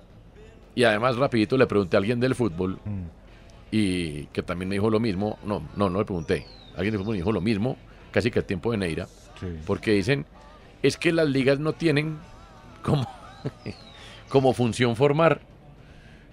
y 0.74 0.82
además 0.84 1.16
rapidito 1.16 1.56
le 1.56 1.66
pregunté 1.66 1.96
a 1.96 1.98
alguien 2.00 2.18
del 2.18 2.34
fútbol, 2.34 2.78
y 3.70 4.26
que 4.26 4.42
también 4.42 4.68
me 4.68 4.74
dijo 4.74 4.90
lo 4.90 4.98
mismo, 5.00 5.38
no, 5.44 5.62
no, 5.76 5.88
no 5.88 6.00
le 6.00 6.04
pregunté, 6.04 6.44
alguien 6.74 6.90
del 6.92 6.98
fútbol 7.00 7.12
me 7.14 7.18
dijo 7.18 7.30
lo 7.32 7.40
mismo, 7.40 7.76
casi 8.10 8.30
que 8.32 8.40
el 8.40 8.44
tiempo 8.44 8.72
de 8.72 8.78
Neira, 8.78 9.06
porque 9.64 9.92
dicen, 9.92 10.26
es 10.82 10.96
que 10.96 11.12
las 11.12 11.28
ligas 11.28 11.60
no 11.60 11.72
tienen 11.72 12.18
como, 12.82 13.06
como 14.28 14.52
función 14.52 14.96
formar. 14.96 15.40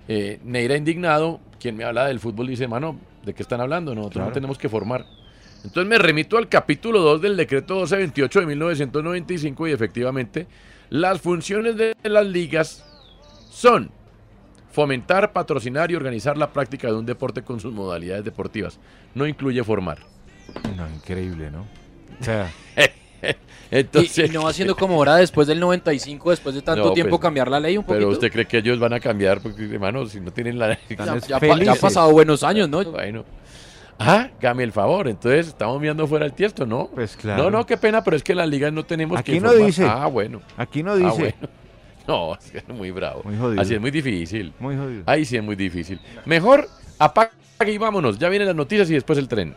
Eh, 0.07 0.39
Neira 0.43 0.75
indignado, 0.75 1.39
quien 1.59 1.77
me 1.77 1.83
habla 1.83 2.05
del 2.07 2.19
fútbol 2.19 2.47
dice, 2.47 2.67
mano, 2.67 2.99
¿de 3.23 3.33
qué 3.35 3.43
están 3.43 3.61
hablando? 3.61 3.93
Nosotros 3.93 4.13
Claro. 4.15 4.29
no 4.29 4.33
tenemos 4.33 4.57
que 4.57 4.67
formar. 4.67 5.05
Entonces 5.63 5.87
me 5.87 5.99
remito 5.99 6.37
al 6.39 6.49
capítulo 6.49 7.01
2 7.01 7.21
del 7.21 7.37
decreto 7.37 7.75
1228 7.75 8.39
de 8.39 8.45
1995 8.47 9.67
y 9.67 9.71
efectivamente 9.71 10.47
las 10.91 11.19
funciones 11.21 11.75
de 11.77 11.95
las 12.03 12.27
ligas 12.27 12.85
son 13.49 13.89
fomentar, 14.71 15.33
patrocinar 15.33 15.89
y 15.89 15.95
organizar 15.95 16.37
la 16.37 16.51
práctica 16.53 16.87
de 16.87 16.93
un 16.93 17.05
deporte 17.05 17.41
con 17.41 17.59
sus 17.59 17.73
modalidades 17.73 18.23
deportivas. 18.23 18.77
No 19.15 19.25
incluye 19.25 19.63
formar. 19.63 19.97
No, 20.77 20.87
increíble, 20.89 21.49
¿no? 21.49 21.61
O 22.19 22.23
sea, 22.23 22.51
Entonces, 23.71 24.17
y, 24.29 24.31
y 24.31 24.33
no 24.33 24.43
va 24.43 24.51
siendo 24.53 24.75
como 24.75 24.95
ahora 24.95 25.15
después 25.15 25.47
del 25.47 25.59
95, 25.59 26.29
después 26.31 26.53
de 26.55 26.61
tanto 26.61 26.85
No, 26.87 26.93
tiempo, 26.93 27.11
pues, 27.11 27.21
cambiar 27.21 27.47
la 27.49 27.59
ley 27.59 27.77
un 27.77 27.83
poquito. 27.85 27.99
Pero 27.99 28.09
usted 28.09 28.29
cree 28.31 28.45
que 28.45 28.57
ellos 28.57 28.77
van 28.79 28.91
a 28.93 28.99
cambiar, 28.99 29.39
porque 29.41 29.63
hermano, 29.63 30.05
si 30.07 30.19
no 30.19 30.31
tienen 30.31 30.59
la... 30.59 30.77
Ya- 30.89 31.17
ya 31.19 31.39
pa- 31.39 31.57
ya 31.63 31.71
ha 31.71 31.75
pasado 31.75 32.11
buenos 32.11 32.43
años, 32.43 32.67
¿no? 32.67 32.83
Bueno. 32.83 33.23
Ah, 34.03 34.29
dame 34.41 34.63
el 34.63 34.71
favor, 34.71 35.07
entonces 35.07 35.47
estamos 35.49 35.79
mirando 35.79 36.07
fuera 36.07 36.25
el 36.25 36.33
tiesto, 36.33 36.65
¿no? 36.65 36.87
Pues 36.93 37.15
claro. 37.15 37.43
No, 37.43 37.51
no, 37.51 37.65
qué 37.65 37.77
pena, 37.77 38.03
pero 38.03 38.15
es 38.17 38.23
que 38.23 38.31
en 38.33 38.39
las 38.39 38.49
ligas 38.49 38.73
no 38.73 38.83
tenemos 38.83 39.17
Aquí 39.19 39.33
que 39.33 39.39
no 39.41 39.49
formar. 39.49 39.65
dice. 39.67 39.85
Ah, 39.87 40.07
bueno. 40.07 40.41
Aquí 40.57 40.81
no 40.83 40.91
Ah, 40.93 40.95
dice. 40.95 41.09
bueno. 41.19 41.35
No, 42.07 42.33
es 42.35 42.67
muy 42.67 42.89
bravo. 42.89 43.21
Muy 43.23 43.37
jodido. 43.37 43.61
Así 43.61 43.75
es 43.75 43.79
muy 43.79 43.91
difícil. 43.91 44.51
Muy 44.59 44.75
jodido. 44.75 45.03
Ahí 45.05 45.23
sí 45.23 45.37
es 45.37 45.43
muy 45.43 45.55
difícil. 45.55 45.99
Mejor 46.25 46.67
apague 46.97 47.29
y 47.67 47.77
vámonos. 47.77 48.17
Ya 48.17 48.27
vienen 48.27 48.47
las 48.47 48.55
noticias 48.55 48.89
y 48.89 48.93
después 48.95 49.19
el 49.19 49.27
tren. 49.27 49.53